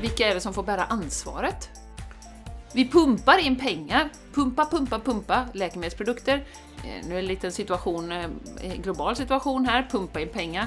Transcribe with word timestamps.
vilka 0.00 0.28
är 0.28 0.34
det 0.34 0.40
som 0.40 0.54
får 0.54 0.62
bära 0.62 0.84
ansvaret? 0.84 1.70
Vi 2.74 2.88
pumpar 2.88 3.38
in 3.38 3.56
pengar, 3.56 4.08
pumpa, 4.34 4.66
pumpa, 4.70 4.98
pumpa, 4.98 5.44
läkemedelsprodukter. 5.52 6.44
Eh, 6.84 7.08
nu 7.08 7.10
är 7.10 7.14
det 7.14 7.18
en 7.18 7.26
liten 7.26 7.52
situation, 7.52 8.12
eh, 8.12 8.24
en 8.60 8.82
global 8.82 9.16
situation 9.16 9.66
här, 9.66 9.88
pumpa 9.90 10.20
in 10.20 10.28
pengar. 10.28 10.66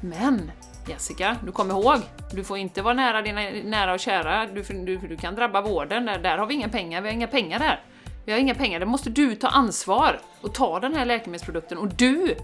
Men 0.00 0.50
Jessica, 0.88 1.36
du 1.44 1.52
kommer 1.52 1.74
ihåg, 1.74 2.00
du 2.32 2.44
får 2.44 2.58
inte 2.58 2.82
vara 2.82 2.94
nära 2.94 3.22
dina 3.22 3.40
nära 3.64 3.92
och 3.92 4.00
kära, 4.00 4.46
du, 4.46 4.62
du, 4.62 4.96
du 4.96 5.16
kan 5.16 5.34
drabba 5.34 5.60
vården, 5.60 6.06
där, 6.06 6.18
där 6.18 6.38
har 6.38 6.46
vi 6.46 6.54
inga 6.54 6.68
pengar, 6.68 7.00
vi 7.00 7.08
har 7.08 7.14
inga 7.14 7.26
pengar 7.26 7.58
där. 7.58 7.80
Vi 8.28 8.32
har 8.32 8.38
inga 8.38 8.54
pengar, 8.54 8.78
Där 8.78 8.86
måste 8.86 9.10
du 9.10 9.34
ta 9.34 9.48
ansvar 9.48 10.20
och 10.40 10.54
ta 10.54 10.80
den 10.80 10.94
här 10.94 11.04
läkemedelsprodukten. 11.04 11.78
Och 11.78 11.88
du 11.88 12.36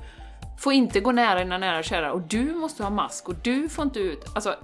får 0.59 0.73
inte 0.73 1.01
gå 1.01 1.13
nära 1.13 1.39
dina 1.39 1.59
nära 1.59 1.79
och 1.79 1.85
kära. 1.85 2.13
Och 2.13 2.21
du 2.21 2.55
måste 2.55 2.83
ha 2.83 2.91
mask. 2.91 3.29
Och 3.29 3.35
du 3.43 3.69
får 3.69 3.85
inte 3.85 3.99
ut... 3.99 4.25
Alltså, 4.35 4.57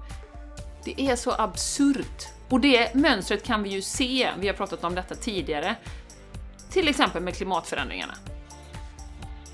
det 0.85 1.01
är 1.01 1.17
så 1.17 1.33
absurt. 1.39 2.29
Och 2.49 2.61
det 2.61 2.95
mönstret 2.95 3.45
kan 3.45 3.63
vi 3.63 3.71
ju 3.71 3.83
se, 3.83 4.31
vi 4.39 4.47
har 4.47 4.55
pratat 4.55 4.85
om 4.85 4.95
detta 4.95 5.15
tidigare, 5.15 5.77
till 6.71 6.89
exempel 6.89 7.23
med 7.23 7.35
klimatförändringarna. 7.35 8.15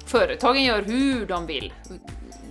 Företagen 0.06 0.64
gör 0.64 0.82
hur 0.82 1.26
de 1.26 1.46
vill, 1.46 1.72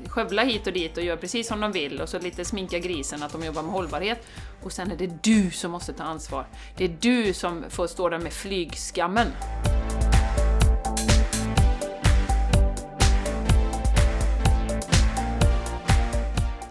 skövla 0.07 0.43
hit 0.43 0.67
och 0.67 0.73
dit 0.73 0.97
och 0.97 1.03
gör 1.03 1.17
precis 1.17 1.47
som 1.47 1.61
de 1.61 1.71
vill 1.71 2.02
och 2.02 2.09
så 2.09 2.19
lite 2.19 2.45
sminka 2.45 2.80
grisen 2.80 3.23
att 3.23 3.31
de 3.31 3.45
jobbar 3.45 3.61
med 3.61 3.71
hållbarhet. 3.71 4.25
Och 4.63 4.71
sen 4.71 4.91
är 4.91 4.95
det 4.95 5.23
du 5.23 5.52
som 5.52 5.71
måste 5.71 5.94
ta 5.94 6.03
ansvar. 6.03 6.47
Det 6.77 6.83
är 6.83 6.97
du 6.99 7.33
som 7.33 7.63
får 7.69 7.88
stå 7.88 8.09
där 8.09 8.19
med 8.19 8.33
flygskammen. 8.33 9.27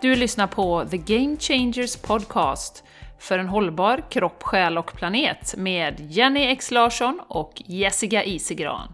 Du 0.05 0.15
lyssnar 0.15 0.47
på 0.47 0.85
The 0.91 0.97
Game 0.97 1.37
Changers 1.37 1.97
Podcast 1.97 2.85
för 3.19 3.39
en 3.39 3.49
hållbar 3.49 4.11
kropp, 4.11 4.43
själ 4.43 4.79
och 4.79 4.93
planet 4.93 5.55
med 5.57 6.01
Jenny 6.11 6.41
X 6.41 6.71
Larsson 6.71 7.21
och 7.29 7.63
Jessica 7.67 8.25
Isigran. 8.25 8.93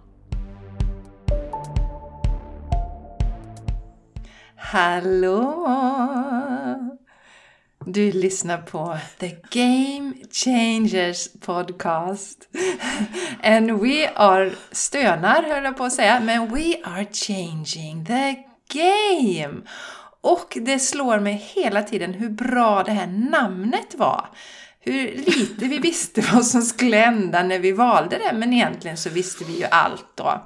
Hallå! 4.56 5.68
Du 7.86 8.12
lyssnar 8.12 8.58
på 8.58 8.98
The 9.18 9.36
Game 9.50 10.14
Changers 10.30 11.28
Podcast. 11.40 12.48
And 13.42 13.70
we 13.70 14.08
are 14.14 14.52
stönar 14.72 15.42
höll 15.42 15.64
jag 15.64 15.76
på 15.76 15.84
att 15.84 15.92
säga, 15.92 16.20
men 16.20 16.54
we 16.54 16.74
are 16.84 17.06
changing 17.12 18.04
the 18.06 18.36
game. 18.74 19.62
Och 20.20 20.58
det 20.60 20.78
slår 20.78 21.20
mig 21.20 21.52
hela 21.54 21.82
tiden 21.82 22.14
hur 22.14 22.28
bra 22.28 22.82
det 22.82 22.92
här 22.92 23.06
namnet 23.06 23.94
var. 23.94 24.28
Hur 24.80 25.16
lite 25.16 25.64
vi 25.64 25.78
visste 25.78 26.20
vad 26.32 26.46
som 26.46 26.62
skulle 26.62 26.96
hända 26.96 27.42
när 27.42 27.58
vi 27.58 27.72
valde 27.72 28.18
det, 28.18 28.32
men 28.32 28.52
egentligen 28.52 28.96
så 28.96 29.10
visste 29.10 29.44
vi 29.44 29.58
ju 29.58 29.64
allt 29.64 30.06
då. 30.14 30.42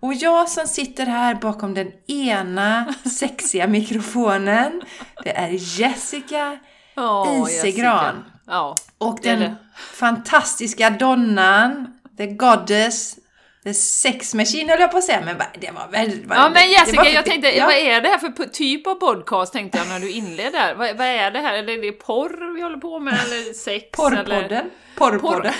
Och 0.00 0.14
jag 0.14 0.48
som 0.48 0.66
sitter 0.66 1.06
här 1.06 1.34
bakom 1.34 1.74
den 1.74 1.92
ena 2.06 2.94
sexiga 3.04 3.66
mikrofonen, 3.66 4.82
det 5.24 5.36
är 5.36 5.80
Jessica 5.80 6.58
oh, 6.96 7.48
Isegran. 7.48 8.24
Ja, 8.46 8.76
och 8.98 9.18
den 9.22 9.54
fantastiska 9.92 10.90
donnan, 10.90 11.86
the 12.16 12.26
goddess, 12.26 13.16
The 13.64 13.74
sex 13.74 14.34
machine 14.34 14.68
höll 14.68 14.80
jag 14.80 14.90
på 14.90 14.96
att 14.96 15.04
säga, 15.04 15.20
men 15.20 15.38
det 15.60 15.70
var 15.70 15.88
väldigt... 15.88 16.24
Ja 16.28 16.50
men 16.50 16.70
Jessica, 16.70 17.08
jag 17.08 17.24
tänkte, 17.24 17.56
ja. 17.56 17.66
vad 17.66 17.74
är 17.74 18.00
det 18.00 18.08
här 18.08 18.18
för 18.18 18.46
typ 18.46 18.86
av 18.86 18.94
podcast 18.94 19.52
tänkte 19.52 19.78
jag 19.78 19.88
när 19.88 20.00
du 20.00 20.10
inledde 20.10 20.74
vad, 20.78 20.96
vad 20.96 21.06
är 21.06 21.30
det 21.30 21.38
här? 21.38 21.54
Är 21.54 21.82
det 21.82 21.92
porr 21.92 22.54
vi 22.54 22.62
håller 22.62 22.76
på 22.76 22.98
med 22.98 23.14
eller 23.14 23.52
sex? 23.52 23.90
Porrpodden? 23.90 24.44
Eller? 24.44 24.64
Porrpodden? 24.96 25.52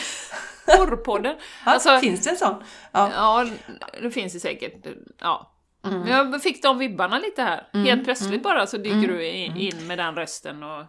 Porrpodden? 0.67 1.37
Ja, 1.65 1.73
alltså, 1.73 1.99
finns 1.99 2.21
det 2.25 2.31
en 2.31 2.37
sån? 2.37 2.65
Ja. 2.93 3.11
ja, 3.15 3.47
det 4.03 4.11
finns 4.11 4.33
det 4.33 4.41
säkert. 4.41 4.87
Ja. 5.21 5.52
Mm. 5.85 6.09
Jag 6.09 6.43
fick 6.43 6.63
de 6.63 6.79
vibbarna 6.79 7.19
lite 7.19 7.43
här. 7.43 7.69
Mm, 7.75 7.87
Helt 7.87 8.05
plötsligt 8.05 8.31
mm, 8.31 8.43
bara 8.43 8.67
så 8.67 8.77
dyker 8.77 8.97
mm, 8.97 9.09
du 9.09 9.27
in, 9.27 9.57
in, 9.57 9.87
med 9.87 9.99
den 9.99 10.15
rösten 10.15 10.63
och 10.63 10.85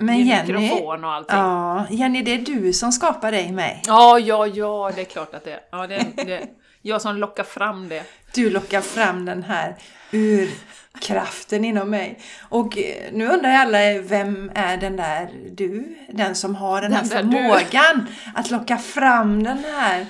Men 0.00 0.26
Jenny, 0.26 0.52
mikrofon 0.52 1.04
och 1.04 1.12
allting. 1.12 1.38
Ja, 1.38 1.86
Jenny, 1.90 2.22
det 2.22 2.34
är 2.34 2.38
du 2.38 2.72
som 2.72 2.92
skapar 2.92 3.32
dig 3.32 3.52
mig. 3.52 3.82
Ja, 3.86 4.18
ja, 4.18 4.46
ja, 4.46 4.92
det 4.94 5.00
är 5.00 5.04
klart 5.04 5.34
att 5.34 5.44
det 5.44 5.52
är. 5.52 5.60
Ja, 5.70 5.86
det, 5.86 6.06
det, 6.16 6.48
jag 6.82 7.02
som 7.02 7.16
lockar 7.16 7.44
fram 7.44 7.88
det. 7.88 8.02
Du 8.34 8.50
lockar 8.50 8.80
fram 8.80 9.24
den 9.24 9.42
här 9.42 9.76
urkraften 10.12 11.64
inom 11.64 11.90
mig. 11.90 12.18
Och 12.48 12.78
eh, 12.78 13.12
nu 13.12 13.26
undrar 13.26 13.50
alla, 13.50 13.78
vem 14.00 14.50
är 14.54 14.76
den 14.76 14.96
där 14.96 15.30
du? 15.50 15.96
Den 16.12 16.34
som 16.34 16.54
har 16.54 16.82
den, 16.82 16.90
den 16.90 17.00
här 17.00 17.06
förmågan 17.06 18.06
du. 18.06 18.40
att 18.40 18.50
locka 18.50 18.78
fram 18.78 19.42
den 19.42 19.64
här 19.64 20.06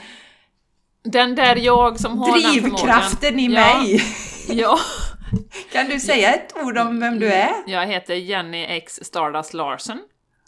den 1.12 1.34
där 1.34 1.56
jag 1.56 2.00
som 2.00 2.18
har 2.18 2.32
Drivkraften 2.32 3.38
i 3.38 3.48
mig! 3.48 4.02
Ja. 4.48 4.78
Kan 5.72 5.86
du 5.86 6.00
säga 6.00 6.34
ett 6.34 6.56
ord 6.56 6.78
om 6.78 7.00
vem 7.00 7.18
du 7.18 7.32
är? 7.32 7.54
Jag 7.66 7.86
heter 7.86 8.14
Jenny 8.14 8.64
X 8.64 8.98
Stardust 9.02 9.54
Larsen. 9.54 10.02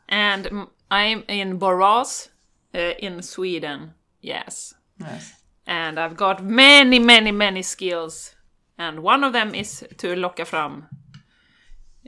And 0.08 0.48
I'm 0.90 1.30
in 1.30 1.58
Borås, 1.58 2.28
uh, 2.76 3.04
in 3.04 3.22
Sweden. 3.22 3.90
Yes. 4.22 4.74
yes. 5.00 5.32
And 5.66 5.98
I've 5.98 6.14
got 6.14 6.40
many, 6.40 7.00
many, 7.00 7.32
many 7.32 7.62
skills. 7.62 8.34
And 8.76 8.98
one 8.98 9.26
of 9.26 9.32
them 9.32 9.54
is 9.54 9.84
to 9.98 10.14
locka 10.14 10.44
fram 10.44 10.84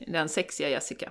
den 0.07 0.29
sexiga 0.29 0.69
Jessica. 0.69 1.11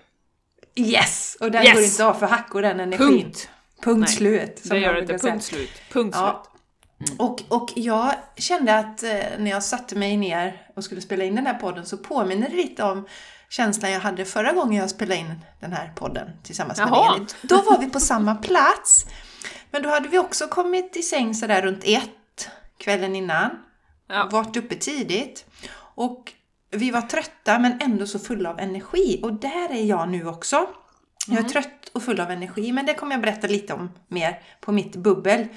Yes! 0.75 1.37
Och 1.39 1.51
den 1.51 1.63
yes! 1.63 1.73
går 1.73 1.83
inte 1.83 2.05
av 2.05 2.13
för 2.13 2.27
hackor 2.27 2.61
den 2.61 2.79
energin. 2.79 3.23
Punkt! 3.23 3.49
Punkt 3.83 3.99
Nej, 3.99 4.15
slut. 4.15 4.61
det 4.63 4.79
gör 4.79 5.01
inte. 5.01 5.17
Punkt 5.17 5.43
slut. 5.43 5.71
Punkt 5.91 6.15
ja. 6.19 6.43
slut. 6.43 6.58
Mm. 6.99 7.19
Och, 7.19 7.43
och 7.49 7.69
jag 7.75 8.13
kände 8.35 8.77
att 8.79 9.03
eh, 9.03 9.09
när 9.37 9.51
jag 9.51 9.63
satte 9.63 9.95
mig 9.95 10.17
ner 10.17 10.67
och 10.75 10.83
skulle 10.83 11.01
spela 11.01 11.23
in 11.23 11.35
den 11.35 11.45
här 11.45 11.53
podden 11.53 11.85
så 11.85 11.97
påminner 11.97 12.49
det 12.49 12.55
lite 12.55 12.83
om 12.83 13.07
känslan 13.49 13.91
jag 13.91 13.99
hade 13.99 14.25
förra 14.25 14.51
gången 14.51 14.81
jag 14.81 14.89
spelade 14.89 15.19
in 15.19 15.39
den 15.59 15.73
här 15.73 15.91
podden 15.95 16.29
tillsammans 16.43 16.79
med 16.79 16.87
dig. 16.87 17.27
Då 17.41 17.61
var 17.61 17.77
vi 17.77 17.89
på 17.89 17.99
samma 17.99 18.35
plats. 18.35 19.05
Men 19.71 19.83
då 19.83 19.89
hade 19.89 20.09
vi 20.09 20.19
också 20.19 20.47
kommit 20.47 20.95
i 20.95 21.01
säng 21.01 21.35
sådär 21.35 21.61
runt 21.61 21.83
ett 21.83 22.49
kvällen 22.77 23.15
innan. 23.15 23.49
Ja. 24.07 24.29
Varit 24.31 24.57
uppe 24.57 24.75
tidigt. 24.75 25.45
Och 25.95 26.33
vi 26.71 26.91
var 26.91 27.01
trötta 27.01 27.59
men 27.59 27.81
ändå 27.81 28.07
så 28.07 28.19
fulla 28.19 28.49
av 28.49 28.59
energi. 28.59 29.19
Och 29.23 29.33
där 29.33 29.71
är 29.71 29.83
jag 29.83 30.09
nu 30.09 30.27
också. 30.27 30.67
Jag 31.27 31.35
är 31.35 31.39
mm. 31.39 31.51
trött 31.51 31.89
och 31.93 32.03
full 32.03 32.19
av 32.19 32.31
energi, 32.31 32.71
men 32.71 32.85
det 32.85 32.93
kommer 32.93 33.11
jag 33.11 33.21
berätta 33.21 33.47
lite 33.47 33.73
om 33.73 33.91
mer 34.07 34.41
på 34.61 34.71
mitt 34.71 34.95
bubbel. 34.95 35.47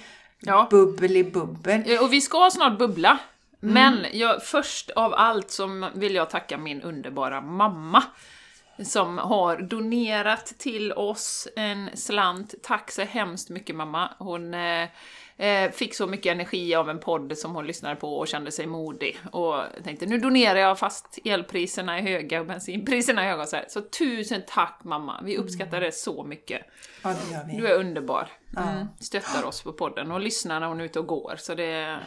Ja. 0.42 0.68
Bubbel 0.70 1.16
i 1.16 1.24
bubbel. 1.24 1.98
Och 2.00 2.12
vi 2.12 2.20
ska 2.20 2.50
snart 2.52 2.78
bubbla. 2.78 3.18
Mm. 3.62 3.74
Men 3.74 4.06
jag, 4.12 4.42
först 4.42 4.90
av 4.90 5.14
allt 5.14 5.50
så 5.50 5.90
vill 5.94 6.14
jag 6.14 6.30
tacka 6.30 6.58
min 6.58 6.82
underbara 6.82 7.40
mamma 7.40 8.02
som 8.84 9.18
har 9.18 9.56
donerat 9.56 10.46
till 10.58 10.92
oss 10.92 11.48
en 11.56 11.90
slant. 11.94 12.54
Tack 12.62 12.90
så 12.90 13.02
hemskt 13.02 13.50
mycket 13.50 13.76
mamma. 13.76 14.10
Hon 14.18 14.54
eh, 14.54 14.88
eh, 15.42 15.70
fick 15.70 15.94
så 15.94 16.06
mycket 16.06 16.32
energi 16.32 16.74
av 16.74 16.90
en 16.90 16.98
podd 16.98 17.38
som 17.38 17.54
hon 17.54 17.66
lyssnade 17.66 17.96
på 17.96 18.18
och 18.18 18.28
kände 18.28 18.52
sig 18.52 18.66
modig. 18.66 19.18
Och 19.32 19.62
tänkte 19.84 20.06
nu 20.06 20.18
donerar 20.18 20.58
jag 20.58 20.78
fast 20.78 21.18
elpriserna 21.24 21.98
är 21.98 22.02
höga 22.02 22.40
och 22.40 22.46
bensinpriserna 22.46 23.24
är 23.24 23.30
höga. 23.30 23.46
Så, 23.46 23.56
här. 23.56 23.64
så 23.68 23.80
tusen 23.80 24.42
tack 24.46 24.80
mamma, 24.84 25.20
vi 25.24 25.38
uppskattar 25.38 25.80
det 25.80 25.92
så 25.92 26.24
mycket. 26.24 26.62
Ja, 27.02 27.08
det 27.08 27.34
gör 27.34 27.44
vi. 27.46 27.56
Du 27.56 27.66
är 27.66 27.78
underbar. 27.78 28.28
Mm. 28.56 28.86
Stöttar 29.00 29.44
oss 29.44 29.62
på 29.62 29.72
podden 29.72 30.12
och 30.12 30.20
lyssnar 30.20 30.60
när 30.60 30.66
hon 30.66 30.80
är 30.80 30.84
ute 30.84 30.98
och 30.98 31.06
går. 31.06 31.34
Så 31.38 31.54
det, 31.54 31.98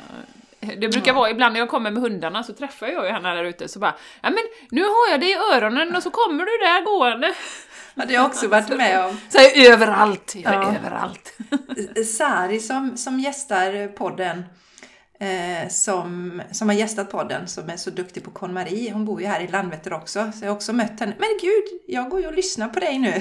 det 0.60 0.90
brukar 0.90 1.14
vara 1.14 1.30
ibland 1.30 1.54
när 1.54 1.60
jag 1.60 1.70
kommer 1.70 1.92
med 1.92 2.04
hundarna 2.04 2.44
så 2.44 2.54
träffar 2.54 2.88
jag 2.88 3.06
ju 3.06 3.12
henne 3.12 3.36
där 3.36 3.44
ute 3.44 3.68
så 3.68 3.80
bara 3.80 3.96
Ja 4.22 4.30
men 4.30 4.44
nu 4.72 4.82
har 4.82 5.12
jag 5.12 5.20
det 5.20 5.30
i 5.30 5.36
öronen 5.54 5.96
och 5.96 6.04
så 6.04 6.10
kommer 6.10 6.46
du 6.46 6.58
där 6.58 6.86
gående. 6.86 7.34
Har 7.96 8.12
jag 8.12 8.26
också 8.26 8.48
varit 8.48 8.70
med 8.70 9.06
om. 9.06 9.18
Så 9.30 9.38
här, 9.38 9.72
överallt, 9.72 10.34
ja. 10.36 10.76
överallt. 10.76 11.34
Sari 12.18 12.60
som, 12.60 12.98
som 12.98 13.20
gästar 13.20 13.88
podden 13.88 14.44
eh, 15.20 15.70
som, 15.70 16.42
som 16.52 16.70
har 16.70 16.76
gästat 16.76 17.12
podden, 17.12 17.48
som 17.48 17.70
är 17.70 17.78
så 17.78 17.90
duktig 17.90 18.24
på 18.24 18.32
KonMari. 18.32 18.90
Hon 18.90 19.06
bor 19.06 19.22
ju 19.22 19.28
här 19.28 19.42
i 19.42 19.48
Landvetter 19.48 19.94
också, 19.94 20.32
så 20.36 20.46
jag 20.46 20.50
har 20.50 20.56
också 20.56 20.74
mött 20.74 21.00
henne. 21.00 21.16
Men 21.20 21.30
gud, 21.42 21.82
jag 21.88 22.10
går 22.10 22.22
ju 22.22 22.28
och 22.28 22.34
lyssnar 22.34 22.68
på 22.68 22.80
dig 22.80 23.00
nu. 23.00 23.14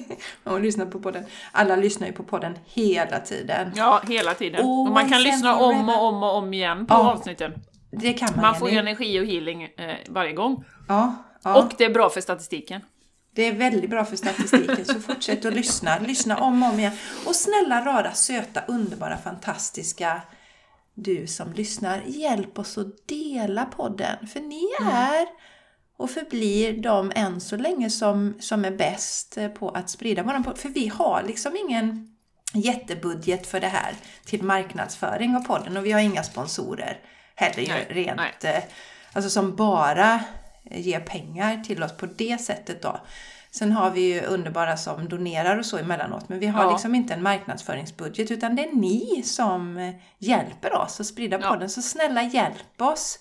hon 0.44 0.62
lyssnar 0.62 0.86
på 0.86 1.00
podden. 1.00 1.24
Alla 1.52 1.76
lyssnar 1.76 2.06
ju 2.06 2.12
på 2.12 2.22
podden 2.22 2.58
hela 2.64 3.20
tiden. 3.20 3.72
Ja, 3.74 4.02
hela 4.08 4.34
tiden. 4.34 4.60
Oh, 4.60 4.86
och 4.86 4.92
man 4.92 5.08
kan 5.10 5.22
lyssna 5.22 5.56
om 5.56 5.88
och 5.88 6.02
om 6.02 6.22
och 6.22 6.34
om 6.34 6.54
igen 6.54 6.86
på 6.86 6.94
ja, 6.94 7.12
avsnitten. 7.12 7.52
Det 7.90 8.12
kan 8.12 8.28
man. 8.34 8.42
Man 8.42 8.58
får 8.58 8.70
ju 8.70 8.78
energi 8.78 9.20
och 9.20 9.26
healing 9.26 9.62
eh, 9.62 9.94
varje 10.08 10.32
gång. 10.32 10.64
Ja, 10.88 11.14
ja. 11.42 11.62
Och 11.62 11.72
det 11.78 11.84
är 11.84 11.90
bra 11.90 12.10
för 12.10 12.20
statistiken. 12.20 12.80
Det 13.34 13.42
är 13.42 13.52
väldigt 13.52 13.90
bra 13.90 14.04
för 14.04 14.16
statistiken, 14.16 14.84
så 14.84 15.00
fortsätt 15.00 15.44
att 15.44 15.54
lyssna. 15.54 15.98
Lyssna 15.98 16.38
om 16.38 16.62
och 16.62 16.68
om 16.68 16.78
igen. 16.78 16.92
Och 17.26 17.36
snälla 17.36 17.84
rara, 17.84 18.12
söta, 18.12 18.62
underbara, 18.68 19.18
fantastiska 19.18 20.22
du 20.94 21.26
som 21.26 21.52
lyssnar, 21.52 22.02
hjälp 22.06 22.58
oss 22.58 22.78
att 22.78 23.08
dela 23.08 23.64
podden. 23.64 24.26
För 24.26 24.40
ni 24.40 24.68
mm. 24.80 24.92
är 24.92 25.26
och 25.96 26.10
förblir 26.10 26.82
de 26.82 27.12
än 27.14 27.40
så 27.40 27.56
länge 27.56 27.90
som, 27.90 28.34
som 28.40 28.64
är 28.64 28.70
bäst 28.70 29.38
på 29.58 29.68
att 29.68 29.90
sprida 29.90 30.22
våran 30.22 30.44
podd. 30.44 30.58
För 30.58 30.68
vi 30.68 30.88
har 30.88 31.22
liksom 31.26 31.56
ingen 31.56 32.16
jättebudget 32.54 33.46
för 33.46 33.60
det 33.60 33.68
här 33.68 33.94
till 34.24 34.42
marknadsföring 34.42 35.36
av 35.36 35.40
podden 35.40 35.76
och 35.76 35.86
vi 35.86 35.92
har 35.92 36.00
inga 36.00 36.22
sponsorer 36.22 37.00
heller 37.34 37.68
Nej, 37.68 37.86
rent, 37.90 38.20
nej. 38.42 38.56
eh, 38.56 38.62
alltså 39.12 39.30
som 39.30 39.56
bara 39.56 40.20
ger 40.74 41.00
pengar 41.00 41.64
till 41.64 41.82
oss 41.82 41.96
på 41.96 42.06
det 42.06 42.40
sättet 42.40 42.82
då. 42.82 43.00
Sen 43.50 43.72
har 43.72 43.90
vi 43.90 44.00
ju 44.00 44.20
underbara 44.20 44.76
som 44.76 45.08
donerar 45.08 45.58
och 45.58 45.66
så 45.66 45.78
emellanåt, 45.78 46.28
men 46.28 46.38
vi 46.38 46.46
har 46.46 46.64
Ja. 46.64 46.70
liksom 46.70 46.94
inte 46.94 47.14
en 47.14 47.22
marknadsföringsbudget 47.22 48.30
utan 48.30 48.56
det 48.56 48.62
är 48.64 48.72
ni 48.72 49.22
som 49.24 49.76
eh, 49.78 49.94
hjälper 50.18 50.72
oss 50.76 51.00
att 51.00 51.06
sprida 51.06 51.38
Ja. 51.40 51.48
podden. 51.50 51.70
Så 51.70 51.82
snälla 51.82 52.22
hjälp 52.22 52.80
oss! 52.80 53.18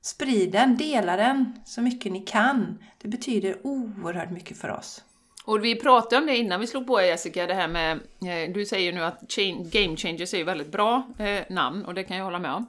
Sprid 0.00 0.52
den, 0.52 0.76
dela 0.76 1.16
den 1.16 1.60
så 1.64 1.80
mycket 1.80 2.12
ni 2.12 2.20
kan. 2.20 2.78
Det 3.02 3.08
betyder 3.08 3.56
oerhört 3.66 4.30
mycket 4.30 4.58
för 4.58 4.68
oss. 4.70 5.04
Och 5.44 5.64
vi 5.64 5.74
pratade 5.80 6.16
om 6.20 6.26
det 6.26 6.36
innan 6.36 6.60
vi 6.60 6.66
slog 6.66 6.86
på 6.86 7.02
Jessica, 7.02 7.46
det 7.46 7.54
här 7.54 7.68
med, 7.68 7.92
eh, 7.96 8.52
du 8.54 8.66
säger 8.66 8.92
ju 8.92 8.98
nu 8.98 9.04
att 9.04 9.20
Game 9.72 9.96
Changers 9.96 10.34
är 10.34 10.38
ju 10.38 10.44
väldigt 10.44 10.72
bra 10.72 11.06
eh, 11.18 11.44
namn 11.54 11.84
och 11.84 11.94
det 11.94 12.04
kan 12.04 12.16
jag 12.16 12.24
hålla 12.24 12.38
med 12.38 12.52
om. 12.52 12.66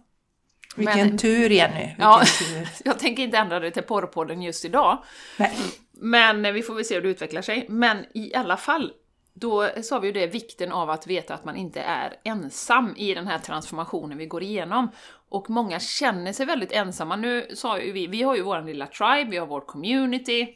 Vilken 0.76 1.08
Men- 1.08 1.18
tur 1.18 1.50
Jenny! 1.50 1.76
Vilken 1.86 1.96
Ja. 2.00 2.22
tur! 2.40 2.68
Jag 2.86 3.00
tänker 3.00 3.24
inte 3.24 3.38
ändra 3.38 3.60
det 3.60 3.72
till 3.72 3.84
porrpodden 3.84 4.42
just 4.42 4.66
idag, 4.66 5.04
Nej. 5.38 5.58
men 5.92 6.46
eh, 6.46 6.52
vi 6.52 6.62
får 6.64 6.74
väl 6.76 6.86
se 6.86 6.96
hur 6.96 7.02
det 7.02 7.10
utvecklar 7.10 7.42
sig. 7.42 7.66
Men 7.70 8.06
i 8.14 8.36
alla 8.36 8.58
fall, 8.58 8.94
då 9.34 9.70
sa 9.84 10.00
vi 10.00 10.08
ju 10.08 10.14
det, 10.14 10.28
vikten 10.28 10.72
av 10.72 10.90
att 10.90 11.08
veta 11.08 11.34
att 11.34 11.46
man 11.46 11.56
inte 11.56 11.82
är 11.82 12.14
ensam 12.24 12.94
i 12.98 13.14
den 13.14 13.28
här 13.28 13.40
transformationen 13.40 14.18
vi 14.18 14.26
går 14.26 14.44
igenom. 14.44 14.92
Och 15.30 15.50
många 15.50 15.80
känner 15.80 16.34
sig 16.34 16.46
väldigt 16.46 16.72
ensamma. 16.72 17.16
Nu 17.16 17.48
sa 17.56 17.80
ju 17.80 17.92
vi, 17.92 18.08
vi 18.08 18.24
har 18.24 18.36
ju 18.36 18.42
vår 18.42 18.62
lilla 18.62 18.88
tribe, 18.88 19.32
vi 19.32 19.38
har 19.38 19.48
vårt 19.48 19.68
community, 19.68 20.48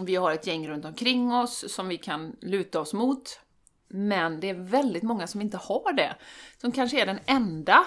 vi 0.00 0.16
har 0.16 0.32
ett 0.32 0.46
gäng 0.46 0.68
runt 0.68 0.84
omkring 0.84 1.32
oss 1.32 1.64
som 1.74 1.88
vi 1.88 1.98
kan 1.98 2.36
luta 2.40 2.80
oss 2.80 2.92
mot. 2.92 3.40
Men 3.88 4.40
det 4.40 4.48
är 4.50 4.54
väldigt 4.54 5.02
många 5.02 5.26
som 5.26 5.40
inte 5.40 5.56
har 5.56 5.92
det. 5.92 6.14
Som 6.60 6.72
kanske 6.72 7.00
är 7.02 7.06
den 7.06 7.18
enda 7.26 7.84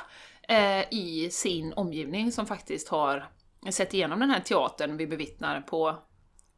eh, 0.48 0.94
i 0.94 1.30
sin 1.32 1.74
omgivning 1.74 2.32
som 2.32 2.46
faktiskt 2.46 2.88
har 2.88 3.30
sett 3.70 3.94
igenom 3.94 4.20
den 4.20 4.30
här 4.30 4.40
teatern 4.40 4.98
vi 4.98 5.08
bevittnar 5.08 5.62
på, 5.62 6.04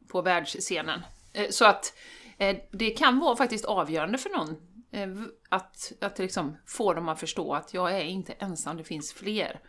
på 0.08 0.22
världsscenen. 0.22 1.02
Eh, 1.32 1.50
så 1.50 1.64
att 1.64 1.94
eh, 2.38 2.56
det 2.72 2.90
kan 2.90 3.18
vara 3.18 3.36
faktiskt 3.36 3.64
avgörande 3.64 4.18
för 4.18 4.30
någon 4.30 4.56
eh, 4.92 5.08
att, 5.48 5.92
att 6.00 6.18
liksom 6.18 6.56
få 6.66 6.94
dem 6.94 7.08
att 7.08 7.20
förstå 7.20 7.54
att 7.54 7.74
jag 7.74 7.92
är 7.92 8.04
inte 8.04 8.32
ensam, 8.32 8.76
det 8.76 8.84
finns 8.84 9.12
fler. 9.12 9.60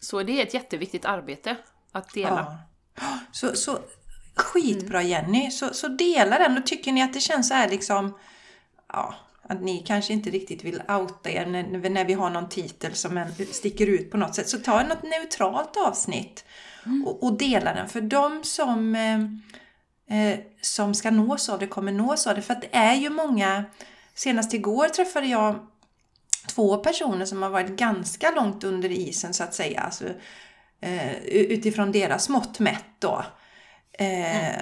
Så 0.00 0.22
det 0.22 0.40
är 0.40 0.46
ett 0.46 0.54
jätteviktigt 0.54 1.04
arbete 1.04 1.56
att 1.92 2.14
dela. 2.14 2.58
Ja. 2.94 3.18
Så, 3.32 3.56
så 3.56 3.78
skitbra 4.34 5.02
Jenny! 5.02 5.50
Så, 5.50 5.74
så 5.74 5.88
dela 5.88 6.38
den 6.38 6.58
och 6.58 6.66
tycker 6.66 6.92
ni 6.92 7.02
att 7.02 7.12
det 7.12 7.20
känns 7.20 7.48
så 7.48 7.54
här 7.54 7.68
liksom 7.68 8.18
ja, 8.88 9.14
att 9.48 9.62
ni 9.62 9.78
kanske 9.86 10.12
inte 10.12 10.30
riktigt 10.30 10.64
vill 10.64 10.82
outa 10.88 11.30
er 11.30 11.46
när, 11.46 11.90
när 11.90 12.04
vi 12.04 12.12
har 12.12 12.30
någon 12.30 12.48
titel 12.48 12.94
som 12.94 13.16
en, 13.18 13.34
sticker 13.52 13.86
ut 13.86 14.10
på 14.10 14.16
något 14.16 14.34
sätt. 14.34 14.48
Så 14.48 14.58
ta 14.58 14.82
något 14.82 15.02
neutralt 15.02 15.76
avsnitt 15.76 16.44
och, 17.06 17.22
och 17.22 17.38
dela 17.38 17.74
den. 17.74 17.88
För 17.88 18.00
de 18.00 18.44
som, 18.44 18.94
eh, 18.94 20.30
eh, 20.32 20.38
som 20.60 20.94
ska 20.94 21.10
nås 21.10 21.48
av 21.48 21.58
det 21.58 21.66
kommer 21.66 21.92
nås 21.92 22.26
av 22.26 22.34
det. 22.34 22.42
För 22.42 22.54
att 22.54 22.60
det 22.62 22.76
är 22.76 22.94
ju 22.94 23.10
många, 23.10 23.64
senast 24.14 24.54
igår 24.54 24.88
träffade 24.88 25.26
jag 25.26 25.66
två 26.46 26.76
personer 26.76 27.24
som 27.24 27.42
har 27.42 27.50
varit 27.50 27.70
ganska 27.76 28.30
långt 28.30 28.64
under 28.64 28.90
isen 28.90 29.34
så 29.34 29.44
att 29.44 29.54
säga. 29.54 29.80
Alltså, 29.80 30.04
eh, 30.80 31.18
utifrån 31.24 31.92
deras 31.92 32.28
mått 32.28 32.58
mätt 32.58 32.84
då. 32.98 33.24
Eh, 33.92 34.58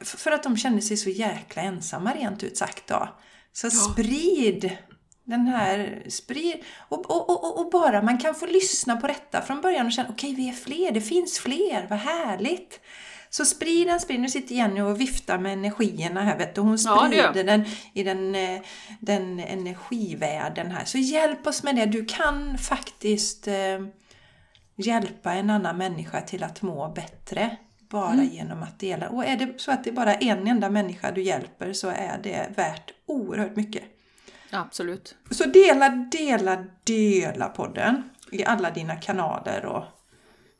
f- 0.00 0.14
För 0.18 0.30
att 0.32 0.42
de 0.42 0.56
kände 0.56 0.82
sig 0.82 0.96
så 0.96 1.10
jäkla 1.10 1.62
ensamma 1.62 2.14
rent 2.14 2.42
ut 2.42 2.56
sagt 2.56 2.86
då. 2.86 3.08
Så 3.52 3.70
sprid 3.70 4.76
den 5.24 5.46
här, 5.46 6.02
sprid 6.08 6.64
och, 6.88 7.10
och, 7.10 7.30
och, 7.30 7.60
och 7.60 7.70
bara 7.70 8.02
man 8.02 8.18
kan 8.18 8.34
få 8.34 8.46
lyssna 8.46 8.96
på 8.96 9.06
detta 9.06 9.42
från 9.42 9.60
början 9.60 9.86
och 9.86 9.92
känna 9.92 10.08
okej 10.08 10.34
vi 10.34 10.48
är 10.48 10.52
fler, 10.52 10.92
det 10.92 11.00
finns 11.00 11.38
fler, 11.38 11.86
vad 11.90 11.98
härligt. 11.98 12.80
Så 13.32 13.44
sprid 13.44 13.86
den, 13.86 14.00
sprid. 14.00 14.20
Nu 14.20 14.28
sitter 14.28 14.54
Jenny 14.54 14.80
och 14.80 15.00
viftar 15.00 15.38
med 15.38 15.52
energierna 15.52 16.22
här 16.22 16.38
vet 16.38 16.54
du. 16.54 16.60
Hon 16.60 16.76
Ja, 16.84 17.06
sprider 17.06 17.44
den 17.44 17.64
i 17.94 18.02
den, 18.02 18.34
eh, 18.34 18.60
den 19.00 19.40
energivärlden 19.40 20.70
här. 20.70 20.84
Så 20.84 20.98
hjälp 20.98 21.46
oss 21.46 21.62
med 21.62 21.76
det. 21.76 21.86
Du 21.86 22.04
kan 22.04 22.58
faktiskt 22.58 23.48
eh, 23.48 23.54
hjälpa 24.76 25.32
en 25.32 25.50
annan 25.50 25.78
människa 25.78 26.20
till 26.20 26.44
att 26.44 26.62
må 26.62 26.88
bättre. 26.88 27.56
Bara 27.90 28.12
Mm. 28.12 28.28
genom 28.28 28.62
att 28.62 28.78
dela. 28.78 29.08
Och 29.08 29.24
är 29.24 29.36
det 29.36 29.60
så 29.60 29.72
att 29.72 29.84
det 29.84 29.90
är 29.90 29.94
bara 29.94 30.14
en 30.14 30.46
enda 30.46 30.70
människa 30.70 31.10
du 31.10 31.22
hjälper 31.22 31.72
så 31.72 31.88
är 31.88 32.20
det 32.22 32.48
värt 32.56 32.92
oerhört 33.06 33.56
mycket. 33.56 33.82
Absolut. 34.50 35.14
Så 35.30 35.44
dela, 35.44 35.88
dela, 35.88 36.64
dela 36.84 37.48
podden 37.48 38.10
i 38.32 38.44
alla 38.44 38.70
dina 38.70 38.96
kanaler 38.96 39.64
och 39.66 39.84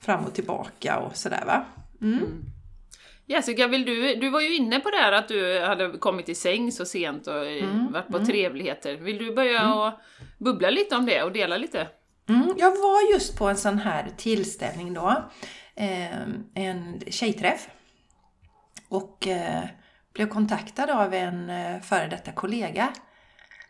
fram 0.01 0.25
och 0.25 0.35
tillbaka 0.35 0.99
och 0.99 1.17
sådär 1.17 1.43
va. 1.47 1.65
Mm. 2.03 2.45
Jessica, 3.27 3.67
vill 3.67 3.85
du, 3.85 4.15
du 4.15 4.31
var 4.31 4.41
ju 4.41 4.57
inne 4.57 4.81
på 4.81 4.91
det 4.91 4.97
här 4.97 5.13
att 5.13 5.29
du 5.29 5.61
hade 5.61 5.99
kommit 5.99 6.29
i 6.29 6.35
säng 6.35 6.73
så 6.73 6.85
sent 6.85 7.27
och 7.27 7.47
eh, 7.47 7.87
varit 7.91 8.09
på 8.09 8.25
trevligheter. 8.25 8.97
Vill 8.97 9.19
du 9.19 9.35
börja 9.35 9.75
och 9.75 9.93
bubbla 10.39 10.71
lite 10.71 10.97
om 10.97 11.07
det 11.07 11.23
och 11.23 11.33
dela 11.33 11.57
lite? 11.57 11.89
Mm, 12.29 12.55
jag 12.59 12.71
var 12.71 13.13
just 13.13 13.39
på 13.39 13.49
en 13.49 13.57
sån 13.57 13.79
här 13.79 14.07
tillställning 14.17 14.95
då. 14.95 15.23
Eh, 15.81 16.29
en 16.55 17.01
tjejträff. 17.07 17.69
Och 18.89 19.27
eh, 19.27 19.65
blev 20.13 20.29
kontaktad 20.29 20.91
av 20.91 21.15
en 21.15 21.51
eh, 21.51 21.81
före 21.81 22.07
detta 22.07 22.33
kollega 22.33 22.93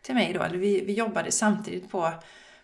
till 0.01 0.15
mig 0.15 0.33
då. 0.33 0.45
Vi, 0.51 0.85
vi 0.85 0.93
jobbade 0.93 1.31
samtidigt 1.31 1.91
på, 1.91 2.13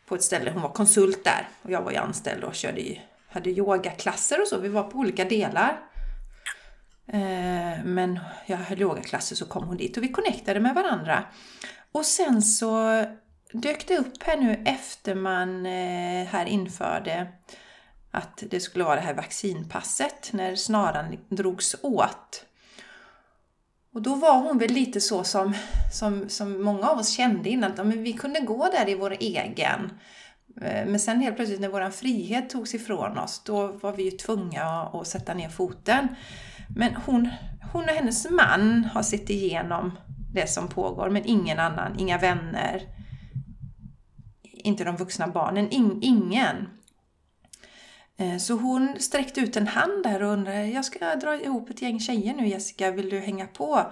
på 0.05 0.15
ett 0.15 0.23
ställe. 0.23 0.51
Hon 0.51 0.61
var 0.61 0.69
konsult 0.69 1.23
där 1.23 1.47
och 1.61 1.71
jag 1.71 1.81
var 1.81 1.91
ju 1.91 1.97
anställd 1.97 2.43
och 2.43 2.55
körde 2.55 2.81
ju, 2.81 2.95
hade 3.29 3.49
yogaklasser 3.49 4.41
och 4.41 4.47
så. 4.47 4.59
Vi 4.59 4.69
var 4.69 4.83
på 4.83 4.97
olika 4.97 5.25
delar. 5.25 5.79
Eh, 7.07 7.83
men 7.83 8.19
jag 8.45 8.57
höll 8.57 8.81
yogaklasser 8.81 9.35
så 9.35 9.45
kom 9.45 9.63
hon 9.63 9.77
dit 9.77 9.97
och 9.97 10.03
vi 10.03 10.07
connectade 10.07 10.59
med 10.59 10.75
varandra. 10.75 11.23
Och 11.91 12.05
sen 12.05 12.41
så 12.41 13.03
dök 13.51 13.87
det 13.87 13.97
upp 13.97 14.23
här 14.23 14.37
nu 14.37 14.63
efter 14.65 15.15
man 15.15 15.65
eh, 15.65 16.27
här 16.27 16.45
införde 16.45 17.27
att 18.17 18.43
det 18.49 18.59
skulle 18.59 18.83
vara 18.83 18.95
det 18.95 19.01
här 19.01 19.13
vaccinpasset 19.13 20.29
när 20.33 20.55
snaran 20.55 21.17
drogs 21.29 21.75
åt. 21.81 22.45
Och 23.93 24.01
då 24.01 24.15
var 24.15 24.39
hon 24.39 24.57
väl 24.57 24.71
lite 24.71 25.01
så 25.01 25.23
som, 25.23 25.53
som, 25.93 26.29
som 26.29 26.61
många 26.63 26.87
av 26.87 26.99
oss 26.99 27.09
kände 27.09 27.49
innan, 27.49 27.71
att 27.71 27.77
men 27.77 28.03
vi 28.03 28.13
kunde 28.13 28.39
gå 28.39 28.69
där 28.71 28.89
i 28.89 28.95
vår 28.95 29.17
egen. 29.19 29.91
Eh, 30.61 30.85
men 30.87 30.99
sen 30.99 31.21
helt 31.21 31.35
plötsligt 31.35 31.61
när 31.61 31.69
vår 31.69 31.89
frihet 31.89 32.49
togs 32.49 32.73
ifrån 32.75 33.17
oss, 33.17 33.41
då 33.45 33.67
var 33.67 33.93
vi 33.93 34.03
ju 34.03 34.11
tvungna 34.11 34.61
att, 34.61 34.95
att 34.95 35.07
sätta 35.07 35.33
ner 35.33 35.49
foten. 35.49 36.07
Men 36.75 36.95
hon, 36.95 37.29
hon 37.73 37.83
och 37.83 37.95
hennes 37.95 38.29
man 38.29 38.85
har 38.93 39.03
sett 39.03 39.29
igenom 39.29 39.91
det 40.33 40.49
som 40.49 40.67
pågår, 40.67 41.09
men 41.09 41.25
ingen 41.25 41.59
annan, 41.59 41.99
inga 41.99 42.17
vänner, 42.17 42.81
inte 44.43 44.83
de 44.83 44.95
vuxna 44.95 45.27
barnen, 45.27 45.69
in, 45.69 45.99
ingen. 46.01 46.67
Eh, 48.17 48.37
så 48.37 48.53
hon 48.53 48.99
sträckte 48.99 49.39
ut 49.39 49.57
en 49.57 49.67
hand 49.67 50.03
där 50.03 50.23
och 50.23 50.31
undrade, 50.31 50.67
jag 50.67 50.85
ska 50.85 51.15
dra 51.15 51.41
ihop 51.41 51.69
ett 51.69 51.81
gäng 51.81 51.99
tjejer 51.99 52.33
nu 52.33 52.47
Jessica, 52.47 52.91
vill 52.91 53.09
du 53.09 53.19
hänga 53.19 53.47
på? 53.47 53.91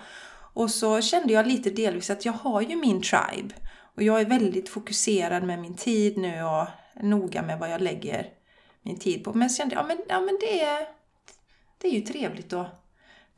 Och 0.54 0.72
så 0.72 1.02
kände 1.02 1.34
jag 1.34 1.48
lite 1.48 1.70
delvis 1.70 2.10
att 2.10 2.26
jag 2.26 2.34
har 2.34 2.62
ju 2.62 2.76
min 2.76 3.02
tribe. 3.02 3.56
Och 3.96 4.04
jag 4.04 4.22
är 4.22 4.26
väldigt 4.26 4.70
fokuserad 4.70 5.44
med 5.44 5.60
min 5.60 5.76
tid 5.76 6.18
nu 6.18 6.44
och 6.44 6.68
noga 7.04 7.42
med 7.42 7.60
vad 7.60 7.72
jag 7.72 7.82
lägger 7.82 8.28
min 8.82 9.00
tid 9.00 9.24
på. 9.24 9.34
Men 9.34 9.50
så 9.50 9.58
kände 9.58 9.76
jag, 9.76 9.84
ja 9.84 9.88
men, 9.88 9.98
ja, 10.10 10.20
men 10.22 10.38
det, 10.42 10.64
är, 10.64 10.88
det 11.78 11.88
är 11.88 11.92
ju 11.92 12.02
trevligt 12.02 12.54
att 12.54 12.86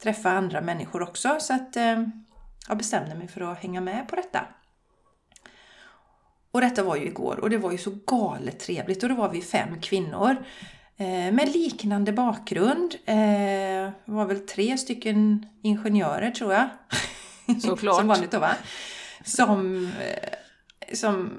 träffa 0.03 0.29
andra 0.29 0.61
människor 0.61 1.01
också. 1.01 1.37
Så 1.39 1.53
att 1.53 1.77
eh, 1.77 2.03
jag 2.67 2.77
bestämde 2.77 3.15
mig 3.15 3.27
för 3.27 3.41
att 3.41 3.57
hänga 3.57 3.81
med 3.81 4.07
på 4.07 4.15
detta. 4.15 4.47
Och 6.51 6.61
detta 6.61 6.83
var 6.83 6.95
ju 6.95 7.05
igår 7.05 7.39
och 7.39 7.49
det 7.49 7.57
var 7.57 7.71
ju 7.71 7.77
så 7.77 7.91
galet 8.05 8.59
trevligt 8.59 9.03
och 9.03 9.09
då 9.09 9.15
var 9.15 9.29
vi 9.29 9.41
fem 9.41 9.81
kvinnor 9.81 10.35
med 11.05 11.49
liknande 11.53 12.11
bakgrund. 12.11 12.95
Eh, 13.05 13.15
det 14.05 14.11
var 14.11 14.25
väl 14.25 14.39
tre 14.39 14.77
stycken 14.77 15.45
ingenjörer 15.61 16.31
tror 16.31 16.53
jag. 16.53 16.69
Såklart. 17.61 17.95
som 17.95 18.07
vanligt 18.07 18.31
då 18.31 18.39
va? 18.39 18.51
Som, 19.25 19.85
eh, 19.85 20.29
som 20.93 21.29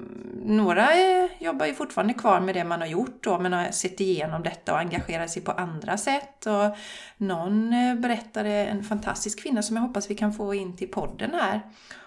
några 0.45 0.93
eh, 0.93 1.29
jobbar 1.39 1.65
ju 1.65 1.73
fortfarande 1.73 2.13
kvar 2.13 2.39
med 2.39 2.55
det 2.55 2.63
man 2.63 2.81
har 2.81 2.87
gjort 2.87 3.23
då 3.23 3.39
men 3.39 3.53
har 3.53 3.71
sett 3.71 3.99
igenom 3.99 4.43
detta 4.43 4.73
och 4.73 4.79
engagerat 4.79 5.29
sig 5.29 5.41
på 5.41 5.51
andra 5.51 5.97
sätt. 5.97 6.45
Och 6.45 6.77
någon 7.17 7.73
eh, 7.73 7.95
berättade, 7.95 8.49
en 8.49 8.83
fantastisk 8.83 9.43
kvinna 9.43 9.61
som 9.63 9.75
jag 9.75 9.83
hoppas 9.83 10.09
vi 10.09 10.15
kan 10.15 10.33
få 10.33 10.53
in 10.53 10.77
till 10.77 10.91
podden 10.91 11.31
här. 11.33 11.61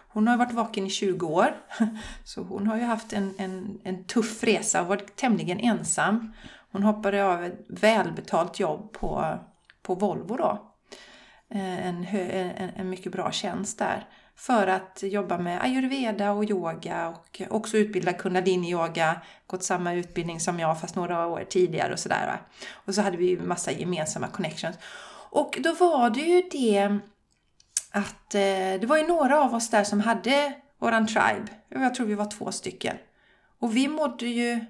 Hon 0.09 0.29
har 0.29 0.37
varit 0.37 0.53
vaken 0.53 0.87
i 0.87 0.91
20 0.91 1.27
år, 1.27 1.55
så 2.25 2.43
hon 2.43 2.67
har 2.67 2.77
ju 2.77 2.83
haft 2.83 3.13
en, 3.13 3.35
en, 3.39 3.79
en 3.85 4.05
tuff 4.05 4.45
resa 4.45 4.81
och 4.81 4.87
varit 4.87 5.17
tämligen 5.17 5.61
ensam. 5.61 6.33
Hon 6.73 6.83
hoppade 6.83 7.25
av 7.25 7.45
ett 7.45 7.65
välbetalt 7.69 8.61
jobb 8.61 8.93
på 8.93 9.39
på 9.83 9.95
Volvo 9.95 10.37
då. 10.37 10.73
Eh, 11.51 11.87
en, 11.87 12.05
en, 12.05 12.71
en 12.77 12.91
mycket 12.91 13.13
bra 13.13 13.33
tjänst 13.33 13.79
där. 13.79 14.09
För 14.37 14.67
att 14.67 15.03
jobba 15.03 15.39
med 15.39 15.63
ayurveda 15.63 16.33
och 16.33 16.45
yoga 16.45 17.09
och 17.09 17.43
också 17.51 17.77
utbilda 17.77 18.13
kundalini-yoga. 18.13 19.21
Gått 19.47 19.65
samma 19.65 19.93
utbildning 19.93 20.41
som 20.41 20.61
jag 20.61 20.81
fast 20.81 20.97
några 20.97 21.27
år 21.27 21.45
tidigare 21.49 21.93
och 21.93 21.99
sådär. 21.99 22.27
va. 22.27 22.39
Och 22.73 22.95
så 22.95 23.03
hade 23.03 23.17
vi 23.17 23.27
ju 23.27 23.41
massa 23.41 23.73
gemensamma 23.73 24.29
connections. 24.29 24.77
Och 25.31 25.59
då 25.61 25.75
var 25.75 26.11
det 26.11 26.21
ju 26.21 26.43
det 26.51 26.99
att 27.91 28.35
eh, 28.35 28.81
det 28.81 28.87
var 28.87 28.97
ju 28.97 29.07
några 29.07 29.45
av 29.45 29.55
oss 29.55 29.71
där 29.71 29.85
som 29.85 30.01
hade 30.01 30.53
våran 30.79 31.07
tribe. 31.07 31.47
Jag 31.69 31.95
tror 31.95 32.07
vi 32.07 32.15
var 32.15 32.31
två 32.31 32.53
stycken. 32.53 32.97
Och 33.59 33.77
vi 33.77 33.89
mådde 33.89 34.27
ju 34.27 34.65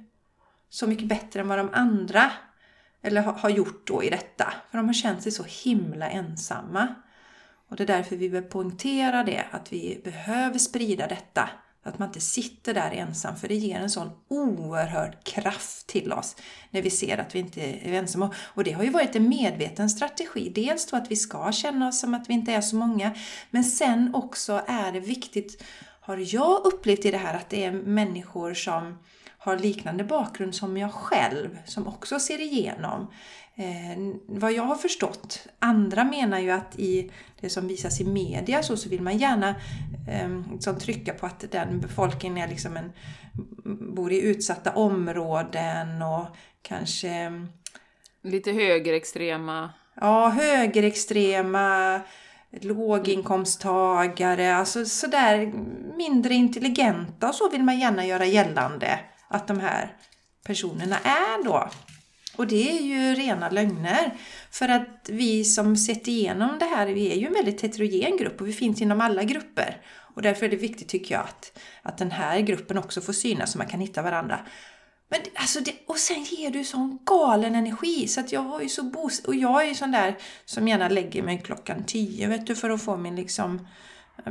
så 0.72 0.86
mycket 0.86 1.06
bättre 1.06 1.40
än 1.40 1.48
vad 1.48 1.58
de 1.58 1.70
andra 1.72 2.32
eller 3.02 3.22
har 3.22 3.50
gjort 3.50 3.86
då 3.86 4.02
i 4.02 4.10
detta. 4.10 4.52
För 4.70 4.78
de 4.78 4.86
har 4.86 4.94
känt 4.94 5.22
sig 5.22 5.32
så 5.32 5.44
himla 5.64 6.10
ensamma. 6.10 6.94
Och 7.68 7.76
det 7.76 7.82
är 7.82 7.86
därför 7.86 8.16
vi 8.16 8.28
vill 8.28 8.42
poängtera 8.42 9.24
det, 9.24 9.44
att 9.50 9.72
vi 9.72 10.00
behöver 10.04 10.58
sprida 10.58 11.06
detta. 11.06 11.48
Att 11.82 11.98
man 11.98 12.08
inte 12.08 12.20
sitter 12.20 12.74
där 12.74 12.90
ensam, 12.90 13.36
för 13.36 13.48
det 13.48 13.54
ger 13.54 13.80
en 13.80 13.90
sån 13.90 14.10
oerhörd 14.28 15.24
kraft 15.24 15.86
till 15.86 16.12
oss 16.12 16.36
när 16.70 16.82
vi 16.82 16.90
ser 16.90 17.18
att 17.18 17.34
vi 17.34 17.38
inte 17.38 17.60
är 17.60 17.92
ensamma. 17.92 18.34
Och 18.38 18.64
det 18.64 18.72
har 18.72 18.84
ju 18.84 18.90
varit 18.90 19.16
en 19.16 19.28
medveten 19.28 19.90
strategi. 19.90 20.52
Dels 20.54 20.86
då 20.86 20.96
att 20.96 21.10
vi 21.10 21.16
ska 21.16 21.52
känna 21.52 21.88
oss 21.88 22.00
som 22.00 22.14
att 22.14 22.28
vi 22.28 22.34
inte 22.34 22.52
är 22.52 22.60
så 22.60 22.76
många, 22.76 23.14
men 23.50 23.64
sen 23.64 24.14
också 24.14 24.62
är 24.66 24.92
det 24.92 25.00
viktigt, 25.00 25.64
har 26.00 26.34
jag 26.34 26.64
upplevt 26.64 27.04
i 27.04 27.10
det 27.10 27.18
här, 27.18 27.34
att 27.34 27.50
det 27.50 27.64
är 27.64 27.72
människor 27.72 28.54
som 28.54 28.98
har 29.44 29.58
liknande 29.58 30.04
bakgrund 30.04 30.54
som 30.54 30.76
jag 30.76 30.92
själv, 30.92 31.58
som 31.64 31.86
också 31.86 32.20
ser 32.20 32.40
igenom. 32.40 33.06
Eh, 33.54 33.98
vad 34.26 34.52
jag 34.52 34.62
har 34.62 34.76
förstått, 34.76 35.46
andra 35.58 36.04
menar 36.04 36.38
ju 36.38 36.50
att 36.50 36.78
i 36.78 37.10
det 37.40 37.50
som 37.50 37.68
visas 37.68 38.00
i 38.00 38.04
media 38.04 38.62
så, 38.62 38.76
så 38.76 38.88
vill 38.88 39.02
man 39.02 39.18
gärna 39.18 39.48
eh, 40.08 40.28
liksom 40.52 40.78
trycka 40.78 41.14
på 41.14 41.26
att 41.26 41.44
den 41.50 41.80
befolkningen 41.80 42.38
är 42.38 42.48
liksom 42.48 42.76
en, 42.76 42.92
bor 43.94 44.12
i 44.12 44.20
utsatta 44.20 44.72
områden 44.72 46.02
och 46.02 46.26
kanske 46.62 47.32
Lite 48.22 48.52
högerextrema. 48.52 49.70
ja, 49.94 50.28
högerextrema, 50.28 52.00
låginkomsttagare, 52.50 54.56
alltså 54.56 54.84
sådär 54.84 55.52
mindre 55.96 56.34
intelligenta 56.34 57.28
och 57.28 57.34
så 57.34 57.50
vill 57.50 57.62
man 57.62 57.78
gärna 57.78 58.06
göra 58.06 58.26
gällande 58.26 58.98
att 59.32 59.48
de 59.48 59.60
här 59.60 59.96
personerna 60.44 60.98
är 60.98 61.44
då. 61.44 61.70
Och 62.36 62.46
det 62.46 62.78
är 62.78 62.82
ju 62.82 63.14
rena 63.14 63.50
lögner. 63.50 64.14
För 64.50 64.68
att 64.68 65.08
vi 65.08 65.44
som 65.44 65.76
sett 65.76 66.08
igenom 66.08 66.58
det 66.58 66.64
här, 66.64 66.86
vi 66.86 67.12
är 67.12 67.16
ju 67.16 67.26
en 67.26 67.32
väldigt 67.32 67.62
heterogen 67.62 68.16
grupp 68.16 68.40
och 68.40 68.48
vi 68.48 68.52
finns 68.52 68.82
inom 68.82 69.00
alla 69.00 69.22
grupper. 69.22 69.76
Och 70.14 70.22
därför 70.22 70.46
är 70.46 70.50
det 70.50 70.56
viktigt 70.56 70.88
tycker 70.88 71.14
jag 71.14 71.24
att, 71.24 71.58
att 71.82 71.98
den 71.98 72.10
här 72.10 72.40
gruppen 72.40 72.78
också 72.78 73.00
får 73.00 73.12
synas 73.12 73.52
så 73.52 73.58
man 73.58 73.66
kan 73.66 73.80
hitta 73.80 74.02
varandra. 74.02 74.40
Men 75.08 75.20
alltså 75.34 75.60
det, 75.60 75.74
och 75.86 75.96
sen 75.98 76.24
ger 76.24 76.50
du 76.50 76.64
sån 76.64 76.98
galen 77.04 77.54
energi 77.54 78.08
så 78.08 78.20
att 78.20 78.32
jag 78.32 78.44
var 78.44 78.60
ju 78.60 78.68
så 78.68 78.82
bos 78.82 79.24
och 79.24 79.34
jag 79.34 79.62
är 79.62 79.68
ju 79.68 79.74
sån 79.74 79.90
där 79.90 80.18
som 80.44 80.68
gärna 80.68 80.88
lägger 80.88 81.22
mig 81.22 81.42
klockan 81.44 81.84
tio 81.84 82.28
vet 82.28 82.46
du 82.46 82.56
för 82.56 82.70
att 82.70 82.82
få 82.82 82.96
min 82.96 83.16
liksom 83.16 83.66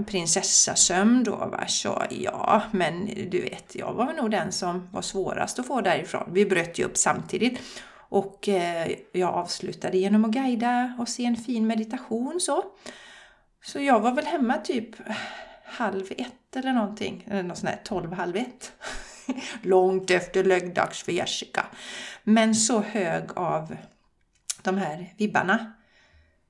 prinsessasömn 0.07 1.23
då 1.23 1.35
va. 1.35 1.67
Så 1.67 2.03
ja, 2.09 2.61
men 2.71 3.05
du 3.05 3.41
vet, 3.41 3.75
jag 3.75 3.93
var 3.93 4.13
nog 4.13 4.31
den 4.31 4.51
som 4.51 4.89
var 4.91 5.01
svårast 5.01 5.59
att 5.59 5.67
få 5.67 5.81
därifrån. 5.81 6.29
Vi 6.33 6.45
bröt 6.45 6.79
ju 6.79 6.83
upp 6.83 6.97
samtidigt 6.97 7.59
och 7.93 8.49
eh, 8.49 8.91
jag 9.11 9.29
avslutade 9.29 9.97
genom 9.97 10.25
att 10.25 10.31
guida 10.31 10.95
och 10.99 11.09
se 11.09 11.25
en 11.25 11.35
fin 11.35 11.67
meditation 11.67 12.39
så. 12.39 12.63
Så 13.63 13.79
jag 13.79 13.99
var 13.99 14.11
väl 14.11 14.25
hemma 14.25 14.57
typ 14.57 14.95
halv 15.65 16.11
ett 16.17 16.55
eller 16.55 16.73
någonting, 16.73 17.27
eller 17.31 17.43
något 17.43 17.57
sånt 17.57 17.71
där, 17.71 17.81
tolv, 17.83 18.13
halv 18.13 18.35
ett. 18.35 18.71
Långt 19.61 20.11
efter 20.11 20.43
löggdags 20.43 21.03
för 21.03 21.11
Jessica. 21.11 21.65
Men 22.23 22.55
så 22.55 22.81
hög 22.81 23.23
av 23.35 23.75
de 24.61 24.77
här 24.77 25.13
vibbarna 25.17 25.73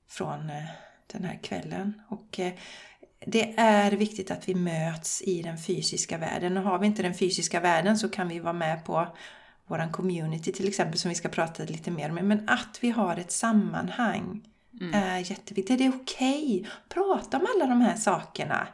från 0.08 0.50
eh, 0.50 0.64
den 1.06 1.24
här 1.24 1.38
kvällen. 1.42 2.02
Och 2.08 2.40
eh, 2.40 2.52
det 3.26 3.54
är 3.56 3.92
viktigt 3.92 4.30
att 4.30 4.48
vi 4.48 4.54
möts 4.54 5.22
i 5.22 5.42
den 5.42 5.58
fysiska 5.58 6.18
världen. 6.18 6.56
Och 6.56 6.62
har 6.62 6.78
vi 6.78 6.86
inte 6.86 7.02
den 7.02 7.14
fysiska 7.14 7.60
världen 7.60 7.98
så 7.98 8.08
kan 8.08 8.28
vi 8.28 8.38
vara 8.38 8.52
med 8.52 8.84
på 8.84 9.06
våran 9.66 9.92
community 9.92 10.52
till 10.52 10.68
exempel 10.68 10.98
som 10.98 11.08
vi 11.08 11.14
ska 11.14 11.28
prata 11.28 11.62
lite 11.64 11.90
mer 11.90 12.08
om. 12.08 12.14
Men 12.14 12.48
att 12.48 12.78
vi 12.80 12.90
har 12.90 13.16
ett 13.16 13.32
sammanhang 13.32 14.40
är 14.94 15.18
jätteviktigt. 15.30 15.78
Det 15.78 15.84
är 15.86 15.92
okej. 16.02 16.68
Prata 16.88 17.36
om 17.38 17.46
alla 17.54 17.66
de 17.66 17.80
här 17.80 17.96
sakerna. 17.96 18.66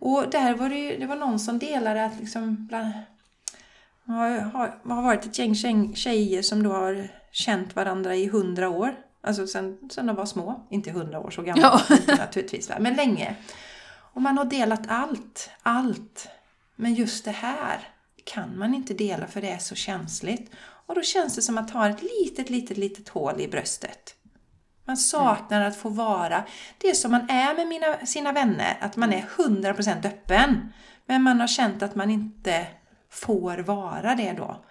Och 0.00 0.30
där 0.30 0.54
var 0.54 0.68
det, 0.68 0.78
ju- 0.78 0.98
det 0.98 1.06
var 1.06 1.16
någon 1.16 1.38
som 1.38 1.58
delade 1.58 2.04
att 2.04 2.20
liksom 2.20 2.66
bland, 2.66 2.92
har, 4.06 4.30
har, 4.38 4.78
har 4.94 5.02
varit 5.02 5.24
ett 5.26 5.38
gäng 5.38 5.54
tjej- 5.54 5.94
tjejer 5.94 6.42
som 6.42 6.62
då 6.62 6.72
har 6.72 7.08
känt 7.32 7.76
varandra 7.76 8.14
i 8.16 8.26
hundra 8.26 8.68
år. 8.68 8.94
Alltså 9.22 9.46
sen, 9.46 9.78
sen 9.90 10.06
de 10.06 10.16
var 10.16 10.26
små. 10.26 10.66
Inte 10.70 10.90
hundra 10.90 11.20
år 11.20 11.30
så 11.30 11.42
gamla 11.42 11.62
Ja. 11.88 11.96
naturligtvis, 12.18 12.70
men 12.80 12.94
länge. 12.94 13.36
Och 14.20 14.24
man 14.24 14.38
har 14.38 14.44
delat 14.44 14.86
allt, 14.88 15.50
allt. 15.62 16.28
Men 16.76 16.94
just 16.94 17.24
det 17.24 17.30
här 17.30 17.88
kan 18.24 18.58
man 18.58 18.74
inte 18.74 18.94
dela 18.94 19.26
för 19.26 19.40
det 19.40 19.50
är 19.50 19.58
så 19.58 19.74
känsligt. 19.74 20.50
Och 20.86 20.94
då 20.94 21.02
känns 21.02 21.36
det 21.36 21.42
som 21.42 21.58
att 21.58 21.70
ha 21.70 21.88
ett 21.88 22.02
litet, 22.02 22.50
litet, 22.50 22.76
litet 22.76 23.08
hål 23.08 23.40
i 23.40 23.48
bröstet. 23.48 24.14
Man 24.84 24.96
saknar 24.96 25.64
att 25.64 25.76
få 25.76 25.88
vara 25.88 26.44
det 26.78 26.94
som 26.94 27.10
man 27.10 27.30
är 27.30 27.54
med 27.54 27.68
mina, 27.68 28.06
sina 28.06 28.32
vänner, 28.32 28.76
att 28.80 28.96
man 28.96 29.12
är 29.12 29.22
100% 29.22 30.06
öppen. 30.06 30.72
Men 31.06 31.22
man 31.22 31.40
har 31.40 31.48
känt 31.48 31.82
att 31.82 31.94
man 31.94 32.10
inte 32.10 32.66
får 33.10 33.58
vara 33.58 34.14
det 34.14 34.32
då. 34.32 34.64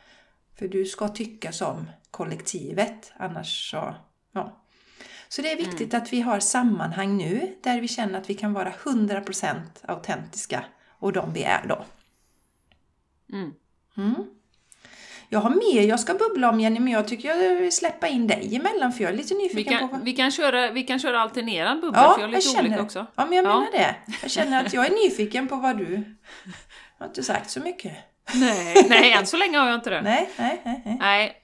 För 0.60 0.68
du 0.68 0.86
ska 0.86 1.08
tycka 1.08 1.51
som 1.51 1.89
kollektivet, 2.12 3.12
annars 3.18 3.72
så... 3.72 3.96
Så 5.29 5.41
det 5.41 5.51
är 5.51 5.57
viktigt 5.57 5.93
att 5.93 6.13
vi 6.13 6.21
har 6.21 6.39
sammanhang 6.39 7.17
nu 7.17 7.55
där 7.63 7.81
vi 7.81 7.88
känner 7.88 8.19
att 8.19 8.29
vi 8.29 8.33
kan 8.33 8.53
vara 8.53 8.71
100% 8.83 9.55
autentiska 9.88 10.63
och 11.00 11.13
de 11.13 11.33
vi 11.33 11.43
är 11.43 11.65
då. 11.67 11.86
Mm. 13.33 13.53
Mm. 13.98 14.15
Jag 15.29 15.39
har 15.39 15.50
mer 15.50 15.81
jag 15.88 16.00
ska 16.00 16.13
bubbla 16.13 16.50
om 16.50 16.59
Jenny, 16.59 16.79
men 16.79 16.93
jag 16.93 17.07
tycker 17.07 17.29
jag 17.29 17.55
vill 17.55 17.71
släppa 17.71 18.07
in 18.07 18.27
dig 18.27 18.55
emellan 18.55 18.93
för 18.93 19.03
jag 19.03 19.13
är 19.13 19.17
lite 19.17 19.33
Vi 19.33 19.43
nyfiken 19.43 19.79
på 19.79 19.86
vad... 19.86 19.91
kan, 19.91 20.03
vi, 20.03 20.13
kan 20.13 20.31
köra, 20.31 20.71
vi 20.71 20.83
kan 20.83 21.00
köra 21.00 21.21
alternerad 21.21 21.81
bubbla, 21.81 22.01
Ja, 22.03 22.13
för 22.13 22.21
jag 22.21 22.29
jag 22.29 22.36
lite 22.36 22.48
känner 22.48 22.69
olika 22.69 22.81
också. 22.81 23.05
Ja, 23.15 23.25
men 23.25 23.38
jag 23.38 23.45
Ja. 23.45 23.59
menar 23.59 23.71
det. 23.71 23.95
Jag 24.21 24.31
känner 24.31 24.65
att 24.65 24.74
jag 24.74 24.86
är 24.86 24.89
nyfiken 25.09 25.48
på 25.48 25.55
vad 25.55 25.77
du... 25.77 25.93
Jag 26.98 27.05
har 27.05 27.07
inte 27.07 27.24
sagt 27.24 27.50
så 27.50 27.59
mycket. 27.59 27.93
Nej, 28.33 28.86
nej, 28.89 29.13
än 29.13 29.25
så 29.27 29.38
länge 29.38 29.57
har 29.57 29.67
jag 29.67 29.75
inte 29.75 29.89
det. 29.89 30.01
Nej, 30.01 30.29
nej, 30.38 30.62
nej. 30.65 30.81
nej. 30.86 30.98
Nej, 31.00 31.36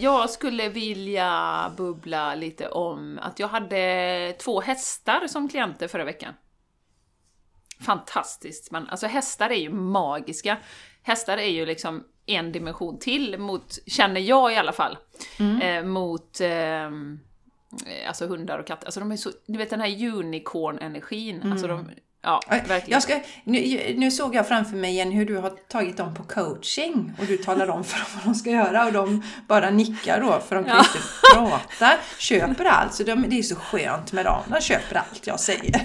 jag 0.00 0.30
skulle 0.30 0.68
vilja 0.68 1.72
bubbla 1.76 2.34
lite 2.34 2.68
om 2.68 3.18
att 3.22 3.38
jag 3.38 3.48
hade 3.48 4.36
två 4.40 4.60
hästar 4.60 5.26
som 5.26 5.48
klienter 5.48 5.88
förra 5.88 6.04
veckan. 6.04 6.34
Fantastiskt, 7.80 8.70
men 8.70 8.88
alltså 8.88 9.06
hästar 9.06 9.50
är 9.50 9.56
ju 9.56 9.70
magiska. 9.70 10.56
Hästar 11.02 11.38
är 11.38 11.50
ju 11.50 11.66
liksom 11.66 12.04
en 12.26 12.52
dimension 12.52 12.98
till 12.98 13.38
mot, 13.38 13.78
känner 13.86 14.20
jag 14.20 14.52
i 14.52 14.56
alla 14.56 14.72
fall, 14.72 14.98
eh, 15.62 15.84
mot 15.84 16.40
eh, 16.40 16.90
alltså 18.06 18.26
hundar 18.26 18.58
och 18.58 18.66
katter. 18.66 18.86
Alltså 18.86 19.00
de 19.00 19.12
är 19.12 19.16
så, 19.16 19.30
du 19.46 19.58
vet 19.58 19.70
den 19.70 19.80
här 19.80 20.06
unicorn-energin, 20.06 21.52
alltså 21.52 21.66
de, 21.66 21.90
ja, 22.22 22.40
verkligen. 22.48 22.82
Jag 22.86 23.02
ska, 23.02 23.20
nu, 23.44 23.94
nu 23.98 24.10
såg 24.10 24.34
jag 24.34 24.48
framför 24.48 24.76
mig 24.76 24.90
igen 24.90 25.12
hur 25.12 25.26
du 25.26 25.36
har 25.36 25.50
tagit 25.50 25.96
dem 25.96 26.14
på 26.14 26.22
coaching 26.22 27.12
och 27.18 27.26
du 27.26 27.36
talar 27.36 27.70
om 27.70 27.84
för 27.84 27.98
dem 27.98 28.06
vad 28.14 28.24
de 28.24 28.34
ska 28.34 28.50
göra 28.50 28.86
och 28.86 28.92
de 28.92 29.22
bara 29.48 29.70
nickar 29.70 30.20
då 30.20 30.40
för 30.48 30.54
de 30.56 30.64
kan 30.64 30.76
Ja. 30.76 30.78
inte 30.84 30.98
prata. 31.78 31.98
Köper 32.18 32.64
allt, 32.64 32.94
så 32.94 33.02
de, 33.02 33.24
det 33.28 33.38
är 33.38 33.42
så 33.42 33.56
skönt 33.56 34.12
med 34.12 34.24
dem. 34.24 34.42
De 34.48 34.60
köper 34.60 34.96
allt 34.96 35.26
jag 35.26 35.40
säger. 35.40 35.82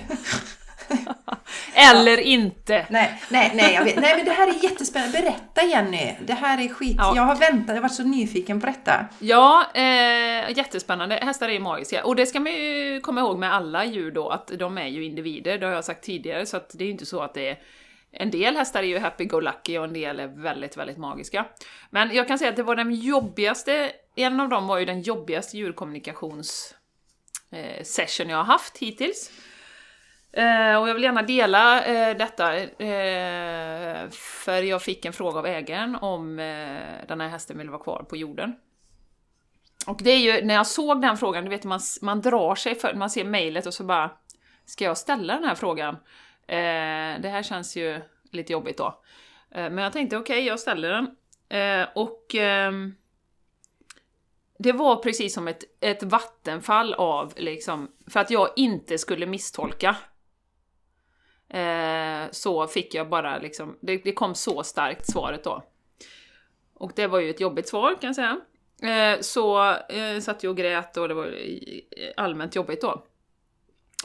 Eller 1.77 2.19
inte! 2.19 2.86
Nej, 2.89 3.22
nej, 3.29 3.51
nej, 3.55 3.74
jag 3.74 3.84
vet. 3.84 3.96
nej 3.96 4.13
men 4.15 4.25
det 4.25 4.31
här 4.31 4.48
är 4.48 4.63
jättespännande. 4.63 5.22
Berätta 5.22 5.63
Jenny, 5.63 6.15
det 6.25 6.34
här 6.34 6.65
är 6.65 6.67
skit. 6.67 6.96
Ja. 6.98 7.13
Jag 7.15 7.24
har 7.24 7.36
väntat, 7.36 7.67
jag 7.67 7.75
har 7.75 7.81
varit 7.81 7.93
så 7.93 8.03
nyfiken 8.03 8.60
på 8.62 8.65
detta. 8.65 9.05
Ja, 9.19 9.65
eh, 9.74 10.57
jättespännande. 10.57 11.15
Hästar 11.15 11.50
är 11.50 11.60
magiska. 11.60 12.05
Och 12.05 12.15
det 12.15 12.25
ska 12.25 12.39
man 12.39 12.51
ju 12.51 13.01
komma 13.01 13.22
ihåg 13.22 13.39
med 13.39 13.53
alla 13.53 13.86
djur 13.86 14.12
då, 14.12 14.29
att 14.29 14.48
de 14.48 14.77
är 14.77 14.88
ju 14.88 15.05
individer, 15.05 15.57
det 15.57 15.65
har 15.65 15.74
jag 15.74 15.86
sagt 15.86 16.03
tidigare, 16.03 16.46
så 16.46 16.57
att 16.57 16.69
det 16.69 16.84
är 16.84 16.86
ju 16.86 16.91
inte 16.91 17.05
så 17.05 17.22
att 17.22 17.34
det 17.34 17.50
är 17.50 17.57
en 18.12 18.31
del 18.31 18.55
hästar 18.55 18.84
är 18.84 18.88
ju 18.88 19.00
happy-go-lucky 19.00 19.77
och 19.77 19.84
en 19.84 19.93
del 19.93 20.19
är 20.19 20.27
väldigt, 20.27 20.77
väldigt 20.77 20.98
magiska. 20.98 21.46
Men 21.89 22.15
jag 22.15 22.27
kan 22.27 22.39
säga 22.39 22.50
att 22.50 22.55
det 22.55 22.63
var 22.63 22.75
den 22.75 22.93
jobbigaste, 22.93 23.91
en 24.15 24.39
av 24.39 24.50
dem 24.50 24.67
var 24.67 24.77
ju 24.77 24.86
den 24.86 25.01
jobbigaste 25.01 25.57
djurkommunikations 25.57 26.75
eh, 27.51 27.84
session 27.84 28.29
jag 28.29 28.38
har 28.38 28.43
haft 28.43 28.77
hittills. 28.77 29.31
Eh, 30.38 30.82
och 30.82 30.89
jag 30.89 30.94
vill 30.94 31.03
gärna 31.03 31.22
dela 31.22 31.86
eh, 31.86 32.17
detta, 32.17 32.58
eh, 32.58 34.10
för 34.10 34.62
jag 34.62 34.82
fick 34.82 35.06
en 35.06 35.13
fråga 35.13 35.39
av 35.39 35.46
ägaren 35.46 35.96
om 35.96 36.39
eh, 36.39 37.08
den 37.08 37.22
här 37.22 37.27
hästen 37.27 37.58
vill 37.58 37.70
vara 37.70 37.84
kvar 37.84 38.06
på 38.10 38.17
jorden. 38.17 38.56
och 39.88 40.00
det 40.03 40.10
är 40.10 40.17
ju, 40.17 40.46
när 40.46 40.53
jag 40.53 40.67
såg 40.67 41.01
den 41.01 41.17
frågan, 41.17 41.44
du 41.44 41.50
vet 41.50 41.63
man, 41.63 41.79
man 42.01 42.22
drar 42.22 42.56
sig 42.56 42.75
för, 42.75 42.94
man 42.94 43.10
ser 43.10 43.24
mejlet 43.24 43.65
och 43.65 43.74
så 43.74 43.84
bara, 43.84 44.12
ska 44.65 44.84
jag 44.84 44.98
ställa 44.98 45.34
den 45.34 45.44
här 45.44 45.56
frågan? 45.56 45.96
Eh, 46.48 47.22
det 47.22 47.29
här 47.29 47.44
känns 47.44 47.75
ju 47.75 48.01
lite 48.32 48.53
jobbigt 48.53 48.77
då. 48.77 49.01
Eh, 49.51 49.70
men 49.70 49.77
jag 49.77 49.94
tänkte 49.94 50.17
okej, 50.17 50.34
okay, 50.34 50.48
jag 50.48 50.60
ställer 50.60 50.89
den. 50.89 51.15
Eh, 51.50 51.88
och 51.96 52.36
ehm, 52.36 52.96
det 54.60 54.72
var 54.72 54.96
precis 54.96 55.34
som 55.34 55.48
ett, 55.48 55.63
ett 55.79 56.03
vattenfall 56.03 56.94
av 56.94 57.34
liksom, 57.38 57.91
för 58.08 58.20
att 58.20 58.32
jag 58.32 58.50
inte 58.56 58.98
skulle 58.98 59.25
misstolka. 59.25 59.96
Eh, 61.49 62.31
så 62.31 62.67
fick 62.67 62.93
jag 62.93 63.09
bara 63.09 63.37
liksom, 63.37 63.77
det, 63.79 63.97
det, 63.97 64.11
kom 64.11 64.35
så 64.35 64.63
starkt 64.63 65.11
svaret 65.11 65.43
då. 65.43 65.63
Och 66.73 66.91
det 66.95 67.07
var 67.07 67.19
ju 67.19 67.29
ett 67.29 67.39
jobbigt 67.39 67.67
svar 67.67 67.95
kan 68.01 68.13
jag 68.13 68.15
säga. 68.15 68.39
Eh, 68.81 69.19
så 69.21 69.71
eh, 69.71 70.19
satt 70.21 70.43
jag 70.43 70.51
och 70.51 70.57
grät 70.57 70.97
och 70.97 71.07
det 71.07 71.13
var 71.13 71.35
allmänt 72.17 72.55
jobbigt 72.55 72.81
då. 72.81 73.03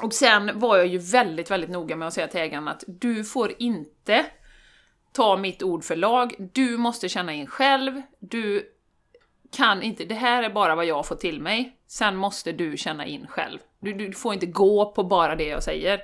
Och 0.03 0.13
sen 0.13 0.51
var 0.55 0.77
jag 0.77 0.87
ju 0.87 0.99
väldigt, 0.99 1.51
väldigt 1.51 1.71
noga 1.71 1.97
med 1.97 2.09
att 2.09 2.15
säga 2.15 2.29
till 2.29 2.41
ägaren 2.41 2.69
att 2.69 2.85
du 2.87 3.25
får 3.25 3.53
inte 3.59 4.27
ta 5.13 5.37
mitt 5.37 5.63
ord 5.63 5.85
för 5.85 5.97
lag, 5.97 6.35
du 6.53 6.77
måste 6.77 7.09
känna 7.09 7.33
in 7.33 7.47
själv, 7.47 8.03
du 8.19 8.73
kan 9.57 9.83
inte, 9.83 10.05
det 10.05 10.15
här 10.15 10.43
är 10.43 10.51
bara 10.51 10.75
vad 10.75 10.87
jag 10.87 11.07
får 11.07 11.17
till 11.17 11.41
mig, 11.41 11.77
sen 11.87 12.17
måste 12.17 12.53
du 12.53 12.77
känna 12.77 13.07
in 13.07 13.27
själv. 13.27 13.59
Du, 13.81 13.93
du 13.93 14.13
får 14.13 14.35
inte 14.35 14.47
gå 14.47 14.93
på 14.93 15.05
bara 15.05 15.37
det 15.37 15.47
jag 15.47 15.63
säger. 15.63 16.01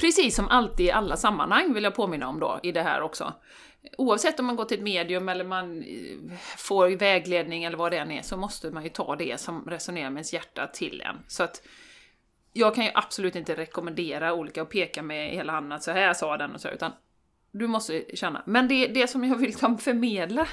Precis 0.00 0.36
som 0.36 0.48
alltid 0.48 0.86
i 0.86 0.90
alla 0.90 1.16
sammanhang 1.16 1.74
vill 1.74 1.84
jag 1.84 1.94
påminna 1.94 2.28
om 2.28 2.40
då, 2.40 2.60
i 2.62 2.72
det 2.72 2.82
här 2.82 3.00
också. 3.00 3.34
Oavsett 3.98 4.40
om 4.40 4.46
man 4.46 4.56
går 4.56 4.64
till 4.64 4.76
ett 4.76 4.84
medium 4.84 5.28
eller 5.28 5.44
man 5.44 5.82
eh, 5.82 6.38
får 6.56 6.88
vägledning 6.88 7.64
eller 7.64 7.76
vad 7.76 7.92
det 7.92 7.98
än 7.98 8.10
är, 8.10 8.22
så 8.22 8.36
måste 8.36 8.70
man 8.70 8.82
ju 8.82 8.88
ta 8.88 9.16
det 9.16 9.40
som 9.40 9.64
resonerar 9.64 10.10
med 10.10 10.18
ens 10.18 10.32
hjärta 10.32 10.66
till 10.66 11.00
en. 11.00 11.16
Så 11.28 11.42
att 11.42 11.62
jag 12.52 12.74
kan 12.74 12.84
ju 12.84 12.90
absolut 12.94 13.36
inte 13.36 13.54
rekommendera 13.54 14.34
olika 14.34 14.62
och 14.62 14.70
peka 14.70 15.02
med 15.02 15.30
hela 15.30 15.52
handen 15.52 15.72
att 15.72 15.82
så 15.82 15.90
här 15.90 16.14
sa 16.14 16.36
den 16.36 16.54
och 16.54 16.60
så, 16.60 16.68
utan 16.68 16.92
du 17.58 17.66
måste 17.66 18.04
känna. 18.14 18.42
Men 18.46 18.68
det, 18.68 18.86
det 18.86 19.06
som 19.06 19.24
jag 19.24 19.36
vill 19.36 19.46
liksom 19.46 19.78
förmedla 19.78 20.46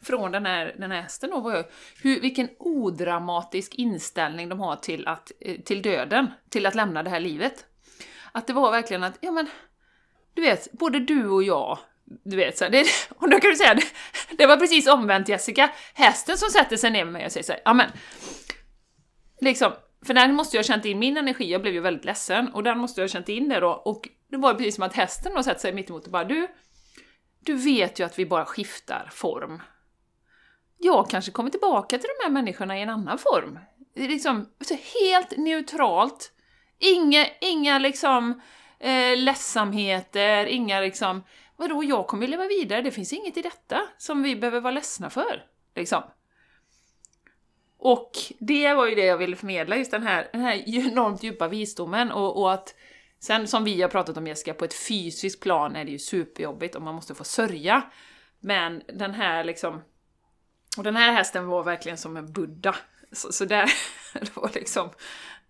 från 0.00 0.32
den 0.32 0.46
här, 0.46 0.74
den 0.78 0.90
här 0.90 1.02
hästen 1.02 1.30
då 1.30 1.40
var 1.40 1.56
ju 1.56 1.64
hur, 2.02 2.20
vilken 2.20 2.48
odramatisk 2.58 3.74
inställning 3.74 4.48
de 4.48 4.60
har 4.60 4.76
till, 4.76 5.08
att, 5.08 5.32
eh, 5.40 5.60
till 5.60 5.82
döden, 5.82 6.26
till 6.48 6.66
att 6.66 6.74
lämna 6.74 7.02
det 7.02 7.10
här 7.10 7.20
livet. 7.20 7.67
Att 8.38 8.46
det 8.46 8.52
var 8.52 8.70
verkligen 8.70 9.04
att, 9.04 9.18
ja 9.20 9.30
men, 9.30 9.46
du 10.34 10.42
vet, 10.42 10.72
både 10.72 11.00
du 11.00 11.28
och 11.28 11.42
jag, 11.42 11.78
du 12.24 12.36
vet, 12.36 12.58
så 12.58 12.68
det, 12.68 12.86
och 13.16 13.30
då 13.30 13.40
kan 13.40 13.50
du 13.50 13.56
säga, 13.56 13.74
det, 13.74 13.84
det 14.36 14.46
var 14.46 14.56
precis 14.56 14.86
omvänt 14.86 15.28
Jessica, 15.28 15.70
hästen 15.94 16.38
som 16.38 16.50
sätter 16.50 16.76
sig 16.76 16.90
ner 16.90 17.04
med 17.04 17.12
mig 17.12 17.26
och 17.26 17.32
säger 17.32 17.44
så 17.44 17.54
ja 17.64 17.74
men, 17.74 17.90
liksom, 19.40 19.72
för 20.06 20.14
den 20.14 20.34
måste 20.34 20.56
jag 20.56 20.62
ha 20.62 20.66
känt 20.66 20.84
in 20.84 20.98
min 20.98 21.16
energi, 21.16 21.52
jag 21.52 21.62
blev 21.62 21.74
ju 21.74 21.80
väldigt 21.80 22.04
ledsen, 22.04 22.48
och 22.52 22.62
den 22.62 22.78
måste 22.78 23.00
jag 23.00 23.08
ha 23.08 23.12
känt 23.12 23.28
in 23.28 23.48
det 23.48 23.60
då, 23.60 23.70
och 23.70 24.08
det 24.30 24.36
var 24.36 24.54
precis 24.54 24.74
som 24.74 24.84
att 24.84 24.94
hästen 24.94 25.32
då 25.34 25.42
sätter 25.42 25.60
sig 25.60 25.72
mitt 25.72 25.90
emot 25.90 26.06
och 26.06 26.12
bara 26.12 26.24
du, 26.24 26.48
du 27.40 27.54
vet 27.54 28.00
ju 28.00 28.04
att 28.04 28.18
vi 28.18 28.26
bara 28.26 28.44
skiftar 28.44 29.08
form. 29.12 29.62
Jag 30.78 31.10
kanske 31.10 31.30
kommer 31.30 31.50
tillbaka 31.50 31.98
till 31.98 32.08
de 32.18 32.24
här 32.24 32.30
människorna 32.30 32.78
i 32.78 32.82
en 32.82 32.88
annan 32.88 33.18
form. 33.18 33.58
Det 33.94 34.04
är 34.04 34.08
liksom 34.08 34.48
helt 35.00 35.36
neutralt. 35.36 36.32
Inga, 36.78 37.26
inga 37.40 37.78
liksom 37.78 38.40
eh, 38.80 39.16
ledsamheter, 39.16 40.46
inga 40.46 40.80
liksom 40.80 41.22
Vadå, 41.56 41.84
jag 41.84 42.06
kommer 42.06 42.26
leva 42.26 42.46
vidare, 42.46 42.82
det 42.82 42.90
finns 42.90 43.12
inget 43.12 43.36
i 43.36 43.42
detta 43.42 43.80
som 43.98 44.22
vi 44.22 44.36
behöver 44.36 44.60
vara 44.60 44.74
ledsna 44.74 45.10
för. 45.10 45.44
Liksom. 45.74 46.02
Och 47.78 48.10
det 48.38 48.74
var 48.74 48.86
ju 48.86 48.94
det 48.94 49.04
jag 49.04 49.18
ville 49.18 49.36
förmedla, 49.36 49.76
just 49.76 49.90
den 49.90 50.02
här, 50.02 50.28
den 50.32 50.40
här 50.40 50.68
enormt 50.68 51.22
djupa 51.22 51.48
visdomen 51.48 52.12
och, 52.12 52.40
och 52.42 52.52
att 52.52 52.74
Sen 53.20 53.48
som 53.48 53.64
vi 53.64 53.82
har 53.82 53.88
pratat 53.88 54.16
om 54.16 54.26
Jessica, 54.26 54.54
på 54.54 54.64
ett 54.64 54.74
fysiskt 54.74 55.42
plan 55.42 55.76
är 55.76 55.84
det 55.84 55.90
ju 55.90 55.98
superjobbigt 55.98 56.74
och 56.74 56.82
man 56.82 56.94
måste 56.94 57.14
få 57.14 57.24
sörja. 57.24 57.82
Men 58.40 58.82
den 58.86 59.14
här 59.14 59.44
liksom... 59.44 59.82
Och 60.76 60.84
den 60.84 60.96
här 60.96 61.12
hästen 61.12 61.46
var 61.46 61.62
verkligen 61.62 61.98
som 61.98 62.16
en 62.16 62.32
buddha. 62.32 62.76
Så, 63.12 63.32
så 63.32 63.44
där, 63.44 63.72
det 64.12 64.36
var 64.36 64.50
liksom... 64.54 64.90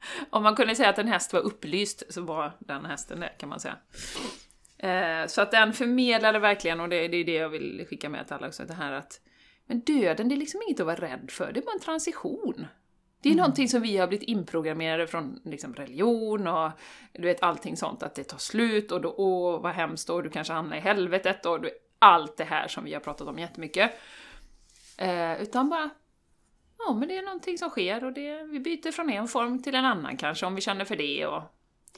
Om 0.30 0.42
man 0.42 0.56
kunde 0.56 0.74
säga 0.74 0.88
att 0.88 0.98
en 0.98 1.08
häst 1.08 1.32
var 1.32 1.40
upplyst 1.40 2.02
så 2.08 2.20
var 2.22 2.52
den 2.58 2.84
hästen 2.84 3.20
det, 3.20 3.28
kan 3.38 3.48
man 3.48 3.60
säga. 3.60 3.76
Eh, 4.78 5.26
så 5.26 5.40
att 5.40 5.50
den 5.50 5.72
förmedlade 5.72 6.38
verkligen, 6.38 6.80
och 6.80 6.88
det, 6.88 7.08
det 7.08 7.16
är 7.16 7.24
det 7.24 7.34
jag 7.34 7.48
vill 7.48 7.86
skicka 7.90 8.08
med 8.08 8.26
till 8.26 8.34
alla 8.34 8.46
också, 8.46 8.64
det 8.64 8.74
här 8.74 8.92
att 8.92 9.20
men 9.66 9.80
döden, 9.80 10.28
det 10.28 10.34
är 10.34 10.36
liksom 10.36 10.60
inget 10.66 10.80
att 10.80 10.86
vara 10.86 10.96
rädd 10.96 11.30
för, 11.30 11.52
det 11.52 11.60
är 11.60 11.64
bara 11.64 11.72
en 11.72 11.80
transition. 11.80 12.66
Det 13.22 13.28
är 13.28 13.32
mm. 13.32 13.42
någonting 13.42 13.68
som 13.68 13.82
vi 13.82 13.96
har 13.96 14.06
blivit 14.06 14.28
inprogrammerade 14.28 15.06
från 15.06 15.40
liksom, 15.44 15.74
religion 15.74 16.46
och 16.46 16.70
du 17.12 17.22
vet 17.22 17.42
allting 17.42 17.76
sånt, 17.76 18.02
att 18.02 18.14
det 18.14 18.24
tar 18.24 18.38
slut 18.38 18.92
och 18.92 19.00
då, 19.00 19.14
åh 19.18 19.62
vad 19.62 19.72
hemskt 19.72 20.10
och 20.10 20.22
du 20.22 20.30
kanske 20.30 20.52
hamnar 20.52 20.76
i 20.76 20.80
helvetet 20.80 21.46
och 21.46 21.60
du, 21.60 21.70
allt 21.98 22.36
det 22.36 22.44
här 22.44 22.68
som 22.68 22.84
vi 22.84 22.94
har 22.94 23.00
pratat 23.00 23.28
om 23.28 23.38
jättemycket. 23.38 23.90
Eh, 24.98 25.42
utan 25.42 25.68
bara, 25.68 25.90
ja 26.86 26.94
men 26.94 27.08
det 27.08 27.18
är 27.18 27.22
någonting 27.22 27.58
som 27.58 27.70
sker 27.70 28.04
och 28.04 28.12
det, 28.12 28.42
vi 28.42 28.60
byter 28.60 28.92
från 28.92 29.10
en 29.10 29.28
form 29.28 29.62
till 29.62 29.74
en 29.74 29.84
annan 29.84 30.16
kanske 30.16 30.46
om 30.46 30.54
vi 30.54 30.60
känner 30.60 30.84
för 30.84 30.96
det 30.96 31.26
och 31.26 31.42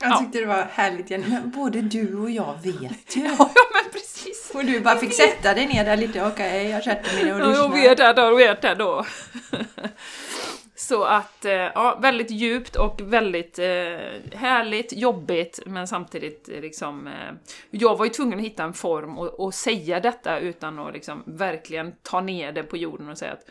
jag 0.00 0.18
tyckte 0.18 0.38
ja. 0.38 0.46
det 0.46 0.54
var 0.54 0.62
härligt 0.62 1.10
Jenny, 1.10 1.28
men 1.28 1.50
både 1.50 1.80
du 1.80 2.18
och 2.18 2.30
jag 2.30 2.58
vet 2.62 3.16
ju. 3.16 3.22
ja, 3.38 3.50
men 3.54 3.92
precis. 3.92 4.52
Och 4.54 4.64
du 4.64 4.80
bara 4.80 4.96
fick 4.96 5.12
sätta 5.12 5.54
dig 5.54 5.66
ner 5.66 5.84
där 5.84 5.96
lite, 5.96 6.26
okej, 6.26 6.30
okay, 6.30 6.68
jag 6.68 6.84
sätter 6.84 7.14
mig 7.14 7.24
ner 7.24 7.32
och 7.32 7.48
lyssnar. 7.48 7.64
Ja, 7.64 7.76
jag 7.76 7.88
vet 7.88 7.98
det 7.98 8.12
då, 8.12 8.22
jag 8.22 8.36
vet 8.36 8.62
det 8.62 8.74
då. 8.74 9.04
Så 10.74 11.04
att, 11.04 11.44
eh, 11.44 11.52
ja, 11.52 11.98
väldigt 12.02 12.30
djupt 12.30 12.76
och 12.76 13.00
väldigt 13.00 13.58
eh, 13.58 13.64
härligt, 14.32 14.92
jobbigt, 14.92 15.60
men 15.66 15.88
samtidigt 15.88 16.48
eh, 16.48 16.60
liksom... 16.60 17.06
Eh, 17.06 17.34
jag 17.70 17.98
var 17.98 18.04
ju 18.04 18.10
tvungen 18.10 18.38
att 18.38 18.44
hitta 18.44 18.64
en 18.64 18.74
form 18.74 19.18
och, 19.18 19.40
och, 19.40 19.54
säga 19.54 20.00
detta 20.00 20.38
utan 20.38 20.78
att 20.78 20.94
liksom 20.94 21.22
verkligen 21.26 21.94
ta 22.02 22.20
ner 22.20 22.52
det 22.52 22.62
på 22.62 22.76
jorden 22.76 23.08
och 23.08 23.18
säga 23.18 23.32
att 23.32 23.44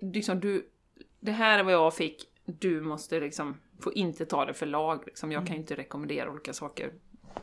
liksom 0.00 0.40
du, 0.40 0.66
det 1.20 1.32
här 1.32 1.58
är 1.58 1.62
vad 1.62 1.72
jag 1.72 1.94
fick, 1.94 2.22
du 2.44 2.80
måste 2.80 3.20
liksom, 3.20 3.56
få 3.80 3.92
inte 3.92 4.26
ta 4.26 4.44
det 4.44 4.54
för 4.54 4.66
lag. 4.66 5.02
Liksom. 5.06 5.32
Jag 5.32 5.46
kan 5.46 5.56
ju 5.56 5.60
inte 5.60 5.76
rekommendera 5.76 6.30
olika 6.30 6.52
saker 6.52 6.92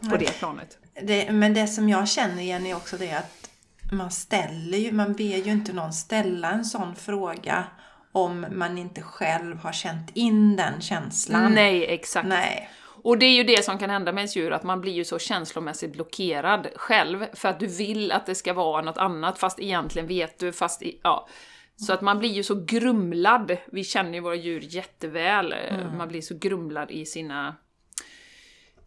på 0.10 0.18
det 0.18 0.40
planet. 0.40 0.78
Det, 1.04 1.32
men 1.32 1.54
det 1.54 1.68
som 1.68 1.90
jag 1.90 2.08
känner 2.08 2.42
igen 2.42 2.66
är 2.66 2.76
också 2.76 2.98
det 2.98 3.12
att 3.12 3.50
man 3.92 4.12
ställer 4.12 4.78
ju, 4.78 4.92
man 4.92 5.14
ber 5.14 5.38
ju 5.38 5.52
inte 5.52 5.74
någon 5.74 5.94
ställa 5.94 6.52
en 6.52 6.66
sån 6.66 6.96
fråga 6.96 7.64
om 8.12 8.46
man 8.52 8.78
inte 8.78 9.02
själv 9.02 9.58
har 9.58 9.72
känt 9.72 10.12
in 10.14 10.56
den 10.56 10.82
känslan. 10.82 11.54
Nej, 11.54 11.86
exakt. 11.94 12.28
Nej. 12.28 12.70
Och 13.04 13.18
det 13.18 13.26
är 13.26 13.36
ju 13.36 13.44
det 13.44 13.66
som 13.66 13.78
kan 13.78 13.90
hända 13.90 14.12
med 14.12 14.22
ens 14.22 14.36
djur, 14.36 14.52
att 14.52 14.64
man 14.64 14.82
blir 14.82 14.94
ju 14.94 15.06
så 15.06 15.20
känslomässigt 15.20 15.94
blockerad 15.94 16.68
själv, 16.76 17.26
för 17.34 17.50
att 17.50 17.60
du 17.60 17.68
vill 17.68 18.12
att 18.12 18.26
det 18.26 18.36
ska 18.36 18.54
vara 18.54 18.82
något 18.82 18.98
annat, 18.98 19.40
fast 19.40 19.60
egentligen 19.60 20.08
vet 20.08 20.40
du, 20.40 20.52
fast 20.52 20.82
i, 20.82 21.00
ja. 21.04 21.28
Så 21.88 21.94
att 21.94 22.02
man 22.02 22.20
blir 22.20 22.30
ju 22.30 22.44
så 22.44 22.56
grumlad, 22.66 23.58
vi 23.66 23.84
känner 23.84 24.14
ju 24.14 24.20
våra 24.20 24.36
djur 24.36 24.62
jätteväl, 24.62 25.54
mm. 25.54 25.98
man 25.98 26.08
blir 26.08 26.22
så 26.22 26.38
grumlad 26.38 26.92
i 26.92 27.06
sina 27.06 27.56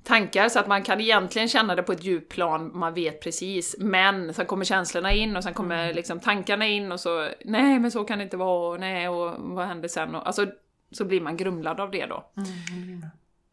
tankar 0.05 0.49
så 0.49 0.59
att 0.59 0.67
man 0.67 0.83
kan 0.83 1.01
egentligen 1.01 1.49
känna 1.49 1.75
det 1.75 1.83
på 1.83 1.93
ett 1.93 2.05
djupplan, 2.05 2.71
man 2.79 2.95
vet 2.95 3.21
precis. 3.21 3.77
Men 3.79 4.35
sen 4.35 4.47
kommer 4.47 4.65
känslorna 4.65 5.13
in 5.13 5.37
och 5.37 5.43
sen 5.43 5.55
kommer 5.55 5.85
mm. 5.85 5.97
liksom 5.97 6.21
tankarna 6.21 6.67
in 6.67 6.93
och 6.93 7.01
så 7.01 7.29
nej 7.45 7.79
men 7.79 7.91
så 7.91 8.05
kan 8.05 8.19
det 8.19 8.25
inte 8.25 8.37
vara 8.37 8.75
och 8.75 8.81
nej 8.81 9.09
och 9.09 9.35
vad 9.39 9.67
händer 9.67 9.89
sen? 9.89 10.15
Och, 10.15 10.27
alltså 10.27 10.47
så 10.91 11.05
blir 11.05 11.21
man 11.21 11.37
grumlad 11.37 11.81
av 11.81 11.91
det 11.91 12.07
då. 12.07 12.31
Mm. 12.37 13.07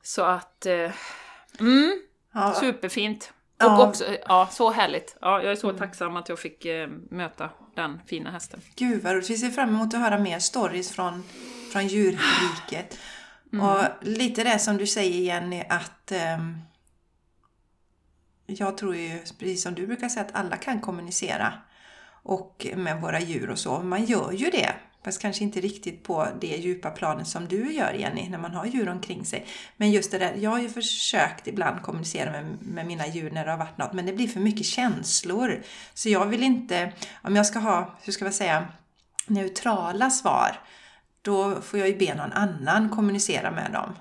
Så 0.03 0.21
att, 0.23 0.65
eh, 0.65 0.91
mm, 1.59 2.01
ja. 2.33 2.53
superfint. 2.53 3.33
Och 3.55 3.65
ja. 3.65 3.87
också, 3.87 4.05
ja, 4.27 4.47
så 4.51 4.71
härligt. 4.71 5.17
Ja, 5.21 5.43
jag 5.43 5.51
är 5.51 5.55
så 5.55 5.69
mm. 5.69 5.79
tacksam 5.79 6.15
att 6.15 6.29
jag 6.29 6.39
fick 6.39 6.65
eh, 6.65 6.89
möta 7.09 7.49
den 7.75 7.99
fina 8.05 8.31
hästen. 8.31 8.61
Gud 8.75 9.03
vad 9.03 9.13
roligt. 9.13 9.29
Vi 9.29 9.37
ser 9.37 9.49
fram 9.49 9.69
emot 9.69 9.93
att 9.93 9.99
höra 9.99 10.19
mer 10.19 10.39
stories 10.39 10.91
från, 10.91 11.23
från 11.71 11.87
djurriket. 11.87 12.97
Mm. 13.53 13.65
Och 13.65 13.85
lite 14.01 14.43
det 14.43 14.59
som 14.59 14.77
du 14.77 14.87
säger 14.87 15.21
Jenny 15.21 15.63
att 15.69 16.11
um, 16.37 16.61
jag 18.45 18.77
tror 18.77 18.95
ju, 18.95 19.19
precis 19.19 19.63
som 19.63 19.75
du 19.75 19.87
brukar 19.87 20.09
säga, 20.09 20.25
att 20.25 20.35
alla 20.35 20.57
kan 20.57 20.81
kommunicera 20.81 21.53
och 22.23 22.67
med 22.75 23.01
våra 23.01 23.19
djur 23.19 23.49
och 23.49 23.59
så. 23.59 23.79
Man 23.79 24.05
gör 24.05 24.31
ju 24.31 24.49
det. 24.49 24.75
Fast 25.03 25.21
kanske 25.21 25.43
inte 25.43 25.61
riktigt 25.61 26.03
på 26.03 26.27
det 26.41 26.47
djupa 26.47 26.89
planet 26.89 27.27
som 27.27 27.47
du 27.47 27.73
gör 27.73 27.93
Jenny, 27.93 28.29
när 28.29 28.37
man 28.37 28.53
har 28.53 28.65
djur 28.65 28.89
omkring 28.89 29.25
sig. 29.25 29.45
Men 29.77 29.91
just 29.91 30.11
det 30.11 30.17
där, 30.17 30.35
jag 30.35 30.49
har 30.49 30.59
ju 30.59 30.69
försökt 30.69 31.47
ibland 31.47 31.81
kommunicera 31.81 32.31
med, 32.31 32.57
med 32.61 32.85
mina 32.85 33.07
djur 33.07 33.31
när 33.31 33.45
det 33.45 33.51
har 33.51 33.57
varit 33.57 33.77
något, 33.77 33.93
men 33.93 34.05
det 34.05 34.13
blir 34.13 34.27
för 34.27 34.39
mycket 34.39 34.65
känslor. 34.65 35.63
Så 35.93 36.09
jag 36.09 36.25
vill 36.25 36.43
inte, 36.43 36.93
om 37.21 37.35
jag 37.35 37.45
ska 37.45 37.59
ha, 37.59 37.97
hur 38.03 38.13
ska 38.13 38.25
jag 38.25 38.33
säga, 38.33 38.67
neutrala 39.27 40.09
svar, 40.09 40.59
då 41.21 41.61
får 41.61 41.79
jag 41.79 41.89
ju 41.89 41.97
be 41.97 42.15
någon 42.15 42.31
annan 42.31 42.89
kommunicera 42.89 43.51
med 43.51 43.71
dem. 43.71 43.95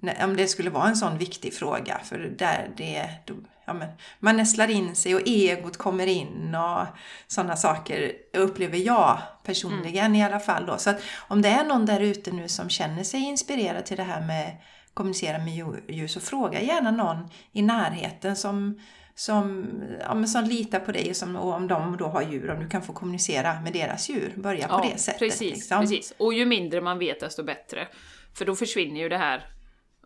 När- 0.00 0.24
Om 0.24 0.36
det 0.36 0.46
skulle 0.46 0.70
vara 0.70 0.88
en 0.88 0.96
sån 0.96 1.18
viktig 1.18 1.54
fråga. 1.54 2.00
För 2.04 2.18
där 2.18 2.70
det, 2.76 3.10
då, 3.24 3.34
ja, 3.66 3.72
men, 3.72 3.88
man 4.18 4.36
nästlar 4.36 4.70
in 4.70 4.94
sig 4.94 5.14
och 5.14 5.20
egot 5.26 5.76
kommer 5.76 6.06
in 6.06 6.54
och 6.54 6.86
sådana 7.26 7.56
saker 7.56 8.12
upplever 8.36 8.78
jag 8.78 9.18
personligen 9.44 10.16
i 10.16 10.24
alla 10.24 10.40
fall. 10.40 10.66
Då. 10.66 10.78
Så 10.78 10.90
att 10.90 11.02
om 11.28 11.42
det 11.42 11.48
är 11.48 11.64
någon 11.64 11.86
där 11.86 12.00
ute 12.00 12.30
nu 12.32 12.48
som 12.48 12.68
känner 12.68 13.02
sig 13.02 13.20
inspirerad 13.20 13.86
till 13.86 13.96
det 13.96 14.02
här 14.02 14.26
med 14.26 14.56
kommunicera 14.94 15.38
med 15.38 15.54
djur- 15.88 16.08
så 16.08 16.20
fråga 16.20 16.60
gärna 16.60 16.90
någon 16.90 17.28
i 17.52 17.62
närheten 17.62 18.36
som 18.36 18.80
som, 19.14 19.66
ja, 20.00 20.26
som 20.26 20.44
litar 20.44 20.80
på 20.80 20.92
dig 20.92 21.10
och, 21.10 21.16
som, 21.16 21.36
och 21.36 21.54
om 21.54 21.68
de 21.68 21.96
då 21.96 22.06
har 22.06 22.22
djur, 22.22 22.50
om 22.50 22.60
du 22.60 22.68
kan 22.68 22.82
få 22.82 22.92
kommunicera 22.92 23.60
med 23.60 23.72
deras 23.72 24.08
djur. 24.08 24.32
Börja 24.36 24.68
på 24.68 24.88
det 24.92 24.98
sättet. 24.98 25.18
Precis, 25.18 25.54
liksom. 25.54 25.80
precis. 25.80 26.12
Och 26.18 26.34
ju 26.34 26.46
mindre 26.46 26.80
man 26.80 26.98
vet 26.98 27.20
desto 27.20 27.42
bättre. 27.44 27.88
För 28.34 28.44
då 28.44 28.56
försvinner 28.56 29.00
ju 29.00 29.08
det 29.08 29.18
här, 29.18 29.46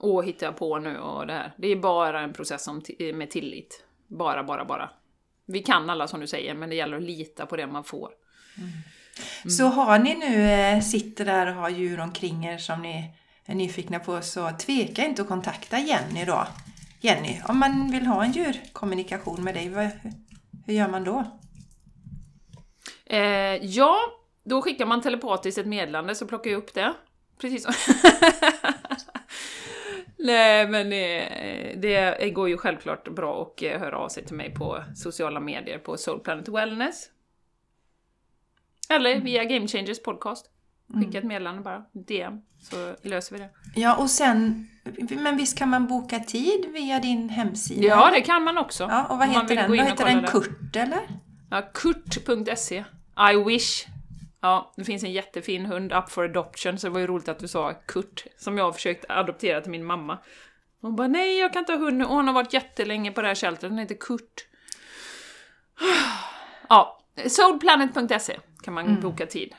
åh 0.00 0.22
hittar 0.24 0.46
jag 0.46 0.57
på 0.57 0.78
nu 0.78 0.98
och 0.98 1.26
det 1.26 1.33
här. 1.33 1.52
Det 1.57 1.68
är 1.68 1.76
bara 1.76 2.20
en 2.20 2.33
process 2.33 2.68
om 2.68 2.80
ti- 2.80 3.12
med 3.12 3.30
tillit. 3.30 3.85
Bara, 4.07 4.44
bara, 4.44 4.64
bara. 4.64 4.90
Vi 5.46 5.61
kan 5.62 5.90
alla 5.90 6.09
som 6.09 6.20
du 6.20 6.26
säger, 6.26 6.54
men 6.54 6.68
det 6.68 6.74
gäller 6.76 6.96
att 6.96 7.02
lita 7.02 7.46
på 7.46 7.57
det 7.57 7.66
man 7.66 7.85
får. 7.85 8.11
Så 9.59 9.64
har 9.64 9.98
ni 9.98 10.14
nu, 10.14 10.50
eh, 10.50 10.80
sitter 10.80 11.24
där 11.24 11.46
och 11.46 11.54
har 11.54 11.68
djur 11.68 12.00
omkring 12.00 12.44
er 12.46 12.59
som 12.59 12.83
ni 12.83 13.11
är 13.46 13.54
nyfikna 13.54 13.98
på 13.98 14.20
så 14.20 14.50
tveka 14.59 15.04
inte 15.04 15.22
att 15.22 15.28
kontakta 15.28 15.78
Jenny 15.78 16.24
då. 16.24 16.46
Jenny, 17.00 17.40
om 17.48 17.59
man 17.59 17.90
vill 17.90 18.07
ha 18.07 18.24
en 18.24 18.33
djurkommunikation 18.33 19.44
med 19.44 19.54
dig, 19.54 19.68
vad, 19.68 19.90
hur 20.66 20.74
gör 20.74 20.88
man 20.88 21.04
då? 21.04 21.24
Eh, 23.07 23.18
ja, 23.64 23.96
då 24.44 24.62
skickar 24.62 24.87
man 24.87 25.02
telepatiskt 25.02 25.59
ett 25.59 25.66
meddelande 25.66 26.14
så 26.14 26.26
plockar 26.26 26.50
jag 26.50 26.59
upp 26.59 26.74
det. 26.74 26.94
Precis 27.40 27.62
så. 27.62 27.70
Nej, 30.24 30.68
men 30.68 30.92
eh, 30.92 31.78
det 31.80 32.30
går 32.30 32.48
ju 32.48 32.56
självklart 32.56 33.08
bra 33.14 33.42
att 33.42 33.62
eh, 33.62 33.80
höra 33.80 33.98
av 33.98 34.08
sig 34.08 34.24
till 34.24 34.37
mig 34.37 34.54
på 34.54 34.82
sociala 34.94 35.40
medier 35.40 35.78
på 35.78 35.96
Soul 35.96 36.20
Planet 36.20 36.48
Wellness. 36.48 37.10
Eller 38.88 39.20
via 39.20 39.44
Game 39.44 39.68
Changers 39.68 40.02
podcast. 40.02 40.50
Skicka 40.94 41.18
ett 41.18 41.24
meddelande 41.24 41.62
bara, 41.62 41.84
DM, 41.92 42.40
så 42.60 42.94
löser 43.02 43.37
vi 43.37 43.42
det. 43.42 43.50
Ja, 43.80 43.96
och 43.96 44.10
sen, 44.10 44.68
men 45.10 45.37
visst 45.37 45.58
kan 45.58 45.68
man 45.68 45.87
boka 45.87 46.20
tid 46.20 46.66
via 46.72 47.00
din 47.00 47.28
hemsida? 47.28 47.87
Ja, 47.87 48.10
det 48.14 48.20
kan 48.20 48.42
man 48.42 48.58
också. 48.58 48.84
Ja, 48.84 49.06
och 49.06 49.18
vad 49.18 49.28
heter 49.28 49.56
den? 49.56 49.70
Vad 49.70 49.87
heter 49.87 50.04
den? 50.04 50.26
Kurt, 50.26 50.76
eller? 50.76 51.00
Ja, 51.50 51.62
kurt.se. 51.74 52.84
I 53.32 53.44
wish. 53.44 53.87
Ja, 54.44 54.72
det 54.76 54.85
finns 54.85 55.04
en 55.04 55.12
jättefin 55.12 55.66
hund 55.66 55.92
up 55.92 56.11
for 56.11 56.24
adoption, 56.24 56.78
så 56.78 56.87
det 56.87 56.90
var 56.92 57.00
ju 57.00 57.07
roligt 57.07 57.28
att 57.28 57.38
du 57.38 57.48
sa 57.48 57.72
Kurt, 57.87 58.24
som 58.37 58.59
jag 58.59 58.64
har 58.64 58.72
försökt 58.72 59.04
adoptera 59.09 59.61
till 59.61 59.70
min 59.70 59.85
mamma. 59.85 60.18
Hon 60.80 60.96
bara 60.96 61.09
nej, 61.09 61.38
jag 61.38 61.52
kan 61.52 61.61
inte 61.61 61.72
ha 61.72 61.78
hund 61.78 61.96
nu. 61.98 62.04
Och 62.04 62.11
hon 62.14 62.26
har 62.26 62.35
varit 62.35 62.52
jättelänge 62.52 63.12
på 63.12 63.22
det 63.22 63.28
här 63.28 63.35
sheltret, 63.35 63.70
den 63.70 63.78
heter 63.78 63.94
Kurt. 64.00 64.46
Ja, 66.68 67.00
soulplanet.se 67.26 68.37
kan 68.62 68.74
man 68.74 69.00
boka 69.00 69.26
tid. 69.26 69.54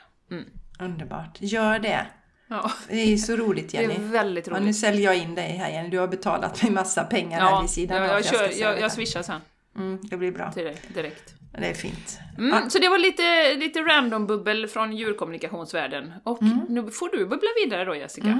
Underbart. 0.79 1.37
Gör 1.41 1.79
det. 1.79 2.07
Ja, 2.47 2.71
Det 2.87 2.95
är 3.01 3.05
ju 3.05 3.17
så 3.17 3.35
roligt 3.35 3.71
det 3.71 3.77
är 3.77 3.81
Jenny. 3.81 3.95
väldigt 4.11 4.47
Ja, 4.47 4.53
nu 4.53 4.59
roligt. 4.65 4.77
säljer 4.79 5.03
jag 5.05 5.17
in 5.17 5.35
dig 5.35 5.51
här 5.51 5.69
Jenny. 5.69 5.89
Du 5.89 5.99
har 5.99 6.07
betalat 6.07 6.63
mig 6.63 6.71
massa 6.71 7.03
pengar 7.03 7.39
här 7.41 7.49
Ja, 7.51 7.61
vid 7.61 7.69
sidan 7.69 7.97
jag, 8.03 8.21
jag, 8.25 8.53
jag, 8.53 8.73
jag 8.73 8.81
det. 8.83 8.89
swishar 8.89 9.21
sen 9.21 9.41
Mm, 9.75 9.99
det 10.03 10.17
blir 10.17 10.31
bra. 10.31 10.51
till 10.51 10.63
dig 10.63 10.77
direkt. 10.93 11.33
Det 11.57 11.67
är 11.67 11.73
fint. 11.73 12.19
Mm, 12.37 12.69
Så 12.69 12.79
det 12.79 12.89
var 12.89 12.97
lite, 12.97 13.53
lite 13.55 13.79
random 13.79 14.27
bubbel 14.27 14.67
från 14.67 14.95
djurkommunikationsvärlden. 14.97 16.13
Och 16.23 16.41
Mm. 16.41 16.59
nu 16.69 16.91
får 16.91 17.09
du 17.09 17.17
bubbla 17.25 17.49
vidare 17.63 17.85
då 17.85 17.95
Jessica. 17.95 18.39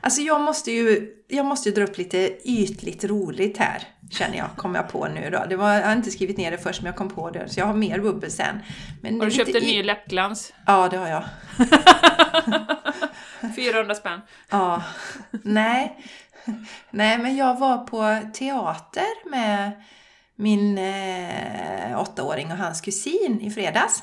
Alltså 0.00 0.20
jag 0.20 0.40
måste 0.40 0.72
ju, 0.72 1.12
jag 1.28 1.46
måste 1.46 1.68
ju 1.68 1.74
dra 1.74 1.84
upp 1.84 1.98
lite 1.98 2.38
ytligt 2.44 3.04
roligt 3.04 3.58
här. 3.58 3.82
Känner 4.10 4.36
jag, 4.38 4.46
kom 4.56 4.74
jag 4.74 4.88
på 4.88 5.08
nu 5.08 5.30
då. 5.30 5.44
Det 5.48 5.56
var, 5.56 5.74
jag 5.74 5.82
har 5.86 5.92
inte 5.92 6.10
skrivit 6.10 6.36
ner 6.36 6.50
det 6.50 6.58
först 6.58 6.82
men 6.82 6.86
jag 6.86 6.96
kom 6.96 7.08
på 7.10 7.30
det. 7.30 7.48
Så 7.48 7.60
jag 7.60 7.66
har 7.66 7.74
mer 7.74 7.98
bubbel 8.00 8.30
sen. 8.30 8.58
Men 9.02 9.18
Har 9.20 9.26
du 9.26 9.32
köpt 9.32 9.54
en 9.54 9.62
ny 9.62 9.82
läppglans? 9.82 10.52
Ja, 10.66 10.88
det 10.88 10.96
har 10.96 11.08
jag. 11.08 11.24
400 13.56 13.94
spänn. 13.94 14.20
Ja. 14.50 14.82
Nej. 15.42 15.98
Nej, 16.90 17.18
men 17.18 17.36
jag 17.36 17.58
var 17.58 17.78
på 17.78 18.30
teater 18.34 19.30
med 19.30 19.70
min 20.36 20.78
eh, 20.78 22.00
åttaåring 22.00 22.52
och 22.52 22.58
hans 22.58 22.80
kusin 22.80 23.40
i 23.40 23.50
fredags. 23.50 24.02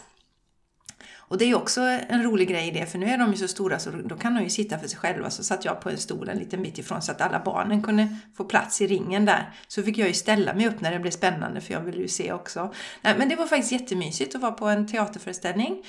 Och 1.34 1.38
det 1.38 1.46
är 1.46 1.48
ju 1.48 1.56
också 1.56 1.82
en 1.82 2.24
rolig 2.24 2.50
grej 2.50 2.67
i 2.67 2.72
det, 2.72 2.86
för 2.86 2.98
nu 2.98 3.10
är 3.10 3.17
de 3.17 3.32
ju 3.32 3.38
så 3.38 3.48
stora 3.48 3.80
så 3.80 3.89
då 3.91 4.15
kan 4.15 4.36
de 4.36 4.43
ju 4.43 4.50
sitta 4.50 4.80
för 4.80 4.88
sig 4.88 5.00
själva. 5.00 5.30
Så 5.30 5.43
satt 5.43 5.65
jag 5.65 5.82
på 5.82 5.89
en 5.89 5.98
stol 5.98 6.30
en 6.30 6.38
liten 6.38 6.63
bit 6.63 6.78
ifrån 6.78 7.02
så 7.02 7.12
att 7.12 7.22
alla 7.22 7.39
barnen 7.39 7.82
kunde 7.84 8.17
få 8.38 8.43
plats 8.43 8.82
i 8.82 8.88
ringen 8.88 9.26
där. 9.26 9.54
Så 9.67 9.84
fick 9.84 9.98
jag 9.98 10.08
ju 10.08 10.13
ställa 10.13 10.54
mig 10.54 10.67
upp 10.67 10.82
när 10.82 10.91
det 10.91 11.00
blev 11.00 11.12
spännande, 11.12 11.62
för 11.62 11.74
jag 11.74 11.82
ville 11.82 12.02
ju 12.02 12.08
se 12.08 12.34
också. 12.34 12.74
Nej, 13.02 13.15
men 13.17 13.30
det 13.30 13.36
var 13.36 13.48
faktiskt 13.48 13.72
jättemysigt 13.72 14.36
att 14.36 14.41
vara 14.41 14.52
på 14.52 14.65
en 14.65 14.88
teaterföreställning. 14.88 15.84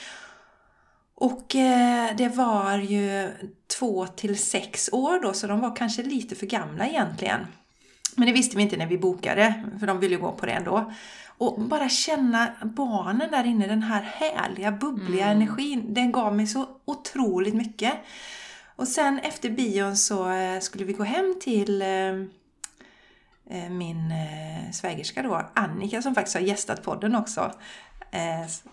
Och 1.14 1.56
eh, 1.56 2.16
det 2.16 2.28
var 2.28 2.78
ju 2.78 3.30
två 3.78 4.06
till 4.06 4.38
sex 4.38 4.88
år 4.92 5.22
då, 5.22 5.32
så 5.32 5.46
de 5.46 5.60
var 5.60 5.76
kanske 5.76 6.02
lite 6.02 6.34
för 6.34 6.46
gamla 6.46 6.86
egentligen. 6.86 7.46
Men 8.16 8.26
det 8.26 8.32
visste 8.32 8.56
vi 8.56 8.62
inte 8.62 8.76
när 8.76 8.86
vi 8.86 8.98
bokade, 8.98 9.54
för 9.80 9.86
de 9.86 10.00
ville 10.00 10.16
gå 10.16 10.32
på 10.32 10.46
det 10.46 10.52
ändå. 10.52 10.92
Och 11.38 11.60
bara 11.60 11.88
känna 11.88 12.52
barnen 12.62 13.30
där 13.30 13.44
inne, 13.44 13.66
den 13.66 13.82
här 13.82 14.02
härliga, 14.02 14.72
bubbliga 14.72 15.26
energin, 15.26 15.94
den 15.94 16.12
gav 16.12 16.36
mig 16.36 16.46
så 16.46 16.66
otroligt 16.84 17.54
mycket. 17.54 17.92
Och 18.76 18.88
sen 18.88 19.18
efter 19.18 19.50
bion 19.50 19.96
så 19.96 20.30
eh, 20.30 20.60
skulle 20.60 20.84
vi 20.84 20.92
gå 20.92 21.04
hem 21.04 21.34
till 21.40 21.82
eh, 21.82 21.88
eh, 23.50 23.70
min 23.70 24.12
svägerska 24.72 25.22
då, 25.22 25.50
Annika, 25.54 26.02
som 26.02 26.14
faktiskt 26.14 26.36
har 26.36 26.42
gästat 26.42 26.82
podden 26.82 27.14
också. 27.14 27.52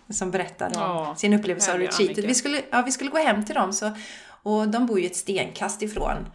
Som 0.08 0.30
berättade 0.30 0.78
om 0.78 0.82
Ja, 0.82 1.14
sin 1.16 1.34
upplevelse 1.34 1.72
av 1.72 1.78
retreatet. 1.78 2.24
Vi 2.24 2.34
skulle, 2.34 2.62
ja, 2.70 2.82
vi 2.82 2.92
skulle 2.92 3.10
gå 3.10 3.18
hem 3.18 3.44
till 3.44 3.54
dem, 3.54 3.72
så, 3.72 3.90
och 4.42 4.68
de 4.68 4.86
bor 4.86 5.00
ju 5.00 5.06
ett 5.06 5.16
stenkast 5.16 5.82
ifrån 5.82 6.26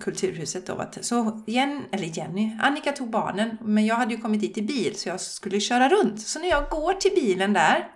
Kulturhuset. 0.00 0.66
Då, 0.66 0.74
vet 0.74 1.04
så 1.04 1.42
Jen, 1.46 1.84
eller 1.92 2.18
Jenny, 2.18 2.58
Annika 2.62 2.92
tog 2.92 3.10
barnen, 3.10 3.58
men 3.60 3.86
jag 3.86 3.94
hade 3.94 4.14
ju 4.14 4.20
kommit 4.20 4.40
dit 4.40 4.58
i 4.58 4.62
bil 4.62 4.96
så 4.96 5.08
jag 5.08 5.20
skulle 5.20 5.60
köra 5.60 5.88
runt. 5.88 6.20
Så 6.20 6.38
när 6.38 6.48
jag 6.48 6.70
går 6.70 6.92
till 6.92 7.12
bilen 7.14 7.52
där, 7.52 7.88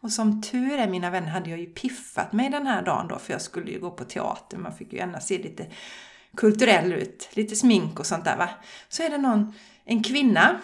och 0.00 0.12
som 0.12 0.42
tur 0.42 0.78
är 0.78 0.88
mina 0.88 1.10
vänner 1.10 1.28
hade 1.28 1.50
jag 1.50 1.58
ju 1.58 1.66
piffat 1.66 2.32
mig 2.32 2.50
den 2.50 2.66
här 2.66 2.82
dagen 2.82 3.08
då, 3.08 3.18
för 3.18 3.32
jag 3.32 3.42
skulle 3.42 3.70
ju 3.70 3.80
gå 3.80 3.90
på 3.90 4.04
teater, 4.04 4.58
man 4.58 4.74
fick 4.74 4.92
ju 4.92 4.98
gärna 4.98 5.20
se 5.20 5.38
lite 5.38 5.66
kulturell 6.36 6.92
ut, 6.92 7.28
lite 7.32 7.56
smink 7.56 8.00
och 8.00 8.06
sånt 8.06 8.24
där 8.24 8.36
va. 8.36 8.48
Så 8.88 9.02
är 9.02 9.10
det 9.10 9.18
någon, 9.18 9.54
en 9.84 10.02
kvinna 10.02 10.60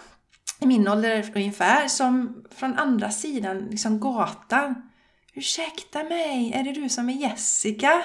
i 0.59 0.65
min 0.65 0.87
ålder 0.87 1.31
ungefär, 1.35 1.87
som 1.87 2.43
från 2.51 2.73
andra 2.73 3.11
sidan 3.11 3.57
liksom 3.57 3.99
gatan 3.99 4.89
Ursäkta 5.35 6.03
mig, 6.03 6.51
är 6.53 6.63
det 6.63 6.71
du 6.71 6.89
som 6.89 7.09
är 7.09 7.13
Jessica? 7.13 8.03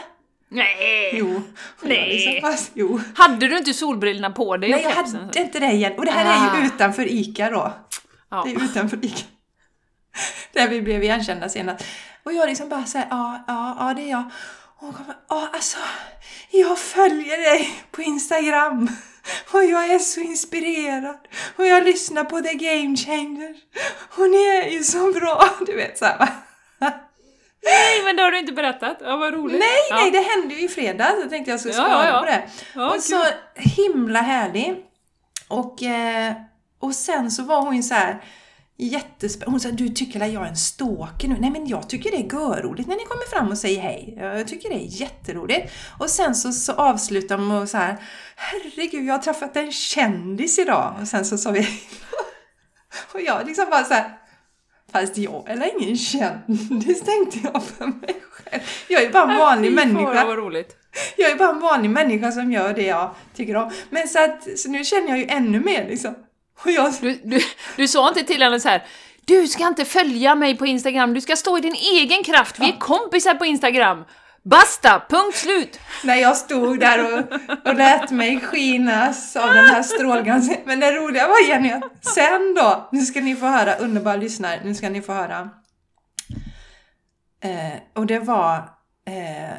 Nej! 0.49 1.11
Jo. 1.13 1.43
Nej. 1.83 2.33
Liksom, 2.35 2.57
jo. 2.75 3.01
Hade 3.15 3.49
du 3.49 3.59
inte 3.59 3.75
solbrillorna 3.75 4.31
på 4.31 4.57
dig 4.57 4.71
Nej, 4.71 4.83
jag 4.83 4.91
hade 4.91 5.41
inte 5.41 5.59
det 5.61 5.71
igen. 5.73 5.93
Och 5.99 6.05
det 6.05 6.11
här 6.11 6.25
är 6.25 6.57
ju 6.57 6.63
Ah. 6.63 6.67
utanför 6.67 7.07
ICA 7.13 7.51
då. 7.51 7.73
Ja. 8.31 8.43
Det 8.47 8.53
är 8.55 8.65
utanför 8.65 9.05
ICA. 9.05 9.25
Där 10.53 10.69
vi 10.69 10.83
blev 10.83 11.03
igenkända 11.03 11.49
senast. 11.49 11.85
Och 12.23 12.33
jag 12.33 12.49
liksom 12.49 12.69
bara 12.69 12.85
säger 12.85 13.07
ja, 13.11 13.45
ja, 13.47 13.77
ja, 13.79 13.95
det 13.95 14.03
är 14.03 14.11
jag. 14.11 14.25
Och 14.81 14.87
hon 14.87 14.93
kommer, 14.93 15.15
ja, 15.29 15.49
alltså, 15.53 15.79
jag 16.51 16.79
följer 16.79 17.39
dig 17.39 17.71
på 17.91 18.03
Instagram. 18.03 18.89
Och 19.53 19.65
jag 19.65 19.85
är 19.91 19.99
så 19.99 20.21
inspirerad. 20.21 21.19
Och 21.57 21.67
jag 21.67 21.85
lyssnar 21.85 22.25
på 22.25 22.41
The 22.41 22.55
Game 22.55 22.97
Changers. 22.97 23.57
Och 24.17 24.31
ni 24.31 24.45
är 24.47 24.71
ju 24.71 24.83
så 24.85 25.13
bra. 25.13 25.45
Du 25.67 25.77
vet 25.77 25.99
så 25.99 26.05
här, 26.05 26.19
va? 26.19 26.29
Nej, 27.65 28.05
men 28.05 28.17
det 28.17 28.23
har 28.23 28.31
du 28.31 28.39
inte 28.39 28.53
berättat. 28.53 28.99
Ja, 29.01 29.17
vad 29.17 29.35
roligt. 29.35 29.59
Nej, 29.59 29.69
ja. 29.91 29.97
nej, 29.97 30.11
det 30.11 30.21
hände 30.21 30.55
ju 30.55 30.65
i 30.65 30.69
fredags. 30.69 31.15
Jag 31.21 31.31
tänkte 31.31 31.51
jag 31.51 31.61
skulle 31.61 31.75
Ja, 31.75 31.85
svara 31.85 32.09
ja, 32.09 32.19
på 32.19 32.25
det. 32.25 32.97
Och 32.97 33.03
så 33.03 33.25
himla 33.55 34.21
härlig. 34.21 34.85
Och, 35.49 35.83
eh, 35.83 36.33
och 36.79 36.95
sen 36.95 37.31
så 37.31 37.43
var 37.43 37.63
hon 37.63 37.77
ju 37.77 37.83
så 37.83 37.95
här 37.95 38.23
jättespännande. 38.77 39.53
Hon 39.53 39.61
sa, 39.61 39.71
du 39.71 39.89
tycker 39.89 40.21
att 40.21 40.33
jag 40.33 40.43
är 40.43 40.49
en 40.49 40.57
stalker 40.57 41.29
nu? 41.29 41.37
Nej, 41.41 41.51
men 41.51 41.67
jag 41.67 41.89
tycker 41.89 42.11
det 42.11 42.17
är 42.17 42.33
görroligt 42.33 42.89
när 42.89 42.97
ni 42.97 43.05
kommer 43.05 43.27
fram 43.27 43.49
och 43.49 43.59
säger 43.59 43.81
hej. 43.81 44.15
Jag 44.21 44.49
tycker 44.49 44.69
det 44.69 44.75
är 44.75 45.01
jätteroligt. 45.01 45.73
Och 45.99 46.11
sen 46.11 46.35
så, 46.35 46.53
så 46.53 46.73
avslutar 46.73 47.39
de 47.39 47.49
med 47.49 47.69
så 47.69 47.77
här, 47.77 47.97
herregud, 48.37 49.05
jag 49.05 49.15
har 49.15 49.23
träffat 49.23 49.57
en 49.57 49.73
kändis 49.73 50.59
idag. 50.59 50.95
Och 51.01 51.09
sen 51.09 51.25
så 51.25 51.39
sa 51.39 51.51
vi 51.51 51.69
Och 53.13 53.21
jag 53.21 53.47
liksom 53.47 53.67
bara 53.71 53.85
så 53.85 53.95
här, 53.95 54.18
Fast 54.93 55.19
jag 55.19 55.51
är 55.51 55.81
ingen 55.81 55.97
kändis 55.97 57.01
tänkte 57.05 57.39
jag 57.43 57.63
för 57.65 57.87
mig 57.87 58.23
själv. 58.31 58.63
Jag 58.89 59.03
är 59.03 59.11
bara 59.11 59.33
en 59.33 59.39
vanlig 59.39 59.73
människa. 59.73 60.25
vad 60.27 60.37
roligt. 60.39 60.77
Jag 61.17 61.31
är 61.31 61.37
bara 61.37 61.51
en 61.51 61.61
vanlig 61.61 61.91
människa 61.91 62.33
som 62.33 62.53
gör 62.53 62.73
det 62.75 62.83
jag 62.87 63.15
tycker 63.37 63.57
om. 63.57 63.71
Men 63.91 64.09
så 64.09 64.25
att, 64.25 64.59
så 64.59 64.71
nu 64.71 64.85
känner 64.85 65.09
jag 65.09 65.19
ju 65.19 65.27
ännu 65.29 65.61
mer 65.61 65.89
liksom. 65.89 66.15
Och 66.65 66.71
jag, 66.71 66.95
Du, 67.01 67.21
du, 67.25 67.41
du 67.77 67.89
sa 67.89 68.09
inte 68.09 68.23
till 68.23 68.43
henne 68.43 68.61
så 68.61 68.69
här. 68.69 68.87
Du 69.25 69.49
ska 69.49 69.67
inte 69.67 69.85
följa 69.85 70.35
mig 70.35 70.57
på 70.57 70.67
Instagram, 70.67 71.15
du 71.15 71.21
ska 71.21 71.37
stå 71.37 71.59
i 71.59 71.61
din 71.61 71.75
egen 71.75 72.23
kraft, 72.25 72.59
vi 72.59 72.69
är 72.69 72.77
kompisar 72.79 73.35
på 73.35 73.45
Instagram. 73.45 74.05
Basta! 74.43 75.03
Punkt 75.09 75.37
slut! 75.37 75.81
När 76.05 76.15
jag 76.15 76.37
stod 76.37 76.81
där 76.81 77.05
och, 77.05 77.33
och 77.69 77.75
lät 77.75 78.11
mig 78.11 78.41
skinas 78.41 79.37
av 79.37 79.55
den 79.55 79.65
här 79.65 79.83
strålglansen. 79.83 80.57
Men 80.65 80.81
det 80.81 80.93
roliga 80.93 81.29
var 81.29 81.49
Jenny 81.49 81.71
att 81.71 82.05
sen 82.05 82.55
då, 82.55 82.89
nu 82.93 83.01
ska 83.01 83.21
ni 83.21 83.37
få 83.37 83.47
höra, 83.47 83.75
underbara 83.75 84.17
lyssnare, 84.17 84.61
nu 84.65 84.75
ska 84.75 84.89
ni 84.89 85.03
få 85.03 85.13
höra. 85.13 85.51
Eh, 87.41 87.79
och 87.95 88.07
det 88.07 88.19
var 88.19 88.57
eh, 89.07 89.57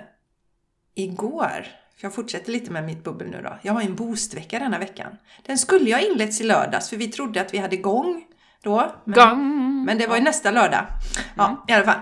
igår, 0.96 1.68
för 1.98 2.06
jag 2.06 2.14
fortsätter 2.14 2.52
lite 2.52 2.72
med 2.72 2.84
mitt 2.84 3.04
bubbel 3.04 3.28
nu 3.30 3.42
då. 3.42 3.58
Jag 3.62 3.74
har 3.74 3.82
en 3.82 3.96
boostvecka 3.96 4.60
denna 4.60 4.80
veckan. 4.80 5.18
Den 5.46 5.58
skulle 5.58 5.94
ha 5.94 6.00
inletts 6.00 6.42
i 6.42 6.44
lördags 6.44 6.90
för 6.90 6.98
vi 6.98 7.08
trodde 7.08 7.42
att 7.42 7.54
vi 7.54 7.58
hade 7.58 7.78
gång 7.78 8.24
då. 8.64 8.96
Men, 9.06 9.16
Gång! 9.16 9.84
men 9.86 9.98
det 9.98 10.08
var 10.08 10.16
ju 10.16 10.22
nästa 10.22 10.52
lördag. 10.52 10.86
Ja, 11.38 11.66
i 11.68 11.74
alla 11.74 11.86
fall. 11.86 12.00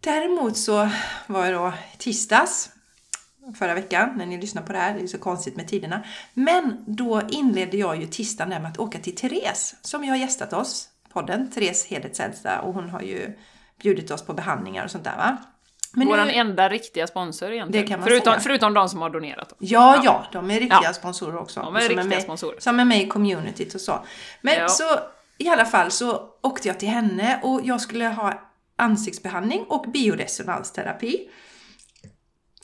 Däremot 0.00 0.56
så 0.56 0.88
var 1.26 1.46
jag 1.46 1.54
då 1.54 1.72
tisdags 1.98 2.70
förra 3.58 3.74
veckan, 3.74 4.12
när 4.16 4.26
ni 4.26 4.40
lyssnar 4.40 4.62
på 4.62 4.72
det 4.72 4.78
här, 4.78 4.94
det 4.94 5.00
är 5.02 5.06
så 5.06 5.18
konstigt 5.18 5.56
med 5.56 5.68
tiderna. 5.68 6.02
Men 6.34 6.84
då 6.86 7.22
inledde 7.28 7.76
jag 7.76 7.96
ju 8.00 8.06
tisdagen 8.06 8.50
där 8.50 8.60
med 8.60 8.70
att 8.70 8.78
åka 8.78 8.98
till 8.98 9.14
Therese, 9.16 9.74
som 9.82 10.04
ju 10.04 10.10
har 10.10 10.16
gästat 10.16 10.52
oss, 10.52 10.88
podden, 11.12 11.50
Therese 11.50 11.86
Hedets 11.86 12.20
äldsta, 12.20 12.60
och 12.60 12.74
hon 12.74 12.88
har 12.90 13.00
ju 13.00 13.38
bjudit 13.82 14.10
oss 14.10 14.22
på 14.22 14.32
behandlingar 14.32 14.84
och 14.84 14.90
sånt 14.90 15.04
där 15.04 15.16
va. 15.16 15.36
Men 15.92 16.08
Våran 16.08 16.26
nu, 16.26 16.32
enda 16.32 16.68
riktiga 16.68 17.06
sponsor 17.06 17.52
egentligen. 17.52 18.02
Förutom, 18.02 18.32
säga. 18.32 18.40
förutom 18.40 18.74
de 18.74 18.88
som 18.88 19.02
har 19.02 19.10
donerat. 19.10 19.48
Då. 19.48 19.56
ja, 19.58 20.00
ja, 20.04 20.26
de 20.32 20.50
är 20.50 20.60
riktiga 20.60 20.80
Ja. 20.82 20.92
sponsorer 20.92 21.36
också. 21.36 21.60
De 21.60 21.76
är 21.76 21.80
som 21.80 21.88
riktiga 21.88 22.04
med, 22.04 22.22
sponsorer. 22.22 22.60
Som 22.60 22.80
är 22.80 22.84
med 22.84 23.02
i 23.02 23.08
communityt 23.08 23.74
och 23.74 23.80
så. 23.80 24.04
Men 24.40 24.54
Ja. 24.58 24.68
så 24.68 24.84
i 25.38 25.48
alla 25.48 25.64
fall 25.64 25.90
så 25.90 26.28
åkte 26.42 26.68
jag 26.68 26.80
till 26.80 26.88
henne 26.88 27.40
och 27.42 27.60
jag 27.64 27.80
skulle 27.80 28.04
ha 28.06 28.42
ansiktsbehandling 28.76 29.64
och 29.68 29.84
bioresonansterapi. 29.92 31.28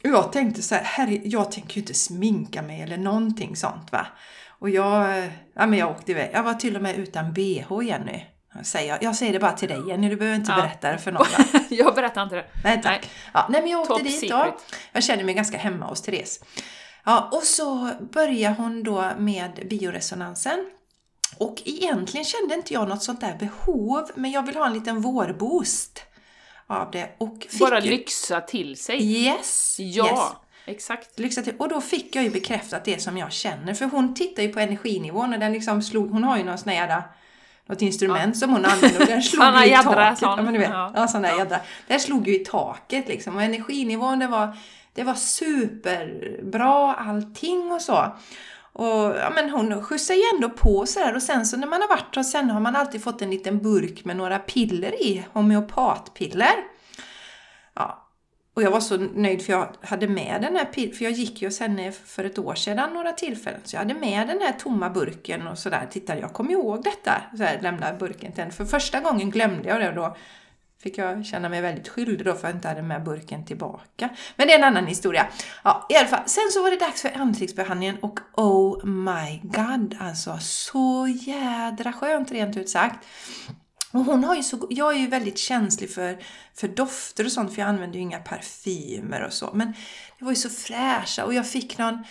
Jag 0.03 0.33
tänkte 0.33 0.63
så 0.63 0.75
här, 0.75 0.83
herre, 0.83 1.21
jag 1.25 1.53
tänker 1.53 1.75
ju 1.75 1.81
inte 1.81 1.95
sminka 1.95 2.63
mig 2.63 2.83
eller 2.83 2.97
någonting 2.97 3.57
sånt 3.57 3.93
va. 3.93 4.07
Och 4.49 4.71
jag, 4.71 5.29
ja 5.55 5.67
men 5.67 5.79
jag 5.79 5.91
åkte 5.91 6.13
iväg. 6.13 6.31
Jag 6.33 6.43
var 6.43 6.55
till 6.55 6.77
och 6.77 6.83
med 6.83 6.97
utan 6.99 7.33
bh 7.33 7.83
Jenny. 7.85 8.25
Jag 8.55 8.67
säger, 8.67 8.99
jag 9.01 9.17
säger 9.17 9.33
det 9.33 9.39
bara 9.39 9.53
till 9.53 9.69
dig 9.69 9.89
Jenny, 9.89 10.09
du 10.09 10.17
behöver 10.17 10.37
inte 10.37 10.53
Ja. 10.53 10.57
berätta 10.63 10.93
det 10.93 10.99
för 10.99 11.13
någon. 11.13 11.27
jag 11.71 11.95
berättar 11.95 12.23
inte 12.23 12.35
det. 12.37 12.45
Nej 12.65 12.83
tack. 12.83 13.01
Nej. 13.01 13.11
Ja, 13.35 13.47
nej 13.51 13.61
men 13.63 13.71
jag 13.71 13.81
åkte 13.81 13.95
Top 13.95 14.03
dit 14.05 14.21
secret. 14.21 14.31
då. 14.45 14.57
Jag 14.93 15.03
kände 15.05 15.25
mig 15.25 15.35
ganska 15.35 15.59
hemma 15.59 15.87
hos 15.87 16.03
Therese. 16.03 16.41
Ja, 17.05 17.29
och 17.33 17.43
så 17.43 17.91
började 18.13 18.55
hon 18.55 18.83
då 18.83 19.11
med 19.19 19.67
bioresonansen. 19.71 20.71
Och 21.43 21.63
egentligen 21.65 22.25
kände 22.25 22.55
inte 22.55 22.75
jag 22.75 22.89
något 22.89 23.03
sånt 23.03 23.21
där 23.21 23.37
behov, 23.39 24.11
men 24.15 24.31
jag 24.31 24.47
vill 24.47 24.57
ha 24.57 24.67
en 24.67 24.73
liten 24.75 25.01
vårboost 25.01 26.03
av 26.67 26.91
det. 26.91 27.09
Och 27.19 27.47
Bara 27.61 27.81
ju- 27.81 27.91
lyxa 27.91 28.41
till 28.41 28.77
sig. 28.77 29.03
Yes! 29.27 29.77
Ja, 29.79 30.07
Yes. 30.07 30.21
exakt. 30.77 31.19
Lyxa 31.19 31.43
till. 31.43 31.55
Och 31.59 31.69
då 31.69 31.81
fick 31.81 32.17
jag 32.17 32.25
ju 32.25 32.31
bekräftat 32.31 32.85
det 32.85 33.03
som 33.03 33.17
jag 33.19 33.33
känner. 33.33 33.75
För 33.75 33.85
hon 33.87 34.15
tittar 34.15 34.43
ju 34.43 34.49
på 34.49 34.61
energinivån 34.61 35.33
och 35.35 35.39
den 35.41 35.53
liksom 35.53 35.83
slog, 35.83 36.11
hon 36.11 36.25
har 36.25 36.37
ju 36.37 36.45
någon 36.45 36.59
sån 36.59 36.69
här 36.69 36.77
jävla 36.77 37.05
något 37.67 37.83
instrument 37.83 38.37
som 38.39 38.51
hon 38.51 38.65
använder 38.65 39.01
och 39.01 39.07
den 39.07 39.23
slog 39.33 39.45
ju 39.61 39.65
i 39.67 39.71
jädra 39.71 39.93
taket. 39.93 40.19
sån. 40.19 40.29
Ja, 40.39 40.43
men 40.45 40.53
du 40.53 40.59
vet. 40.59 40.71
Ja. 40.71 40.93
Ja, 40.97 41.09
sån 41.09 41.23
där 41.23 41.31
Ja. 41.31 41.39
jädra. 41.39 41.61
Den 41.87 42.01
slog 42.01 42.29
ju 42.29 42.35
i 42.41 42.45
taket 42.45 43.09
liksom. 43.09 43.37
Och 43.37 43.43
energinivån 43.43 44.19
det 44.19 44.27
var, 44.27 44.57
det 44.95 45.03
var 45.03 45.15
superbra 45.15 46.95
allting 46.95 47.73
och 47.73 47.83
så. 47.83 48.17
Och 48.73 49.17
ja, 49.17 49.33
men 49.35 49.51
hon 49.51 49.83
skjutsar 49.83 50.15
ju 50.15 50.23
ändå 50.35 50.51
på 50.51 50.87
sådär 50.87 51.15
och 51.15 51.23
sen 51.23 51.47
så 51.47 51.57
när 51.57 51.67
man 51.67 51.81
har 51.81 51.89
varit 51.89 52.17
och 52.17 52.27
sen 52.27 52.51
har 52.51 52.61
man 52.61 52.77
alltid 52.77 53.03
fått 53.03 53.23
en 53.23 53.31
liten 53.31 53.59
burk 53.59 54.05
med 54.05 54.17
några 54.17 54.39
piller 54.39 55.03
i, 55.03 55.27
homeopatpiller. 55.33 56.55
Ja, 57.75 58.09
och 58.55 58.63
jag 58.63 58.71
var 58.71 58.81
så 58.81 58.97
nöjd 58.97 59.43
för 59.43 59.53
jag 59.53 59.69
hade 59.81 60.09
med 60.09 60.43
den 60.43 60.57
här 60.57 60.65
pillen, 60.65 60.95
för 60.95 61.05
jag 61.05 61.13
gick 61.13 61.43
ju 61.43 61.49
hos 61.49 61.61
henne 61.61 61.93
för 61.93 62.25
ett 62.25 62.39
år 62.39 62.55
sedan 62.55 62.93
några 62.93 63.13
tillfällen, 63.13 63.61
så 63.65 63.77
jag 63.77 63.81
hade 63.81 63.95
med 63.95 64.29
den 64.29 64.41
här 64.41 64.53
tomma 64.53 64.91
burken 64.91 65.47
och 65.47 65.59
sådär. 65.59 65.87
Titta, 65.91 66.19
jag 66.19 66.33
kommer 66.33 66.53
ihåg 66.53 66.85
detta, 66.85 67.23
så 67.37 67.43
här, 67.43 67.61
lämnade 67.61 67.99
burken 67.99 68.33
till 68.33 68.43
henne. 68.43 68.53
För 68.55 68.65
första 68.65 69.01
gången 69.01 69.31
glömde 69.31 69.69
jag 69.69 69.81
det 69.81 69.89
och 69.89 69.95
då 69.95 70.17
fick 70.83 70.99
jag 70.99 71.27
känna 71.27 71.49
mig 71.49 71.61
väldigt 71.61 71.89
skyldig 71.89 72.27
då 72.27 72.33
för 72.33 72.39
att 72.39 72.43
jag 72.43 72.53
inte 72.53 72.69
hade 72.69 72.83
med 72.83 73.05
burken 73.05 73.45
tillbaka. 73.45 74.09
Men 74.37 74.47
det 74.47 74.53
är 74.53 74.59
en 74.59 74.65
annan 74.65 74.87
historia. 74.87 75.27
Ja, 75.65 75.87
i 75.89 75.97
alla 75.97 76.09
fall. 76.09 76.23
Sen 76.27 76.51
så 76.53 76.63
var 76.63 76.71
det 76.71 76.77
dags 76.77 77.03
för 77.03 77.17
ansiktsbehandlingen 77.17 77.97
och 78.01 78.21
oh 78.35 78.87
my 78.87 79.41
god, 79.43 79.97
alltså 80.01 80.39
så 80.41 81.09
jädra 81.21 81.93
skönt 81.93 82.33
rent 82.33 82.57
ut 82.57 82.69
sagt. 82.69 83.07
Och 83.93 84.05
hon 84.05 84.25
har 84.25 84.35
ju 84.35 84.43
så, 84.43 84.67
jag 84.71 84.95
är 84.95 84.99
ju 84.99 85.07
väldigt 85.07 85.39
känslig 85.39 85.91
för, 85.91 86.19
för 86.55 86.69
dofter 86.69 87.25
och 87.25 87.33
sånt 87.33 87.55
för 87.55 87.61
jag 87.61 87.69
använder 87.69 87.97
ju 87.97 88.03
inga 88.03 88.19
parfymer 88.19 89.23
och 89.23 89.33
så. 89.33 89.51
Men 89.55 89.75
det 90.19 90.25
var 90.25 90.33
ju 90.33 90.37
så 90.37 90.51
fräscha 90.51 91.25
och 91.25 91.35
jag 91.35 91.49
fick 91.49 91.79
någon, 91.79 92.05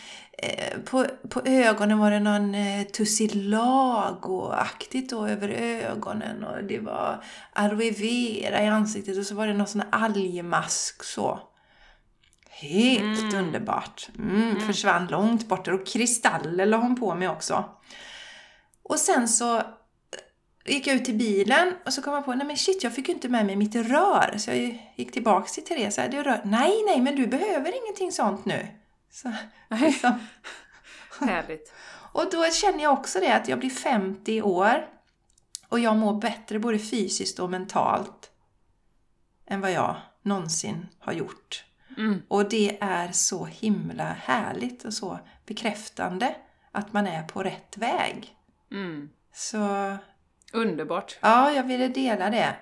på, 0.85 1.05
på 1.29 1.41
ögonen 1.45 1.99
var 1.99 2.11
det 2.11 2.19
någon 2.19 2.55
eh, 2.55 2.83
tussilago-aktigt 2.83 5.09
då 5.09 5.27
över 5.27 5.49
ögonen 5.49 6.43
och 6.43 6.63
det 6.63 6.79
var 6.79 7.23
aloe 7.53 7.91
vera 7.91 8.63
i 8.63 8.67
ansiktet 8.67 9.17
och 9.17 9.25
så 9.25 9.35
var 9.35 9.47
det 9.47 9.53
någon 9.53 9.67
sån 9.67 9.83
algmask 9.89 11.03
så. 11.03 11.39
Helt 12.49 13.33
underbart. 13.33 14.09
Mm, 14.17 14.59
Försvann 14.59 15.07
långt 15.07 15.47
bort 15.47 15.67
och 15.67 15.87
kristaller 15.87 16.65
la 16.65 16.77
hon 16.77 16.95
på 16.95 17.15
mig 17.15 17.29
också. 17.29 17.65
Och 18.83 18.99
sen 18.99 19.27
så 19.27 19.61
gick 20.65 20.87
jag 20.87 20.95
ut 20.95 21.05
till 21.05 21.17
bilen 21.17 21.73
och 21.85 21.93
så 21.93 22.01
kom 22.01 22.13
jag 22.13 22.25
på, 22.25 22.33
nej 22.33 22.47
men 22.47 22.57
shit, 22.57 22.83
jag 22.83 22.95
fick 22.95 23.07
ju 23.07 23.13
inte 23.13 23.29
med 23.29 23.45
mig 23.45 23.55
mitt 23.55 23.75
rör. 23.75 24.35
Så 24.37 24.51
jag 24.51 24.79
gick 24.95 25.11
tillbaks 25.11 25.51
till 25.51 25.63
Therese, 25.63 25.97
hade 25.97 26.23
rör. 26.23 26.41
Nej, 26.45 26.83
nej, 26.85 27.01
men 27.01 27.15
du 27.15 27.27
behöver 27.27 27.83
ingenting 27.83 28.11
sånt 28.11 28.45
nu. 28.45 28.67
Så, 29.11 29.33
liksom. 29.69 30.27
Härligt. 31.19 31.73
Och 32.13 32.25
då 32.31 32.45
känner 32.51 32.83
jag 32.83 32.93
också 32.93 33.19
det 33.19 33.35
att 33.35 33.47
jag 33.47 33.59
blir 33.59 33.69
50 33.69 34.41
år 34.41 34.87
och 35.67 35.79
jag 35.79 35.97
mår 35.97 36.13
bättre 36.21 36.59
både 36.59 36.79
fysiskt 36.79 37.39
och 37.39 37.49
mentalt 37.49 38.31
än 39.45 39.61
vad 39.61 39.71
jag 39.71 39.95
någonsin 40.21 40.87
har 40.99 41.13
gjort. 41.13 41.65
Mm. 41.97 42.21
Och 42.27 42.49
det 42.49 42.77
är 42.81 43.11
så 43.11 43.45
himla 43.45 44.03
härligt 44.03 44.85
och 44.85 44.93
så 44.93 45.19
bekräftande 45.45 46.35
att 46.71 46.93
man 46.93 47.07
är 47.07 47.23
på 47.23 47.43
rätt 47.43 47.77
väg. 47.77 48.35
Mm. 48.71 49.09
Så 49.33 49.97
Underbart. 50.53 51.17
Ja, 51.21 51.51
jag 51.51 51.63
ville 51.63 51.87
dela 51.87 52.29
det. 52.29 52.55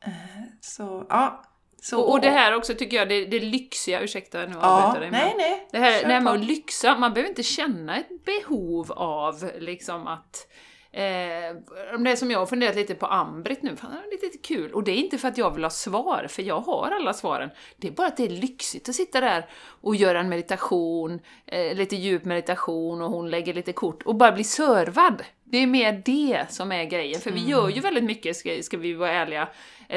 Eh, 0.00 0.42
Så, 0.60 1.06
ja. 1.08 1.44
Så, 1.84 2.00
Och, 2.00 2.20
det 2.20 2.30
här 2.30 2.54
också 2.54 2.74
tycker 2.74 2.96
jag, 2.96 3.08
det, 3.08 3.24
det 3.24 3.40
lyxiga, 3.40 4.00
ursäkta 4.00 4.38
nu 4.46 4.54
Ja, 4.60 4.84
avbryter 4.84 5.00
dig, 5.00 5.10
men 5.10 5.20
nej, 5.20 5.34
nej. 5.36 5.68
det 5.70 5.78
här, 5.78 6.02
det 6.02 6.12
här 6.12 6.20
med 6.20 6.32
att 6.32 6.44
lyxa, 6.44 6.98
man 6.98 7.14
behöver 7.14 7.28
inte 7.28 7.42
känna 7.42 7.96
ett 7.96 8.24
behov 8.24 8.92
av 8.92 9.50
liksom 9.58 10.06
att 10.06 10.46
Eh, 10.94 11.54
det 11.98 12.10
är 12.10 12.16
som 12.16 12.30
jag 12.30 12.38
har 12.38 12.46
funderat 12.46 12.76
lite 12.76 12.94
på 12.94 13.06
Ambrit 13.06 13.62
nu, 13.62 13.76
fan, 13.76 13.90
det 14.10 14.16
är 14.16 14.22
lite, 14.22 14.38
kul. 14.38 14.72
Och 14.72 14.84
det 14.84 14.90
är 14.90 14.96
inte 14.96 15.18
för 15.18 15.28
att 15.28 15.38
jag 15.38 15.54
vill 15.54 15.64
ha 15.64 15.70
svar, 15.70 16.26
för 16.30 16.42
jag 16.42 16.60
har 16.60 16.90
alla 16.90 17.12
svaren. 17.12 17.50
Det 17.76 17.88
är 17.88 17.92
bara 17.92 18.06
att 18.06 18.16
det 18.16 18.24
är 18.24 18.28
lyxigt 18.28 18.88
att 18.88 18.94
sitta 18.94 19.20
där 19.20 19.46
och 19.80 19.96
göra 19.96 20.20
en 20.20 20.28
meditation, 20.28 21.20
eh, 21.46 21.74
lite 21.74 21.96
djup 21.96 22.24
meditation 22.24 23.02
och 23.02 23.10
hon 23.10 23.30
lägger 23.30 23.54
lite 23.54 23.72
kort 23.72 24.02
och 24.02 24.14
bara 24.14 24.32
bli 24.32 24.44
servad. 24.44 25.22
Det 25.44 25.58
är 25.58 25.66
mer 25.66 26.02
det 26.04 26.44
som 26.48 26.72
är 26.72 26.84
grejen, 26.84 27.20
för 27.20 27.30
vi 27.30 27.40
gör 27.40 27.68
ju 27.68 27.80
väldigt 27.80 28.04
mycket, 28.04 28.36
ska, 28.36 28.62
ska 28.62 28.76
vi 28.76 28.92
vara 28.92 29.12
ärliga, 29.12 29.48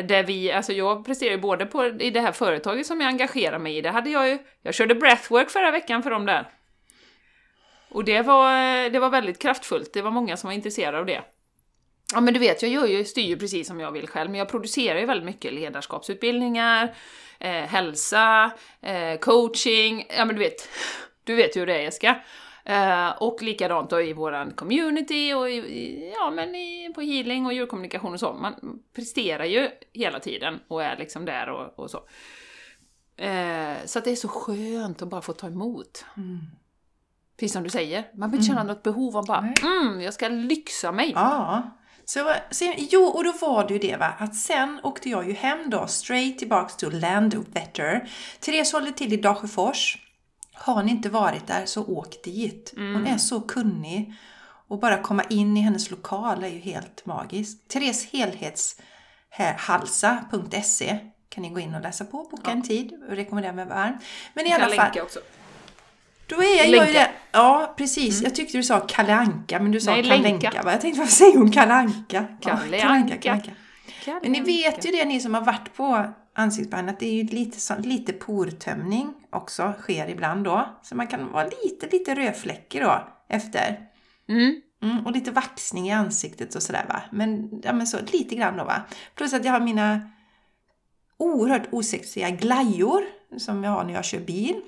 där 0.01 0.23
vi, 0.23 0.51
alltså 0.51 0.73
jag 0.73 1.05
presterar 1.05 1.31
ju 1.31 1.37
både 1.37 1.65
på, 1.65 1.85
i 1.85 2.09
det 2.09 2.21
här 2.21 2.31
företaget 2.31 2.87
som 2.87 3.01
jag 3.01 3.07
engagerar 3.07 3.59
mig 3.59 3.77
i, 3.77 3.81
det 3.81 3.89
hade 3.89 4.09
jag 4.09 4.29
ju, 4.29 4.37
jag 4.61 4.73
körde 4.73 4.95
breathwork 4.95 5.49
förra 5.49 5.71
veckan 5.71 6.03
för 6.03 6.09
dem 6.09 6.25
där. 6.25 6.49
Och 7.89 8.05
det 8.05 8.21
var, 8.21 8.89
det 8.89 8.99
var 8.99 9.09
väldigt 9.09 9.41
kraftfullt, 9.41 9.93
det 9.93 10.01
var 10.01 10.11
många 10.11 10.37
som 10.37 10.47
var 10.47 10.55
intresserade 10.55 10.99
av 10.99 11.05
det. 11.05 11.21
Ja 12.13 12.21
men 12.21 12.33
du 12.33 12.39
vet, 12.39 12.61
jag 12.61 12.71
gör 12.71 12.85
ju, 12.85 13.05
styr 13.05 13.27
ju 13.27 13.37
precis 13.37 13.67
som 13.67 13.79
jag 13.79 13.91
vill 13.91 14.07
själv, 14.07 14.29
men 14.29 14.39
jag 14.39 14.49
producerar 14.49 14.99
ju 14.99 15.05
väldigt 15.05 15.25
mycket 15.25 15.53
ledarskapsutbildningar, 15.53 16.95
eh, 17.39 17.51
hälsa, 17.51 18.51
eh, 18.81 19.19
coaching, 19.19 20.07
ja 20.17 20.25
men 20.25 20.35
du 20.35 20.41
vet, 20.41 20.69
du 21.23 21.35
vet 21.35 21.55
ju 21.55 21.59
hur 21.59 21.67
det 21.67 21.73
är 21.73 21.81
Jessica. 21.81 22.21
Eh, 22.69 23.09
och 23.09 23.41
likadant 23.41 23.89
då 23.89 24.01
i 24.01 24.13
våran 24.13 24.51
community 24.51 25.33
och 25.33 25.49
i, 25.49 25.53
i, 25.53 26.13
ja, 26.15 26.31
men 26.31 26.55
i, 26.55 26.91
på 26.95 27.01
healing 27.01 27.45
och 27.45 27.53
djurkommunikation 27.53 28.13
och 28.13 28.19
så. 28.19 28.33
Man 28.33 28.79
presterar 28.95 29.45
ju 29.45 29.69
hela 29.93 30.19
tiden 30.19 30.59
och 30.67 30.83
är 30.83 30.97
liksom 30.97 31.25
där 31.25 31.49
och, 31.49 31.79
och 31.79 31.91
så. 31.91 31.97
Eh, 33.23 33.75
så 33.85 33.99
att 33.99 34.05
det 34.05 34.11
är 34.11 34.15
så 34.15 34.27
skönt 34.27 35.01
att 35.01 35.07
bara 35.07 35.21
få 35.21 35.33
ta 35.33 35.47
emot. 35.47 36.05
Precis 37.39 37.53
som 37.53 37.63
du 37.63 37.69
säger, 37.69 38.11
man 38.13 38.33
inte 38.33 38.45
känna 38.45 38.63
något 38.63 38.83
behov 38.83 39.17
av 39.17 39.25
bara 39.25 39.53
mm, 39.63 40.01
jag 40.01 40.13
ska 40.13 40.27
lyxa 40.27 40.91
mig. 40.91 41.11
Ja. 41.15 41.71
Så, 42.05 42.33
sen, 42.51 42.73
jo, 42.77 43.03
och 43.03 43.23
då 43.23 43.33
var 43.41 43.67
det 43.67 43.73
ju 43.73 43.79
det 43.79 43.97
va, 43.97 44.13
att 44.19 44.35
sen 44.35 44.79
åkte 44.83 45.09
jag 45.09 45.27
ju 45.27 45.33
hem 45.33 45.69
då, 45.69 45.87
straight 45.87 46.39
tillbaks 46.39 46.75
till 46.75 46.99
Landvetter. 46.99 48.09
Therese 48.39 48.73
håller 48.73 48.91
till 48.91 49.13
i 49.13 49.17
Dalsjöfors. 49.17 50.06
Har 50.59 50.83
ni 50.83 50.91
inte 50.91 51.09
varit 51.09 51.47
där 51.47 51.65
så 51.65 51.85
åk 51.85 52.23
dit. 52.23 52.73
Hon 52.75 53.07
är 53.07 53.17
så 53.17 53.41
kunnig. 53.41 54.13
Och 54.67 54.79
bara 54.79 54.97
komma 54.97 55.23
in 55.23 55.57
i 55.57 55.61
hennes 55.61 55.91
lokal 55.91 56.43
är 56.43 56.47
ju 56.47 56.59
helt 56.59 57.05
magiskt. 57.05 57.67
Therese 57.67 58.07
helhetshalsa.se 58.11 60.97
kan 61.29 61.41
ni 61.41 61.49
gå 61.49 61.59
in 61.59 61.75
och 61.75 61.81
läsa 61.81 62.05
på, 62.05 62.27
boka 62.31 62.51
en 62.51 62.63
tid 62.63 62.93
och 63.09 63.15
rekommendera 63.15 63.53
mig 63.53 63.65
varmt. 63.65 64.03
Men 64.33 64.47
i 64.47 64.53
alla 64.53 64.65
fall, 64.65 64.75
länka 64.75 65.03
också. 65.03 65.19
då 66.27 66.35
är 66.35 66.57
jag 66.57 66.67
ju 66.67 66.79
det. 66.93 67.09
Ja, 67.31 67.73
precis. 67.77 68.21
Jag 68.21 68.35
tyckte 68.35 68.57
du 68.57 68.63
sa 68.63 68.79
Kalle 68.79 69.15
Anka, 69.15 69.59
men 69.59 69.71
du 69.71 69.79
sa 69.79 69.91
Nej, 69.91 70.03
länka. 70.03 70.61
Va? 70.63 70.71
Jag 70.71 70.81
tänkte, 70.81 70.99
vad 70.99 71.09
säger 71.09 71.37
hon? 71.37 71.51
Kalle 71.51 71.73
Anka? 71.73 72.25
Ja, 72.41 72.41
Kalle 72.41 72.83
Anka. 72.83 73.41
Men 74.21 74.31
ni 74.31 74.39
vet 74.39 74.85
ju 74.85 74.91
det, 74.91 75.05
ni 75.05 75.19
som 75.19 75.33
har 75.33 75.41
varit 75.41 75.73
på 75.73 76.13
ansiktsbehandling, 76.37 76.95
det 76.99 77.05
är 77.05 77.13
ju 77.13 77.23
lite, 77.23 77.59
så, 77.59 77.75
lite 77.77 78.13
portömning 78.13 79.13
också, 79.29 79.73
sker 79.79 80.09
ibland 80.09 80.43
då. 80.43 80.79
Så 80.83 80.95
man 80.95 81.07
kan 81.07 81.31
vara 81.31 81.49
lite, 81.63 81.87
lite 81.91 82.15
rödfläckig 82.15 82.81
då 82.81 83.07
efter. 83.29 83.89
Mm. 84.29 84.61
Mm, 84.81 85.05
och 85.05 85.11
lite 85.11 85.31
vaxning 85.31 85.87
i 85.87 85.91
ansiktet 85.91 86.55
och 86.55 86.63
sådär 86.63 86.85
va. 86.89 87.01
Men, 87.11 87.61
ja, 87.63 87.73
men 87.73 87.87
så 87.87 87.97
lite 88.11 88.35
grann 88.35 88.57
då 88.57 88.63
va. 88.63 88.81
Plus 89.15 89.33
att 89.33 89.45
jag 89.45 89.51
har 89.51 89.59
mina 89.59 90.09
oerhört 91.17 91.67
osexiga 91.71 92.29
glajjor 92.29 93.03
som 93.37 93.63
jag 93.63 93.71
har 93.71 93.83
när 93.83 93.93
jag 93.93 94.05
kör 94.05 94.19
bil. 94.19 94.61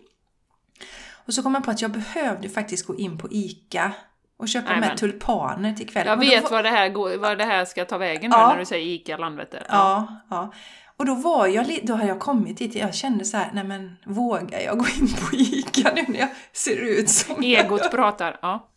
Och 1.12 1.34
så 1.34 1.44
kom 1.44 1.54
jag 1.54 1.64
på 1.64 1.72
att 1.72 1.82
jag 1.82 1.92
behövde 1.92 2.50
faktiskt 2.50 2.86
gå 2.86 2.96
in 2.96 3.18
på 3.18 3.28
ICA 3.32 3.94
och 4.40 4.48
köpa 4.48 4.70
Nämen. 4.70 4.90
med 4.90 4.98
tulpaner 4.98 5.74
till 5.74 5.88
kvällen. 5.90 6.08
Jag 6.10 6.30
vet 6.30 6.44
var- 6.44 6.50
vad 6.50 6.66
det, 6.66 6.70
här 6.70 6.90
går, 6.90 7.18
vad 7.18 7.38
det 7.38 7.46
här 7.46 7.66
ska 7.66 7.86
ta 7.86 7.98
vägen 7.98 8.32
nu 8.32 8.38
Ja. 8.38 8.50
när 8.50 8.58
du 8.60 8.66
säger 8.66 8.86
ICA 8.88 9.18
Landvetter. 9.18 9.66
Ja, 9.70 10.08
ja. 10.30 10.54
Och 10.98 11.06
då 11.06 11.14
var 11.16 11.48
jag 11.48 11.80
då 11.84 11.94
hade 11.94 12.08
jag 12.08 12.20
kommit 12.20 12.58
dit, 12.58 12.76
jag 12.76 12.96
kände 12.96 13.26
så 13.26 13.38
här, 13.38 13.50
nej 13.54 13.64
men 13.64 13.96
vågar 14.06 14.60
jag 14.60 14.78
gå 14.78 14.86
in 15.00 15.08
på 15.08 15.30
ICA 15.36 15.92
nu 15.96 16.06
när 16.08 16.20
jag 16.20 16.30
ser 16.54 16.76
ut 16.76 17.10
som 17.10 17.44
Egot 17.44 17.92
pratar. 17.92 18.38
Ja. 18.42 18.68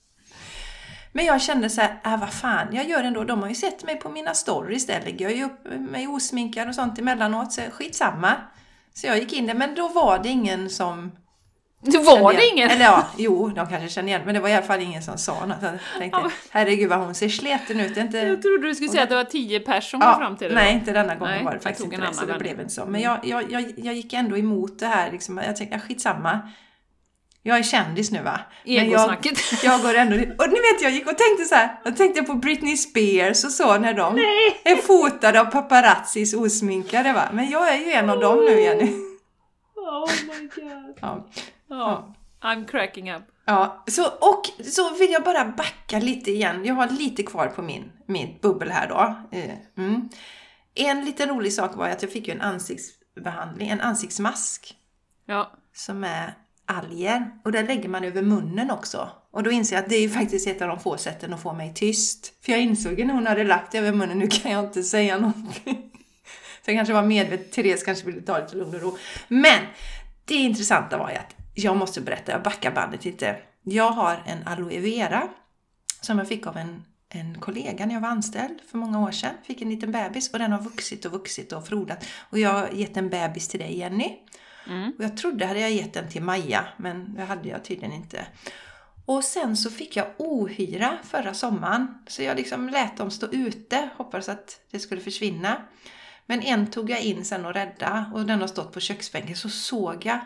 Men 1.12 1.24
jag 1.24 1.42
kände 1.42 1.70
så 1.70 1.80
här, 1.80 2.00
äh, 2.04 2.16
vad 2.20 2.32
fan, 2.32 2.66
jag 2.72 2.88
gör 2.88 3.04
ändå, 3.04 3.24
de 3.24 3.42
har 3.42 3.48
ju 3.48 3.54
sett 3.54 3.84
mig 3.84 3.96
på 3.96 4.08
mina 4.08 4.34
stories, 4.34 4.86
där 4.86 5.00
lägger 5.04 5.24
jag 5.24 5.36
ju 5.36 5.44
upp 5.44 5.64
mig 5.90 6.06
osminkad 6.08 6.68
och 6.68 6.74
sånt 6.74 6.98
emellanåt, 6.98 7.52
så 7.52 7.60
skitsamma. 7.72 8.32
Så 8.94 9.06
jag 9.06 9.18
gick 9.18 9.32
in 9.32 9.46
där, 9.46 9.54
men 9.54 9.74
då 9.74 9.88
var 9.88 10.18
det 10.18 10.28
ingen 10.28 10.70
som... 10.70 11.12
Det 11.84 11.98
var 11.98 12.32
det 12.32 12.46
ingen? 12.46 12.70
Eller 12.70 12.84
ja, 12.84 13.06
jo, 13.16 13.48
de 13.48 13.68
kanske 13.68 13.88
kände 13.88 14.10
igen, 14.10 14.22
men 14.24 14.34
det 14.34 14.40
var 14.40 14.48
i 14.48 14.54
alla 14.54 14.66
fall 14.66 14.80
ingen 14.80 15.02
som 15.02 15.18
sa 15.18 15.46
något. 15.46 15.56
Jag 15.62 15.78
tänkte, 15.98 16.20
herregud 16.50 16.88
vad 16.88 16.98
hon 16.98 17.14
ser 17.14 17.28
sleten 17.28 17.80
ut, 17.80 17.96
inte... 17.96 18.18
Jag 18.18 18.42
trodde 18.42 18.68
du 18.68 18.74
skulle 18.74 18.90
säga 18.90 19.02
att 19.02 19.08
det 19.08 19.14
var 19.14 19.24
tio 19.24 19.60
personer 19.60 19.80
som 19.80 20.00
kom 20.00 20.20
fram 20.20 20.36
till 20.36 20.48
det. 20.48 20.54
nej, 20.54 20.72
då. 20.72 20.78
inte 20.78 20.92
denna 20.92 21.14
gången 21.14 21.34
Nej, 21.34 21.44
var 21.44 21.52
det 21.52 21.60
faktiskt 21.60 21.84
inte 21.84 22.06
det, 22.06 22.14
så 22.14 22.26
det 22.26 22.38
blev 22.38 22.60
inte 22.60 22.72
så. 22.72 22.86
Men 22.86 23.00
jag, 23.00 23.18
jag, 23.22 23.52
jag, 23.52 23.72
jag 23.76 23.94
gick 23.94 24.12
ändå 24.12 24.38
emot 24.38 24.78
det 24.78 24.86
här, 24.86 25.12
liksom, 25.12 25.38
jag 25.38 25.56
tänkte, 25.56 25.76
ja, 25.76 25.80
skitsamma. 25.80 26.40
Jag 27.42 27.58
är 27.58 27.62
kändis 27.62 28.10
nu 28.10 28.22
va? 28.22 28.40
Men 28.64 28.90
jag, 28.90 29.16
jag 29.62 29.82
går 29.82 29.94
ändå 29.94 30.16
Och 30.16 30.48
ni 30.48 30.54
vet, 30.54 30.82
jag 30.82 30.92
gick 30.92 31.06
och 31.06 31.18
tänkte 31.18 31.44
så 31.44 31.54
här, 31.54 31.80
jag 31.84 31.96
tänkte 31.96 32.22
på 32.22 32.34
Britney 32.34 32.76
Spears 32.76 33.44
och 33.44 33.50
så 33.50 33.78
när 33.78 33.94
de 33.94 34.18
är 34.64 34.76
fotade 34.76 35.40
av 35.40 35.44
paparazzis 35.44 36.34
osminkade 36.34 37.12
va? 37.12 37.28
Men 37.32 37.50
jag 37.50 37.74
är 37.74 37.78
ju 37.78 37.92
en 37.92 38.10
av 38.10 38.20
dem 38.20 38.44
nu 38.44 38.60
Jenny. 38.60 38.92
Oh 39.76 40.10
my 40.26 40.48
god. 40.54 40.98
Ja. 41.00 41.26
Ja. 41.76 42.14
I'm 42.42 42.66
cracking 42.66 43.12
up. 43.12 43.22
Ja, 43.44 43.84
så, 43.88 44.06
och 44.06 44.64
så 44.66 44.94
vill 44.94 45.10
jag 45.12 45.24
bara 45.24 45.44
backa 45.44 45.98
lite 45.98 46.30
igen. 46.30 46.64
Jag 46.64 46.74
har 46.74 46.88
lite 46.88 47.22
kvar 47.22 47.46
på 47.46 47.62
min, 47.62 47.92
min 48.06 48.38
bubbel 48.42 48.70
här 48.70 48.88
då. 48.88 49.14
Eh, 49.38 49.50
Mm. 49.76 50.08
En 50.74 51.04
liten 51.04 51.28
rolig 51.28 51.52
sak 51.52 51.76
var 51.76 51.88
att 51.88 52.02
jag 52.02 52.12
fick 52.12 52.28
ju 52.28 52.34
en 52.34 52.40
ansiktsbehandling, 52.40 53.68
en 53.68 53.80
ansiktsmask 53.80 54.74
Ja. 55.26 55.52
som 55.74 56.04
är 56.04 56.34
alger. 56.66 57.30
Och 57.44 57.52
den 57.52 57.66
lägger 57.66 57.88
man 57.88 58.04
över 58.04 58.22
munnen 58.22 58.70
också. 58.70 59.08
Och 59.30 59.42
då 59.42 59.50
inser 59.50 59.76
jag 59.76 59.82
att 59.82 59.88
det 59.88 59.96
är 59.96 60.00
ju 60.00 60.10
faktiskt 60.10 60.46
ett 60.48 60.62
av 60.62 60.68
de 60.68 60.80
få 60.80 60.96
sätten 60.96 61.32
att 61.34 61.42
få 61.42 61.52
mig 61.52 61.72
tyst. 61.74 62.44
För 62.44 62.52
jag 62.52 62.60
insåg 62.60 62.98
ju 62.98 63.04
när 63.04 63.14
hon 63.14 63.26
hade 63.26 63.44
lagt 63.44 63.72
det 63.72 63.78
över 63.78 63.92
munnen, 63.92 64.18
nu 64.18 64.28
kan 64.28 64.52
jag 64.52 64.64
inte 64.64 64.82
säga 64.82 65.18
någonting. 65.18 65.90
Så 66.64 66.70
jag 66.70 66.76
kanske 66.76 66.94
var 66.94 67.02
medveten, 67.02 67.50
Therese 67.50 67.82
kanske 67.82 68.06
ville 68.06 68.20
ta 68.22 68.38
lite 68.38 68.56
lugn 68.56 68.74
och 68.74 68.80
ro. 68.82 68.96
Men 69.28 69.60
det 70.24 70.34
intressanta 70.34 70.98
var 70.98 71.10
ju 71.10 71.16
att 71.16 71.36
jag 71.54 71.76
måste 71.76 72.00
berätta, 72.00 72.32
jag 72.32 72.42
backar 72.42 72.72
bandet 72.72 73.04
lite. 73.04 73.36
Jag 73.62 73.90
har 73.90 74.22
en 74.26 74.46
aloe 74.46 74.80
vera 74.80 75.28
som 76.00 76.18
jag 76.18 76.28
fick 76.28 76.46
av 76.46 76.56
en, 76.56 76.84
en 77.08 77.40
kollega 77.40 77.86
när 77.86 77.94
jag 77.94 78.00
var 78.00 78.08
anställd 78.08 78.60
för 78.70 78.78
många 78.78 79.00
år 79.00 79.10
sedan. 79.10 79.34
Fick 79.44 79.62
en 79.62 79.70
liten 79.70 79.92
bebis 79.92 80.32
och 80.32 80.38
den 80.38 80.52
har 80.52 80.60
vuxit 80.60 81.04
och 81.04 81.12
vuxit 81.12 81.52
och 81.52 81.66
frodat. 81.66 82.04
Och 82.30 82.38
jag 82.38 82.52
har 82.52 82.68
gett 82.68 82.96
en 82.96 83.08
bebis 83.08 83.48
till 83.48 83.60
dig 83.60 83.78
Jenny. 83.78 84.18
Mm. 84.66 84.92
Och 84.98 85.04
jag 85.04 85.16
trodde 85.16 85.46
hade 85.46 85.60
jag 85.60 85.72
gett 85.72 85.92
den 85.92 86.08
till 86.08 86.22
Maja, 86.22 86.64
men 86.76 87.14
det 87.14 87.24
hade 87.24 87.48
jag 87.48 87.64
tydligen 87.64 87.92
inte. 87.92 88.26
Och 89.06 89.24
sen 89.24 89.56
så 89.56 89.70
fick 89.70 89.96
jag 89.96 90.06
ohyra 90.18 90.98
förra 91.02 91.34
sommaren, 91.34 91.98
så 92.06 92.22
jag 92.22 92.36
liksom 92.36 92.68
lät 92.68 92.96
dem 92.96 93.10
stå 93.10 93.26
ute, 93.26 93.88
hoppades 93.96 94.28
att 94.28 94.60
det 94.70 94.78
skulle 94.78 95.00
försvinna. 95.00 95.62
Men 96.26 96.40
en 96.40 96.66
tog 96.66 96.90
jag 96.90 97.02
in 97.02 97.24
sen 97.24 97.44
och 97.44 97.54
rädda 97.54 98.10
och 98.14 98.26
den 98.26 98.40
har 98.40 98.48
stått 98.48 98.72
på 98.72 98.80
köksbänken. 98.80 99.36
Så 99.36 99.48
såg 99.48 100.06
jag 100.06 100.20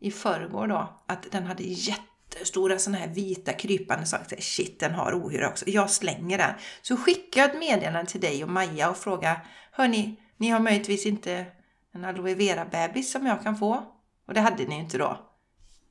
i 0.00 0.10
förrgår 0.10 0.66
då 0.66 1.02
att 1.06 1.26
den 1.30 1.46
hade 1.46 1.62
jättestora 1.62 2.78
sådana 2.78 2.98
här 2.98 3.08
vita 3.08 3.52
krypande 3.52 4.06
saker. 4.06 4.40
Shit, 4.40 4.80
den 4.80 4.94
har 4.94 5.12
ohyra 5.12 5.48
också. 5.48 5.64
Jag 5.68 5.90
slänger 5.90 6.38
den. 6.38 6.54
Så 6.82 6.96
skickar 6.96 7.40
jag 7.40 7.50
ett 7.50 7.60
meddelande 7.60 8.10
till 8.10 8.20
dig 8.20 8.44
och 8.44 8.50
Maja 8.50 8.90
och 8.90 8.96
frågar 8.96 9.46
Hörni, 9.72 10.16
ni 10.36 10.48
har 10.48 10.60
möjligtvis 10.60 11.06
inte 11.06 11.46
en 11.94 12.04
aloe 12.04 12.34
vera-bebis 12.34 13.12
som 13.12 13.26
jag 13.26 13.42
kan 13.42 13.58
få? 13.58 13.84
Och 14.26 14.34
det 14.34 14.40
hade 14.40 14.64
ni 14.64 14.78
inte 14.78 14.98
då. 14.98 15.18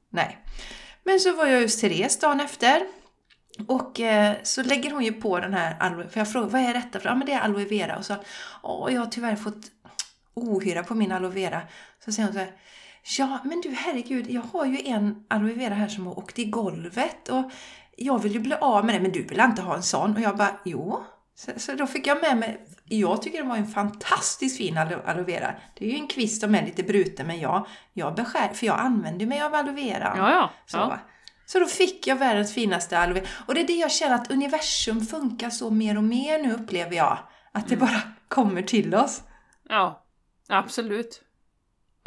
Nej. 0.10 0.46
Men 1.04 1.20
så 1.20 1.36
var 1.36 1.46
jag 1.46 1.62
hos 1.62 1.82
Therese 1.82 2.20
dagen 2.20 2.40
efter. 2.40 2.82
Och 3.68 4.00
eh, 4.00 4.36
så 4.44 4.64
lägger 4.64 4.92
hon 4.92 5.04
ju 5.04 5.14
på 5.14 5.40
den 5.40 5.54
här 5.54 5.78
aloe, 5.80 6.10
för 6.10 6.20
jag 6.20 6.32
frågar 6.32 6.48
vad 6.48 6.62
är 6.62 6.74
detta 6.74 7.00
för? 7.00 7.10
Ja 7.10 7.16
men 7.16 7.28
det 7.28 7.34
är 7.34 7.40
aloe 7.40 7.66
vera. 7.66 7.98
Och 7.98 8.06
så, 8.06 8.16
åh 8.64 8.94
jag 8.94 9.02
har 9.02 9.08
tyvärr 9.08 9.36
fått 9.36 9.72
ohyra 10.34 10.84
på 10.84 10.96
min 10.96 11.12
aloe 11.12 11.32
vera. 11.32 11.62
Så 12.06 12.12
säger 12.12 12.28
hon 12.28 12.34
så 12.34 12.40
här, 12.40 12.52
ja 13.18 13.40
men 13.44 13.62
du 13.62 13.70
herregud, 13.70 14.30
jag 14.30 14.42
har 14.42 14.66
ju 14.66 14.78
en 14.88 15.26
aloe 15.30 15.54
vera 15.54 15.74
här 15.74 15.88
som 15.88 16.08
har 16.08 16.20
åkt 16.20 16.40
i 16.40 16.46
golvet. 16.46 17.30
Och 17.30 17.52
jag 17.98 18.22
vill 18.22 18.34
ju 18.34 18.40
bli 18.40 18.54
av 18.56 18.86
med 18.86 18.96
det, 18.96 19.00
men 19.00 19.12
du 19.12 19.24
vill 19.24 19.40
inte 19.40 19.62
ha 19.62 19.76
en 19.76 19.84
sån? 19.84 20.16
Och 20.16 20.22
jag 20.22 20.38
bara, 20.38 20.60
jo. 20.66 21.04
Så, 21.36 21.52
så 21.58 21.74
då 21.74 21.88
fick 21.88 22.08
jag 22.08 22.22
med 22.22 22.38
mig, 22.38 22.68
jag 22.86 23.22
tycker 23.22 23.44
det 23.44 23.50
var 23.50 23.58
en 23.58 23.68
fantastiskt 23.68 24.58
fin 24.58 24.78
aloe 24.78 25.02
aloe 25.06 25.24
vera. 25.24 25.54
Det 25.76 25.86
är 25.86 25.90
ju 25.90 25.96
en 25.96 26.08
kvist 26.08 26.42
som 26.42 26.56
är 26.56 26.66
lite 26.66 26.84
bruten, 26.84 27.28
men 27.28 27.40
jag, 27.40 27.68
jag 27.94 28.16
beskär, 28.16 28.54
för 28.54 28.66
jag 28.66 28.80
använder 28.80 29.26
mig 29.26 29.42
av 29.42 29.56
aloe 29.56 29.74
vera. 29.74 30.14
Ja, 30.18 30.32
ja. 30.32 30.50
Så, 30.66 30.78
ja. 30.78 31.00
så 31.46 31.60
då 31.60 31.66
fick 31.66 32.08
jag 32.08 32.16
världens 32.16 32.54
finaste 32.54 33.00
aloe 33.00 33.24
Och 33.46 33.54
det 33.54 33.62
är 33.62 33.68
det 33.68 33.74
jag 33.78 33.92
känner 33.92 34.16
att 34.16 34.32
universum 34.32 35.06
funkar 35.06 35.50
så 35.50 35.70
mer 35.70 35.98
och 35.98 36.04
mer 36.04 36.40
nu 36.40 36.54
upplever 36.54 36.96
jag. 36.96 37.18
Att 37.52 37.68
det 37.68 37.76
Mm. 37.76 37.88
bara 37.88 38.02
kommer 38.28 38.62
till 38.62 38.96
oss. 38.96 39.22
ja. 39.70 40.04
Absolut. 40.50 41.22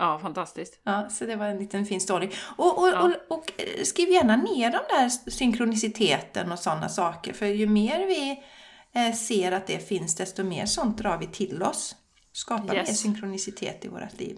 Ja, 0.01 0.19
fantastiskt. 0.19 0.81
Ja, 0.85 1.09
så 1.11 1.27
det 1.27 1.37
var 1.37 1.47
en 1.47 1.59
liten 1.59 1.87
fin 1.87 2.01
story. 2.01 2.31
Och, 2.57 2.79
och, 2.79 2.89
Ja. 2.89 3.03
och, 3.29 3.39
och 3.39 3.53
eh, 3.57 3.83
skriv 3.85 4.09
gärna 4.09 4.37
ner 4.37 4.71
de 4.71 4.79
där 4.89 5.09
synkroniciteten 5.31 6.53
och 6.53 6.59
sådana 6.59 6.89
saker. 6.89 7.33
För 7.33 7.47
ju 7.47 7.67
mer 7.67 8.07
vi 8.07 8.43
eh, 8.95 9.15
ser 9.15 9.53
att 9.53 9.67
det 9.67 9.89
finns, 9.89 10.15
desto 10.17 10.45
mer 10.45 10.67
sånt 10.67 10.99
drar 10.99 11.19
vi 11.19 11.27
till 11.27 11.63
oss. 11.63 11.97
Skapar 12.33 12.75
Yes. 12.75 12.89
mer 12.89 12.95
synkronicitet 12.95 13.85
i 13.85 13.89
vårt 13.89 14.19
liv. 14.21 14.37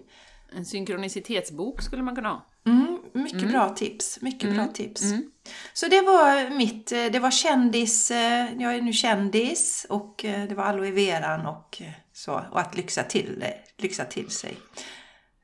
En 0.55 0.65
synkronicitetsbok 0.65 1.81
skulle 1.81 2.03
man 2.03 2.15
kunna 2.15 2.29
ha. 2.29 2.45
Mm, 2.65 2.97
mycket 3.13 3.51
bra 3.51 3.69
tips. 3.69 4.21
Mycket 4.21 4.53
bra 4.55 4.67
tips. 4.67 5.01
Mm. 5.01 5.31
Så 5.73 5.87
det 5.87 6.01
var 6.01 6.49
mitt, 6.49 6.91
eh, 6.91 7.05
det 7.05 7.19
var 7.19 7.31
kändis, 7.31 8.11
jag 8.59 8.75
är 8.75 8.81
nu 8.81 8.93
kändis 8.93 9.85
och 9.89 10.15
det 10.23 10.53
var 10.55 10.63
aloe 10.63 10.91
veran 10.91 11.45
och 11.45 11.81
så. 12.13 12.41
Och 12.51 12.59
att 12.59 12.77
lyxa 12.77 13.03
till 13.03 13.45
lyxa 13.77 14.05
till 14.05 14.29
sig. 14.29 14.57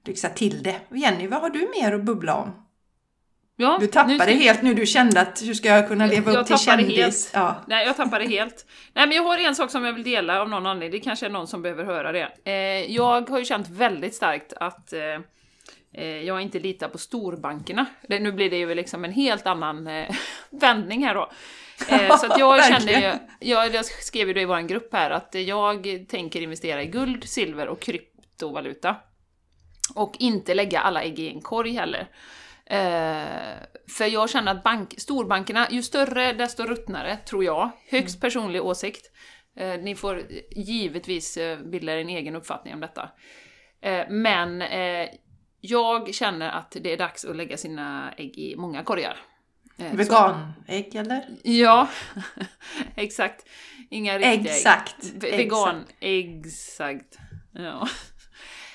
Lyxa 0.09 0.29
till 0.29 0.63
det. 0.63 0.75
Jenny, 0.91 1.27
vad 1.27 1.41
har 1.41 1.49
du 1.49 1.71
mer 1.81 1.91
att 1.93 2.01
bubbla 2.03 2.35
om? 2.35 2.65
Ja, 3.55 3.77
Du 3.79 3.85
nu 3.85 3.91
tappade 3.91 4.15
ska- 4.19 4.31
helt 4.33 4.61
nu, 4.61 4.73
du 4.73 4.85
kände 4.85 5.21
att 5.21 5.41
hur 5.43 5.53
ska 5.53 5.67
jag 5.69 5.87
kunna 5.87 6.05
leva 6.05 6.31
Jag 6.33 6.41
upp 6.41 6.47
till 6.47 6.57
kändis? 6.57 6.97
helt. 6.97 7.31
Ja. 7.33 7.55
Nej, 7.67 7.85
jag 7.87 7.95
tappade 7.97 8.25
helt. 8.27 8.65
Nej, 8.93 9.07
men 9.07 9.15
jag 9.17 9.23
har 9.23 9.37
en 9.37 9.55
sak 9.55 9.71
som 9.71 9.85
jag 9.85 9.93
vill 9.93 10.03
dela 10.03 10.41
av 10.41 10.49
någon 10.49 10.65
anledning. 10.65 10.99
Det 10.99 11.03
kanske 11.03 11.25
är 11.25 11.29
någon 11.29 11.47
som 11.47 11.61
behöver 11.61 11.83
höra 11.83 12.11
det. 12.11 12.29
Eh, 12.43 12.91
jag 12.95 13.29
har 13.29 13.39
ju 13.39 13.45
känt 13.45 13.69
väldigt 13.69 14.15
starkt 14.15 14.53
att 14.53 14.93
eh, 14.93 14.99
eh, 15.93 16.05
jag 16.07 16.41
inte 16.41 16.59
litar 16.59 16.87
på 16.87 16.97
storbankerna. 16.97 17.85
Det, 18.07 18.19
nu 18.19 18.31
blir 18.31 18.49
det 18.49 18.57
ju 18.57 18.75
liksom 18.75 19.05
en 19.05 19.11
helt 19.11 19.47
annan 19.47 19.87
eh, 19.87 20.15
vändning 20.49 21.05
här 21.05 21.15
då. 21.15 21.31
Eh, 21.89 22.17
så 22.17 22.25
att 22.25 22.39
jag 22.39 22.65
känner 22.65 23.01
ju, 23.01 23.13
jag, 23.49 23.73
jag 23.75 23.85
skrev 23.85 24.27
ju 24.27 24.33
det 24.33 24.41
i 24.41 24.45
vår 24.45 24.59
grupp 24.61 24.93
här, 24.93 25.09
att 25.11 25.35
jag 25.35 26.05
tänker 26.09 26.41
investera 26.41 26.83
i 26.83 26.85
guld, 26.85 27.23
silver 27.29 27.67
och 27.67 27.79
kryptovaluta. 27.81 28.95
Och 29.95 30.15
inte 30.19 30.53
lägga 30.53 30.79
alla 30.79 31.03
ägg 31.03 31.19
i 31.19 31.29
en 31.29 31.41
korg 31.41 31.71
heller. 31.73 32.07
Eh, 32.65 33.57
för 33.97 34.05
jag 34.05 34.29
känner 34.29 34.51
att 34.51 34.63
bank, 34.63 34.93
storbankerna, 34.97 35.67
ju 35.71 35.83
större 35.83 36.33
desto 36.33 36.63
ruttnare, 36.63 37.17
tror 37.17 37.43
jag. 37.43 37.69
Högst 37.89 38.21
personlig 38.21 38.63
åsikt. 38.65 39.11
Eh, 39.55 39.79
ni 39.79 39.95
får 39.95 40.23
givetvis 40.51 41.37
eh, 41.37 41.59
bilda 41.59 41.93
er 41.93 41.97
en 41.97 42.09
egen 42.09 42.35
uppfattning 42.35 42.73
om 42.73 42.79
detta. 42.79 43.09
Eh, 43.81 44.05
men 44.09 44.61
eh, 44.61 45.07
jag 45.61 46.13
känner 46.13 46.49
att 46.49 46.71
det 46.81 46.93
är 46.93 46.97
dags 46.97 47.25
att 47.25 47.35
lägga 47.35 47.57
sina 47.57 48.13
ägg 48.17 48.37
i 48.37 48.55
många 48.57 48.83
korgar. 48.83 49.17
Eh, 49.77 49.93
Veganägg 49.93 50.95
eller? 50.95 51.25
Ja, 51.43 51.89
exakt. 52.95 53.45
Inga 53.89 54.13
riktiga 54.17 54.31
ägg. 54.33 54.45
Exakt. 54.45 55.05
Ve- 55.13 55.37
Vegan, 55.37 55.85
exakt. 55.99 57.17
Ja. 57.53 57.87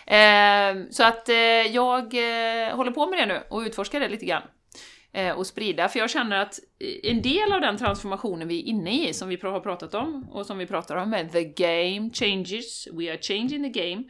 Eh, 0.07 0.90
så 0.90 1.05
att 1.05 1.28
eh, 1.28 1.36
jag 1.74 2.02
eh, 2.14 2.76
håller 2.76 2.90
på 2.90 3.07
med 3.07 3.18
det 3.18 3.26
nu 3.26 3.42
och 3.50 3.61
utforskar 3.61 4.00
det 4.00 4.09
lite 4.09 4.26
grann. 4.26 4.42
Eh, 5.12 5.38
och 5.38 5.46
sprida, 5.46 5.88
för 5.88 5.98
jag 5.98 6.11
känner 6.11 6.36
att 6.36 6.59
en 7.02 7.22
del 7.22 7.52
av 7.52 7.61
den 7.61 7.76
transformationen 7.76 8.48
vi 8.48 8.61
är 8.61 8.64
inne 8.64 9.09
i, 9.09 9.12
som 9.12 9.28
vi 9.28 9.38
har 9.42 9.61
pratat 9.61 9.94
om, 9.94 10.28
och 10.30 10.46
som 10.46 10.59
vi 10.59 10.66
pratar 10.66 10.96
om 10.96 11.11
med 11.11 11.32
the 11.32 11.44
game 11.44 12.11
changes, 12.12 12.88
we 12.92 13.11
are 13.11 13.18
changing 13.20 13.72
the 13.72 13.80
game, 13.80 14.05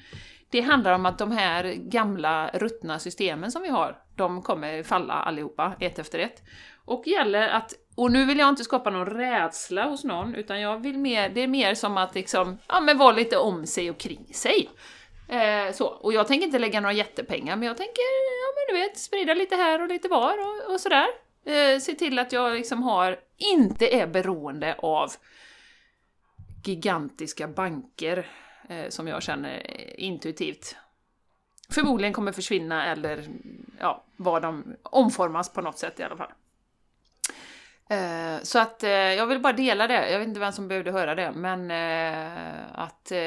det 0.50 0.60
handlar 0.60 0.92
om 0.92 1.06
att 1.06 1.18
de 1.18 1.32
här 1.32 1.64
gamla 1.74 2.50
ruttna 2.54 2.98
systemen 2.98 3.52
som 3.52 3.62
vi 3.62 3.68
har, 3.68 3.98
de 4.16 4.42
kommer 4.42 4.82
falla 4.82 5.14
allihopa, 5.14 5.72
ett 5.80 5.98
efter 5.98 6.18
ett. 6.18 6.42
Och 6.84 7.06
gäller 7.06 7.48
att, 7.48 7.72
och 7.96 8.12
nu 8.12 8.26
vill 8.26 8.38
jag 8.38 8.48
inte 8.48 8.64
skapa 8.64 8.90
någon 8.90 9.06
rädsla 9.06 9.84
hos 9.84 10.04
någon, 10.04 10.34
utan 10.34 10.60
jag 10.60 10.82
vill 10.82 10.98
mer, 10.98 11.28
det 11.28 11.40
är 11.40 11.48
mer 11.48 11.74
som 11.74 11.96
att 11.96 12.14
liksom, 12.14 12.58
ja 12.68 12.80
men 12.80 12.98
vara 12.98 13.12
lite 13.12 13.36
om 13.36 13.66
sig 13.66 13.90
och 13.90 13.98
kring 13.98 14.26
sig. 14.34 14.68
Eh, 15.34 15.72
så. 15.72 15.86
Och 15.86 16.12
jag 16.12 16.26
tänker 16.26 16.46
inte 16.46 16.58
lägga 16.58 16.80
några 16.80 16.92
jättepengar, 16.92 17.56
men 17.56 17.68
jag 17.68 17.76
tänker, 17.76 18.02
ja 18.42 18.52
men 18.54 18.74
du 18.74 18.80
vet, 18.80 18.98
sprida 18.98 19.34
lite 19.34 19.56
här 19.56 19.82
och 19.82 19.88
lite 19.88 20.08
var 20.08 20.34
och, 20.38 20.72
och 20.72 20.80
sådär. 20.80 21.06
Eh, 21.46 21.78
se 21.78 21.94
till 21.94 22.18
att 22.18 22.32
jag 22.32 22.54
liksom 22.54 22.82
har, 22.82 23.20
inte 23.36 23.96
är 23.96 24.06
beroende 24.06 24.74
av 24.78 25.12
gigantiska 26.64 27.48
banker 27.48 28.28
eh, 28.68 28.88
som 28.88 29.08
jag 29.08 29.22
känner 29.22 29.60
intuitivt 30.00 30.76
förmodligen 31.70 32.12
kommer 32.12 32.32
försvinna 32.32 32.86
eller 32.86 33.28
ja, 33.80 34.04
vad 34.16 34.42
de 34.42 34.76
omformas 34.82 35.52
på 35.52 35.60
något 35.60 35.78
sätt 35.78 36.00
i 36.00 36.02
alla 36.02 36.16
fall. 36.16 36.32
Eh, 37.90 38.42
så 38.42 38.58
att 38.58 38.82
eh, 38.82 38.90
jag 38.90 39.26
vill 39.26 39.40
bara 39.40 39.52
dela 39.52 39.86
det, 39.86 40.10
jag 40.10 40.18
vet 40.18 40.28
inte 40.28 40.40
vem 40.40 40.52
som 40.52 40.68
behövde 40.68 40.92
höra 40.92 41.14
det, 41.14 41.32
men 41.32 41.70
eh, 41.70 42.80
att 42.80 43.12
eh, 43.12 43.18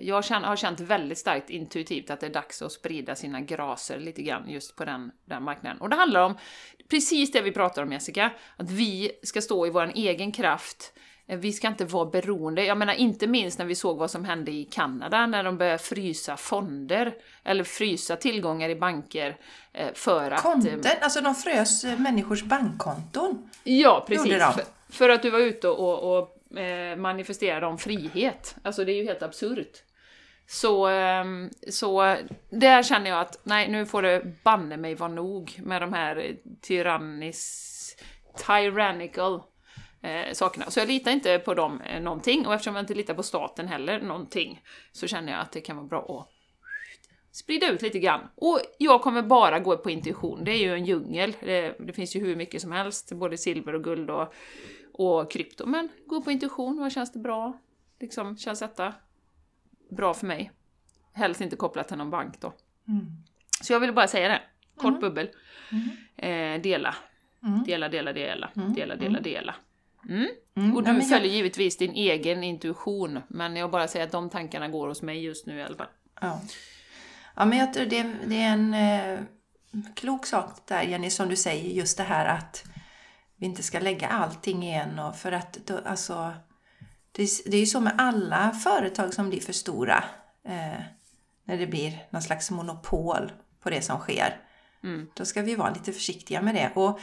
jag 0.00 0.24
känner, 0.24 0.48
har 0.48 0.56
känt 0.56 0.80
väldigt 0.80 1.18
starkt 1.18 1.50
intuitivt 1.50 2.10
att 2.10 2.20
det 2.20 2.26
är 2.26 2.30
dags 2.30 2.62
att 2.62 2.72
sprida 2.72 3.14
sina 3.14 3.40
graser 3.40 3.98
lite 3.98 4.22
grann 4.22 4.50
just 4.50 4.76
på 4.76 4.84
den, 4.84 5.10
den 5.24 5.42
marknaden. 5.42 5.80
Och 5.80 5.88
det 5.88 5.96
handlar 5.96 6.20
om 6.20 6.38
precis 6.90 7.32
det 7.32 7.40
vi 7.40 7.52
pratar 7.52 7.82
om 7.82 7.92
Jessica, 7.92 8.30
att 8.56 8.70
vi 8.70 9.12
ska 9.22 9.40
stå 9.40 9.66
i 9.66 9.70
vår 9.70 9.92
egen 9.94 10.32
kraft, 10.32 10.92
Eh, 10.92 11.05
vi 11.26 11.52
ska 11.52 11.68
inte 11.68 11.84
vara 11.84 12.06
beroende. 12.06 12.64
Jag 12.64 12.78
menar 12.78 12.94
inte 12.94 13.26
minst 13.26 13.58
när 13.58 13.66
vi 13.66 13.74
såg 13.74 13.98
vad 13.98 14.10
som 14.10 14.24
hände 14.24 14.50
i 14.50 14.64
Kanada 14.64 15.26
när 15.26 15.44
de 15.44 15.58
började 15.58 15.78
frysa 15.78 16.36
fonder 16.36 17.14
eller 17.44 17.64
frysa 17.64 18.16
tillgångar 18.16 18.68
i 18.68 18.76
banker 18.76 19.36
eh, 19.72 19.88
för 19.94 20.30
att... 20.30 20.42
Konten? 20.42 20.82
Alltså 21.00 21.20
de 21.20 21.34
frös 21.34 21.84
eh, 21.84 21.98
människors 21.98 22.42
bankkonton? 22.42 23.50
Ja, 23.64 24.04
precis. 24.08 24.32
För, 24.32 24.64
för, 24.88 25.08
att 25.08 25.22
du 25.22 25.30
var 25.30 25.38
ute 25.38 25.68
och, 25.68 26.18
och 26.18 26.32
manifesterade 26.96 27.66
om 27.66 27.78
frihet. 27.78 28.56
Alltså 28.62 28.84
det 28.84 28.92
är 28.92 28.96
ju 28.96 29.04
helt 29.04 29.22
absurt. 29.22 29.82
Så, 30.46 30.86
ehm, 30.86 31.50
så 31.70 32.16
där 32.50 32.82
känner 32.82 33.10
jag 33.10 33.20
att 33.20 33.40
nej, 33.42 33.68
nu 33.68 33.86
får 33.86 34.02
det 34.02 34.22
banne 34.42 34.76
mig 34.76 34.94
vara 34.94 35.10
nog 35.10 35.60
med 35.62 35.82
de 35.82 35.92
här 35.92 36.36
tyrannis... 36.62 37.96
tyrannical 38.46 39.42
eh, 40.06 40.32
sakerna. 40.32 40.70
Så 40.70 40.80
jag 40.80 40.88
litar 40.88 41.10
inte 41.10 41.38
på 41.38 41.54
dem 41.54 41.80
eh, 41.80 42.02
någonting 42.02 42.46
och 42.46 42.54
eftersom 42.54 42.74
jag 42.74 42.82
inte 42.82 42.94
litar 42.94 43.14
på 43.14 43.22
staten 43.22 43.68
heller 43.68 44.00
någonting 44.00 44.62
så 44.92 45.06
känner 45.06 45.32
jag 45.32 45.40
att 45.40 45.52
det 45.52 45.60
kan 45.60 45.76
vara 45.76 45.86
bra 45.86 46.20
att 46.20 46.32
sprida 47.36 47.70
ut 47.70 47.82
lite 47.82 47.98
grann. 47.98 48.20
Och 48.34 48.60
jag 48.78 49.02
kommer 49.02 49.22
bara 49.22 49.58
gå 49.58 49.76
på 49.76 49.90
intuition, 49.90 50.44
det 50.44 50.50
är 50.50 50.58
ju 50.58 50.74
en 50.74 50.84
djungel. 50.84 51.36
Det, 51.40 51.76
det 51.78 51.92
finns 51.92 52.16
ju 52.16 52.20
hur 52.20 52.36
mycket 52.36 52.62
som 52.62 52.72
helst, 52.72 53.12
både 53.12 53.38
silver 53.38 53.74
och 53.74 53.84
guld 53.84 54.10
och, 54.10 54.34
och 54.92 55.30
krypto. 55.30 55.66
Men 55.66 55.88
gå 56.06 56.22
på 56.22 56.30
intuition, 56.30 56.78
vad 56.78 56.92
känns 56.92 57.12
det 57.12 57.18
bra? 57.18 57.58
Liksom, 58.00 58.36
känns 58.36 58.58
detta 58.58 58.94
bra 59.90 60.14
för 60.14 60.26
mig? 60.26 60.50
Helst 61.12 61.40
inte 61.40 61.56
kopplat 61.56 61.88
till 61.88 61.96
någon 61.96 62.10
bank 62.10 62.40
då. 62.40 62.52
Mm. 62.88 63.06
Så 63.62 63.72
jag 63.72 63.80
vill 63.80 63.92
bara 63.92 64.08
säga 64.08 64.28
det, 64.28 64.40
kort 64.76 64.88
mm. 64.88 65.00
bubbel. 65.00 65.30
Mm. 65.72 66.56
Eh, 66.56 66.62
dela. 66.62 66.94
Mm. 67.42 67.64
Dela, 67.64 67.88
dela, 67.88 68.12
dela, 68.12 68.50
mm. 68.56 68.72
dela, 68.74 68.96
dela, 68.96 69.20
dela. 69.20 69.54
Mm. 70.08 70.28
Mm. 70.56 70.76
Och 70.76 70.82
du 70.82 71.02
följer 71.02 71.18
jag... 71.18 71.26
givetvis 71.26 71.76
din 71.76 71.92
egen 71.92 72.44
intuition, 72.44 73.20
men 73.28 73.56
jag 73.56 73.70
bara 73.70 73.88
säger 73.88 74.06
att 74.06 74.12
de 74.12 74.30
tankarna 74.30 74.68
går 74.68 74.88
hos 74.88 75.02
mig 75.02 75.24
just 75.24 75.46
nu 75.46 75.58
i 75.58 75.62
alla 75.62 75.76
fall. 75.76 75.86
Ja, 76.20 76.40
ja 77.36 77.44
men 77.44 77.58
jag 77.58 77.74
tror 77.74 77.86
det, 77.86 78.14
det 78.26 78.42
är 78.42 78.52
en 78.52 78.74
eh, 78.74 79.20
klok 79.94 80.26
sak 80.26 80.50
där 80.64 80.82
Jenny, 80.82 81.10
som 81.10 81.28
du 81.28 81.36
säger, 81.36 81.70
just 81.70 81.96
det 81.96 82.02
här 82.02 82.26
att 82.26 82.64
vi 83.36 83.46
inte 83.46 83.62
ska 83.62 83.80
lägga 83.80 84.08
allting 84.08 84.64
i 84.64 84.74
en 84.74 84.98
och 84.98 85.16
för 85.16 85.32
att 85.32 85.58
då, 85.66 85.80
alltså 85.84 86.34
det, 87.12 87.28
det 87.46 87.56
är 87.56 87.60
ju 87.60 87.66
så 87.66 87.80
med 87.80 87.94
alla 87.98 88.50
företag 88.50 89.14
som 89.14 89.28
blir 89.28 89.40
för 89.40 89.52
stora 89.52 90.04
eh, 90.44 90.80
när 91.44 91.58
det 91.58 91.66
blir 91.66 92.06
någon 92.10 92.22
slags 92.22 92.50
monopol 92.50 93.32
på 93.62 93.70
det 93.70 93.82
som 93.82 93.98
sker. 93.98 94.40
Mm. 94.86 95.06
Då 95.14 95.24
ska 95.24 95.42
vi 95.42 95.54
vara 95.54 95.74
lite 95.74 95.92
försiktiga 95.92 96.42
med 96.42 96.54
det. 96.54 96.70
Och 96.74 97.00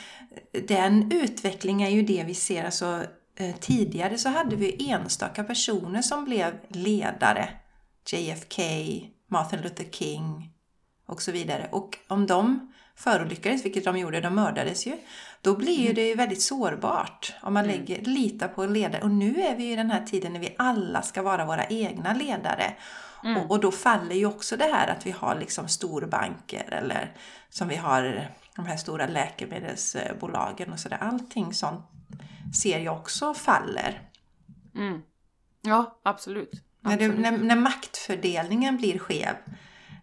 den 0.68 1.12
utvecklingen 1.12 1.88
är 1.88 1.92
ju 1.92 2.02
det 2.02 2.24
vi 2.28 2.34
ser. 2.34 2.64
Alltså, 2.64 3.04
eh, 3.36 3.56
tidigare 3.56 4.18
så 4.18 4.30
hade 4.30 4.56
vi 4.56 4.92
enstaka 4.92 5.44
personer 5.44 6.02
som 6.02 6.26
blev 6.26 6.60
ledare. 6.68 7.50
JFK, 8.12 8.62
Martin 9.28 9.62
Luther 9.62 9.86
King 9.92 10.50
och 11.06 11.22
så 11.22 11.32
vidare. 11.32 11.70
Och 11.72 11.98
om 12.08 12.28
de 12.28 12.74
förolyckades, 12.96 13.66
vilket 13.66 13.84
de 13.84 13.98
gjorde, 13.98 14.22
de 14.22 14.36
mördades 14.36 14.88
ju, 14.88 14.98
då 15.42 15.56
blir 15.56 15.80
ju 15.80 15.84
mm. 15.86 15.96
det 15.96 16.16
väldigt 16.16 16.42
sårbart 16.42 17.34
om 17.42 17.54
man 17.54 17.66
mm. 17.66 17.78
lägger, 17.78 18.02
litar 18.02 18.48
på 18.48 18.66
ledare. 18.66 19.02
Och 19.02 19.12
nu 19.12 19.42
är 19.42 19.56
vi 19.56 19.72
i 19.72 19.76
den 19.76 19.92
här 19.92 20.06
tiden 20.06 20.34
när 20.34 20.40
vi 20.40 20.56
alla 20.58 21.02
ska 21.02 21.22
vara 21.22 21.46
våra 21.46 21.66
egna 21.66 22.14
ledare. 22.14 22.74
Mm. 23.24 23.38
Och, 23.38 23.52
och, 23.52 23.60
då 23.60 23.72
faller 23.72 24.16
ju 24.16 24.26
också 24.26 24.58
det 24.58 24.74
här 24.74 24.88
att 24.88 25.06
vi 25.06 25.12
har 25.12 25.36
liksom 25.36 25.68
storbanker 25.68 26.74
eller 26.74 27.12
som 27.50 27.68
vi 27.68 27.76
har 27.76 28.30
de 28.56 28.66
här 28.66 28.78
stora 28.78 29.08
läkemedelsbolagen 29.08 30.74
och 30.74 30.80
sådär. 30.80 30.98
Allting 31.02 31.54
sånt 31.54 31.86
ser 32.62 32.80
jag 32.80 32.98
också 32.98 33.34
faller. 33.34 34.02
Mm. 34.76 35.02
Ja, 35.62 36.00
absolut. 36.04 36.64
När, 36.82 36.98
det, 36.98 37.08
när, 37.08 37.38
när, 37.38 37.56
maktfördelningen 37.56 38.78
blir 38.78 39.00
skev, 39.00 39.36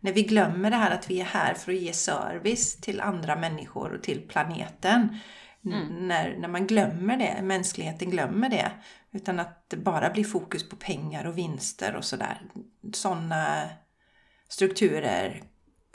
när 0.01 0.13
vi 0.13 0.23
glömmer 0.23 0.71
det 0.71 0.77
här 0.77 0.91
att 0.91 1.11
vi 1.11 1.21
är 1.21 1.25
här 1.25 1.55
för 1.55 1.73
att 1.73 1.79
ge 1.79 1.93
service 1.93 2.77
till 2.77 3.01
andra 3.01 3.37
människor 3.37 3.95
och 3.95 4.03
till 4.03 4.29
planeten. 4.29 5.19
Mm. 5.65 6.09
När, 6.09 6.37
när 6.39 6.49
man 6.49 6.67
glömmer 6.67 7.17
det, 7.17 7.43
mänskligheten 7.43 8.11
glömmer 8.11 8.49
det. 8.49 8.73
Utan 9.13 9.41
att 9.41 9.71
det 9.71 9.77
bara 9.77 10.11
blir 10.11 10.25
fokus 10.25 10.69
på 10.69 10.77
pengar 10.77 11.25
och 11.25 11.39
vinster 11.39 11.97
och 11.97 12.05
sådär. 12.05 12.41
Sådana 12.93 13.69
strukturer 14.49 15.43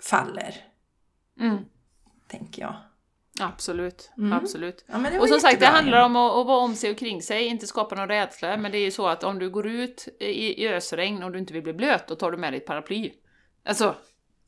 faller. 0.09 0.55
Mm. 1.39 1.66
Tänker 2.28 2.61
jag. 2.61 2.76
Absolut, 3.39 4.11
mm. 4.18 4.34
absolut. 4.34 4.86
Ja, 4.88 5.20
och 5.20 5.30
som 5.30 5.39
sagt, 5.39 5.59
det 5.59 5.66
handlar 5.66 6.05
om 6.05 6.16
att, 6.16 6.32
att, 6.32 6.47
vara 6.47 6.57
om 6.57 6.76
sig 6.76 6.91
och 6.91 6.97
kring 6.97 7.22
sig, 7.22 7.45
inte 7.45 7.68
skapa 7.68 7.95
någon 7.95 8.07
rädsla. 8.07 8.57
Men 8.57 8.72
det 8.72 8.78
är 8.78 8.84
ju 8.84 8.91
så 8.91 9.07
att 9.07 9.24
om 9.24 9.39
du 9.39 9.49
går 9.49 9.68
ut 9.68 10.07
i, 10.20 10.63
i 10.63 10.68
ösregn 10.68 11.24
och 11.24 11.32
du 11.32 11.39
inte 11.39 11.53
vill 11.53 11.63
bli 11.63 11.74
blöt, 11.74 12.07
då 12.07 12.16
tar 12.16 12.32
du 12.32 12.38
med 12.38 12.53
dig 12.53 12.57
ett 12.57 12.66
paraply. 12.66 13.13
Alltså. 13.66 13.95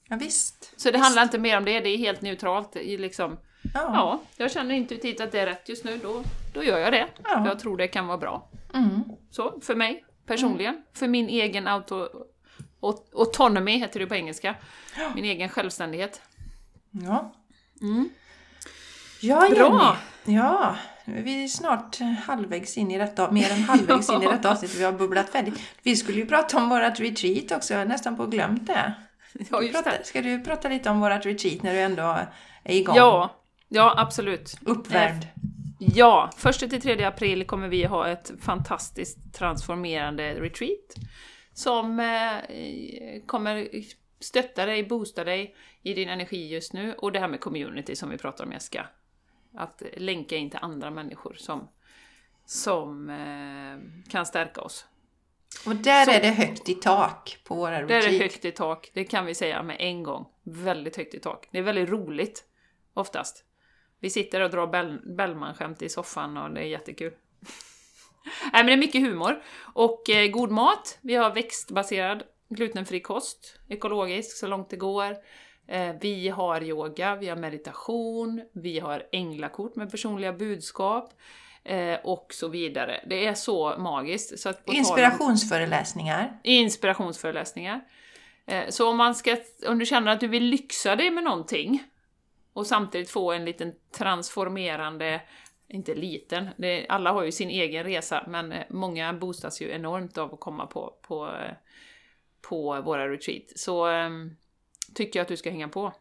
Ja, 0.09 0.15
visst. 0.15 0.73
Så 0.77 0.87
det 0.87 0.91
visst. 0.91 1.03
handlar 1.03 1.23
inte 1.23 1.39
mer 1.39 1.57
om 1.57 1.65
det, 1.65 1.79
det 1.79 1.89
är 1.89 1.97
helt 1.97 2.21
neutralt. 2.21 2.75
Liksom, 2.75 3.37
ja. 3.73 3.91
ja, 3.93 4.21
jag 4.37 4.51
känner 4.51 4.75
intuitivt 4.75 5.21
att 5.21 5.31
det 5.31 5.39
är 5.39 5.45
rätt 5.45 5.69
just 5.69 5.83
nu, 5.85 5.99
då, 6.03 6.23
då 6.53 6.63
gör 6.63 6.79
jag 6.79 6.93
det. 6.93 7.07
Ja. 7.23 7.29
För 7.29 7.45
jag 7.45 7.59
tror 7.59 7.77
det 7.77 7.87
kan 7.87 8.07
vara 8.07 8.17
bra. 8.17 8.49
Mm. 8.73 9.03
Så, 9.31 9.59
för 9.61 9.75
mig 9.75 10.05
personligen. 10.25 10.73
Mm. 10.73 10.85
För 10.93 11.07
min 11.07 11.29
egen 11.29 11.67
auto... 11.67 12.09
Autonomy 13.13 13.77
heter 13.77 13.99
det 13.99 14.07
på 14.07 14.15
engelska. 14.15 14.55
Ja. 14.97 15.11
Min 15.15 15.25
egen 15.25 15.49
självständighet. 15.49 16.21
Ja. 16.91 17.33
Mm. 17.81 18.09
Ja, 19.21 19.49
Bra! 19.49 19.97
Jenny. 20.25 20.39
Ja, 20.39 20.75
nu 21.05 21.17
är 21.17 21.23
vi 21.23 21.49
snart 21.49 21.99
halvvägs 22.25 22.77
in 22.77 22.91
i 22.91 22.97
detta, 22.97 23.31
mer 23.31 23.51
än 23.51 23.63
halvvägs 23.63 24.09
in 24.09 24.23
i 24.23 24.25
detta 24.31 24.51
avsnitt. 24.51 24.75
Vi 24.75 24.83
har 24.83 24.91
bubblat 24.91 25.29
färdigt. 25.29 25.59
Vi 25.83 25.95
skulle 25.95 26.17
ju 26.17 26.25
prata 26.25 26.57
om 26.57 26.69
vårt 26.69 26.99
retreat 26.99 27.51
också, 27.51 27.73
jag 27.73 27.81
har 27.81 27.85
nästan 27.85 28.17
på 28.17 28.25
glömt 28.25 28.67
det. 28.67 28.93
Ja, 29.51 29.61
just 29.61 29.83
det. 29.83 30.03
Ska 30.03 30.21
du 30.21 30.39
prata 30.39 30.69
lite 30.69 30.89
om 30.89 30.99
vårt 30.99 31.25
retreat 31.25 31.63
när 31.63 31.73
du 31.73 31.79
ändå 31.79 32.17
är 32.63 32.75
igång? 32.75 32.95
Ja, 32.95 33.35
ja 33.67 33.93
absolut. 33.97 34.55
Uppvärmd. 34.65 35.27
Ja, 35.79 36.29
1-3 36.37 37.07
april 37.07 37.45
kommer 37.45 37.67
vi 37.67 37.83
ha 37.83 38.07
ett 38.07 38.31
fantastiskt 38.39 39.33
transformerande 39.33 40.33
retreat 40.33 40.95
som 41.53 41.99
eh, 41.99 43.21
kommer 43.25 43.69
stötta 44.19 44.65
dig, 44.65 44.83
boosta 44.83 45.23
dig 45.23 45.55
i 45.81 45.93
din 45.93 46.09
energi 46.09 46.47
just 46.47 46.73
nu. 46.73 46.93
Och 46.93 47.11
det 47.11 47.19
här 47.19 47.27
med 47.27 47.39
community 47.39 47.95
som 47.95 48.09
vi 48.09 48.17
pratar 48.17 48.45
om 48.45 48.51
Jessica. 48.51 48.87
Att 49.55 49.83
länka 49.97 50.35
in 50.35 50.49
till 50.49 50.59
andra 50.61 50.91
människor 50.91 51.33
som, 51.33 51.67
som 52.45 53.09
eh, 53.09 54.09
kan 54.11 54.25
stärka 54.25 54.61
oss. 54.61 54.85
Och 55.65 55.75
där 55.75 56.05
Så, 56.05 56.11
är 56.11 56.21
det 56.21 56.29
högt 56.29 56.69
i 56.69 56.73
tak 56.73 57.37
på 57.43 57.55
våra 57.55 57.81
retreat. 57.81 58.03
Där 58.03 58.09
är 58.09 58.11
det 58.11 58.23
högt 58.23 58.45
i 58.45 58.51
tak, 58.51 58.91
det 58.93 59.03
kan 59.03 59.25
vi 59.25 59.35
säga 59.35 59.63
med 59.63 59.77
en 59.79 60.03
gång. 60.03 60.25
Väldigt 60.43 60.97
högt 60.97 61.13
i 61.13 61.19
tak. 61.19 61.47
Det 61.51 61.57
är 61.57 61.63
väldigt 61.63 61.89
roligt, 61.89 62.43
oftast. 62.93 63.46
Vi 63.99 64.09
sitter 64.09 64.41
och 64.41 64.49
drar 64.49 64.67
Bellman-skämt 65.15 65.81
i 65.81 65.89
soffan 65.89 66.37
och 66.37 66.51
det 66.51 66.61
är 66.61 66.65
jättekul. 66.65 67.13
Nej 68.53 68.63
men 68.63 68.65
det 68.65 68.73
är 68.73 68.77
mycket 68.77 69.01
humor. 69.01 69.41
Och 69.73 70.09
eh, 70.09 70.27
god 70.27 70.51
mat. 70.51 70.97
Vi 71.01 71.15
har 71.15 71.33
växtbaserad 71.33 72.23
glutenfri 72.49 72.99
kost, 72.99 73.59
ekologisk 73.69 74.37
så 74.37 74.47
långt 74.47 74.69
det 74.69 74.75
går. 74.77 75.15
Eh, 75.67 75.95
vi 76.01 76.29
har 76.29 76.63
yoga, 76.63 77.15
vi 77.15 77.27
har 77.29 77.35
meditation, 77.35 78.41
vi 78.53 78.79
har 78.79 79.03
änglakort 79.11 79.75
med 79.75 79.91
personliga 79.91 80.33
budskap 80.33 81.13
eh, 81.63 81.99
och 82.03 82.27
så 82.33 82.47
vidare. 82.47 83.03
Det 83.09 83.25
är 83.25 83.33
så 83.33 83.75
magiskt. 83.77 84.39
Så 84.39 84.53
Inspirationsföreläsningar. 84.65 86.39
inspirationsföreläsningar. 86.43 87.81
Eh, 88.45 88.63
Så 88.69 88.89
om, 88.89 88.97
man 88.97 89.15
ska, 89.15 89.37
om 89.67 89.79
du 89.79 89.85
känner 89.85 90.11
att 90.11 90.19
du 90.19 90.27
vill 90.27 90.43
lyxa 90.43 90.95
dig 90.95 91.11
med 91.11 91.23
någonting 91.23 91.83
och 92.57 92.67
samtidigt 92.67 93.09
få 93.09 93.31
en 93.31 93.45
liten 93.45 93.73
transformerande, 93.91 95.21
inte 95.67 95.95
liten, 95.95 96.49
det, 96.57 96.87
alla 96.89 97.11
har 97.11 97.23
ju 97.23 97.31
sin 97.31 97.49
egen 97.49 97.83
resa, 97.83 98.23
men 98.27 98.51
eh, 98.51 98.63
många 98.69 99.13
boostas 99.13 99.61
ju 99.61 99.71
enormt 99.71 100.17
av 100.17 100.33
att 100.33 100.39
komma 100.39 100.65
på, 100.65 100.93
på, 101.01 101.27
eh, 101.27 101.53
på 102.41 102.81
våra 102.81 103.09
retreat. 103.09 103.43
Så 103.55 103.89
eh, 103.89 104.09
tycker 104.93 105.19
jag 105.19 105.21
att 105.21 105.27
du 105.27 105.37
ska 105.37 105.49
hänga 105.49 105.67
på. 105.67 105.93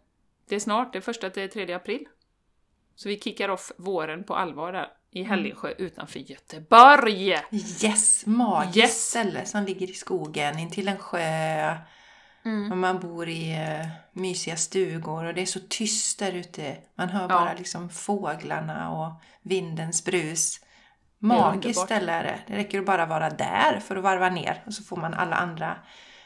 Det 0.48 0.54
är 0.54 0.60
snart, 0.60 0.92
det 0.92 0.98
är 0.98 1.00
första 1.00 1.30
till 1.30 1.50
3 1.50 1.72
april. 1.72 2.08
Så 2.94 3.08
vi 3.08 3.20
kickar 3.20 3.48
off 3.48 3.72
våren 3.76 4.24
på 4.24 4.34
allvar 4.34 4.72
där 4.72 4.88
i 5.10 5.22
Hällingsjö 5.22 5.70
utanför 5.78 6.18
Göteborg! 6.18 7.28
Yes, 7.82 8.26
magiskt 8.26 8.76
Yes. 8.76 9.08
ställe 9.08 9.44
som 9.44 9.64
ligger 9.64 9.90
i 9.90 9.94
skogen 9.94 10.58
intill 10.58 10.88
en 10.88 10.98
sjö. 10.98 11.76
Mm. 12.46 12.72
Och 12.72 12.78
man 12.78 13.00
bor 13.00 13.28
i 13.28 13.52
eh, 13.52 13.86
mysiga 14.12 14.56
stugor 14.56 15.24
och 15.24 15.34
det 15.34 15.42
är 15.42 15.46
så 15.46 15.60
tyst 15.68 16.18
där 16.18 16.32
ute. 16.32 16.76
Man 16.94 17.08
hör 17.08 17.28
bara 17.28 17.54
liksom 17.54 17.90
fåglarna 17.90 18.90
och 18.90 19.12
vindens 19.42 20.04
brus. 20.04 20.60
Magiskt 21.18 21.80
ställe 21.80 22.12
är 22.12 22.22
det. 22.22 22.38
Det 22.46 22.56
räcker 22.56 22.78
att 22.78 22.86
bara 22.86 23.06
vara 23.06 23.30
där 23.30 23.80
för 23.80 23.96
att 23.96 24.02
varva 24.02 24.28
ner 24.30 24.62
och 24.66 24.74
så 24.74 24.82
får 24.82 24.96
man 24.96 25.14
alla 25.14 25.36
andra 25.36 25.76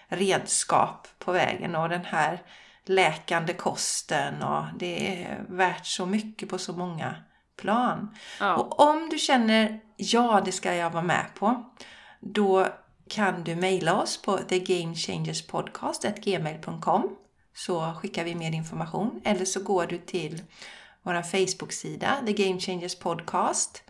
redskap 0.09 1.09
på 1.19 1.33
vägen 1.33 1.77
och 1.77 1.89
den 1.89 2.05
här 2.05 2.43
läkande 2.85 3.53
kosten 3.53 4.43
och 4.43 4.65
det 4.79 5.23
är 5.25 5.45
värt 5.49 5.87
så 5.87 6.07
mycket 6.07 6.49
på 6.49 6.59
så 6.59 6.73
många 6.73 7.15
plan. 7.57 8.17
Ja. 8.41 8.57
Och 8.57 8.81
om 8.81 9.09
du 9.09 9.19
känner 9.19 9.81
ja, 9.97 10.43
det 10.45 10.53
ska 10.53 10.75
jag 10.75 10.91
vara 10.91 11.03
med 11.03 11.27
på, 11.35 11.71
då 12.21 12.67
kan 13.11 13.45
du 13.45 13.57
mejla 13.57 14.03
oss 14.03 14.23
på 14.23 14.39
thegamechangerspodcast.gmail.com 14.39 17.17
så 17.55 17.95
skickar 18.01 18.25
vi 18.25 18.35
mer 18.35 18.53
information. 18.53 19.21
Eller 19.25 19.45
så 19.45 19.63
går 19.63 19.87
du 19.87 19.99
till 19.99 20.43
vår 21.03 21.23
Facebook-sida, 21.23 22.23
The 22.27 22.33
Game 22.33 22.61
Changers 22.61 22.99
Podcast. 22.99 23.83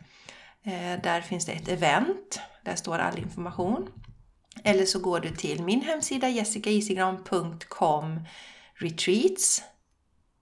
Eh, 0.63 1.03
Där 1.03 1.21
finns 1.21 1.47
det 1.47 1.53
ett 1.53 1.69
event, 1.69 2.41
där 2.65 2.77
står 2.77 2.99
all 2.99 3.19
information. 3.19 3.89
Eller 4.65 4.87
så 4.87 4.99
går 4.99 5.21
du 5.21 5.31
till 5.31 5.63
min 5.63 5.83
hemsida 5.83 6.29
jessicaisigran.com 6.29 8.21
retreats. 8.75 9.63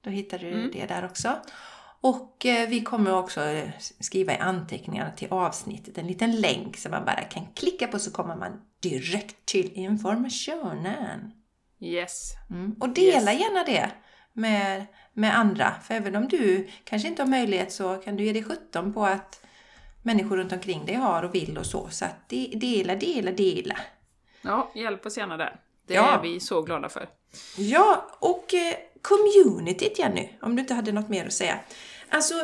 Då 0.00 0.10
hittar 0.10 0.38
du 0.38 0.70
det 0.70 0.86
där 0.86 1.04
också. 1.04 1.36
Och 2.00 2.46
eh, 2.46 2.68
vi 2.68 2.80
kommer 2.80 3.14
också 3.14 3.40
eh, 3.44 3.68
skriva 4.00 4.32
i 4.32 4.38
anteckningarna 4.38 5.10
till 5.10 5.28
avsnittet 5.30 5.98
en 5.98 6.06
liten 6.06 6.40
länk 6.40 6.76
som 6.76 6.90
man 6.90 7.04
bara 7.04 7.20
kan 7.22 7.46
klicka 7.54 7.86
på 7.88 7.98
så 7.98 8.10
kommer 8.10 8.36
man 8.36 8.52
direkt 8.80 9.46
till 9.46 9.72
informationen. 9.72 11.32
Yes. 11.80 12.32
Mm. 12.50 12.76
Och 12.80 12.88
dela 12.88 13.32
Yes. 13.32 13.40
gärna 13.40 13.64
det 13.64 13.90
med, 14.32 14.86
med 15.12 15.38
andra. 15.38 15.74
För 15.82 15.94
även 15.94 16.16
om 16.16 16.28
du 16.28 16.68
kanske 16.84 17.08
inte 17.08 17.22
har 17.22 17.28
möjlighet 17.28 17.72
så 17.72 17.96
kan 17.96 18.16
du 18.16 18.24
ge 18.24 18.32
dig 18.32 18.44
sjutton 18.44 18.92
på 18.92 19.04
att 19.06 19.44
människor 20.02 20.36
runt 20.36 20.52
omkring 20.52 20.86
dig 20.86 20.94
har 20.94 21.22
och 21.22 21.34
vill 21.34 21.58
och 21.58 21.66
så. 21.66 21.88
Så 21.90 22.04
att 22.04 22.28
de, 22.28 22.46
dela, 22.56 22.94
dela, 22.94 23.30
dela. 23.30 23.76
Ja, 24.42 24.70
hjälp 24.74 25.06
oss 25.06 25.16
gärna 25.18 25.36
där. 25.36 25.60
Det 25.86 25.94
Ja. 25.94 26.18
är 26.18 26.22
vi 26.22 26.40
så 26.40 26.62
glada 26.62 26.88
för. 26.88 27.08
Ja, 27.56 28.06
och 28.20 28.54
eh, 28.54 28.74
communityt 29.02 29.98
Jenny, 29.98 30.28
om 30.42 30.56
du 30.56 30.60
inte 30.62 30.74
hade 30.74 30.92
något 30.92 31.08
mer 31.08 31.26
att 31.26 31.32
säga. 31.32 31.58
Alltså, 32.10 32.34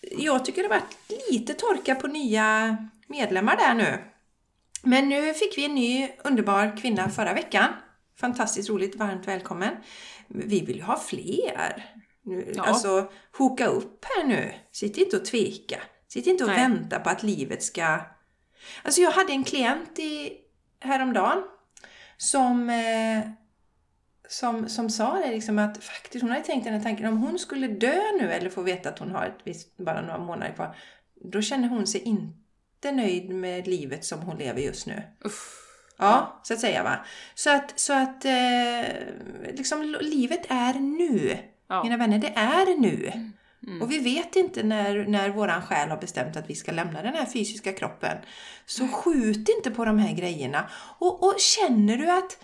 jag 0.00 0.44
tycker 0.44 0.62
det 0.62 0.68
har 0.68 0.80
varit 0.80 0.96
lite 1.30 1.54
torka 1.54 1.94
på 1.94 2.06
nya 2.06 2.76
medlemmar 3.06 3.56
där 3.56 3.74
nu. 3.74 4.04
Men 4.82 5.08
nu 5.08 5.34
fick 5.34 5.58
vi 5.58 5.64
en 5.64 5.74
ny 5.74 6.08
underbar 6.24 6.76
kvinna 6.76 7.10
förra 7.10 7.34
veckan. 7.34 7.68
Fantastiskt 8.20 8.70
roligt, 8.70 8.96
varmt 8.96 9.28
välkommen. 9.28 9.76
Vi 10.28 10.60
vill 10.60 10.76
ju 10.76 10.82
ha 10.82 10.98
fler. 10.98 11.94
Nu, 12.22 12.52
Ja. 12.56 12.62
Alltså, 12.62 13.10
hoka 13.38 13.66
upp 13.66 14.04
här 14.04 14.24
nu. 14.24 14.54
Sitt 14.72 14.96
inte 14.96 15.16
och 15.16 15.24
tveka. 15.24 15.80
Sitt 16.08 16.26
inte 16.26 16.44
och 16.44 16.50
Nej. 16.50 16.58
vänta 16.58 17.00
på 17.00 17.10
att 17.10 17.22
livet 17.22 17.62
ska... 17.62 18.00
Alltså 18.82 19.00
jag 19.00 19.10
hade 19.10 19.32
en 19.32 19.44
klient 19.44 19.98
i, 19.98 20.32
häromdagen 20.80 21.42
som 22.16 22.70
eh, 22.70 23.30
som, 24.28 24.68
som 24.68 24.90
sa 24.90 25.20
det 25.24 25.30
liksom 25.30 25.58
att 25.58 25.84
faktiskt 25.84 26.22
hon 26.22 26.30
hade 26.30 26.44
tänkt 26.44 26.64
den 26.64 26.74
här 26.74 26.82
tanken 26.82 27.06
om 27.06 27.18
hon 27.18 27.38
skulle 27.38 27.68
dö 27.68 28.00
nu 28.20 28.32
eller 28.32 28.50
få 28.50 28.62
veta 28.62 28.88
att 28.88 28.98
hon 28.98 29.10
har 29.10 29.26
ett 29.26 29.38
visst, 29.44 29.76
bara 29.76 30.00
några 30.00 30.18
månader 30.18 30.52
kvar. 30.52 30.76
Då 31.24 31.42
känner 31.42 31.68
hon 31.68 31.86
sig 31.86 32.00
inte 32.00 32.92
nöjd 32.92 33.30
med 33.30 33.66
livet 33.66 34.04
som 34.04 34.20
hon 34.20 34.38
lever 34.38 34.60
just 34.60 34.86
nu. 34.86 35.02
Uff. 35.24 35.64
Ja, 35.98 36.40
så 36.42 36.54
att 36.54 36.60
säga 36.60 36.82
va. 36.82 37.04
Så 37.34 37.50
att, 37.50 37.80
så 37.80 37.92
att 37.92 38.24
eh, 38.24 39.52
liksom 39.54 39.96
livet 40.00 40.46
är 40.48 40.74
nu. 40.74 41.38
Ja. 41.68 41.82
Mina 41.82 41.96
vänner, 41.96 42.18
det 42.18 42.32
är 42.36 42.80
nu. 42.80 43.12
Och 43.80 43.92
vi 43.92 43.98
vet 43.98 44.36
inte 44.36 44.62
när, 44.62 45.04
när 45.04 45.28
våran 45.28 45.62
själ 45.62 45.88
har 45.88 45.96
bestämt 45.96 46.36
att 46.36 46.50
vi 46.50 46.54
ska 46.54 46.72
lämna 46.72 47.02
den 47.02 47.14
här 47.14 47.26
fysiska 47.26 47.72
kroppen. 47.72 48.18
Så 48.66 48.88
skjut 48.88 49.48
inte 49.48 49.70
på 49.70 49.84
de 49.84 49.98
här 49.98 50.14
grejerna. 50.14 50.70
Och, 50.98 51.22
och 51.22 51.34
känner 51.38 51.96
du 51.96 52.10
att 52.10 52.38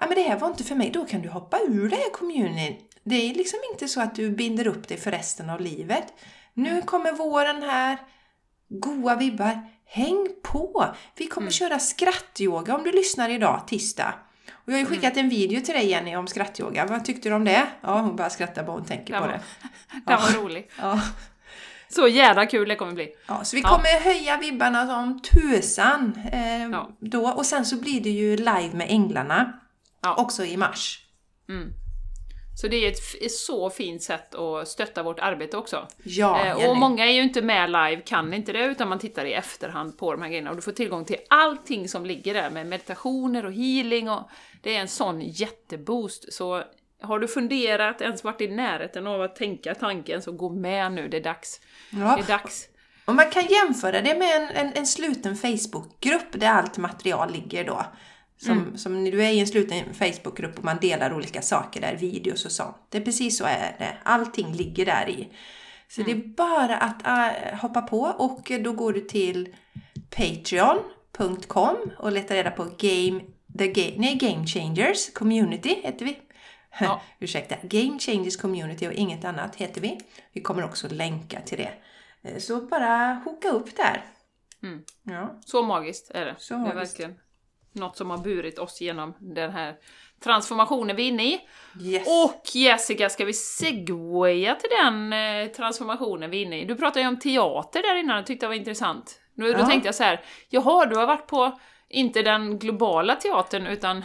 ja, 0.00 0.06
men 0.06 0.14
det 0.14 0.22
här 0.22 0.38
var 0.38 0.48
inte 0.48 0.64
för 0.64 0.74
mig, 0.74 0.90
då 0.90 1.04
kan 1.04 1.22
du 1.22 1.28
hoppa 1.28 1.58
ur 1.68 1.88
det 1.88 1.96
här 1.96 2.10
communyn. 2.12 2.76
Det 3.04 3.30
är 3.30 3.34
liksom 3.34 3.58
inte 3.72 3.88
så 3.88 4.00
att 4.00 4.14
du 4.14 4.30
binder 4.30 4.66
upp 4.66 4.88
dig 4.88 4.96
för 4.98 5.10
resten 5.10 5.50
av 5.50 5.60
livet. 5.60 6.06
Nu 6.54 6.82
kommer 6.82 7.12
våren 7.12 7.62
här, 7.62 7.98
goa 8.68 9.14
vibbar. 9.16 9.60
Häng 9.88 10.28
på! 10.42 10.86
Vi 11.16 11.26
kommer 11.26 11.50
köra 11.50 11.78
skrattyoga 11.78 12.74
om 12.74 12.82
du 12.84 12.92
lyssnar 12.92 13.28
idag, 13.28 13.62
tisdag. 13.66 14.14
Och 14.52 14.72
jag 14.72 14.74
har 14.74 14.80
ju 14.80 14.86
skickat 14.86 15.16
en 15.16 15.28
video 15.28 15.60
till 15.60 15.74
dig 15.74 15.86
Jenny 15.86 16.16
om 16.16 16.26
skrattyoga. 16.26 16.86
Vad 16.86 17.04
tyckte 17.04 17.28
du 17.28 17.34
om 17.34 17.44
det? 17.44 17.66
Ja, 17.80 18.00
hon 18.00 18.16
bara 18.16 18.30
skrattar 18.30 18.62
bara 18.64 18.72
hon 18.72 18.84
tänker 18.84 19.12
Den 19.12 19.22
på 19.22 19.28
var, 19.28 19.34
det. 19.34 19.40
den 20.06 20.20
var 20.20 20.42
rolig. 20.42 20.70
Ja. 20.80 21.00
Så 21.88 22.08
jävla 22.08 22.46
kul 22.46 22.68
det 22.68 22.76
kommer 22.76 22.92
bli. 22.92 23.08
Ja, 23.28 23.44
så 23.44 23.56
vi 23.56 23.62
Ja. 23.62 23.68
kommer 23.68 24.00
höja 24.00 24.36
vibbarna 24.36 24.86
som 24.86 25.20
tusan 25.22 26.20
eh, 26.32 26.62
Ja. 26.64 26.90
då. 27.00 27.28
Och 27.28 27.46
sen 27.46 27.66
så 27.66 27.76
blir 27.76 28.00
det 28.00 28.10
ju 28.10 28.36
live 28.36 28.70
med 28.72 28.86
Änglarna 28.90 29.60
Ja. 30.06 30.22
också 30.22 30.44
i 30.44 30.56
mars. 30.56 31.06
Så 32.56 32.68
det 32.68 32.76
är 32.76 32.90
ett 32.90 33.32
så 33.32 33.70
fint 33.70 34.02
sätt 34.02 34.34
att 34.34 34.68
stötta 34.68 35.02
vårt 35.02 35.20
arbete 35.20 35.56
också. 35.56 35.88
Ja, 36.04 36.46
Eh, 36.46 36.70
och 36.70 36.76
många 36.76 37.06
är 37.06 37.10
ju 37.10 37.22
inte 37.22 37.42
med 37.42 37.70
live, 37.70 38.02
kan 38.06 38.34
inte 38.34 38.52
det, 38.52 38.64
utan 38.64 38.88
man 38.88 38.98
tittar 38.98 39.24
i 39.24 39.32
efterhand 39.32 39.98
på 39.98 40.12
de 40.12 40.22
här 40.22 40.28
grejerna 40.28 40.50
och 40.50 40.56
du 40.56 40.62
får 40.62 40.72
tillgång 40.72 41.04
till 41.04 41.16
allting 41.30 41.88
som 41.88 42.06
ligger 42.06 42.34
där 42.34 42.50
med 42.50 42.66
meditationer 42.66 43.46
och 43.46 43.52
healing 43.52 44.10
och 44.10 44.30
det 44.62 44.76
är 44.76 44.80
en 44.80 44.88
sån 44.88 45.20
jätteboost. 45.20 46.32
Så 46.32 46.62
har 47.02 47.18
du 47.18 47.28
funderat, 47.28 48.00
ens 48.00 48.24
varit 48.24 48.40
i 48.40 48.48
närheten 48.48 49.06
av 49.06 49.22
att 49.22 49.36
tänka 49.36 49.74
tanken, 49.74 50.22
så 50.22 50.32
gå 50.32 50.50
med 50.50 50.92
nu, 50.92 51.08
det 51.08 51.16
är 51.16 51.22
dags. 51.24 51.60
Ja. 51.90 52.16
Det 52.16 52.22
är 52.22 52.38
dags. 52.38 52.68
Och 53.04 53.14
man 53.14 53.30
kan 53.30 53.46
jämföra 53.46 54.00
det 54.00 54.18
med 54.18 54.36
en, 54.36 54.66
en, 54.66 54.72
en 54.72 54.86
sluten 54.86 55.36
Facebookgrupp 55.36 56.32
där 56.32 56.48
allt 56.48 56.78
material 56.78 57.32
ligger 57.32 57.64
då. 57.64 57.86
Som, 58.38 58.78
som 58.78 59.04
när 59.04 59.10
du 59.12 59.24
är 59.24 59.30
i 59.30 59.40
en 59.40 59.46
sluten 59.46 59.94
Facebookgrupp 59.94 60.58
och 60.58 60.64
man 60.64 60.78
delar 60.80 61.14
olika 61.14 61.42
saker 61.42 61.80
där, 61.80 61.96
videos 61.96 62.44
och 62.44 62.52
sånt. 62.52 62.76
Det 62.88 62.98
är 62.98 63.02
precis 63.04 63.38
så 63.38 63.44
är 63.44 63.76
det. 63.78 63.96
Allting 64.02 64.52
ligger 64.52 64.86
där 64.86 65.08
i. 65.08 65.28
Så 65.88 66.02
det 66.02 66.10
är 66.10 66.34
bara 66.36 66.76
att 66.76 67.06
äh, 67.06 67.58
hoppa 67.58 67.82
på 67.82 68.00
och 68.00 68.52
då 68.64 68.72
går 68.72 68.92
du 68.92 69.00
till 69.00 69.54
patreon.com 70.16 71.76
och 71.98 72.12
letar 72.12 72.34
reda 72.34 72.50
på 72.50 72.64
game, 72.64 73.20
the 73.58 73.66
game, 73.68 73.94
nej, 73.96 74.14
game 74.14 74.46
Changers 74.46 75.12
Community 75.12 75.80
heter 75.82 76.04
vi. 76.04 76.18
Ja. 76.80 77.00
Ursäkta, 77.18 77.56
Game 77.62 77.98
Changers 77.98 78.36
Community 78.36 78.88
och 78.88 78.92
inget 78.92 79.24
annat 79.24 79.56
heter 79.56 79.80
vi. 79.80 80.00
Vi 80.32 80.40
kommer 80.40 80.64
också 80.64 80.88
länka 80.88 81.40
till 81.40 81.58
det. 81.58 81.72
Eh, 82.22 82.38
Så 82.38 82.60
bara 82.60 83.22
hoka 83.24 83.48
upp 83.48 83.76
där. 83.76 84.04
Mm. 84.62 84.84
Ja. 85.02 85.40
Så 85.44 85.62
magiskt 85.62 86.10
är 86.10 86.24
det. 86.24 86.34
Så 86.38 86.54
det 86.54 86.60
är 86.60 86.74
magiskt. 86.74 87.00
verkligen 87.00 87.18
något 87.76 87.96
som 87.96 88.10
har 88.10 88.18
burit 88.18 88.58
oss 88.58 88.80
genom 88.80 89.14
den 89.18 89.50
här 89.50 89.74
transformationen 90.24 90.96
vi 90.96 91.02
är 91.04 91.08
inne 91.08 91.24
i. 91.26 91.40
Yes. 91.82 92.06
Och 92.24 92.42
Jessica, 92.54 93.08
ska 93.08 93.24
vi 93.24 93.32
segwaya 93.32 94.54
till 94.54 94.70
den 94.82 95.12
eh, 95.12 95.46
transformationen 95.52 96.30
vi 96.30 96.42
är 96.42 96.46
inne 96.46 96.60
i? 96.60 96.64
Du 96.64 96.76
pratade 96.76 97.00
ju 97.00 97.08
om 97.08 97.18
teater 97.18 97.82
där 97.82 97.96
innan 97.96 98.18
och 98.18 98.26
tyckte 98.26 98.46
det 98.46 98.48
var 98.48 98.54
intressant. 98.54 99.20
Nu, 99.34 99.52
Då 99.52 99.58
Ja. 99.58 99.66
tänkte 99.66 99.88
jag 99.88 99.94
så 99.94 100.02
här, 100.02 100.20
jaha, 100.48 100.86
du 100.86 100.96
har 100.96 101.06
varit 101.06 101.26
på, 101.26 101.58
inte 101.88 102.22
den 102.22 102.58
globala 102.58 103.16
teatern, 103.16 103.66
utan 103.66 104.04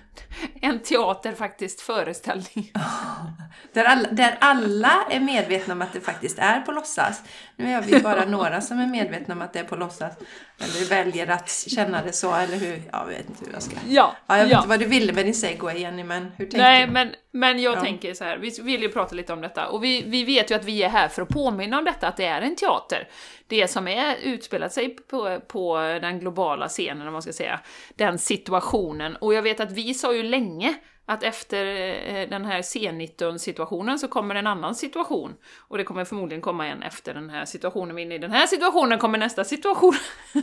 en 0.60 0.82
teater 0.82 1.32
faktiskt 1.32 1.80
föreställning. 1.80 2.72
Där 3.72 3.84
alla, 3.84 4.08
där 4.10 4.36
alla 4.40 4.92
är 5.10 5.20
medvetna 5.20 5.74
om 5.74 5.82
att 5.82 5.92
det 5.92 6.00
faktiskt 6.00 6.38
är 6.38 6.60
på 6.60 6.72
låtsas. 6.72 7.22
Nu 7.56 7.72
är 7.72 7.82
vi 7.82 8.00
bara 8.00 8.24
några 8.28 8.60
som 8.60 8.78
är 8.78 8.86
medvetna 8.86 9.34
om 9.34 9.42
att 9.42 9.52
det 9.52 9.58
är 9.58 9.64
på 9.64 9.76
låtsas. 9.76 10.12
Eller 10.60 10.88
väljer 10.88 11.30
att 11.30 11.50
känna 11.50 12.02
det 12.02 12.12
så, 12.12 12.34
eller 12.34 12.56
hur? 12.56 12.82
Jag 12.92 13.06
vet 13.06 13.28
inte 13.28 13.44
hur 13.44 13.52
jag 13.52 13.62
ska... 13.62 13.76
Ja, 13.88 14.16
Ja, 14.26 14.36
jag 14.36 14.44
vet 14.44 14.52
ja. 14.52 14.58
inte 14.58 14.68
vad 14.68 14.78
du 14.80 14.86
ville 14.86 15.12
med 15.12 15.24
din 15.24 15.34
segway 15.34 15.78
Jenny, 15.80 16.04
men 16.04 16.22
hur 16.36 16.44
tänker 16.44 16.58
Nej, 16.58 16.86
du? 16.86 16.92
men, 16.92 17.14
men 17.32 17.62
jag 17.62 17.76
Ja. 17.76 17.80
tänker 17.80 18.14
så 18.14 18.24
här, 18.24 18.38
vi 18.38 18.50
vill 18.62 18.82
ju 18.82 18.88
prata 18.88 19.14
lite 19.14 19.32
om 19.32 19.40
detta, 19.40 19.68
och 19.68 19.84
vi, 19.84 20.02
vi 20.06 20.24
vet 20.24 20.50
ju 20.50 20.54
att 20.54 20.64
vi 20.64 20.82
är 20.82 20.88
här 20.88 21.08
för 21.08 21.22
att 21.22 21.28
påminna 21.28 21.78
om 21.78 21.84
detta, 21.84 22.08
att 22.08 22.16
det 22.16 22.24
är 22.26 22.42
en 22.42 22.56
teater. 22.56 23.08
Det 23.46 23.68
som 23.68 23.88
är 23.88 24.16
utspelat 24.22 24.72
sig 24.72 24.88
på, 24.96 25.40
på 25.48 25.76
den 25.76 26.18
globala 26.20 26.68
scenen, 26.68 27.06
om 27.06 27.12
man 27.12 27.22
ska 27.22 27.32
säga, 27.32 27.60
den 27.94 28.18
situationen. 28.18 29.16
Och 29.16 29.34
jag 29.34 29.42
vet 29.42 29.60
att 29.60 29.72
vi 29.72 29.94
sa 29.94 30.14
ju 30.14 30.22
länge 30.22 30.74
att 31.08 31.22
efter 31.22 31.66
eh, 31.66 32.28
den 32.28 32.44
här 32.44 32.62
C19-situationen 32.62 33.98
så 33.98 34.08
kommer 34.08 34.34
en 34.34 34.46
annan 34.46 34.74
situation. 34.74 35.34
Och 35.58 35.78
det 35.78 35.84
kommer 35.84 36.04
förmodligen 36.04 36.42
komma 36.42 36.66
en 36.66 36.82
efter 36.82 37.14
den 37.14 37.30
här 37.30 37.44
situationen. 37.44 37.96
Vi 37.96 38.02
är 38.02 38.06
inne 38.06 38.14
i 38.14 38.18
den 38.18 38.32
här 38.32 38.46
situationen 38.46 38.98
kommer 38.98 39.18
nästa 39.18 39.44
situation. 39.44 39.94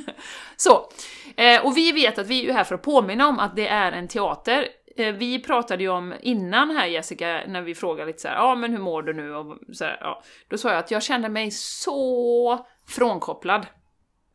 så. 0.58 0.90
Eh, 1.38 1.66
och 1.66 1.78
vi 1.78 1.92
vet 1.92 2.18
att 2.18 2.28
vi 2.28 2.40
är 2.40 2.44
ju 2.44 2.52
här 2.52 2.64
för 2.64 2.76
att 2.76 2.82
påminna 2.82 3.28
om 3.28 3.40
att 3.40 3.56
det 3.56 3.68
är 3.68 3.92
en 3.92 4.08
teater. 4.08 4.68
Eh, 4.98 5.14
vi 5.14 5.44
pratade 5.44 5.84
ju 5.84 5.90
om 5.90 6.14
innan 6.22 6.76
här 6.76 6.86
Jessica, 6.86 7.42
när 7.48 7.62
vi 7.62 7.76
frågade 7.76 8.08
lite 8.08 8.22
så 8.22 8.28
här, 8.28 8.36
ja 8.36 8.44
ah, 8.44 8.56
men 8.56 8.72
hur 8.72 8.80
mår 8.80 9.02
du 9.02 9.14
nu? 9.14 9.36
Och 9.36 9.58
så 9.74 9.84
här, 9.84 9.98
ja. 10.02 10.24
Då 10.48 10.58
sa 10.58 10.70
jag 10.70 10.80
att 10.80 10.92
jag 10.92 11.04
kände 11.04 11.30
mig 11.30 11.52
så 11.52 12.66
frånkopplad. 12.88 13.66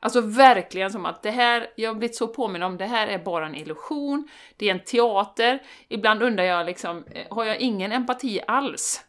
Alltså 0.01 0.21
verkligen 0.21 0.91
som 0.91 1.07
att 1.07 1.23
det 1.23 1.31
här, 1.31 1.71
jag 1.77 1.91
har 1.91 1.95
blivit 1.95 2.17
så 2.17 2.29
påminn 2.29 2.63
om, 2.63 2.77
det 2.77 2.87
här 2.87 3.07
är 3.07 3.19
bara 3.19 3.47
en 3.47 3.55
illusion, 3.55 4.29
det 4.57 4.69
är 4.69 4.75
en 4.75 4.85
teater. 4.85 5.63
Ibland 5.89 6.23
undrar 6.23 6.45
jag 6.45 6.67
liksom, 6.67 7.05
eh, 7.11 7.27
har 7.31 7.45
jag 7.45 7.59
ingen 7.59 7.93
empati 7.93 8.41
alls? 8.47 9.05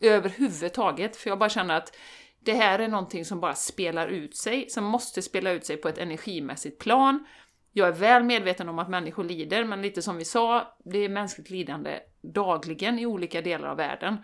Överhuvudtaget, 0.00 1.16
för 1.16 1.30
jag 1.30 1.38
bara 1.38 1.48
känner 1.48 1.76
att 1.76 1.96
det 2.40 2.54
här 2.54 2.78
är 2.78 2.88
någonting 2.88 3.24
som 3.24 3.40
bara 3.40 3.54
spelar 3.54 4.08
ut 4.08 4.36
sig, 4.36 4.70
som 4.70 4.84
måste 4.84 5.22
spela 5.22 5.50
ut 5.50 5.66
sig 5.66 5.76
på 5.76 5.88
ett 5.88 5.98
energimässigt 5.98 6.78
plan. 6.78 7.26
Jag 7.72 7.88
är 7.88 7.92
väl 7.92 8.22
medveten 8.22 8.68
om 8.68 8.78
att 8.78 8.88
människor 8.88 9.24
lider, 9.24 9.64
men 9.64 9.82
lite 9.82 10.02
som 10.02 10.16
vi 10.16 10.24
sa, 10.24 10.76
det 10.84 10.98
är 10.98 11.08
mänskligt 11.08 11.50
lidande 11.50 11.98
dagligen 12.22 12.98
i 12.98 13.06
olika 13.06 13.42
delar 13.42 13.68
av 13.68 13.76
världen. 13.76 14.16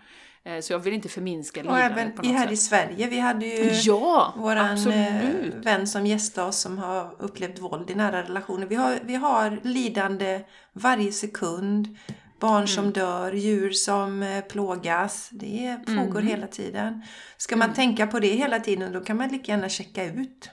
Eh, 0.45 0.59
Så 0.61 0.73
jag 0.73 0.79
vill 0.79 0.93
inte 0.93 1.09
förminska 1.09 1.59
Och 1.59 1.65
lidandet 1.65 1.91
även 1.91 2.11
på 2.11 2.23
i, 2.25 2.27
något 2.27 2.37
här 2.37 2.43
sätt. 2.45 2.53
i 2.53 2.57
Sverige, 2.57 3.07
vi 3.07 3.19
hade 3.19 3.45
ju 3.45 3.71
Ja, 3.83 4.33
våran 4.37 4.65
eh, 4.65 4.71
absolut! 4.73 5.55
vän 5.65 5.87
som 5.87 6.05
gästade 6.05 6.47
oss 6.47 6.59
som 6.59 6.77
har 6.77 7.15
upplevt 7.19 7.59
våld 7.59 7.89
i 7.89 7.95
nära 7.95 8.23
relationer. 8.23 8.65
Vi 8.67 8.75
har, 8.75 8.99
vi 9.03 9.15
har 9.15 9.59
lidande 9.63 10.41
varje 10.73 11.11
sekund. 11.11 11.97
Barn 12.39 12.67
som 12.67 12.83
Mm. 12.83 12.93
dör, 12.93 13.31
djur 13.33 13.71
som 13.71 14.23
eh, 14.23 14.41
plågas. 14.41 15.29
Det 15.31 15.77
pågår 15.85 16.19
Mm. 16.19 16.27
hela 16.27 16.47
tiden. 16.47 17.01
Ska 17.37 17.55
man 17.55 17.73
tänka 17.73 18.07
på 18.07 18.19
det 18.19 18.27
hela 18.27 18.59
tiden 18.59 18.93
då 18.93 18.99
kan 19.01 19.17
man 19.17 19.29
lika 19.29 19.51
gärna 19.51 19.69
checka 19.69 20.03
ut. 20.05 20.49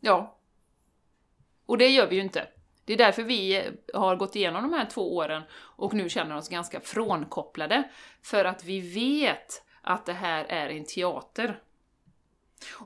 Ja. 0.00 0.38
Och 1.66 1.78
det 1.78 1.88
gör 1.88 2.06
vi 2.08 2.14
ju 2.16 2.22
inte. 2.22 2.46
Det 2.84 2.92
är 2.92 2.96
därför 2.96 3.22
vi 3.22 3.70
har 3.94 4.16
gått 4.16 4.36
igenom 4.36 4.62
de 4.62 4.72
här 4.72 4.86
två 4.86 5.16
åren 5.16 5.42
och 5.52 5.94
nu 5.94 6.08
känner 6.08 6.36
oss 6.36 6.48
ganska 6.48 6.80
frånkopplade. 6.80 7.82
För 8.22 8.44
att 8.44 8.64
vi 8.64 8.80
vet 8.80 9.62
att 9.82 10.06
det 10.06 10.12
här 10.12 10.44
är 10.44 10.68
en 10.68 10.84
teater. 10.84 11.58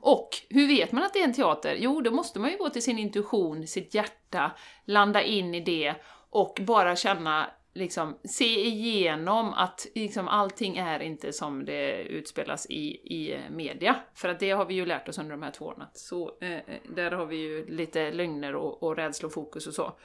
Och 0.01 0.29
hur 0.49 0.67
vet 0.67 0.91
man 0.91 1.03
att 1.03 1.13
det 1.13 1.19
är 1.19 1.23
en 1.23 1.33
teater? 1.33 1.75
Jo, 1.79 2.01
då 2.01 2.11
måste 2.11 2.39
man 2.39 2.51
ju 2.51 2.57
gå 2.57 2.69
till 2.69 2.83
sin 2.83 2.99
intuition, 2.99 3.67
sitt 3.67 3.93
hjärta, 3.93 4.51
landa 4.85 5.21
in 5.21 5.55
i 5.55 5.59
det 5.59 5.95
och 6.29 6.59
bara 6.61 6.95
känna, 6.95 7.51
liksom, 7.79 8.19
se 8.23 8.67
igenom 8.67 9.53
att 9.53 9.87
liksom, 9.95 10.27
allting 10.27 10.77
är 10.77 10.99
inte 10.99 11.33
som 11.33 11.65
det 11.65 12.03
utspelas 12.03 12.65
i, 12.69 12.85
i 13.15 13.39
media. 13.51 13.95
För 14.13 14.29
att 14.29 14.39
det 14.39 14.51
har 14.51 14.65
vi 14.65 14.73
ju 14.73 14.85
lärt 14.85 15.09
oss 15.09 15.17
under 15.17 15.31
de 15.31 15.43
här 15.43 15.51
två 15.51 15.65
åren. 15.65 15.81
att 15.81 15.97
Så, 15.97 16.37
eh, 16.41 16.51
eh 16.51 16.61
där 16.95 17.11
har 17.11 17.25
vi 17.25 17.35
ju 17.35 17.65
lite 17.65 18.11
lögner 18.11 18.55
och, 18.55 18.83
och 18.83 18.95
rädslofokus 18.95 19.67
och 19.67 19.73
så. 19.73 19.97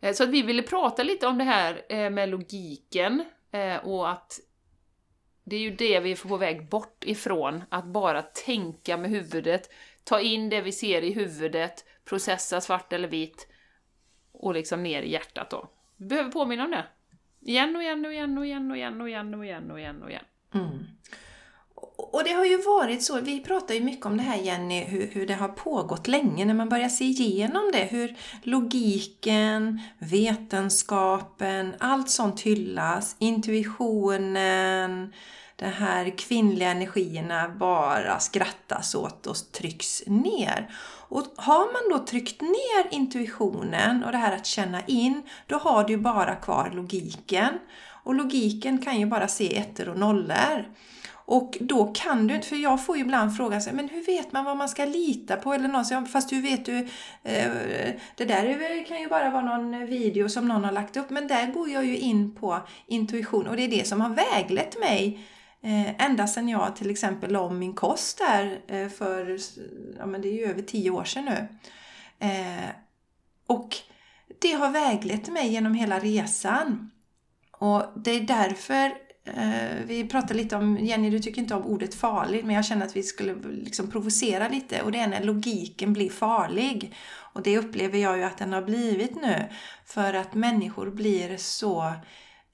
Eh, 0.00 0.12
så 0.12 0.24
att 0.24 0.30
vi 0.30 0.42
ville 0.42 0.62
prata 0.62 1.02
lite 1.02 1.26
om 1.26 1.38
det 1.38 1.44
här 1.44 1.82
eh, 1.88 2.10
med 2.10 2.28
logiken 2.28 3.24
eh, 3.52 3.76
och 3.76 4.10
att 4.10 4.40
det 5.44 5.56
är 5.56 5.60
ju 5.60 5.70
det 5.70 6.00
vi 6.00 6.12
är 6.12 6.28
på 6.28 6.36
väg 6.36 6.68
bort 6.68 7.04
ifrån, 7.04 7.62
att 7.68 7.84
bara 7.84 8.22
tänka 8.22 8.96
med 8.96 9.10
huvudet, 9.10 9.70
ta 10.04 10.20
in 10.20 10.48
det 10.48 10.60
vi 10.60 10.72
ser 10.72 11.02
i 11.02 11.12
huvudet, 11.12 11.84
processa 12.04 12.60
svart 12.60 12.92
eller 12.92 13.08
vitt 13.08 13.48
och 14.32 14.54
liksom 14.54 14.82
ner 14.82 15.02
i 15.02 15.12
hjärtat 15.12 15.50
då 15.50 15.70
behöver 16.08 16.30
påminna 16.30 16.64
om 16.64 16.70
det. 16.70 16.84
Igen 17.40 17.76
och 17.76 17.82
igen 17.82 18.06
och 18.06 18.12
igen 18.12 18.38
och 18.38 18.46
igen 18.46 18.70
och 18.70 18.76
igen 18.76 19.00
och 19.00 19.08
igen 19.08 19.34
och 19.34 19.44
igen 19.44 19.70
och 19.70 19.78
igen. 19.78 20.02
Och, 20.02 20.10
igen. 20.10 20.24
Mm. 20.54 20.86
och 21.96 22.24
det 22.24 22.30
har 22.30 22.44
ju 22.44 22.62
varit 22.62 23.02
så, 23.02 23.20
vi 23.20 23.40
pratar 23.40 23.74
ju 23.74 23.80
mycket 23.80 24.06
om 24.06 24.16
det 24.16 24.22
här 24.22 24.36
Jenny, 24.36 24.84
hur, 24.84 25.06
hur 25.06 25.26
det 25.26 25.34
har 25.34 25.48
pågått 25.48 26.08
länge, 26.08 26.44
när 26.44 26.54
man 26.54 26.68
börjar 26.68 26.88
se 26.88 27.04
igenom 27.04 27.70
det, 27.72 27.84
hur 27.84 28.16
logiken, 28.42 29.80
vetenskapen, 29.98 31.74
allt 31.78 32.10
sånt 32.10 32.40
hyllas, 32.40 33.16
intuitionen, 33.18 35.12
de 35.56 35.66
här 35.66 36.18
kvinnliga 36.18 36.70
energierna 36.70 37.48
bara 37.48 38.18
skrattas 38.18 38.94
åt 38.94 39.26
och 39.26 39.36
trycks 39.52 40.02
ner. 40.06 40.70
Och 41.10 41.26
har 41.36 41.72
man 41.72 41.98
då 41.98 42.06
tryckt 42.06 42.40
ner 42.40 42.94
intuitionen 42.94 44.04
och 44.04 44.12
det 44.12 44.18
här 44.18 44.36
att 44.36 44.46
känna 44.46 44.80
in, 44.86 45.22
då 45.46 45.56
har 45.56 45.84
du 45.84 45.96
bara 45.96 46.34
kvar 46.34 46.70
logiken. 46.74 47.58
Och 48.04 48.14
logiken 48.14 48.78
kan 48.78 49.00
ju 49.00 49.06
bara 49.06 49.28
se 49.28 49.56
ettor 49.56 49.88
och 49.88 49.98
nollor. 49.98 50.64
Och 51.12 51.58
då 51.60 51.92
kan 51.94 52.26
du 52.26 52.34
inte, 52.34 52.46
för 52.46 52.56
jag 52.56 52.84
får 52.84 52.96
ju 52.96 53.02
ibland 53.02 53.36
frågan 53.36 53.62
sig, 53.62 53.72
men 53.72 53.88
hur 53.88 54.06
vet 54.06 54.32
man 54.32 54.44
vad 54.44 54.56
man 54.56 54.68
ska 54.68 54.84
lita 54.84 55.36
på? 55.36 55.52
Eller 55.52 55.68
någon 55.68 55.84
säger, 55.84 56.04
fast 56.04 56.32
hur 56.32 56.42
vet 56.42 56.64
du, 56.64 56.78
eh, 57.22 57.50
det 58.16 58.24
där 58.24 58.84
kan 58.86 59.00
ju 59.00 59.08
bara 59.08 59.30
vara 59.30 59.42
någon 59.42 59.86
video 59.86 60.28
som 60.28 60.48
någon 60.48 60.64
har 60.64 60.72
lagt 60.72 60.96
upp. 60.96 61.10
Men 61.10 61.28
där 61.28 61.46
går 61.46 61.68
jag 61.68 61.84
ju 61.84 61.98
in 61.98 62.34
på 62.34 62.58
intuition 62.86 63.46
och 63.46 63.56
det 63.56 63.62
är 63.62 63.68
det 63.68 63.88
som 63.88 64.00
har 64.00 64.10
väglett 64.10 64.80
mig 64.80 65.20
Eh, 65.62 66.04
ända 66.04 66.26
sedan 66.26 66.48
jag 66.48 66.76
till 66.76 66.90
exempel 66.90 67.32
la 67.32 67.40
om 67.40 67.58
min 67.58 67.74
kost 67.74 68.18
där 68.18 68.60
eh, 68.68 68.88
för, 68.88 69.38
ja 69.98 70.06
men 70.06 70.22
det 70.22 70.28
är 70.28 70.32
ju 70.32 70.44
över 70.44 70.62
tio 70.62 70.90
år 70.90 71.04
sedan 71.04 71.24
nu. 71.24 71.48
Eh, 72.26 72.70
och 73.46 73.76
det 74.40 74.52
har 74.52 74.70
väglett 74.70 75.28
mig 75.28 75.48
genom 75.48 75.74
hela 75.74 75.98
resan. 75.98 76.90
Och 77.52 77.84
det 77.96 78.10
är 78.10 78.20
därför 78.20 79.10
vi 79.86 80.08
pratade 80.08 80.34
lite 80.34 80.56
om, 80.56 80.78
Jenny 80.78 81.10
du 81.10 81.18
tycker 81.18 81.42
inte 81.42 81.54
om 81.54 81.66
ordet 81.66 81.94
farlig, 81.94 82.44
men 82.44 82.54
jag 82.54 82.64
känner 82.64 82.86
att 82.86 82.96
vi 82.96 83.02
skulle 83.02 83.34
liksom 83.50 83.90
provocera 83.90 84.48
lite 84.48 84.82
och 84.82 84.92
det 84.92 84.98
är 84.98 85.08
när 85.08 85.24
logiken 85.24 85.92
blir 85.92 86.10
farlig. 86.10 86.94
Och 87.32 87.42
det 87.42 87.58
upplever 87.58 87.98
jag 87.98 88.18
ju 88.18 88.24
att 88.24 88.38
den 88.38 88.52
har 88.52 88.62
blivit 88.62 89.14
nu. 89.22 89.48
För 89.84 90.14
att 90.14 90.34
människor 90.34 90.90
blir 90.90 91.36
så 91.36 91.82
eh, 91.84 91.94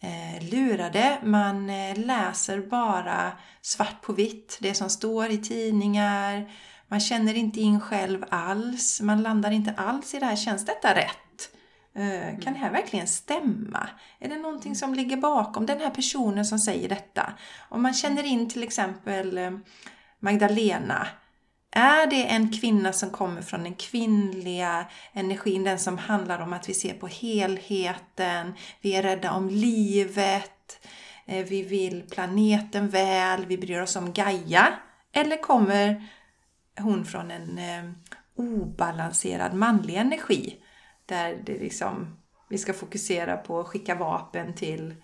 Eh, 0.07 0.43
lurade. 0.51 1.19
Man 1.23 1.71
eh, 1.71 1.99
läser 1.99 2.61
bara 2.61 3.33
svart 3.63 4.03
på 4.03 4.13
vitt, 4.13 4.59
det 4.61 4.75
som 4.75 4.91
står 4.91 5.31
i 5.31 5.39
tidningar. 5.39 6.51
Man 6.89 7.01
känner 7.01 7.35
inte 7.35 7.61
in 7.61 7.81
själv 7.81 8.25
alls. 8.29 9.01
Man 9.01 9.23
landar 9.23 9.51
inte 9.51 9.75
alls 9.77 10.15
i 10.15 10.19
det 10.19 10.27
här, 10.27 10.37
känns 10.37 10.65
detta 10.65 10.95
rätt? 10.95 11.51
Eh, 11.95 12.41
Kan 12.41 12.53
det 12.53 12.59
här 12.59 12.71
verkligen 12.71 13.07
stämma? 13.07 13.89
Är 14.19 14.29
det 14.29 14.37
någonting 14.37 14.75
som 14.75 14.95
ligger 14.95 15.17
bakom 15.17 15.67
den 15.67 15.81
här 15.81 15.91
personen 15.91 16.45
som 16.45 16.59
säger 16.59 16.89
detta? 16.89 17.33
Om 17.69 17.83
man 17.83 17.95
känner 17.95 18.23
in 18.23 18.49
till 18.49 18.63
exempel 18.63 19.39
eh, 19.39 19.51
Magdalena. 20.21 21.07
Är 21.79 22.07
det 22.07 22.25
en 22.25 22.53
kvinna 22.53 22.93
som 22.93 23.11
kommer 23.11 23.43
från 23.43 23.63
den 23.63 23.75
kvinnliga 23.75 24.87
energin, 25.13 25.65
den 25.65 25.79
som 25.79 25.99
handlar 25.99 26.41
om 26.41 26.53
att 26.53 26.69
vi 26.69 26.75
ser 26.75 26.95
på 26.95 27.07
helheten, 27.07 28.55
vi 28.81 28.95
är 28.95 29.03
rädda 29.03 29.33
om 29.33 29.49
livet, 29.49 30.87
eh, 31.27 31.47
vi 31.47 31.63
vill 31.63 32.03
planeten 32.03 32.89
väl, 32.89 33.47
vi 33.47 33.59
bryr 33.59 33.81
oss 33.81 33.97
om 33.97 34.13
Gaia? 34.13 34.69
Eller 35.13 35.43
kommer 35.43 36.09
hon 36.79 37.05
från 37.05 37.31
en 37.31 37.59
eh, 37.59 37.91
obalanserad 38.37 39.55
manlig 39.55 39.95
energi? 39.95 40.57
Där 41.07 41.39
det 41.45 41.59
liksom, 41.59 42.17
vi 42.49 42.59
ska 42.59 42.73
fokusera 42.73 43.37
på 43.37 43.61
att 43.61 43.67
skicka 43.67 43.95
vapen 43.95 44.55
till 44.55 44.95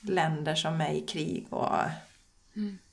länder 0.00 0.54
som 0.54 0.80
är 0.80 0.92
i 0.92 1.00
krig 1.00 1.46
och 1.50 1.68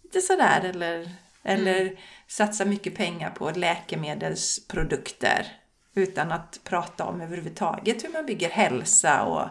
lite 0.04 0.22
sådär. 0.22 0.62
Eller, 0.64 1.10
eller 1.44 2.00
satsa 2.34 2.66
mycket 2.66 2.96
pengar 2.96 3.30
på 3.30 3.52
läkemedelsprodukter 3.52 5.48
utan 5.96 6.32
att 6.32 6.60
prata 6.64 7.06
om 7.06 7.22
överhuvudtaget 7.22 8.04
hur 8.04 8.10
man 8.10 8.26
bygger 8.26 8.50
hälsa 8.50 9.24
och 9.24 9.48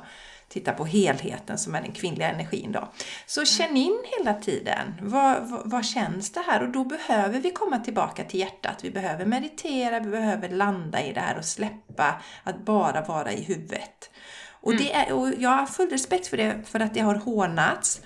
titta 0.48 0.72
på 0.72 0.84
helheten 0.84 1.58
som 1.58 1.74
är 1.74 1.82
den 1.82 1.92
kvinnliga 1.92 2.30
energin. 2.30 2.72
Då. 2.72 2.88
Så 3.26 3.44
känn 3.44 3.76
in 3.76 3.98
hela 4.18 4.34
tiden, 4.34 4.94
vad, 5.00 5.48
vad, 5.50 5.70
vad 5.70 5.84
känns 5.84 6.32
det 6.32 6.40
här? 6.40 6.62
Och 6.62 6.68
då 6.68 6.84
behöver 6.84 7.40
vi 7.40 7.50
komma 7.50 7.78
tillbaka 7.78 8.24
till 8.24 8.40
hjärtat. 8.40 8.84
Vi 8.84 8.90
behöver 8.90 9.24
meditera, 9.24 10.00
vi 10.00 10.10
behöver 10.10 10.48
landa 10.48 11.02
i 11.02 11.12
det 11.12 11.20
här 11.20 11.38
och 11.38 11.44
släppa 11.44 12.22
att 12.42 12.64
bara 12.64 13.00
vara 13.00 13.32
i 13.32 13.42
huvudet. 13.42 14.10
Och, 14.50 14.76
det 14.76 14.92
är, 14.92 15.12
och 15.12 15.32
jag 15.38 15.50
har 15.50 15.66
full 15.66 15.90
respekt 15.90 16.26
för 16.26 16.36
det, 16.36 16.62
för 16.66 16.80
att 16.80 16.94
det 16.94 17.00
har 17.00 17.14
hånats. 17.14 18.00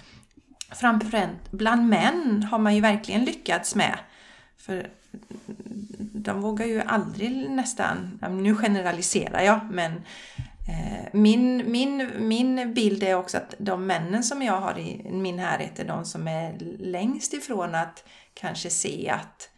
Framförallt 0.72 1.50
bland 1.50 1.88
män 1.88 2.42
har 2.50 2.58
man 2.58 2.74
ju 2.74 2.80
verkligen 2.80 3.24
lyckats 3.24 3.74
med. 3.74 3.98
För 4.66 4.90
de 6.12 6.40
vågar 6.40 6.66
ju 6.66 6.80
aldrig 6.80 7.50
nästan, 7.50 8.20
nu 8.30 8.56
generaliserar 8.56 9.42
jag, 9.42 9.60
men 9.70 9.92
eh, 10.68 11.08
min, 11.12 11.70
min, 11.70 12.10
min 12.28 12.74
bild 12.74 13.02
är 13.02 13.14
också 13.14 13.36
att 13.36 13.54
de 13.58 13.86
männen 13.86 14.24
som 14.24 14.42
jag 14.42 14.60
har 14.60 14.78
i 14.78 15.10
min 15.10 15.38
härhet 15.38 15.78
är 15.78 15.84
de 15.84 16.04
som 16.04 16.28
är 16.28 16.58
längst 16.78 17.32
ifrån 17.32 17.74
att 17.74 18.04
kanske 18.34 18.70
se 18.70 19.10
att 19.10 19.50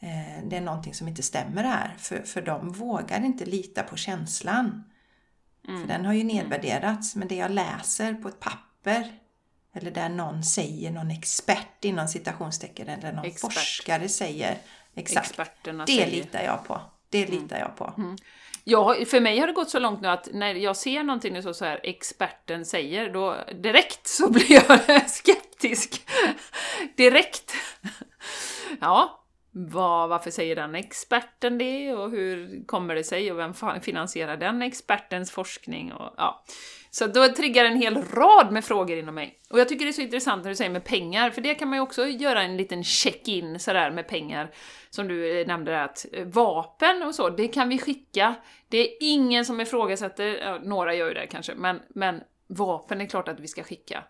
eh, 0.00 0.48
det 0.48 0.56
är 0.56 0.60
någonting 0.60 0.94
som 0.94 1.08
inte 1.08 1.22
stämmer 1.22 1.64
här. 1.64 1.94
För, 1.98 2.22
för 2.22 2.42
de 2.42 2.72
vågar 2.72 3.24
inte 3.24 3.44
lita 3.44 3.82
på 3.82 3.96
känslan. 3.96 4.84
Mm. 5.68 5.80
För 5.80 5.88
den 5.88 6.04
har 6.04 6.12
ju 6.12 6.24
nedvärderats. 6.24 7.16
Men 7.16 7.28
det 7.28 7.36
jag 7.36 7.50
läser 7.50 8.14
på 8.14 8.28
ett 8.28 8.40
papper 8.40 9.21
eller 9.74 9.90
där 9.90 10.08
någon 10.08 10.42
säger, 10.42 10.90
någon 10.90 11.10
expert 11.10 11.84
inom 11.84 12.08
citationstecken 12.08 12.88
eller 12.88 13.12
någon 13.12 13.24
Expert. 13.24 13.52
forskare 13.52 14.08
säger 14.08 14.58
exakt. 14.94 15.26
Experterna 15.26 15.84
det 15.84 15.92
säger. 15.92 16.10
litar 16.10 16.42
jag 16.42 16.64
på. 16.64 16.80
Det 17.10 17.24
mm. 17.24 17.42
litar 17.42 17.58
jag 17.58 17.76
på. 17.76 17.94
Mm. 17.98 18.16
Ja, 18.64 18.96
för 19.06 19.20
mig 19.20 19.38
har 19.38 19.46
det 19.46 19.52
gått 19.52 19.70
så 19.70 19.78
långt 19.78 20.00
nu 20.00 20.08
att 20.08 20.28
när 20.32 20.54
jag 20.54 20.76
ser 20.76 21.02
någonting 21.02 21.42
så, 21.42 21.54
så 21.54 21.64
här 21.64 21.80
experten 21.82 22.64
säger, 22.64 23.12
då 23.12 23.36
direkt 23.62 24.06
så 24.06 24.30
blir 24.32 24.52
jag 24.52 25.10
skeptisk. 25.10 26.08
direkt. 26.96 27.52
ja, 28.80 29.22
vad, 29.50 30.08
varför 30.08 30.30
säger 30.30 30.56
den 30.56 30.74
experten 30.74 31.58
det 31.58 31.92
och 31.94 32.10
hur 32.10 32.66
kommer 32.66 32.94
det 32.94 33.04
sig 33.04 33.32
och 33.32 33.38
vem 33.38 33.54
finansierar 33.80 34.36
den 34.36 34.62
expertens 34.62 35.30
forskning? 35.30 35.92
Och, 35.92 36.14
ja. 36.16 36.44
Så 36.94 37.06
då 37.06 37.28
triggar 37.28 37.64
en 37.64 37.76
hel 37.76 38.04
rad 38.04 38.52
med 38.52 38.64
frågor 38.64 38.98
inom 38.98 39.14
mig. 39.14 39.40
Och 39.50 39.60
jag 39.60 39.68
tycker 39.68 39.84
det 39.84 39.90
är 39.90 39.92
så 39.92 40.00
intressant 40.00 40.42
när 40.42 40.50
du 40.50 40.56
säger 40.56 40.70
med 40.70 40.84
pengar, 40.84 41.30
för 41.30 41.40
det 41.40 41.54
kan 41.54 41.68
man 41.68 41.78
ju 41.78 41.82
också 41.82 42.06
göra 42.06 42.42
en 42.42 42.56
liten 42.56 42.84
check-in 42.84 43.58
sådär 43.58 43.90
med 43.90 44.08
pengar. 44.08 44.50
Som 44.90 45.08
du 45.08 45.40
eh, 45.40 45.46
nämnde 45.46 45.72
där, 45.72 45.84
att 45.84 46.06
eh, 46.12 46.26
vapen 46.26 47.02
och 47.02 47.14
så, 47.14 47.30
det 47.30 47.48
kan 47.48 47.68
vi 47.68 47.78
skicka. 47.78 48.34
Det 48.68 48.78
är 48.78 48.96
ingen 49.00 49.44
som 49.44 49.60
ifrågasätter, 49.60 50.24
ja, 50.24 50.58
några 50.62 50.94
gör 50.94 51.08
ju 51.08 51.14
det 51.14 51.26
kanske, 51.26 51.54
men, 51.54 51.80
men 51.88 52.20
vapen 52.46 53.00
är 53.00 53.06
klart 53.06 53.28
att 53.28 53.40
vi 53.40 53.48
ska 53.48 53.62
skicka. 53.62 54.04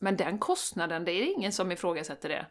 Men 0.00 0.16
den 0.16 0.38
kostnaden, 0.38 1.04
det 1.04 1.12
är 1.12 1.34
ingen 1.36 1.52
som 1.52 1.72
ifrågasätter 1.72 2.28
det. 2.28 2.46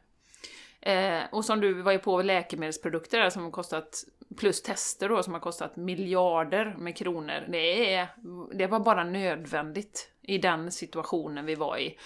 Eh, 0.91 1.23
och 1.31 1.45
som 1.45 1.61
du 1.61 1.73
var 1.73 1.91
ju 1.91 1.99
på 1.99 2.21
läkemedelsprodukter 2.21 3.19
där 3.19 3.29
som 3.29 3.43
har 3.43 3.51
kostat, 3.51 4.03
plus 4.37 4.63
tester 4.63 5.09
då, 5.09 5.23
som 5.23 5.33
har 5.33 5.39
kostat 5.39 5.75
miljarder 5.75 6.75
med 6.77 6.97
kronor. 6.97 7.45
Det, 7.49 7.93
är, 7.93 8.07
det 8.53 8.67
var 8.67 8.79
bara 8.79 9.03
nödvändigt 9.03 10.11
i 10.21 10.37
den 10.37 10.71
situationen 10.71 11.45
vi 11.45 11.55
var 11.55 11.77
i. 11.77 11.97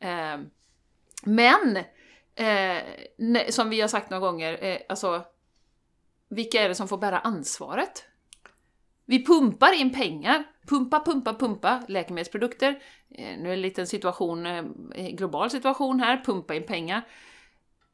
Eh, 0.00 0.40
men, 1.24 1.76
eh, 2.34 2.82
som 3.48 3.70
vi 3.70 3.80
har 3.80 3.88
sagt 3.88 4.10
några 4.10 4.20
gånger, 4.20 4.64
eh, 4.64 4.78
alltså 4.88 5.24
vilka 6.28 6.62
är 6.62 6.68
det 6.68 6.74
som 6.74 6.88
får 6.88 6.98
bära 6.98 7.18
ansvaret? 7.18 8.04
Vi 9.04 9.26
pumpar 9.26 9.80
in 9.80 9.92
pengar, 9.92 10.44
pumpa, 10.68 11.00
pumpa, 11.04 11.34
pumpa 11.34 11.82
läkemedelsprodukter. 11.88 12.82
Eh, 13.10 13.38
nu 13.38 13.42
är 13.42 13.48
det 13.48 13.52
en 13.52 13.62
liten 13.62 13.86
situation, 13.86 14.46
eh, 14.46 14.64
global 14.94 15.50
situation 15.50 16.00
här, 16.00 16.24
pumpa 16.24 16.54
in 16.54 16.66
pengar. 16.66 17.02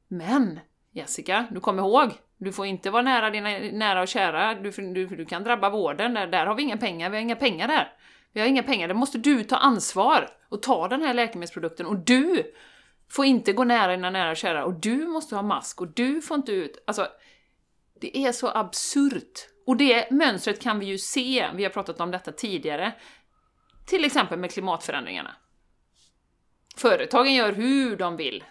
Men 0.08 0.60
Jessica, 0.92 1.46
du 1.50 1.60
kommer 1.60 1.82
ihåg, 1.82 2.12
du 2.38 2.52
får 2.52 2.66
inte 2.66 2.90
vara 2.90 3.02
nära 3.02 3.30
dina 3.30 3.48
nära 3.58 4.02
och 4.02 4.08
kära, 4.08 4.54
du, 4.54 4.70
du, 4.70 5.06
du 5.06 5.24
kan 5.24 5.44
drabba 5.44 5.70
vården, 5.70 6.14
där, 6.14 6.26
där 6.26 6.46
har 6.46 6.54
vi 6.54 6.62
inga 6.62 6.76
pengar, 6.76 7.10
vi 7.10 7.16
har 7.16 7.22
inga 7.22 7.36
pengar 7.36 7.68
där. 7.68 7.92
Vi 8.32 8.40
har 8.40 8.48
inga 8.48 8.62
pengar, 8.62 8.88
där 8.88 8.94
måste 8.94 9.18
du 9.18 9.44
ta 9.44 9.56
ansvar 9.56 10.28
och 10.48 10.62
ta 10.62 10.88
den 10.88 11.02
här 11.02 11.14
läkemedelsprodukten. 11.14 11.86
Och 11.86 11.96
du 11.96 12.54
får 13.10 13.24
inte 13.24 13.52
gå 13.52 13.64
nära 13.64 13.92
dina 13.92 14.10
nära 14.10 14.30
och 14.30 14.36
kära. 14.36 14.64
Och 14.64 14.74
du 14.74 15.06
måste 15.06 15.34
ha 15.34 15.42
mask. 15.42 15.80
Och 15.80 15.88
du 15.88 16.22
får 16.22 16.34
inte 16.34 16.52
ut... 16.52 16.84
Alltså, 16.86 17.08
det 18.00 18.18
är 18.18 18.32
så 18.32 18.48
absurt. 18.48 19.48
Och 19.66 19.76
det 19.76 20.10
mönstret 20.10 20.62
kan 20.62 20.78
vi 20.78 20.86
ju 20.86 20.98
se, 20.98 21.48
vi 21.54 21.62
har 21.62 21.70
pratat 21.70 22.00
om 22.00 22.10
detta 22.10 22.32
tidigare, 22.32 22.92
till 23.86 24.04
exempel 24.04 24.38
med 24.38 24.50
klimatförändringarna. 24.50 25.36
Företagen 26.78 27.34
gör 27.34 27.52
hur 27.52 27.96
de 27.96 28.16
vill. 28.16 28.44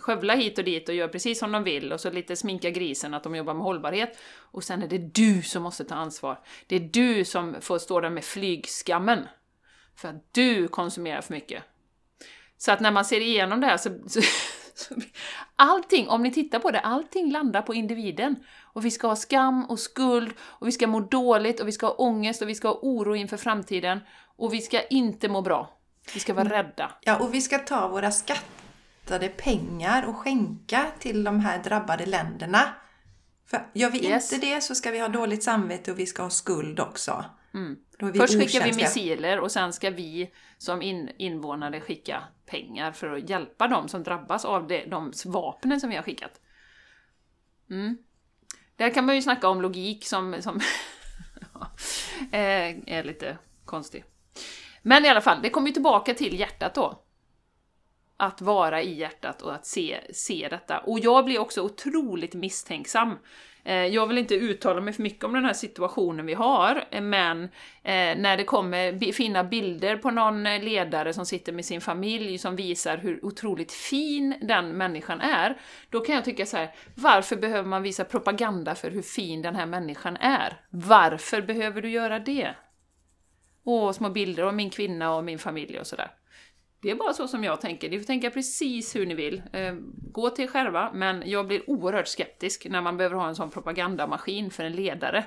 Skövla 0.00 0.34
hit 0.34 0.58
och 0.58 0.64
dit 0.64 0.88
och 0.88 0.94
gör 0.94 1.08
precis 1.08 1.38
som 1.38 1.52
de 1.52 1.64
vill 1.64 1.92
och 1.92 2.00
så 2.00 2.10
lite 2.10 2.36
sminka 2.36 2.70
grisen 2.70 3.14
att 3.14 3.22
de 3.22 3.34
jobbar 3.34 3.54
med 3.54 3.62
hållbarhet. 3.62 4.18
Och 4.36 4.64
sen 4.64 4.82
är 4.82 4.88
det 4.88 4.98
du 4.98 5.42
som 5.42 5.62
måste 5.62 5.84
ta 5.84 5.94
ansvar. 5.94 6.40
Det 6.66 6.76
är 6.76 6.80
du 6.80 7.24
som 7.24 7.56
får 7.60 7.78
stå 7.78 8.00
där 8.00 8.10
med 8.10 8.24
flygskammen. 8.24 9.26
För 9.96 10.08
att 10.08 10.34
du 10.34 10.68
konsumerar 10.68 11.20
för 11.20 11.34
mycket. 11.34 11.62
Så 12.58 12.72
att 12.72 12.80
när 12.80 12.90
man 12.90 13.04
ser 13.04 13.20
igenom 13.20 13.60
det 13.60 13.66
här 13.66 13.76
så, 13.76 13.90
så, 14.06 14.20
så 14.74 14.94
allting, 15.56 16.08
om 16.08 16.22
ni 16.22 16.32
tittar 16.32 16.58
på 16.58 16.70
det, 16.70 16.80
allting 16.80 17.32
landar 17.32 17.62
på 17.62 17.74
individen. 17.74 18.36
Och 18.62 18.84
vi 18.84 18.90
ska 18.90 19.08
ha 19.08 19.16
skam 19.16 19.64
och 19.64 19.78
skuld, 19.78 20.32
och 20.40 20.66
vi 20.66 20.72
ska 20.72 20.86
må 20.86 21.00
dåligt, 21.00 21.60
och 21.60 21.68
vi 21.68 21.72
ska 21.72 21.86
ha 21.86 21.94
ångest, 21.94 22.42
och 22.42 22.48
vi 22.48 22.54
ska 22.54 22.68
ha 22.68 22.78
oro 22.82 23.14
inför 23.14 23.36
framtiden. 23.36 24.00
Och 24.36 24.54
vi 24.54 24.60
ska 24.60 24.82
inte 24.82 25.28
må 25.28 25.42
bra. 25.42 25.77
Vi 26.14 26.20
ska 26.20 26.34
vara 26.34 26.46
mm. 26.46 26.52
rädda. 26.52 26.92
Ja, 27.00 27.18
och 27.18 27.34
vi 27.34 27.40
ska 27.40 27.58
ta 27.58 27.88
våra 27.88 28.10
skattade 28.10 29.28
pengar 29.28 30.06
och 30.08 30.16
skänka 30.16 30.86
till 30.98 31.24
de 31.24 31.40
här 31.40 31.62
drabbade 31.62 32.06
länderna. 32.06 32.74
För 33.46 33.66
gör 33.72 33.90
vi 33.90 34.06
yes. 34.06 34.32
inte 34.32 34.46
det 34.46 34.60
så 34.60 34.74
ska 34.74 34.90
vi 34.90 34.98
ha 34.98 35.08
dåligt 35.08 35.42
samvete 35.42 35.92
och 35.92 35.98
vi 35.98 36.06
ska 36.06 36.22
ha 36.22 36.30
skuld 36.30 36.80
också. 36.80 37.24
Mm. 37.54 37.76
Först 38.16 38.38
skickar 38.38 38.64
vi 38.64 38.72
missiler 38.72 39.40
och 39.40 39.52
sen 39.52 39.72
ska 39.72 39.90
vi 39.90 40.32
som 40.58 40.82
in, 40.82 41.10
invånare 41.18 41.80
skicka 41.80 42.22
pengar 42.46 42.92
för 42.92 43.16
att 43.16 43.30
hjälpa 43.30 43.68
dem 43.68 43.88
som 43.88 44.02
drabbas 44.02 44.44
av 44.44 44.66
det, 44.66 44.84
de 44.84 45.12
vapnen 45.26 45.80
som 45.80 45.90
vi 45.90 45.96
har 45.96 46.02
skickat. 46.02 46.40
Mm. 47.70 47.98
Där 48.76 48.94
kan 48.94 49.06
man 49.06 49.14
ju 49.14 49.22
snacka 49.22 49.48
om 49.48 49.62
logik 49.62 50.06
som, 50.06 50.36
som 50.40 50.60
är 52.32 53.04
lite 53.04 53.38
konstig. 53.64 54.04
Men 54.82 55.04
i 55.04 55.08
alla 55.08 55.20
fall, 55.20 55.42
det 55.42 55.50
kommer 55.50 55.66
ju 55.66 55.72
tillbaka 55.72 56.14
till 56.14 56.40
hjärtat 56.40 56.74
då. 56.74 57.02
Att 58.16 58.40
vara 58.40 58.82
i 58.82 58.94
hjärtat 58.94 59.42
och 59.42 59.54
att 59.54 59.66
se, 59.66 60.00
se 60.12 60.48
detta. 60.50 60.78
Och 60.78 60.98
jag 60.98 61.24
blir 61.24 61.38
också 61.38 61.62
otroligt 61.62 62.34
misstänksam. 62.34 63.16
Eh, 63.68 63.86
jag 63.86 64.06
vill 64.06 64.18
inte 64.18 64.34
uttala 64.34 64.80
mig 64.80 64.92
för 64.92 65.02
mycket 65.02 65.24
om 65.24 65.32
den 65.32 65.44
här 65.44 65.52
situationen 65.52 66.26
vi 66.26 66.34
har, 66.34 66.84
eh, 66.90 67.00
men 67.00 67.42
eh, 67.82 68.18
när 68.18 68.36
det 68.36 68.44
kommer 68.44 69.12
fina 69.12 69.44
bilder 69.44 69.96
på 69.96 70.10
någon 70.10 70.44
ledare 70.44 71.12
som 71.12 71.26
sitter 71.26 71.52
med 71.52 71.64
sin 71.64 71.80
familj 71.80 72.38
som 72.38 72.56
visar 72.56 72.96
hur 72.96 73.24
otroligt 73.24 73.72
fin 73.72 74.34
den 74.42 74.76
människan 74.76 75.20
är, 75.20 75.60
då 75.90 76.00
kan 76.00 76.14
jag 76.14 76.24
tycka 76.24 76.46
så 76.46 76.56
här: 76.56 76.70
varför 76.94 77.36
behöver 77.36 77.68
man 77.68 77.82
visa 77.82 78.04
propaganda 78.04 78.74
för 78.74 78.90
hur 78.90 79.02
fin 79.02 79.42
den 79.42 79.54
här 79.54 79.66
människan 79.66 80.16
är? 80.16 80.60
Varför 80.70 81.42
behöver 81.42 81.82
du 81.82 81.90
göra 81.90 82.18
det? 82.18 82.54
Och 83.68 83.94
små 83.94 84.10
bilder 84.10 84.42
av 84.42 84.54
min 84.54 84.70
kvinna 84.70 85.14
och 85.14 85.24
min 85.24 85.38
familj 85.38 85.80
och 85.80 85.86
sådär. 85.86 86.10
Det 86.82 86.90
är 86.90 86.94
bara 86.94 87.14
så 87.14 87.28
som 87.28 87.44
jag 87.44 87.60
tänker. 87.60 87.90
Ni 87.90 87.98
får 87.98 88.06
tänka 88.06 88.30
precis 88.30 88.96
hur 88.96 89.06
ni 89.06 89.14
vill. 89.14 89.42
Eh, 89.52 89.74
gå 90.12 90.30
till 90.30 90.44
er 90.44 90.48
själva, 90.48 90.90
men 90.94 91.22
jag 91.26 91.46
blir 91.46 91.70
oerhört 91.70 92.08
skeptisk 92.08 92.66
när 92.70 92.80
man 92.80 92.96
behöver 92.96 93.16
ha 93.16 93.28
en 93.28 93.36
sån 93.36 93.50
propagandamaskin 93.50 94.50
för 94.50 94.64
en 94.64 94.72
ledare. 94.72 95.24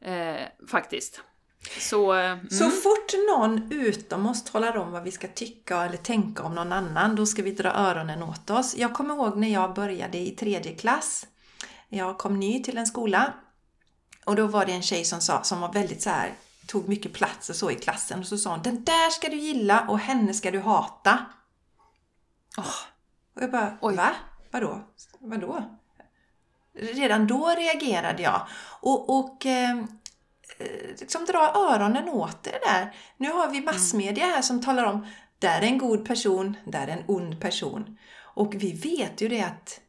Eh, 0.00 0.68
faktiskt. 0.70 1.22
Så, 1.78 2.14
eh, 2.14 2.30
mm. 2.30 2.50
så 2.50 2.70
fort 2.70 3.14
någon 3.30 3.72
utom 3.72 4.26
oss 4.26 4.44
talar 4.44 4.76
om 4.76 4.92
vad 4.92 5.02
vi 5.02 5.10
ska 5.10 5.28
tycka 5.28 5.82
eller 5.82 5.96
tänka 5.96 6.42
om 6.42 6.54
någon 6.54 6.72
annan, 6.72 7.16
då 7.16 7.26
ska 7.26 7.42
vi 7.42 7.50
dra 7.50 7.70
öronen 7.70 8.22
åt 8.22 8.50
oss. 8.50 8.76
Jag 8.76 8.94
kommer 8.94 9.14
ihåg 9.14 9.36
när 9.36 9.52
jag 9.52 9.74
började 9.74 10.18
i 10.18 10.30
tredje 10.30 10.74
klass. 10.74 11.26
Jag 11.88 12.18
kom 12.18 12.40
ny 12.40 12.62
till 12.62 12.78
en 12.78 12.86
skola 12.86 13.32
och 14.24 14.36
då 14.36 14.46
var 14.46 14.66
det 14.66 14.72
en 14.72 14.82
tjej 14.82 15.04
som 15.04 15.20
sa, 15.20 15.42
som 15.42 15.60
var 15.60 15.72
väldigt 15.72 16.02
så 16.02 16.10
här 16.10 16.34
tog 16.70 16.88
mycket 16.88 17.12
plats 17.12 17.50
och 17.50 17.56
så 17.56 17.70
i 17.70 17.74
klassen. 17.74 18.18
Och 18.18 18.26
så 18.26 18.38
sa 18.38 18.50
hon, 18.50 18.62
den 18.62 18.84
där 18.84 19.10
ska 19.10 19.28
du 19.28 19.36
gilla 19.36 19.86
och 19.88 19.98
henne 19.98 20.34
ska 20.34 20.50
du 20.50 20.60
hata. 20.60 21.18
Oh. 22.58 22.74
Och 23.36 23.42
jag 23.42 23.50
bara, 23.50 23.78
Oj. 23.80 23.96
va? 23.96 24.10
Vadå? 24.50 24.80
Vadå? 25.18 25.78
Redan 26.74 27.26
då 27.26 27.48
reagerade 27.48 28.22
jag. 28.22 28.46
Och, 28.80 29.18
och 29.18 29.46
eh, 29.46 29.84
liksom 31.00 31.24
dra 31.24 31.52
öronen 31.54 32.08
åt 32.08 32.42
det 32.42 32.58
där. 32.66 32.96
Nu 33.16 33.32
har 33.32 33.50
vi 33.50 33.60
massmedia 33.60 34.24
här 34.24 34.42
som 34.42 34.62
talar 34.62 34.84
om, 34.84 35.06
där 35.38 35.60
är 35.60 35.66
en 35.66 35.78
god 35.78 36.06
person, 36.06 36.56
där 36.64 36.88
är 36.88 36.92
en 36.92 37.04
ond 37.08 37.40
person. 37.40 37.98
Och 38.20 38.54
vi 38.54 38.72
vet 38.72 39.20
ju 39.20 39.28
det 39.28 39.42
att 39.42 39.80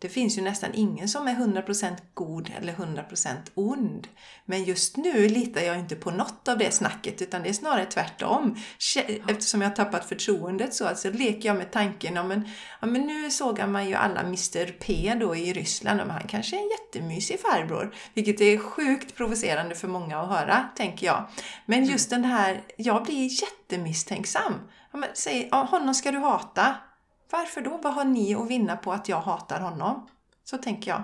det 0.00 0.08
finns 0.08 0.38
ju 0.38 0.42
nästan 0.42 0.70
ingen 0.74 1.08
som 1.08 1.28
är 1.28 1.34
100% 1.34 1.96
god 2.14 2.50
eller 2.58 2.72
100% 2.72 3.36
ond. 3.54 4.08
Men 4.44 4.64
just 4.64 4.96
nu 4.96 5.28
litar 5.28 5.60
jag 5.60 5.78
inte 5.78 5.96
på 5.96 6.10
något 6.10 6.48
av 6.48 6.58
det 6.58 6.74
snacket 6.74 7.22
utan 7.22 7.42
det 7.42 7.48
är 7.48 7.52
snarare 7.52 7.84
tvärtom. 7.84 8.56
Eftersom 9.28 9.62
jag 9.62 9.68
har 9.68 9.76
tappat 9.76 10.08
förtroendet 10.08 10.74
så 10.74 10.86
alltså 10.86 11.10
leker 11.10 11.48
jag 11.48 11.56
med 11.56 11.72
tanken 11.72 12.18
om 12.18 12.30
en, 12.30 12.48
ja, 12.80 12.86
men 12.86 13.06
nu 13.06 13.30
sågar 13.30 13.66
man 13.66 13.88
ju 13.88 13.94
alla 13.94 14.20
Mr 14.20 14.72
P 14.72 15.14
då 15.20 15.36
i 15.36 15.52
Ryssland 15.52 16.00
och 16.00 16.06
han 16.06 16.28
kanske 16.28 16.56
är 16.56 16.60
en 16.60 16.70
jättemysig 16.70 17.40
farbror. 17.40 17.94
Vilket 18.14 18.40
är 18.40 18.58
sjukt 18.58 19.16
provocerande 19.16 19.74
för 19.74 19.88
många 19.88 20.20
att 20.20 20.28
höra, 20.28 20.68
tänker 20.76 21.06
jag. 21.06 21.28
Men 21.66 21.84
just 21.84 22.10
den 22.10 22.24
här, 22.24 22.62
jag 22.76 23.04
blir 23.04 23.42
jättemisstänksam. 23.42 24.54
Ja, 24.92 24.98
men, 24.98 25.08
säg, 25.14 25.48
honom 25.52 25.94
ska 25.94 26.12
du 26.12 26.18
hata. 26.18 26.76
Varför 27.30 27.60
då? 27.60 27.76
Vad 27.82 27.94
har 27.94 28.04
ni 28.04 28.34
att 28.34 28.50
vinna 28.50 28.76
på 28.76 28.92
att 28.92 29.08
jag 29.08 29.20
hatar 29.20 29.60
honom? 29.60 30.08
Så 30.44 30.58
tänker 30.58 30.90
jag. 30.90 31.02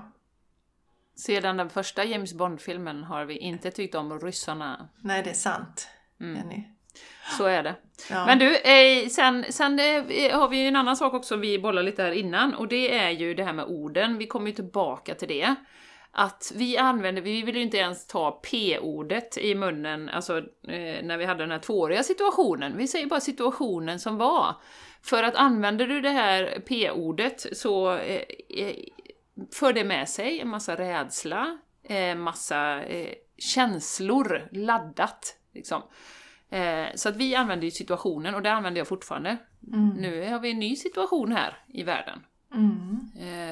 Sedan 1.17 1.57
den 1.57 1.71
första 1.71 2.05
James 2.05 2.35
Bond-filmen 2.35 3.05
har 3.05 3.25
vi 3.25 3.37
inte 3.37 3.71
tyckt 3.71 3.95
om 3.95 4.21
ryssarna. 4.21 4.89
Nej, 5.01 5.23
det 5.23 5.31
är 5.31 5.35
sant. 5.35 5.89
Mm. 6.21 6.37
Jenny. 6.37 6.65
Så 7.39 7.45
är 7.45 7.63
det. 7.63 7.75
Ja. 8.11 8.27
Men 8.27 8.39
du, 8.39 8.57
eh, 8.57 9.09
sen, 9.09 9.45
sen 9.51 9.79
eh, 9.79 10.39
har 10.39 10.49
vi 10.49 10.63
ju 10.63 10.69
en 10.69 10.77
annan 10.77 10.97
sak 10.97 11.15
också 11.15 11.37
vi 11.37 11.59
bollade 11.59 11.87
lite 11.87 12.03
här 12.03 12.13
innan 12.13 12.55
och 12.55 12.69
det 12.69 12.99
är 12.99 13.11
ju 13.11 13.35
det 13.35 13.45
här 13.45 13.53
med 13.53 13.65
orden. 13.65 14.19
Vi 14.19 14.27
kommer 14.27 14.47
ju 14.47 14.53
tillbaka 14.53 15.15
till 15.15 15.29
det. 15.29 15.55
Att 16.11 16.53
vi 16.55 16.77
använder, 16.77 17.23
vi 17.23 17.43
vill 17.43 17.57
ju 17.57 17.63
inte 17.63 17.77
ens 17.77 18.07
ta 18.07 18.31
p-ordet 18.31 19.39
i 19.39 19.55
munnen, 19.55 20.09
alltså 20.09 20.39
eh, 20.39 21.05
när 21.05 21.17
vi 21.17 21.25
hade 21.25 21.43
den 21.43 21.51
här 21.51 21.59
tvååriga 21.59 22.03
situationen. 22.03 22.77
Vi 22.77 22.89
säger 22.89 23.07
bara 23.07 23.21
situationen 23.21 24.01
som 24.01 24.17
var. 24.17 24.55
För 25.05 25.23
att 25.23 25.35
använder 25.35 25.87
du 25.87 26.01
det 26.01 26.11
här 26.11 26.63
p-ordet 26.67 27.47
så 27.53 27.93
eh, 27.93 28.23
eh, 28.49 28.77
för 29.53 29.73
det 29.73 29.85
med 29.85 30.09
sig 30.09 30.41
en 30.41 30.49
massa 30.49 30.77
rädsla, 30.77 31.59
eh, 31.83 32.15
massa 32.15 32.83
känslor 33.39 34.49
laddat. 34.53 35.37
Liksom. 35.55 35.83
Så 36.95 37.09
att 37.09 37.17
vi 37.17 37.35
använder 37.35 37.65
ju 37.65 37.71
situationen, 37.71 38.35
och 38.35 38.43
det 38.43 38.53
använder 38.53 38.81
jag 38.81 38.89
fortfarande. 38.89 39.37
Mm. 39.73 39.89
Nu 39.89 40.31
har 40.31 40.39
vi 40.39 40.51
en 40.51 40.59
ny 40.59 40.77
situation 40.77 41.33
här 41.33 41.59
i 41.69 41.83
världen. 41.83 42.19
Mm. 42.55 43.11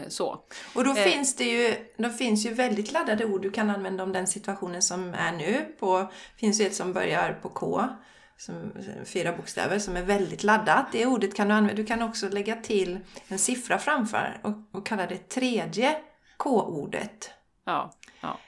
Så. 0.08 0.44
Och 0.74 0.84
då, 0.84 0.94
finns 0.94 1.36
det 1.36 1.44
ju, 1.44 1.74
då 1.96 2.10
finns 2.10 2.46
ju 2.46 2.54
väldigt 2.54 2.92
laddade 2.92 3.24
ord 3.24 3.42
du 3.42 3.50
kan 3.50 3.70
använda 3.70 4.02
om 4.02 4.12
den 4.12 4.26
situationen 4.26 4.82
som 4.82 5.14
är 5.14 5.32
nu. 5.32 5.66
Det 5.80 6.08
finns 6.36 6.60
ju 6.60 6.66
ett 6.66 6.74
som 6.74 6.92
börjar 6.92 7.38
på 7.42 7.48
K 7.48 7.88
som, 8.36 8.72
fyra 9.04 9.32
bokstäver 9.32 9.78
som 9.78 9.96
är 9.96 10.02
väldigt 10.02 10.42
laddat. 10.42 10.86
Det 10.92 11.06
ordet 11.06 11.34
kan 11.34 11.48
du 11.48 11.54
använda. 11.54 11.82
Du 11.82 11.86
kan 11.86 12.02
också 12.02 12.28
lägga 12.28 12.56
till 12.56 12.98
en 13.28 13.38
siffra 13.38 13.78
framför 13.78 14.40
och, 14.42 14.78
och 14.78 14.86
kalla 14.86 15.06
det 15.06 15.28
tredje 15.28 15.96
K-ordet. 16.36 17.30
Ja, 17.64 17.92
ja. 18.20 18.38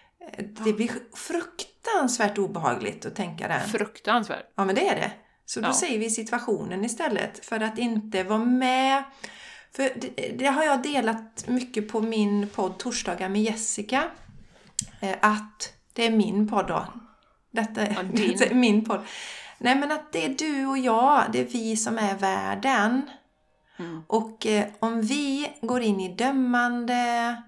Det 0.65 0.73
blir 0.73 0.91
fruktansvärt 1.17 2.39
obehagligt 2.39 3.07
att 3.07 3.17
tänka 3.17 3.49
den. 3.49 3.69
Fruktansvärt? 3.69 4.53
Ja, 4.55 4.65
men 4.65 4.75
det 4.75 4.89
är 4.89 4.97
det. 4.97 5.11
Så 5.47 5.61
då 5.61 5.69
ja. 5.69 5.73
säger 5.73 5.99
vi 5.99 6.11
situationen 6.11 6.85
istället 6.85 7.45
för 7.45 7.61
att 7.61 7.79
inte 7.79 8.23
vara 8.23 8.45
med. 8.45 9.05
För 9.73 9.93
det, 9.97 10.35
det 10.39 10.47
har 10.47 10.65
jag 10.65 10.83
delat 10.83 11.45
mycket 11.49 11.89
på 11.89 12.01
min 12.01 12.49
podd 12.49 12.79
Torsdagar 12.79 13.29
med 13.29 13.43
Jessica. 13.43 14.05
Eh, 15.01 15.17
att 15.21 15.73
det 15.93 16.07
är 16.07 16.11
min 16.11 16.49
podd 16.49 16.67
då. 16.67 16.87
Detta 17.51 17.83
är 17.83 17.95
ja, 17.95 18.49
min 18.55 18.85
podd. 18.85 19.01
Nej 19.59 19.77
men 19.77 19.93
att 19.93 20.13
det 20.13 20.25
är 20.25 20.29
du 20.29 20.67
och 20.67 20.79
jag, 20.79 21.25
det 21.33 21.41
är 21.41 21.45
vi 21.45 21.77
som 21.77 21.99
är 21.99 22.19
världen. 22.19 23.03
Mm. 23.77 24.03
Och 24.07 24.47
eh, 24.47 24.67
om 24.79 25.03
vi 25.03 25.53
går 25.61 25.83
in 25.83 26.01
i 26.01 26.15
dömande, 26.15 27.43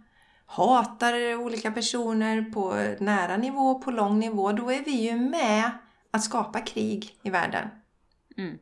hatar 0.47 1.35
olika 1.35 1.71
personer 1.71 2.43
på 2.43 2.95
nära 3.05 3.37
nivå, 3.37 3.79
på 3.79 3.91
lång 3.91 4.19
nivå, 4.19 4.53
då 4.53 4.73
är 4.73 4.85
vi 4.85 4.91
ju 4.91 5.17
med 5.17 5.71
att 6.11 6.25
skapa 6.25 6.61
krig 6.61 7.19
i 7.23 7.31
världen. 7.31 7.69
Mm. 8.37 8.59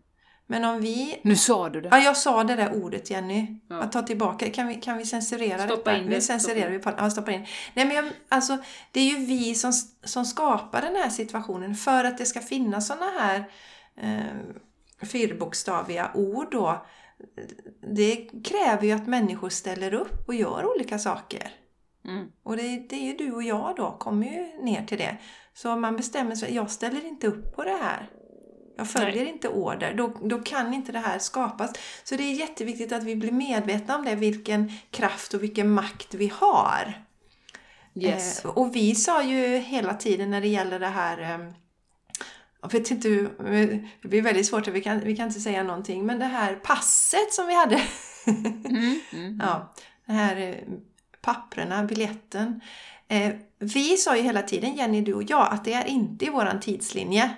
Men 0.47 0.65
om 0.65 0.81
vi... 0.81 1.21
Nu 1.23 1.37
sa 1.37 1.69
du 1.69 1.81
det! 1.81 1.89
Ja, 1.89 1.99
jag 1.99 2.17
sa 2.17 2.45
det 2.45 2.57
där 2.57 2.85
ordet 2.85 3.11
Jenny. 3.11 3.61
Ja. 3.69 3.81
Att 3.81 3.93
ta 3.93 4.03
tillbaka 4.03 4.51
Kan 4.51 4.69
vi, 4.69 4.75
kan 4.75 4.99
vi 4.99 5.07
censurera 5.07 5.59
stoppa 5.59 5.77
detta? 5.77 5.97
In 5.97 6.05
det. 6.05 6.15
Nu 6.15 6.21
censurerar 6.21 6.71
vi 6.71 6.79
på 6.79 6.91
Ja, 6.99 7.11
stoppa 7.11 7.33
in. 7.33 7.47
Nej, 7.75 7.87
men 7.87 7.97
jag, 7.97 8.05
alltså, 8.29 8.59
det 8.93 9.01
är 9.01 9.05
ju 9.05 9.27
vi 9.27 9.55
som, 9.55 9.73
som 10.05 10.25
skapar 10.25 10.83
den 10.83 10.97
här 10.97 11.11
situationen 11.11 11.75
för 11.75 12.05
att 12.05 12.19
det 12.19 12.27
ska 12.27 12.41
finnas 12.41 12.87
sådana 12.87 13.11
här 13.11 13.45
eh, 13.97 15.07
fyrbokstaviga 15.07 16.11
ord 16.15 16.49
då. 16.51 16.87
Det 17.95 18.17
kräver 18.45 18.83
ju 18.85 18.93
att 18.93 19.07
människor 19.07 19.49
ställer 19.49 19.95
upp 19.95 20.29
och 20.29 20.35
gör 20.35 20.75
olika 20.75 20.99
saker. 20.99 21.53
Mm. 22.05 22.27
Och 22.43 22.57
det, 22.57 22.87
det 22.89 22.97
är 22.97 23.05
ju 23.05 23.17
du 23.17 23.33
och 23.33 23.43
jag 23.43 23.77
då, 23.77 23.97
kommer 23.99 24.27
ju 24.27 24.65
ner 24.65 24.87
till 24.87 24.99
det. 24.99 25.17
Så 25.55 25.77
man 25.77 25.97
bestämmer 25.97 26.35
sig, 26.35 26.55
jag 26.55 26.71
ställer 26.71 27.07
inte 27.07 27.27
upp 27.27 27.57
på 27.57 27.65
det 27.65 27.79
här. 27.83 28.11
Jag 28.77 28.89
följer 28.89 29.25
Nej. 29.25 29.33
inte 29.33 29.49
order. 29.49 29.95
Då, 29.95 30.17
då 30.23 30.39
kan 30.39 30.75
inte 30.75 30.93
det 30.93 30.99
här 30.99 31.19
skapas. 31.19 31.71
Så 32.05 32.17
det 32.17 32.23
är 32.23 32.35
jätteviktigt 32.35 32.93
att 32.93 33.05
vi 33.05 33.17
blir 33.17 33.33
medvetna 33.33 33.97
om 33.97 34.05
det, 34.05 34.15
vilken 34.15 34.73
kraft 34.91 35.35
och 35.35 35.43
vilken 35.43 35.71
makt 35.71 36.15
vi 36.15 36.33
har. 36.35 36.95
Yes. 37.95 38.45
Eh, 38.45 38.51
och 38.51 38.77
vi 38.77 38.95
sa 38.95 39.23
ju 39.23 39.59
hela 39.59 39.95
tiden 39.95 40.31
när 40.31 40.41
det 40.41 40.49
gäller 40.49 40.81
det 40.81 40.87
här 40.87 41.21
eh, 41.21 41.51
jag 42.65 42.73
vet 42.73 42.91
inte 42.91 43.09
hur, 43.09 43.89
det 44.03 44.09
blir 44.09 44.23
väldigt 44.23 44.47
svårt, 44.47 44.69
vi 44.69 44.81
kan, 44.81 45.01
vi 45.01 45.17
kan 45.17 45.29
inte 45.29 45.41
säga 45.41 45.63
någonting, 45.63 46.07
men 46.07 46.19
det 46.19 46.25
här 46.25 46.55
passet 46.55 47.33
som 47.33 47.47
vi 47.47 47.55
hade. 47.55 47.83
mm, 48.27 49.01
mm. 49.13 49.41
ja, 49.43 49.75
det 50.07 50.13
här 50.13 50.37
eh, 50.37 50.55
papprena, 51.21 51.85
biljetten. 51.85 52.61
Eh, 53.09 53.33
vi 53.59 53.97
sa 53.97 54.17
ju 54.17 54.23
hela 54.23 54.43
tiden, 54.43 54.75
Jenny, 54.75 55.01
du 55.01 55.15
och 55.15 55.23
jag, 55.23 55.49
att 55.53 55.65
det 55.65 55.73
är 55.73 55.85
inte 55.85 56.25
i 56.25 56.31
våran 56.31 56.61
tidslinje. 56.61 57.37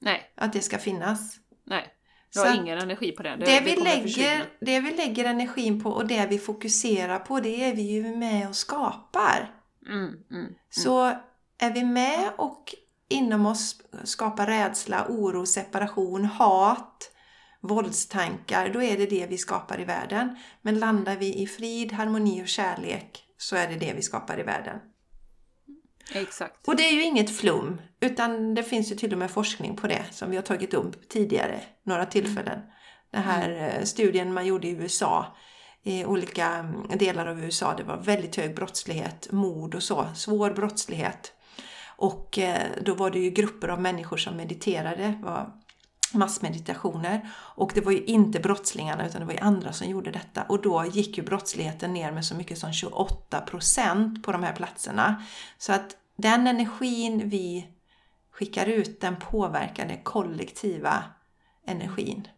Nej. 0.00 0.32
Att 0.34 0.52
det 0.52 0.60
ska 0.60 0.78
finnas. 0.78 1.36
Nej. 1.64 1.94
Du 2.32 2.40
har 2.40 2.54
ingen 2.54 2.78
energi 2.78 3.12
på 3.12 3.22
det. 3.22 3.36
Det, 3.36 3.44
det, 3.44 3.60
vi 3.60 3.76
lägger, 3.76 4.44
det 4.60 4.80
vi 4.80 4.94
lägger 4.94 5.24
energin 5.24 5.82
på 5.82 5.90
och 5.90 6.06
det 6.06 6.26
vi 6.26 6.38
fokuserar 6.38 7.18
på, 7.18 7.40
det 7.40 7.64
är 7.64 7.74
vi 7.74 7.82
ju 7.82 8.16
med 8.16 8.48
och 8.48 8.56
skapar. 8.56 9.54
Mm, 9.86 9.98
mm, 9.98 10.16
mm. 10.30 10.54
Så 10.70 11.06
är 11.58 11.72
vi 11.74 11.84
med 11.84 12.30
och 12.36 12.74
inom 13.08 13.46
oss 13.46 13.80
skapar 14.04 14.46
rädsla, 14.46 15.06
oro, 15.08 15.46
separation, 15.46 16.24
hat, 16.24 17.10
våldstankar, 17.60 18.68
då 18.68 18.82
är 18.82 18.98
det 18.98 19.06
det 19.06 19.26
vi 19.26 19.38
skapar 19.38 19.80
i 19.80 19.84
världen. 19.84 20.38
Men 20.62 20.78
landar 20.78 21.16
vi 21.16 21.42
i 21.42 21.46
frid, 21.46 21.92
harmoni 21.92 22.42
och 22.42 22.48
kärlek 22.48 23.24
så 23.38 23.56
är 23.56 23.68
det 23.68 23.74
det 23.74 23.92
vi 23.92 24.02
skapar 24.02 24.40
i 24.40 24.42
världen. 24.42 24.78
Exakt. 26.14 26.68
Och 26.68 26.76
det 26.76 26.82
är 26.82 26.92
ju 26.92 27.02
inget 27.02 27.36
flum, 27.36 27.80
utan 28.00 28.54
det 28.54 28.62
finns 28.62 28.92
ju 28.92 28.96
till 28.96 29.12
och 29.12 29.18
med 29.18 29.30
forskning 29.30 29.76
på 29.76 29.86
det 29.86 30.04
som 30.10 30.30
vi 30.30 30.36
har 30.36 30.42
tagit 30.42 30.74
upp 30.74 31.08
tidigare, 31.08 31.60
några 31.82 32.06
tillfällen. 32.06 32.60
Den 33.10 33.22
här 33.22 33.50
mm. 33.50 33.64
Eh, 33.64 33.84
studien 33.84 34.34
man 34.34 34.46
gjorde 34.46 34.68
i 34.68 34.70
USA, 34.70 35.36
i 35.82 36.04
olika 36.04 36.46
mm, 36.46 36.98
delar 36.98 37.26
av 37.26 37.40
USA, 37.40 37.74
det 37.76 37.84
var 37.84 37.96
väldigt 37.96 38.36
hög 38.36 38.54
brottslighet, 38.54 39.28
mord 39.32 39.74
och 39.74 39.82
så, 39.82 40.06
svår 40.14 40.50
brottslighet. 40.50 41.32
Och 41.96 42.38
eh, 42.38 42.62
då 42.80 42.94
var 42.94 43.10
det 43.10 43.18
ju 43.18 43.30
grupper 43.30 43.68
av 43.68 43.80
människor 43.80 44.16
som 44.16 44.36
mediterade, 44.36 45.18
var 45.22 45.52
massmeditationer. 46.14 47.28
Och 47.36 47.72
det 47.74 47.80
var 47.80 47.92
ju 47.92 48.04
inte 48.04 48.40
brottslingarna 48.40 49.06
utan 49.06 49.20
det 49.20 49.26
var 49.26 49.32
ju 49.32 49.38
andra 49.38 49.72
som 49.72 49.88
gjorde 49.88 50.10
detta. 50.10 50.42
Och 50.42 50.62
då 50.62 50.84
gick 50.84 51.18
ju 51.18 51.24
brottsligheten 51.24 51.92
ner 51.92 52.12
med 52.12 52.24
så 52.24 52.34
mycket 52.34 52.58
som 52.58 52.72
28 52.72 53.40
procent 53.40 54.22
på 54.22 54.32
de 54.32 54.42
här 54.42 54.52
platserna. 54.52 55.22
Så 55.58 55.72
att 55.72 55.96
den 56.16 56.46
energin 56.46 57.28
vi 57.28 57.68
skickar 58.30 58.66
ut, 58.66 59.00
den 59.00 59.16
påverkar 59.16 59.86
den 59.86 60.02
kollektiva 60.02 61.04
energin. 61.66 62.28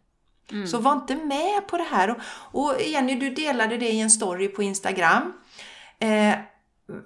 Mm. 0.51 0.67
Så 0.67 0.77
var 0.77 0.93
inte 0.93 1.15
med 1.15 1.67
på 1.67 1.77
det 1.77 1.87
här. 1.91 2.09
Och, 2.09 2.17
och 2.51 2.81
Jenny, 2.81 3.15
du 3.15 3.29
delade 3.29 3.77
det 3.77 3.89
i 3.89 3.99
en 3.99 4.11
story 4.11 4.47
på 4.47 4.63
Instagram. 4.63 5.33
Eh, 5.99 6.31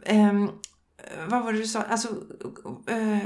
eh, 0.04 0.46
vad 1.28 1.44
var 1.44 1.54
det 1.54 1.60
du 1.60 1.68
sa? 1.68 1.82
Alltså, 1.82 2.08
eh, 2.88 3.20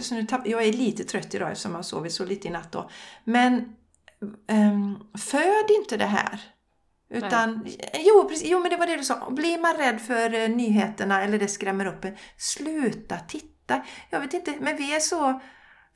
så 0.00 0.14
nu 0.14 0.26
tapp, 0.26 0.46
jag 0.46 0.62
är 0.62 0.72
lite 0.72 1.04
trött 1.04 1.34
idag 1.34 1.50
eftersom 1.50 1.74
jag 1.74 1.84
sovit 1.84 2.12
så 2.12 2.24
lite 2.24 2.48
i 2.48 2.50
natt 2.50 2.72
då. 2.72 2.90
Men 3.24 3.76
um, 4.50 5.08
föd 5.18 5.70
inte 5.78 5.96
det 5.96 6.06
här. 6.06 6.40
Utan, 7.10 7.66
jo, 7.94 8.28
precis, 8.28 8.48
jo, 8.48 8.60
men 8.60 8.70
det 8.70 8.76
var 8.76 8.86
det 8.86 8.96
du 8.96 9.04
sa. 9.04 9.30
Blir 9.30 9.58
man 9.58 9.76
rädd 9.76 10.00
för 10.00 10.34
uh, 10.34 10.56
nyheterna 10.56 11.22
eller 11.22 11.38
det 11.38 11.48
skrämmer 11.48 11.86
upp 11.86 12.04
en, 12.04 12.16
sluta 12.36 13.18
titta. 13.18 13.82
Jag 14.10 14.20
vet 14.20 14.34
inte, 14.34 14.54
men 14.60 14.76
vi 14.76 14.94
är 14.94 15.00
så, 15.00 15.40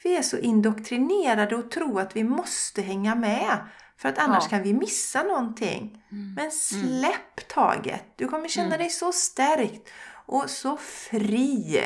vi 0.03 0.16
är 0.16 0.22
så 0.22 0.38
indoktrinerade 0.38 1.57
och 1.57 1.70
tror 1.70 2.01
att 2.01 2.16
vi 2.16 2.24
måste 2.24 2.82
hänga 2.82 3.14
med. 3.14 3.59
För 3.97 4.09
att 4.09 4.18
annars 4.18 4.45
ja. 4.45 4.51
kan 4.51 4.62
vi 4.62 4.72
missa 4.72 5.22
någonting. 5.22 6.03
Mm. 6.11 6.34
Men 6.34 6.45
mm. 6.45 6.51
släpp 6.51 7.38
mm. 7.38 7.49
taget. 7.49 8.05
Du 8.16 8.28
kommer 8.28 8.49
känna 8.49 8.66
mm. 8.66 8.78
dig 8.78 8.90
så 8.90 9.12
stärkt 9.12 9.88
och 10.26 10.51
så 10.51 10.76
fri. 10.76 11.84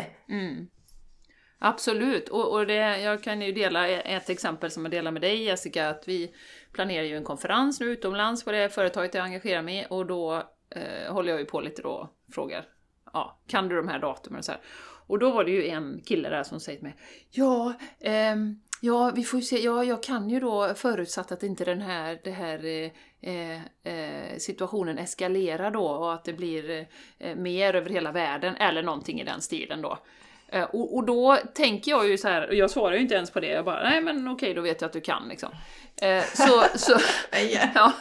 Absolut, 1.66 2.28
och, 2.28 2.52
och 2.52 2.66
det, 2.66 3.00
jag 3.00 3.22
kan 3.22 3.42
ju 3.42 3.52
dela 3.52 3.88
e-, 3.88 4.02
ett 4.04 4.30
exempel 4.30 4.70
som 4.70 4.84
jag 4.84 4.90
delar 4.90 5.10
med 5.10 5.22
dig 5.22 5.42
Jessica, 5.42 5.88
att 5.88 6.08
vi 6.08 6.34
planerar 6.72 7.04
ju 7.04 7.16
en 7.16 7.24
konferens 7.24 7.80
nu 7.80 7.86
utomlands 7.86 8.44
på 8.44 8.52
det 8.52 8.68
företaget 8.68 9.14
jag 9.14 9.24
engagerar 9.24 9.62
mig 9.62 9.80
i 9.80 9.86
och 9.90 10.06
då 10.06 10.42
eh, 10.70 11.12
håller 11.12 11.30
jag 11.30 11.40
ju 11.40 11.46
på 11.46 11.60
lite 11.60 11.82
då 11.82 11.88
och 11.88 12.34
frågar, 12.34 12.64
ja, 13.12 13.40
kan 13.46 13.68
du 13.68 13.76
de 13.76 13.88
här 13.88 13.98
datumen 13.98 14.38
och 14.38 14.44
så 14.44 14.52
här. 14.52 14.60
Och 15.06 15.18
då 15.18 15.30
var 15.30 15.44
det 15.44 15.50
ju 15.50 15.66
en 15.66 16.02
kille 16.04 16.28
där 16.28 16.42
som 16.42 16.60
säger 16.60 16.78
till 16.78 16.86
mig, 16.86 16.96
ja, 17.30 17.72
ehm, 18.00 18.60
Ja, 18.80 19.12
vi 19.14 19.24
får 19.24 19.40
ju 19.40 19.46
se. 19.46 19.58
Ja, 19.58 19.84
jag 19.84 20.02
kan 20.02 20.30
ju 20.30 20.40
då 20.40 20.74
förutsatt 20.74 21.32
att 21.32 21.42
inte 21.42 21.64
den 21.64 21.80
här, 21.80 22.20
det 22.24 22.30
här 22.30 22.64
eh, 22.64 22.90
eh, 23.20 23.60
eh 23.84 24.38
situationen 24.38 24.98
eskalerar 24.98 25.70
då 25.70 25.86
och 25.86 26.14
att 26.14 26.24
det 26.24 26.32
blir 26.32 26.86
eh, 27.18 27.36
mer 27.36 27.74
över 27.74 27.90
hela 27.90 28.12
världen 28.12 28.56
eller 28.56 28.82
någonting 28.82 29.20
i 29.20 29.24
den 29.24 29.40
stilen 29.40 29.82
då. 29.82 29.98
Eh, 30.48 30.62
och, 30.62 30.96
och, 30.96 31.04
då 31.06 31.38
tänker 31.54 31.90
jag 31.90 32.08
ju 32.08 32.18
så 32.18 32.28
här, 32.28 32.48
och 32.48 32.54
jag 32.54 32.70
svarar 32.70 32.94
ju 32.94 33.00
inte 33.00 33.14
ens 33.14 33.30
på 33.30 33.40
det, 33.40 33.46
jag 33.46 33.64
bara 33.64 33.82
nej 33.82 34.00
men 34.00 34.28
okej 34.28 34.54
då 34.54 34.60
vet 34.60 34.80
jag 34.80 34.86
att 34.86 34.92
du 34.92 35.00
kan 35.00 35.28
liksom. 35.28 35.48
Eh, 36.02 36.24
så, 36.24 36.64
så 36.74 36.92
ja, 37.74 37.92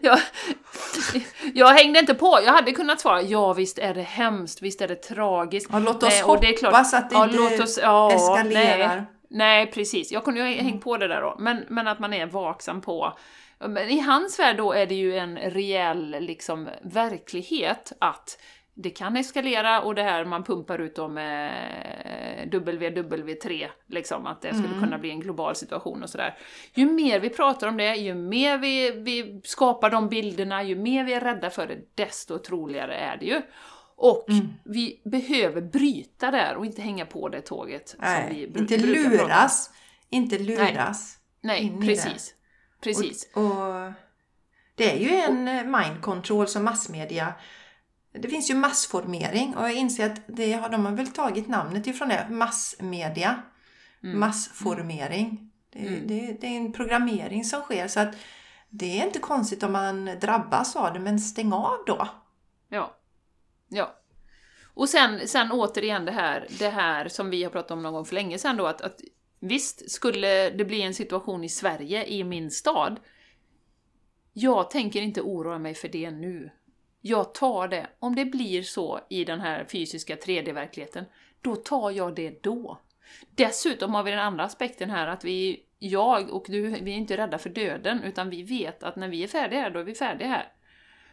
jag, 0.00 0.18
jag 1.54 1.68
hängde 1.68 1.98
inte 1.98 2.14
på, 2.14 2.38
jag 2.44 2.52
hade 2.52 2.72
kunnat 2.72 3.00
svara 3.00 3.22
ja 3.22 3.52
visst 3.52 3.78
är 3.78 3.94
det 3.94 4.02
hemskt, 4.02 4.62
visst 4.62 4.80
är 4.80 4.88
det 4.88 4.96
tragiskt. 4.96 5.70
Ja, 5.72 5.78
låt 5.78 6.02
oss 6.02 6.08
nej, 6.08 6.22
hoppas 6.22 6.40
det 6.40 6.48
är 6.48 6.56
klart, 6.56 6.74
att 6.74 7.10
det 7.10 7.16
ja, 7.16 7.24
inte 7.24 7.36
låt 7.36 7.60
oss, 7.60 7.78
ja, 7.82 8.12
eskalerar. 8.12 8.94
Nej, 8.96 9.04
nej, 9.30 9.66
precis, 9.66 10.12
jag 10.12 10.24
kunde 10.24 10.40
ju 10.40 10.46
mm. 10.46 10.64
hängt 10.64 10.84
på 10.84 10.96
det 10.96 11.08
där 11.08 11.20
då, 11.20 11.36
men, 11.38 11.64
men 11.68 11.88
att 11.88 11.98
man 11.98 12.12
är 12.12 12.26
vaksam 12.26 12.80
på 12.80 13.18
men 13.58 13.90
I 13.90 14.00
hans 14.00 14.38
värld 14.38 14.56
då 14.56 14.72
är 14.72 14.86
det 14.86 14.94
ju 14.94 15.16
en 15.16 15.36
reell 15.38 16.16
liksom, 16.20 16.68
verklighet 16.82 17.92
att 17.98 18.38
det 18.78 18.90
kan 18.90 19.16
eskalera 19.16 19.82
och 19.82 19.94
det 19.94 20.02
här 20.02 20.24
man 20.24 20.44
pumpar 20.44 20.78
ut 20.78 20.96
då 20.96 21.08
med 21.08 22.50
WW3, 22.52 23.66
liksom, 23.86 24.26
att 24.26 24.42
det 24.42 24.54
skulle 24.54 24.68
mm. 24.68 24.80
kunna 24.80 24.98
bli 24.98 25.10
en 25.10 25.20
global 25.20 25.56
situation 25.56 26.02
och 26.02 26.10
sådär. 26.10 26.38
Ju 26.74 26.86
mer 26.90 27.20
vi 27.20 27.30
pratar 27.30 27.68
om 27.68 27.76
det, 27.76 27.94
ju 27.94 28.14
mer 28.14 28.58
vi, 28.58 28.90
vi 28.90 29.40
skapar 29.44 29.90
de 29.90 30.08
bilderna, 30.08 30.62
ju 30.62 30.76
mer 30.76 31.04
vi 31.04 31.12
är 31.12 31.20
rädda 31.20 31.50
för 31.50 31.66
det, 31.66 31.78
desto 31.94 32.38
troligare 32.38 32.96
är 32.96 33.16
det 33.16 33.26
ju. 33.26 33.42
Och 33.96 34.30
mm. 34.30 34.48
vi 34.64 35.00
behöver 35.04 35.60
bryta 35.60 36.30
där 36.30 36.56
och 36.56 36.66
inte 36.66 36.82
hänga 36.82 37.06
på 37.06 37.28
det 37.28 37.40
tåget. 37.40 37.96
Nej, 37.98 38.28
som 38.28 38.36
vi 38.36 38.48
br 38.48 38.60
inte 38.60 38.76
luras. 38.76 39.70
Inte 40.10 40.38
luras. 40.38 41.18
Nej, 41.40 41.70
Nej 41.70 41.88
precis. 41.88 42.34
Precis. 42.82 43.30
Och, 43.34 43.42
och, 43.42 43.92
det 44.74 44.92
är 44.92 44.98
ju 44.98 45.10
en 45.10 45.70
mind 45.70 46.02
control 46.02 46.46
som 46.46 46.64
massmedia 46.64 47.34
det 48.18 48.28
finns 48.28 48.50
ju 48.50 48.54
massformering 48.54 49.56
och 49.56 49.62
jag 49.62 49.74
inser 49.74 50.10
att 50.10 50.20
det 50.26 50.52
har, 50.52 50.68
de 50.68 50.86
har 50.86 50.92
väl 50.92 51.06
tagit 51.06 51.48
namnet 51.48 51.86
ifrån 51.86 52.08
det, 52.08 52.26
massmedia. 52.30 53.42
Mm. 54.02 54.20
Massformering. 54.20 55.50
Det, 55.72 55.78
mm. 55.78 56.06
det, 56.06 56.36
det, 56.40 56.46
är 56.46 56.56
en 56.56 56.72
programmering 56.72 57.44
som 57.44 57.62
sker 57.62 57.88
så 57.88 58.00
att 58.00 58.16
det 58.70 59.00
är 59.00 59.06
inte 59.06 59.18
konstigt 59.18 59.62
om 59.62 59.72
man 59.72 60.04
drabbas 60.20 60.76
av 60.76 60.92
det, 60.92 61.00
men 61.00 61.20
stäng 61.20 61.52
av 61.52 61.78
då. 61.86 62.08
Ja. 62.68 62.96
Ja. 63.68 63.96
Och 64.74 64.88
sen, 64.88 65.28
sen 65.28 65.52
återigen 65.52 66.04
det 66.04 66.12
här, 66.12 66.46
det 66.58 66.68
här 66.68 67.08
som 67.08 67.30
vi 67.30 67.44
har 67.44 67.50
pratat 67.50 67.70
om 67.70 67.82
någon 67.82 67.92
gång 67.92 68.04
för 68.04 68.14
länge 68.14 68.38
sedan 68.38 68.56
då, 68.56 68.66
att, 68.66 68.80
att 68.80 69.00
visst 69.40 69.90
skulle 69.90 70.50
det 70.50 70.64
bli 70.64 70.82
en 70.82 70.94
situation 70.94 71.44
i 71.44 71.48
Sverige, 71.48 72.06
i 72.06 72.24
min 72.24 72.50
stad, 72.50 73.00
jag 74.32 74.70
tänker 74.70 75.02
inte 75.02 75.20
oroa 75.20 75.58
mig 75.58 75.74
för 75.74 75.88
det 75.88 76.10
nu. 76.10 76.50
Jag 77.08 77.34
tar 77.34 77.68
det. 77.68 77.86
Om 77.98 78.14
det 78.14 78.24
blir 78.24 78.62
så 78.62 79.00
i 79.10 79.24
den 79.24 79.40
här 79.40 79.64
fysiska 79.64 80.16
3D-verkligheten, 80.16 81.04
då 81.40 81.56
tar 81.56 81.90
jag 81.90 82.14
det 82.14 82.42
då. 82.42 82.78
Dessutom 83.30 83.94
har 83.94 84.02
vi 84.02 84.10
den 84.10 84.20
andra 84.20 84.44
aspekten 84.44 84.90
här 84.90 85.06
att 85.06 85.24
vi, 85.24 85.62
jag 85.78 86.30
och 86.30 86.44
du, 86.48 86.70
vi 86.70 86.92
är 86.92 86.96
inte 86.96 87.16
rädda 87.16 87.38
för 87.38 87.50
döden, 87.50 88.02
utan 88.02 88.30
vi 88.30 88.42
vet 88.42 88.82
att 88.82 88.96
när 88.96 89.08
vi 89.08 89.22
är 89.22 89.28
färdiga 89.28 89.60
här, 89.60 89.70
då 89.70 89.80
är 89.80 89.84
vi 89.84 89.94
färdiga 89.94 90.28
här. 90.28 90.52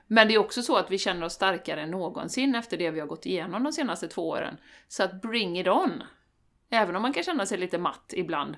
Men 0.08 0.28
det 0.28 0.34
är 0.34 0.38
också 0.38 0.62
så 0.62 0.76
att 0.78 0.92
vi 0.92 0.98
känner 0.98 1.26
oss 1.26 1.34
starkare 1.34 1.82
än 1.82 1.92
någonsin 1.92 2.56
efter 2.56 2.78
det 2.78 2.92
vi 2.92 3.00
har 3.00 3.08
gått 3.08 3.26
igenom 3.26 3.64
de 3.64 3.74
senaste 3.74 4.08
två 4.08 4.30
åren. 4.30 4.58
Så 4.88 5.04
att 5.04 5.22
bring 5.22 5.60
it 5.60 5.68
on! 5.68 6.04
Även 6.70 6.96
om 6.96 7.02
man 7.02 7.14
kan 7.14 7.24
känna 7.24 7.46
sig 7.46 7.58
lite 7.58 7.78
matt 7.78 8.14
ibland. 8.16 8.56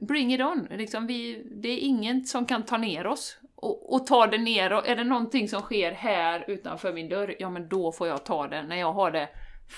Bring 0.00 0.34
it 0.34 0.40
on! 0.40 0.66
Liksom 0.70 1.06
vi, 1.06 1.46
det 1.62 1.68
är 1.68 1.78
inget 1.78 2.28
som 2.28 2.46
kan 2.46 2.62
ta 2.64 2.76
ner 2.76 3.06
oss 3.06 3.38
och, 3.54 3.94
och 3.94 4.06
tar 4.06 4.26
det 4.26 4.38
ner 4.38 4.72
och 4.72 4.88
är 4.88 4.96
det 4.96 5.04
någonting 5.04 5.48
som 5.48 5.62
sker 5.62 5.92
här 5.92 6.44
utanför 6.50 6.92
min 6.92 7.08
dörr, 7.08 7.36
ja 7.38 7.50
men 7.50 7.68
då 7.68 7.92
får 7.92 8.08
jag 8.08 8.24
ta 8.24 8.48
det 8.48 8.62
när 8.62 8.76
jag 8.76 8.92
har 8.92 9.10
det 9.10 9.28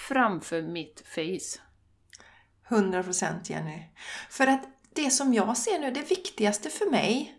framför 0.09 0.62
mitt 0.62 1.03
face. 1.07 1.61
100% 2.69 3.35
Jenny. 3.45 3.83
För 4.31 4.47
att 4.47 4.64
det 4.95 5.11
som 5.11 5.35
jag 5.35 5.57
ser 5.57 5.79
nu, 5.79 5.91
det 5.91 6.11
viktigaste 6.11 6.71
för 6.71 6.91
mig, 6.91 7.35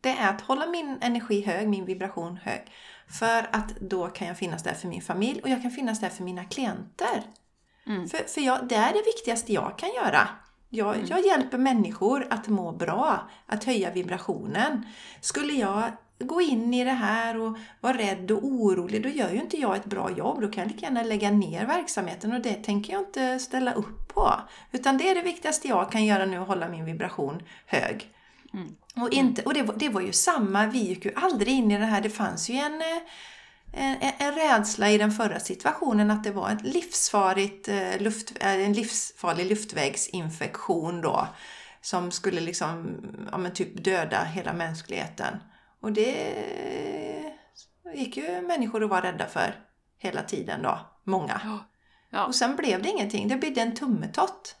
det 0.00 0.10
är 0.10 0.30
att 0.30 0.40
hålla 0.40 0.66
min 0.66 0.98
energi 1.00 1.40
hög, 1.40 1.68
min 1.68 1.84
vibration 1.84 2.36
hög. 2.36 2.72
För 3.18 3.48
att 3.52 3.80
då 3.80 4.08
kan 4.08 4.28
jag 4.28 4.38
finnas 4.38 4.62
där 4.62 4.74
för 4.74 4.88
min 4.88 5.02
familj 5.02 5.40
och 5.42 5.48
jag 5.48 5.62
kan 5.62 5.70
finnas 5.70 6.00
där 6.00 6.08
för 6.08 6.24
mina 6.24 6.44
klienter. 6.44 7.22
Mm. 7.86 8.08
För, 8.08 8.18
för 8.18 8.40
jag, 8.40 8.68
det 8.68 8.74
är 8.74 8.92
det 8.92 9.02
viktigaste 9.06 9.52
jag 9.52 9.78
kan 9.78 9.88
göra. 9.94 10.28
Jag, 10.70 10.94
mm. 10.94 11.06
jag 11.06 11.26
hjälper 11.26 11.58
människor 11.58 12.26
att 12.30 12.48
må 12.48 12.72
bra, 12.72 13.28
att 13.46 13.64
höja 13.64 13.90
vibrationen. 13.90 14.86
Skulle 15.20 15.52
jag 15.52 15.90
gå 16.18 16.40
in 16.40 16.74
i 16.74 16.84
det 16.84 16.90
här 16.90 17.40
och 17.40 17.56
vara 17.80 17.98
rädd 17.98 18.30
och 18.30 18.44
orolig, 18.44 19.02
då 19.02 19.08
gör 19.08 19.30
ju 19.30 19.40
inte 19.40 19.56
jag 19.56 19.76
ett 19.76 19.84
bra 19.84 20.10
jobb. 20.10 20.40
Då 20.40 20.48
kan 20.48 20.62
jag 20.62 20.72
lika 20.72 20.86
gärna 20.86 21.02
lägga 21.02 21.30
ner 21.30 21.66
verksamheten 21.66 22.32
och 22.32 22.40
det 22.40 22.54
tänker 22.54 22.92
jag 22.92 23.02
inte 23.02 23.38
ställa 23.38 23.72
upp 23.72 24.14
på. 24.14 24.32
Utan 24.72 24.98
det 24.98 25.08
är 25.08 25.14
det 25.14 25.22
viktigaste 25.22 25.68
jag 25.68 25.92
kan 25.92 26.04
göra 26.04 26.26
nu, 26.26 26.36
att 26.36 26.48
hålla 26.48 26.68
min 26.68 26.84
vibration 26.84 27.42
hög. 27.66 28.08
Mm. 28.54 28.76
Och, 28.96 29.12
inte, 29.12 29.42
och 29.42 29.54
det, 29.54 29.62
var, 29.62 29.74
det 29.74 29.88
var 29.88 30.00
ju 30.00 30.12
samma, 30.12 30.66
vi 30.66 30.78
gick 30.78 31.04
ju 31.04 31.12
aldrig 31.16 31.54
in 31.54 31.70
i 31.70 31.78
det 31.78 31.84
här. 31.84 32.00
Det 32.00 32.10
fanns 32.10 32.50
ju 32.50 32.54
en, 32.54 32.80
eh, 32.80 33.02
en, 33.72 33.96
en 34.18 34.34
rädsla 34.34 34.90
i 34.90 34.98
den 34.98 35.10
förra 35.10 35.40
situationen 35.40 36.10
att 36.10 36.24
det 36.24 36.30
var 36.30 36.50
ett 36.50 36.62
livsfarligt, 36.62 37.68
eh, 37.68 37.98
luft, 38.00 38.32
eh, 38.40 38.54
en 38.54 38.72
livsfarlig 38.72 39.46
luftvägsinfektion 39.46 41.00
då 41.00 41.28
som 41.80 42.10
skulle 42.10 42.40
liksom, 42.40 43.00
ja 43.32 43.38
men 43.38 43.52
typ 43.52 43.84
döda 43.84 44.24
hela 44.24 44.52
mänskligheten. 44.52 45.36
Och 45.80 45.92
det 45.92 46.16
gick 47.94 48.16
ju 48.16 48.42
människor 48.42 48.84
att 48.84 48.90
vara 48.90 49.02
rädda 49.02 49.26
för 49.26 49.54
hela 49.98 50.22
tiden 50.22 50.62
då, 50.62 50.78
många. 51.04 51.40
Ja. 52.10 52.26
Och 52.26 52.34
sen 52.34 52.56
blev 52.56 52.82
det 52.82 52.88
ingenting, 52.88 53.28
det 53.28 53.36
blev 53.36 53.58
en 53.58 53.74
tummetott. 53.74 54.56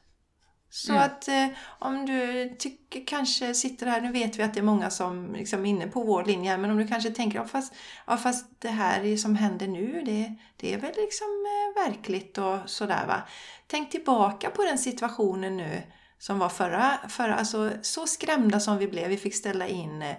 Så 0.70 0.92
mm. 0.92 1.04
att 1.04 1.28
eh, 1.28 1.46
om 1.78 2.06
du 2.06 2.48
tycker, 2.58 3.06
kanske 3.06 3.54
sitter 3.54 3.86
här, 3.86 4.00
nu 4.00 4.12
vet 4.12 4.38
vi 4.38 4.42
att 4.42 4.54
det 4.54 4.60
är 4.60 4.64
många 4.64 4.90
som 4.90 5.34
liksom 5.34 5.66
är 5.66 5.70
inne 5.70 5.86
på 5.86 6.02
vår 6.02 6.24
linje, 6.24 6.56
men 6.56 6.70
om 6.70 6.76
du 6.76 6.86
kanske 6.86 7.10
tänker 7.10 7.38
ja, 7.38 7.44
fast, 7.44 7.74
ja, 8.06 8.16
fast 8.16 8.46
det 8.58 8.68
här 8.68 9.16
som 9.16 9.36
händer 9.36 9.68
nu, 9.68 10.02
det, 10.04 10.34
det 10.56 10.74
är 10.74 10.78
väl 10.78 10.92
liksom 10.96 11.26
eh, 11.46 11.82
verkligt 11.84 12.38
och 12.38 12.58
sådär 12.66 13.06
va. 13.06 13.22
Tänk 13.66 13.90
tillbaka 13.90 14.50
på 14.50 14.64
den 14.64 14.78
situationen 14.78 15.56
nu 15.56 15.82
som 16.18 16.38
var 16.38 16.48
förra, 16.48 16.98
förra 17.08 17.34
alltså 17.34 17.70
så 17.82 18.06
skrämda 18.06 18.60
som 18.60 18.78
vi 18.78 18.88
blev. 18.88 19.08
Vi 19.08 19.16
fick 19.16 19.34
ställa 19.34 19.68
in 19.68 20.02
eh, 20.02 20.16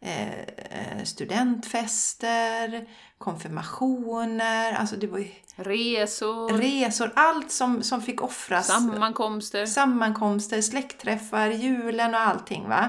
eh 0.00 1.04
studentfester, 1.04 2.88
konfirmationer, 3.18 4.72
alltså 4.72 4.96
det 4.96 5.06
var 5.06 5.18
ju 5.18 5.28
Resor. 5.60 6.52
Resor, 6.58 7.12
allt 7.14 7.50
som, 7.50 7.82
som 7.82 8.02
fick 8.02 8.22
offras. 8.22 8.66
Sammankomster. 8.66 9.66
Sammankomster, 9.66 10.62
släktträffar, 10.62 11.50
julen 11.50 12.14
och 12.14 12.20
allting. 12.20 12.68
va. 12.68 12.88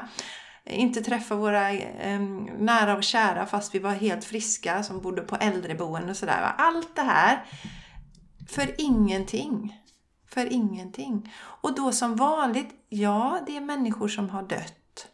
Inte 0.65 1.01
träffa 1.01 1.35
våra 1.35 1.71
eh, 1.71 2.19
nära 2.59 2.97
och 2.97 3.03
kära 3.03 3.45
fast 3.45 3.75
vi 3.75 3.79
var 3.79 3.91
helt 3.91 4.25
friska 4.25 4.83
som 4.83 5.01
bodde 5.01 5.21
på 5.21 5.35
äldreboende 5.35 6.09
och 6.09 6.17
sådär. 6.17 6.41
Va? 6.41 6.55
Allt 6.57 6.95
det 6.95 7.01
här 7.01 7.45
för 8.49 8.75
ingenting. 8.77 9.81
För 10.27 10.53
ingenting. 10.53 11.33
Och 11.39 11.75
då 11.75 11.91
som 11.91 12.15
vanligt, 12.15 12.69
ja 12.89 13.43
det 13.47 13.57
är 13.57 13.61
människor 13.61 14.07
som 14.07 14.29
har 14.29 14.43
dött. 14.43 15.07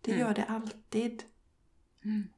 Det 0.00 0.12
mm. 0.12 0.26
gör 0.26 0.34
det 0.34 0.44
alltid. 0.44 1.22
Mm. 2.04 2.28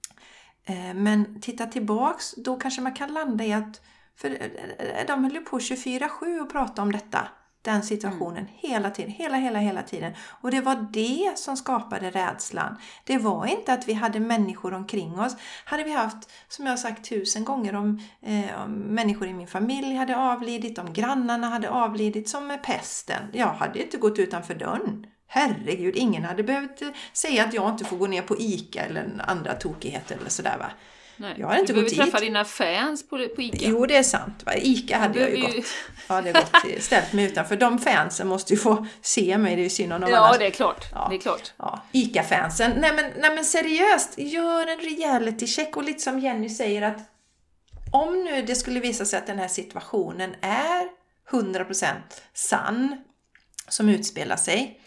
Eh, 0.71 0.95
men 0.95 1.41
titta 1.41 1.67
tillbaks, 1.67 2.35
då 2.37 2.57
kanske 2.57 2.81
man 2.81 2.93
kan 2.93 3.13
landa 3.13 3.45
i 3.45 3.53
att 3.53 3.81
för 4.17 4.31
eh, 4.31 5.07
de 5.07 5.25
höll 5.25 5.33
ju 5.33 5.41
på 5.41 5.59
24-7 5.59 6.41
och 6.41 6.53
prata 6.53 6.83
om 6.83 6.93
detta, 6.93 7.29
den 7.63 7.83
situationen, 7.83 8.37
mm. 8.37 8.51
hela 8.55 8.91
tiden, 8.91 9.11
hela, 9.11 9.37
hela, 9.37 9.59
hela 9.59 9.83
tiden. 9.83 10.13
Och 10.41 10.51
det 10.51 10.61
var 10.61 10.87
det 10.93 11.39
som 11.39 11.57
skapade 11.57 12.11
rädslan. 12.11 12.77
Det 13.05 13.19
var 13.19 13.47
inte 13.47 13.73
att 13.73 13.89
vi 13.89 13.93
hade 13.93 14.21
människor 14.21 14.75
omkring 14.75 15.21
oss. 15.21 15.37
Hade 15.65 15.85
vi 15.85 15.93
haft, 15.93 16.31
som 16.49 16.67
jag 16.67 16.73
har 16.73 16.77
sagt 16.77 17.09
tusen 17.09 17.45
gånger, 17.45 17.75
om, 17.75 18.01
eh, 18.23 18.63
om 18.65 18.71
människor 18.71 19.29
i 19.29 19.35
min 19.35 19.49
familj 19.49 19.95
hade 19.95 20.17
avlidit, 20.17 20.79
om 20.79 20.93
grannarna 20.93 21.49
hade 21.49 21.71
avlidit, 21.71 22.29
som 22.29 22.47
med 22.47 22.63
pesten. 22.63 23.23
Jag 23.33 23.47
hade 23.47 23.83
inte 23.83 23.97
gått 23.97 24.19
utanför 24.19 24.55
dörren. 24.55 25.07
Herregud, 25.33 25.97
ingen 25.97 26.25
hade 26.25 26.43
behövt 26.43 26.83
säga 27.13 27.45
att 27.45 27.55
jag 27.55 27.71
inte 27.71 27.85
får 27.85 27.97
gå 27.97 28.07
ner 28.07 28.23
på 28.23 28.37
ICA 28.39 28.81
eller 28.81 29.09
andra 29.27 29.55
tokigheter 29.55 30.17
eller 30.21 30.31
sådär 30.31 30.57
va. 30.59 30.71
Nej, 31.17 31.35
jag 31.39 31.47
har 31.47 31.57
inte 31.57 31.73
du 31.73 31.83
behöver 31.83 32.05
träffa 32.05 32.21
dina 32.21 32.45
fans 32.45 33.09
på, 33.09 33.29
på 33.37 33.43
ICA. 33.43 33.57
Jo, 33.61 33.87
det 33.87 33.97
är 33.97 34.03
sant. 34.03 34.43
Va? 34.47 34.53
ICA 34.57 34.99
hade 34.99 35.21
jag 35.21 35.31
ju 35.31 35.41
gått. 35.41 35.67
Ja, 36.09 36.21
det 36.23 36.31
är 36.31 36.35
gott. 36.35 36.83
Ställt 36.83 37.13
mig 37.13 37.25
utanför. 37.25 37.57
De 37.57 37.79
fansen 37.79 38.29
måste 38.29 38.53
ju 38.53 38.59
få 38.59 38.87
se 39.03 39.39
mig, 39.39 39.57
det 39.57 39.63
är 39.63 39.65
ju 39.65 39.71
synd 39.71 39.93
om 39.93 40.01
dem 40.01 40.11
Ja, 40.11 40.19
annars. 40.19 40.39
det 40.39 40.47
är 40.47 40.51
klart. 40.51 40.85
Ja. 40.93 41.07
Det 41.11 41.17
är 41.17 41.21
klart. 41.21 41.53
Ja, 41.57 41.83
ICA-fansen. 41.93 42.73
Nej 42.77 42.93
men, 42.95 43.05
nej 43.21 43.35
men 43.35 43.45
seriöst, 43.45 44.15
gör 44.17 44.67
en 44.67 44.79
reality 44.79 45.47
check 45.47 45.77
och 45.77 45.85
lite 45.85 46.01
som 46.01 46.19
Jenny 46.21 46.49
säger 46.49 46.83
att 46.83 46.99
om 47.93 48.25
nu 48.25 48.43
det 48.43 48.55
skulle 48.55 48.81
visa 48.81 49.05
sig 49.05 49.19
att 49.19 49.27
den 49.27 49.39
här 49.39 49.49
situationen 49.49 50.35
är 50.41 50.89
100% 51.31 51.95
sann 52.35 52.97
som 53.69 53.89
utspelar 53.89 54.37
sig 54.37 54.80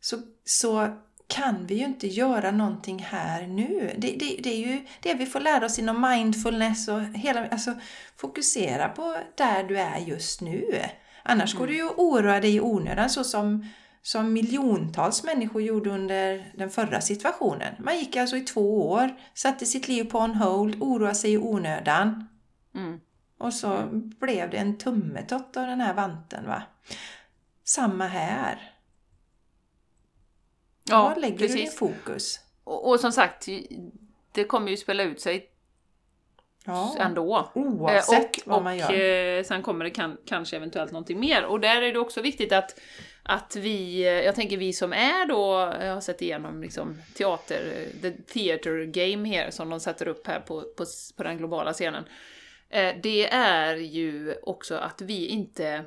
så, 0.00 0.16
så 0.44 0.96
kan 1.30 1.66
vi 1.66 1.74
ju 1.74 1.84
inte 1.84 2.06
göra 2.06 2.50
någonting 2.50 2.98
här 2.98 3.46
nu. 3.46 3.94
Det, 3.98 4.12
det, 4.12 4.36
det 4.42 4.50
är 4.50 4.66
ju 4.66 4.86
det 5.00 5.14
vi 5.14 5.26
får 5.26 5.40
lära 5.40 5.66
oss 5.66 5.78
inom 5.78 6.00
mindfulness 6.00 6.88
och 6.88 7.00
hela, 7.00 7.48
alltså 7.48 7.74
fokusera 8.16 8.88
på 8.88 9.16
där 9.34 9.64
du 9.64 9.78
är 9.78 9.98
just 9.98 10.40
nu. 10.40 10.64
Annars 11.22 11.54
går 11.54 11.66
du 11.66 11.74
ju 11.74 11.88
och 11.88 12.02
oroar 12.02 12.40
dig 12.40 12.54
i 12.54 12.60
onödan 12.60 13.10
så 13.10 13.24
som, 13.24 13.66
som 14.02 14.32
miljontals 14.32 15.24
människor 15.24 15.62
gjorde 15.62 15.90
under 15.90 16.52
den 16.56 16.70
förra 16.70 17.00
situationen. 17.00 17.74
Man 17.78 17.98
gick 17.98 18.16
alltså 18.16 18.36
i 18.36 18.40
två 18.40 18.90
år, 18.90 19.10
satte 19.34 19.66
sitt 19.66 19.88
liv 19.88 20.04
på 20.04 20.18
on 20.18 20.34
hold, 20.34 20.82
oroade 20.82 21.14
sig 21.14 21.32
i 21.32 21.38
onödan. 21.38 22.28
Mm. 22.74 23.00
Och 23.38 23.54
så 23.54 23.88
blev 23.92 24.50
det 24.50 24.56
en 24.56 24.78
tummetott 24.78 25.56
av 25.56 25.66
den 25.66 25.80
här 25.80 25.94
vanten. 25.94 26.46
Va? 26.46 26.62
Samma 27.64 28.06
här. 28.06 28.69
Ja, 30.90 31.02
Var 31.08 31.16
lägger 31.20 31.38
du 31.38 31.46
din 31.46 31.56
precis. 31.56 31.76
fokus? 31.78 32.40
Och, 32.64 32.88
och 32.88 33.00
som 33.00 33.12
sagt, 33.12 33.46
det 34.32 34.44
kommer 34.44 34.70
ju 34.70 34.76
spela 34.76 35.02
ut 35.02 35.20
sig 35.20 35.46
Ja, 36.64 36.96
ändå. 36.98 37.50
oavsett 37.54 38.18
Eh, 38.18 38.24
och, 38.24 38.38
vad 38.44 38.62
man 38.62 38.72
och, 38.72 38.78
gör. 38.92 39.38
eh, 39.38 39.44
sen 39.44 39.62
kommer 39.62 39.84
det 39.84 39.90
kan, 39.90 40.16
kanske 40.26 40.56
eventuellt 40.56 40.92
någonting 40.92 41.20
mer. 41.20 41.44
Och 41.44 41.60
där 41.60 41.82
är 41.82 41.92
det 41.92 41.98
också 41.98 42.20
viktigt 42.20 42.52
att, 42.52 42.80
att 43.22 43.56
vi, 43.56 44.02
eh, 44.02 44.08
jag 44.10 44.34
tänker 44.34 44.56
vi 44.56 44.72
som 44.72 44.92
är 44.92 45.26
då, 45.26 45.72
jag 45.84 45.94
har 45.94 46.00
sett 46.00 46.22
igenom 46.22 46.62
liksom 46.62 47.02
teater, 47.14 47.86
the 48.02 48.10
theater 48.10 48.84
game 48.84 49.28
här 49.28 49.50
som 49.50 49.70
de 49.70 49.80
sätter 49.80 50.08
upp 50.08 50.26
här 50.26 50.40
på, 50.40 50.60
på, 50.76 50.84
på 51.16 51.22
den 51.22 51.38
globala 51.38 51.72
scenen. 51.72 52.04
Det 53.02 53.28
är 53.32 53.76
ju 53.76 54.34
också 54.42 54.74
att 54.74 55.00
vi 55.00 55.26
inte 55.26 55.84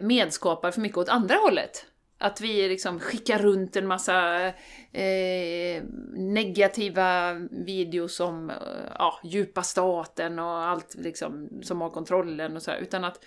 medskapar 0.00 0.70
för 0.70 0.80
mycket 0.80 0.98
åt 0.98 1.08
andra 1.08 1.34
hållet. 1.36 1.86
Att 2.18 2.40
vi 2.40 2.68
liksom 2.68 3.00
skickar 3.00 3.38
runt 3.38 3.76
en 3.76 3.86
massa 3.86 4.46
eh, 4.92 5.82
negativa 6.12 7.34
videos 7.50 8.20
om 8.20 8.50
eh, 8.50 8.56
ja, 8.98 9.20
djupa 9.24 9.62
staten 9.62 10.38
och 10.38 10.64
allt 10.64 10.94
liksom 10.94 11.48
som 11.62 11.80
har 11.80 11.90
kontrollen 11.90 12.56
och 12.56 12.62
så 12.62 12.70
här. 12.70 12.78
Utan 12.78 13.04
att 13.04 13.24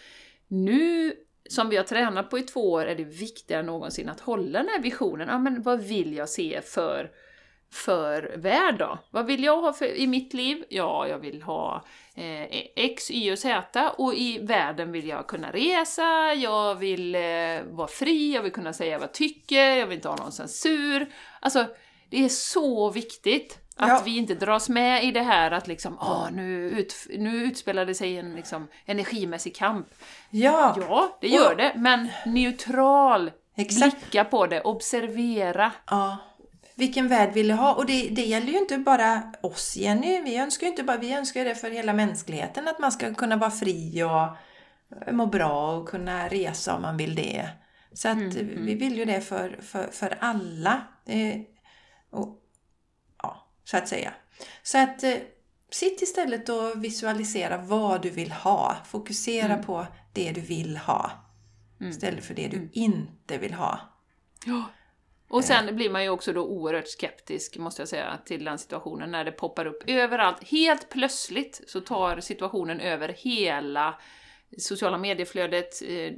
nu, 0.48 1.14
som 1.50 1.70
vi 1.70 1.78
har 1.78 1.84
tränat 1.84 2.30
på 2.30 2.40
i 2.40 2.44
två 2.44 2.72
år, 2.72 2.86
är 2.86 2.96
det 2.96 3.04
viktigare 3.04 3.60
än 3.60 3.66
någonsin 3.66 4.10
att 4.10 4.20
hålla 4.20 4.60
den 4.60 4.70
här 4.70 4.82
visionen. 4.82 5.28
Ja, 5.28 5.40
men 5.40 5.62
vad 5.62 5.82
vill 5.82 6.14
jag 6.14 6.30
se 6.30 6.62
för 6.62 7.12
för 7.72 8.34
värld 8.38 8.76
då? 8.80 8.98
Vad 9.12 9.26
vill 9.26 9.44
jag 9.44 9.62
ha 9.62 9.74
för, 9.74 9.86
i 9.86 10.08
mitt 10.08 10.34
liv? 10.34 10.64
Ja, 10.70 11.08
jag 11.08 11.20
vill 11.20 11.42
ha 11.42 11.86
eh, 12.16 12.44
X, 12.76 13.12
Y 13.12 13.32
och 13.32 13.40
Z 13.40 13.90
och 13.98 14.14
i 14.14 14.40
världen 14.40 14.92
vill 14.92 15.08
jag 15.08 15.28
kunna 15.28 15.52
resa, 15.52 16.34
jag 16.34 16.76
vill 16.76 17.16
eh, 17.16 17.22
vara 17.70 17.88
fri, 17.88 18.34
jag 18.36 18.42
vill 18.42 18.52
kunna 18.52 18.74
säga 18.74 18.98
vad 18.98 19.04
jag 19.08 19.14
tycker, 19.14 19.76
jag 19.76 19.88
vill 19.88 19.96
inte 19.96 20.10
ha 20.10 20.16
någon 20.16 20.32
censur. 20.32 21.12
Alltså, 21.40 21.66
det 22.10 22.26
är 22.26 22.30
så 22.30 22.90
viktigt 22.90 23.60
att 23.76 23.90
Ja. 23.90 24.02
vi 24.06 24.18
inte 24.18 24.34
dras 24.36 24.70
med 24.70 25.04
i 25.04 25.12
det 25.12 25.22
här 25.22 25.52
att 25.52 25.68
liksom, 25.68 25.98
ah, 26.00 26.30
nu, 26.32 26.70
ut, 26.70 26.96
nu 27.18 27.36
utspelar 27.44 27.86
det 27.86 27.96
sig 27.96 28.18
en 28.18 28.36
liksom, 28.36 28.68
energimässig 28.86 29.56
kamp. 29.56 29.88
Ja, 30.30 30.76
Ja, 30.90 31.18
det 31.22 31.28
gör 31.28 31.52
Och- 31.52 31.58
det, 31.58 31.74
men 31.76 32.10
neutral, 32.26 33.32
Exakt. 33.56 34.00
blicka 34.02 34.26
på 34.26 34.46
det, 34.48 34.62
observera. 34.62 35.72
ja. 35.90 36.18
Vilken 36.80 37.08
värld 37.08 37.34
vill 37.34 37.48
du 37.48 37.54
ha? 37.54 37.74
Och 37.74 37.86
det, 37.86 38.10
det 38.10 38.26
gäller 38.26 38.48
ju 38.48 38.58
inte 38.58 38.78
bara 38.78 39.24
oss 39.42 39.78
Jenny. 39.78 40.22
Vi 40.22 40.38
önskar 40.38 40.68
ju 40.68 40.72
inte 40.72 40.84
bara, 40.84 40.98
vi 40.98 41.14
önskar 41.14 41.46
det 41.46 41.56
för 41.56 41.72
hela 41.72 41.94
mänskligheten. 41.94 42.68
Att 42.68 42.80
man 42.80 42.92
ska 42.92 43.14
kunna 43.14 43.38
vara 43.38 43.52
fri 43.52 44.04
och 44.04 44.38
må 45.14 45.26
bra 45.26 45.78
och 45.78 45.90
kunna 45.90 46.28
resa 46.28 46.76
om 46.76 46.82
man 46.82 46.98
vill 46.98 47.16
det. 47.16 47.50
Så 47.94 48.10
att 48.10 48.36
vi 48.36 48.76
vill 48.76 48.98
ju 48.98 49.06
det 49.06 49.22
för, 49.22 49.60
för, 49.62 49.88
för 49.88 50.18
alla. 50.20 50.82
Eh, 51.06 51.42
och, 52.10 52.42
ja, 53.24 53.48
så 53.64 53.78
att 53.78 53.88
säga. 53.88 54.14
Så 54.64 54.78
att 54.78 55.04
eh, 55.04 55.14
sitt 55.72 56.02
istället 56.02 56.50
och 56.50 56.84
visualisera 56.84 57.58
vad 57.58 58.02
du 58.02 58.10
vill 58.10 58.32
ha. 58.32 58.78
Fokusera 58.86 59.58
på 59.58 59.88
det 60.14 60.32
du 60.32 60.42
vill 60.42 60.78
ha. 60.78 61.12
Istället 61.82 62.26
för 62.26 62.34
det 62.34 62.48
du 62.48 62.70
inte 62.74 63.38
vill 63.38 63.54
ha. 63.54 63.80
Ja. 64.46 64.64
Och 65.30 65.44
sen 65.44 65.76
blir 65.76 65.90
man 65.90 66.04
ju 66.04 66.10
också 66.10 66.34
då 66.34 66.42
oerhört 66.42 66.88
skeptisk, 66.88 67.58
måste 67.58 67.82
jag 67.82 67.90
säga, 67.90 68.20
till 68.26 68.44
den 68.44 68.58
situationen 68.58 69.12
när 69.12 69.26
det 69.26 69.32
poppar 69.32 69.66
upp 69.66 69.84
överallt. 69.88 70.44
Helt 70.44 70.90
plötsligt 70.90 71.62
så 71.68 71.82
tar 71.82 72.20
situationen 72.20 72.80
över 72.80 73.10
hela 73.10 74.00
sociala 74.58 74.98
medieflödet. 74.98 75.82
Eh, 75.88 76.14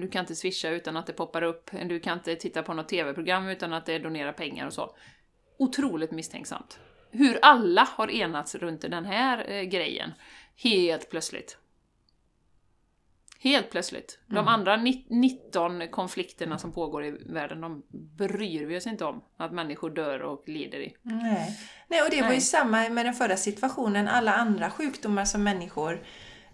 Du 0.00 0.08
kan 0.08 0.20
inte 0.20 0.34
swisha 0.34 0.68
utan 0.68 0.96
att 0.96 1.06
det 1.06 1.12
poppar 1.12 1.42
upp. 1.42 1.70
Du 1.84 2.00
kan 2.00 2.18
inte 2.18 2.36
titta 2.36 2.62
på 2.62 2.74
något 2.74 2.88
TV-program 2.88 3.48
utan 3.48 3.72
att 3.72 3.86
det 3.86 3.98
donerar 3.98 4.32
pengar 4.32 4.66
och 4.66 4.72
så. 4.72 4.96
Otroligt 5.58 6.10
misstänksamt. 6.10 6.78
Hur 7.10 7.38
alla 7.42 7.88
har 7.96 8.10
enats 8.10 8.54
runt 8.54 8.80
den 8.80 9.04
här 9.04 9.50
eh, 9.50 9.62
grejen. 9.62 10.12
Helt 10.56 11.10
plötsligt. 11.10 11.58
Helt 13.44 13.70
plötsligt. 13.70 14.18
De 14.26 14.48
andra 14.48 14.76
ni- 14.76 15.06
19 15.10 15.88
konflikterna 15.88 16.58
som 16.58 16.72
pågår 16.72 17.04
i 17.04 17.10
världen, 17.10 17.60
de 17.60 17.82
bryr 18.16 18.66
vi 18.66 18.78
oss 18.78 18.86
inte 18.86 19.04
om. 19.04 19.22
Att 19.36 19.52
människor 19.52 19.90
dör 19.90 20.22
och 20.22 20.48
lider 20.48 20.78
i. 20.78 20.96
Nej. 21.02 21.58
Nej, 21.88 22.02
och 22.02 22.10
det 22.10 22.20
var 22.22 22.28
ju 22.28 22.34
Nej. 22.34 22.40
samma 22.40 22.88
med 22.88 23.06
den 23.06 23.14
förra 23.14 23.36
situationen. 23.36 24.08
Alla 24.08 24.34
andra 24.34 24.70
sjukdomar 24.70 25.24
som 25.24 25.42
människor 25.42 26.06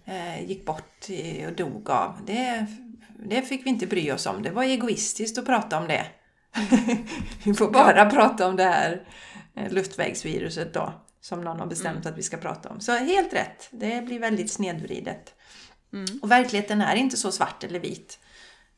eh, 0.05 0.45
gick 0.49 0.67
bort 0.67 1.07
och 1.49 1.53
dog 1.57 1.91
av, 1.91 2.19
det, 2.27 2.67
det 3.19 3.43
fick 3.43 3.67
vi 3.67 3.71
inte 3.71 3.87
bry 3.87 4.13
oss 4.13 4.27
om. 4.27 4.43
Det 4.43 4.51
var 4.51 4.63
egoistiskt 4.63 5.39
att 5.39 5.47
prata 5.47 5.79
om 5.79 5.89
det. 5.89 6.07
vi 7.45 7.55
får 7.55 7.71
bara 7.71 8.11
prata 8.11 8.49
om 8.49 8.57
det 8.57 8.65
här 8.65 9.09
eh, 9.57 9.73
luftvägsviruset 9.73 10.75
då, 10.75 10.93
som 11.21 11.41
någon 11.41 11.61
har 11.61 11.67
bestämt 11.67 12.07
att 12.07 12.19
vi 12.19 12.23
ska 12.23 12.37
prata 12.37 12.69
om. 12.69 12.81
Så 12.81 12.93
helt 12.93 13.35
rätt, 13.35 13.69
det 13.71 14.05
blir 14.07 14.19
väldigt 14.19 14.53
snedvridet. 14.53 15.35
Och 16.23 16.31
verkligheten 16.31 16.83
är 16.83 16.97
inte 16.97 17.17
så 17.17 17.33
svart 17.33 17.65
eller 17.65 17.81
vit 17.81 18.19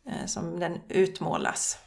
eh, 0.08 0.26
som 0.26 0.60
den 0.60 0.80
utmålas. 0.88 1.78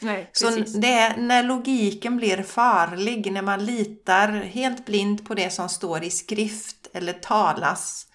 Nej, 0.00 0.30
Så 0.32 0.50
det 0.78 0.92
är 0.92 1.16
när 1.16 1.42
logiken 1.42 2.16
blir 2.16 2.42
farlig, 2.42 3.32
när 3.32 3.42
man 3.42 3.64
litar 3.64 4.28
helt 4.28 4.86
blind 4.86 5.26
på 5.26 5.34
det 5.34 5.50
som 5.50 5.68
står 5.68 6.04
i 6.04 6.10
skrift 6.10 6.86
eller 6.92 7.12
talas 7.12 8.06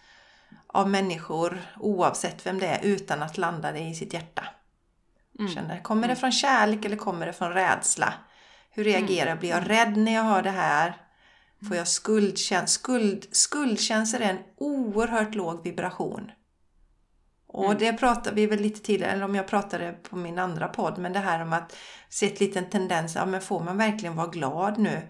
av 0.67 0.89
människor 0.89 1.61
oavsett 1.79 2.45
vem 2.45 2.59
det 2.59 2.67
är 2.67 2.79
utan 2.83 3.23
att 3.23 3.37
landa 3.37 3.71
det 3.71 3.79
i 3.79 3.95
sitt 3.95 4.13
hjärta. 4.13 4.43
Känner, 5.53 5.81
kommer 5.81 6.07
det 6.07 6.15
från 6.15 6.31
kärlek 6.31 6.85
eller 6.85 6.95
kommer 6.97 7.25
det 7.25 7.33
från 7.33 7.53
rädsla? 7.53 8.13
Hur 8.69 8.83
reagerar 8.83 9.29
jag? 9.29 9.39
Blir 9.39 9.49
jag 9.49 9.69
rädd 9.69 9.97
när 9.97 10.13
jag 10.13 10.23
hör 10.23 10.41
det 10.41 10.51
här? 10.51 10.93
Får 11.67 11.77
jag 11.77 11.87
skuldkänsla? 11.87 12.67
Skuld, 12.67 13.27
skuldkänslor 13.31 14.21
är 14.21 14.29
en 14.29 14.39
oerhört 14.57 15.35
låg 15.35 15.63
vibration. 15.63 16.31
Och 17.47 17.75
det 17.75 17.93
pratar 17.93 18.31
vi 18.33 18.45
väl 18.45 18.59
lite 18.59 18.81
tidigare, 18.81 19.11
eller 19.11 19.23
om 19.23 19.35
jag 19.35 19.47
pratade 19.47 19.91
på 19.91 20.15
min 20.15 20.39
andra 20.39 20.67
podd, 20.67 20.97
men 20.97 21.13
det 21.13 21.19
här 21.19 21.41
om 21.41 21.53
att 21.53 21.75
se 22.09 22.25
ett 22.25 22.39
liten 22.39 22.69
tendens, 22.69 23.15
ja 23.15 23.25
men 23.25 23.41
får 23.41 23.59
man 23.59 23.77
verkligen 23.77 24.15
vara 24.15 24.27
glad 24.27 24.77
nu? 24.77 25.01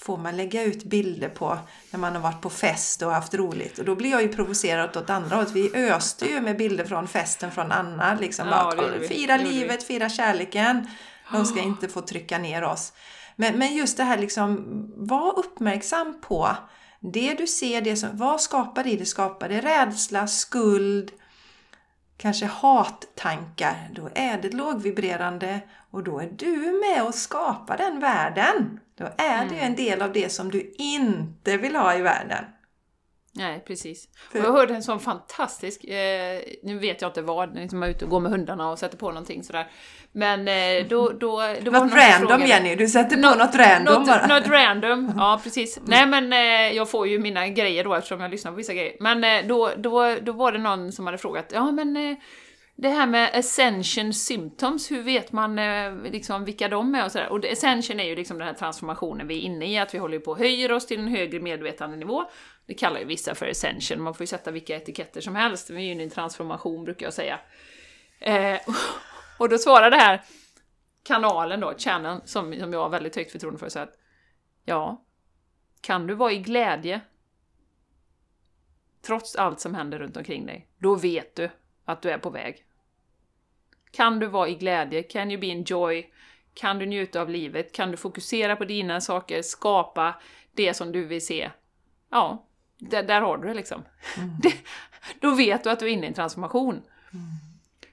Får 0.00 0.16
man 0.16 0.36
lägga 0.36 0.62
ut 0.62 0.84
bilder 0.84 1.28
på 1.28 1.58
när 1.90 2.00
man 2.00 2.14
har 2.14 2.22
varit 2.22 2.40
på 2.40 2.50
fest 2.50 3.02
och 3.02 3.10
haft 3.10 3.34
roligt? 3.34 3.78
Och 3.78 3.84
då 3.84 3.94
blir 3.94 4.10
jag 4.10 4.22
ju 4.22 4.28
provocerad 4.28 4.96
åt 4.96 5.10
andra 5.10 5.36
hållet. 5.36 5.52
Vi 5.52 5.74
öste 5.74 6.26
ju 6.26 6.40
med 6.40 6.56
bilder 6.56 6.84
från 6.84 7.08
festen 7.08 7.50
från 7.50 7.72
Anna. 7.72 8.14
Liksom, 8.20 8.48
Ja, 8.48 8.72
bara, 8.76 9.08
fira 9.08 9.36
livet, 9.36 9.82
fira 9.82 10.08
kärleken. 10.08 10.86
De 11.32 11.44
ska 11.44 11.60
inte 11.60 11.88
få 11.88 12.00
trycka 12.00 12.38
ner 12.38 12.64
oss. 12.64 12.92
Men, 13.40 13.58
men 13.58 13.74
just 13.74 13.96
det 13.96 14.04
här 14.04 14.18
liksom, 14.18 14.64
var 14.96 15.38
uppmärksam 15.38 16.20
på 16.20 16.56
det 17.00 17.34
du 17.34 17.46
ser, 17.46 17.80
det 17.80 17.96
som, 17.96 18.08
vad 18.12 18.40
skapar 18.40 18.84
det? 18.84 18.96
Det 18.96 19.06
skapar 19.06 19.48
det 19.48 19.60
rädsla, 19.60 20.26
skuld, 20.26 21.10
kanske 22.16 22.46
hattankar. 22.46 23.90
Då 23.94 24.10
är 24.14 24.42
det 24.42 24.54
lågvibrerande 24.54 25.60
och 25.90 26.04
då 26.04 26.20
är 26.20 26.30
du 26.36 26.84
med 26.86 27.06
och 27.06 27.14
skapar 27.14 27.76
den 27.76 28.00
världen. 28.00 28.80
Då 28.98 29.08
är 29.16 29.46
det 29.48 29.54
ju 29.54 29.60
en 29.60 29.76
del 29.76 30.02
av 30.02 30.12
det 30.12 30.32
som 30.32 30.50
du 30.50 30.74
inte 30.78 31.56
vill 31.56 31.76
ha 31.76 31.94
i 31.94 32.02
världen. 32.02 32.44
Nej, 33.34 33.64
precis. 33.66 34.08
För- 34.32 34.38
Och 34.38 34.44
jag 34.44 34.52
hörde 34.52 34.74
en 34.74 34.82
sån 34.82 35.00
fantastisk, 35.00 35.84
eh, 35.84 36.40
nu 36.62 36.78
vet 36.78 37.02
jag 37.02 37.08
inte 37.08 37.22
vad, 37.22 37.54
liksom 37.56 37.82
jag 37.82 37.90
är 37.90 37.94
ute 37.94 38.04
och 38.04 38.10
går 38.10 38.20
med 38.20 38.32
hundarna 38.32 38.70
och 38.70 38.78
sätter 38.78 38.96
på 38.98 39.08
någonting 39.08 39.42
sådär. 39.42 39.70
Men 40.12 40.48
eh, 40.48 40.86
då, 40.88 41.08
då, 41.08 41.18
då 41.62 41.70
var 41.70 41.80
Något 41.80 41.94
random 41.94 42.28
frågade- 42.28 42.46
Jenny, 42.48 42.74
du 42.74 42.88
sätter 42.88 43.16
på 43.16 43.22
Nå- 43.22 43.34
något 43.34 43.54
random 43.54 43.94
något, 43.94 44.06
bara. 44.08 44.26
Något 44.26 44.48
random, 44.48 45.12
ja 45.16 45.40
precis. 45.44 45.78
Nej 45.86 46.06
men 46.06 46.32
eh, 46.32 46.76
jag 46.76 46.90
får 46.90 47.08
ju 47.08 47.18
mina 47.18 47.48
grejer 47.48 47.84
då 47.84 47.94
eftersom 47.94 48.20
jag 48.20 48.30
lyssnar 48.30 48.52
på 48.52 48.56
vissa 48.56 48.74
grejer. 48.74 48.96
Men 49.00 49.24
eh, 49.24 49.46
då, 49.48 49.70
då, 49.76 50.16
då 50.22 50.32
var 50.32 50.52
det 50.52 50.58
någon 50.58 50.92
som 50.92 51.06
hade 51.06 51.18
frågat, 51.18 51.46
ja 51.54 51.70
men 51.72 51.96
eh, 51.96 52.16
det 52.76 52.88
här 52.88 53.06
med 53.06 53.30
ascension 53.34 54.12
symptoms, 54.14 54.90
hur 54.90 55.02
vet 55.02 55.32
man 55.32 55.58
eh, 55.58 55.92
liksom 56.12 56.44
vilka 56.44 56.68
de 56.68 56.94
är 56.94 57.04
och 57.04 57.12
sådär? 57.12 57.28
Och 57.28 57.44
ascension 57.52 58.00
är 58.00 58.04
ju 58.04 58.16
liksom 58.16 58.38
den 58.38 58.46
här 58.46 58.54
transformationen 58.54 59.26
vi 59.28 59.36
är 59.38 59.40
inne 59.40 59.66
i, 59.72 59.78
att 59.78 59.94
vi 59.94 59.98
håller 59.98 60.18
på 60.18 60.32
att 60.32 60.38
höja 60.38 60.74
oss 60.74 60.86
till 60.86 60.98
en 61.00 61.08
högre 61.08 61.40
medvetandenivå. 61.40 62.24
Det 62.68 62.74
kallar 62.74 63.00
ju 63.00 63.06
vissa 63.06 63.34
för 63.34 63.50
ascension, 63.50 64.02
man 64.02 64.14
får 64.14 64.22
ju 64.22 64.26
sätta 64.26 64.50
vilka 64.50 64.76
etiketter 64.76 65.20
som 65.20 65.36
helst, 65.36 65.70
vi 65.70 65.90
är 65.90 65.94
ju 65.94 66.02
en 66.02 66.10
transformation 66.10 66.84
brukar 66.84 67.06
jag 67.06 67.14
säga. 67.14 67.40
Eh, 68.18 68.60
och 69.38 69.48
då 69.48 69.58
svarar 69.58 69.90
det 69.90 69.96
här 69.96 70.22
kanalen 71.02 71.60
då, 71.60 71.74
channeln, 71.78 72.20
som, 72.24 72.54
som 72.58 72.72
jag 72.72 72.80
har 72.80 72.88
väldigt 72.88 73.16
högt 73.16 73.32
förtroende 73.32 73.58
för, 73.58 73.68
så 73.68 73.78
att 73.78 73.94
ja, 74.64 75.04
kan 75.80 76.06
du 76.06 76.14
vara 76.14 76.32
i 76.32 76.38
glädje 76.38 77.00
trots 79.02 79.36
allt 79.36 79.60
som 79.60 79.74
händer 79.74 79.98
runt 79.98 80.16
omkring 80.16 80.46
dig, 80.46 80.68
då 80.78 80.94
vet 80.94 81.36
du 81.36 81.50
att 81.84 82.02
du 82.02 82.10
är 82.10 82.18
på 82.18 82.30
väg. 82.30 82.64
Kan 83.90 84.18
du 84.18 84.26
vara 84.26 84.48
i 84.48 84.54
glädje? 84.54 85.02
Can 85.02 85.30
you 85.30 85.40
be 85.40 85.46
in 85.46 85.64
joy? 85.64 86.12
Kan 86.54 86.78
du 86.78 86.86
njuta 86.86 87.20
av 87.20 87.30
livet? 87.30 87.72
Kan 87.72 87.90
du 87.90 87.96
fokusera 87.96 88.56
på 88.56 88.64
dina 88.64 89.00
saker? 89.00 89.42
Skapa 89.42 90.14
det 90.52 90.74
som 90.74 90.92
du 90.92 91.04
vill 91.04 91.26
se? 91.26 91.50
Ja, 92.10 92.47
där, 92.78 93.02
där 93.02 93.20
har 93.20 93.38
du 93.38 93.48
det 93.48 93.54
liksom. 93.54 93.84
Det, 94.42 94.54
då 95.20 95.30
vet 95.34 95.64
du 95.64 95.70
att 95.70 95.80
du 95.80 95.86
är 95.86 95.90
inne 95.90 96.04
i 96.04 96.08
en 96.08 96.14
transformation. 96.14 96.82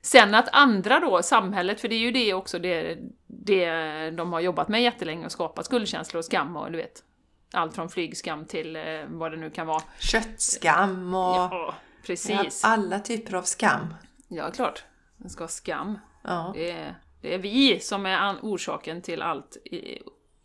Sen 0.01 0.35
att 0.35 0.49
andra 0.51 0.99
då, 0.99 1.23
samhället, 1.23 1.81
för 1.81 1.87
det 1.87 1.95
är 1.95 1.99
ju 1.99 2.11
det 2.11 2.33
också 2.33 2.59
det, 2.59 2.97
det 3.27 4.11
de 4.11 4.33
har 4.33 4.39
jobbat 4.39 4.67
med 4.67 4.83
jättelänge 4.83 5.25
och 5.25 5.31
skapat 5.31 5.65
skuldkänslor 5.65 6.19
och 6.19 6.25
skam 6.25 6.55
och 6.55 6.71
du 6.71 6.77
vet, 6.77 7.03
allt 7.53 7.75
från 7.75 7.89
flygskam 7.89 8.45
till 8.45 8.75
eh, 8.75 8.83
vad 9.07 9.31
det 9.31 9.37
nu 9.37 9.49
kan 9.49 9.67
vara. 9.67 9.81
Köttskam 9.99 11.13
och 11.15 11.21
Ja, 11.35 11.49
ja, 11.51 11.75
precis. 12.05 12.63
alla 12.63 12.99
typer 12.99 13.35
av 13.35 13.43
skam. 13.43 13.93
Ja, 14.27 14.51
klart. 14.51 14.83
Den 15.17 15.29
ska 15.29 15.43
ha 15.43 15.49
skam. 15.49 15.99
Ja. 16.23 16.51
Det 16.55 16.71
är, 16.71 16.95
det 17.21 17.33
är 17.33 17.37
vi 17.37 17.79
som 17.79 18.05
är 18.05 18.35
orsaken 18.41 19.01
till 19.01 19.21
allt 19.21 19.57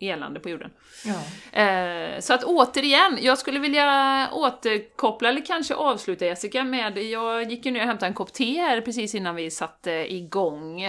elände 0.00 0.40
på 0.40 0.50
jorden. 0.50 0.70
Ja. 1.04 1.60
Eh, 1.60 2.20
så 2.20 2.34
att 2.34 2.44
återigen, 2.44 3.18
jag 3.20 3.38
skulle 3.38 3.58
vilja 3.58 4.28
återkoppla, 4.32 5.28
eller 5.28 5.46
kanske 5.46 5.74
avsluta 5.74 6.26
Jessica 6.26 6.64
med, 6.64 6.98
jag 6.98 7.50
gick 7.50 7.66
ju 7.66 7.72
ner 7.72 7.80
och 7.80 7.86
hämtade 7.86 8.06
en 8.06 8.14
kopp 8.14 8.32
te 8.32 8.60
här 8.60 8.80
precis 8.80 9.14
innan 9.14 9.36
vi 9.36 9.50
satte 9.50 10.14
igång. 10.14 10.82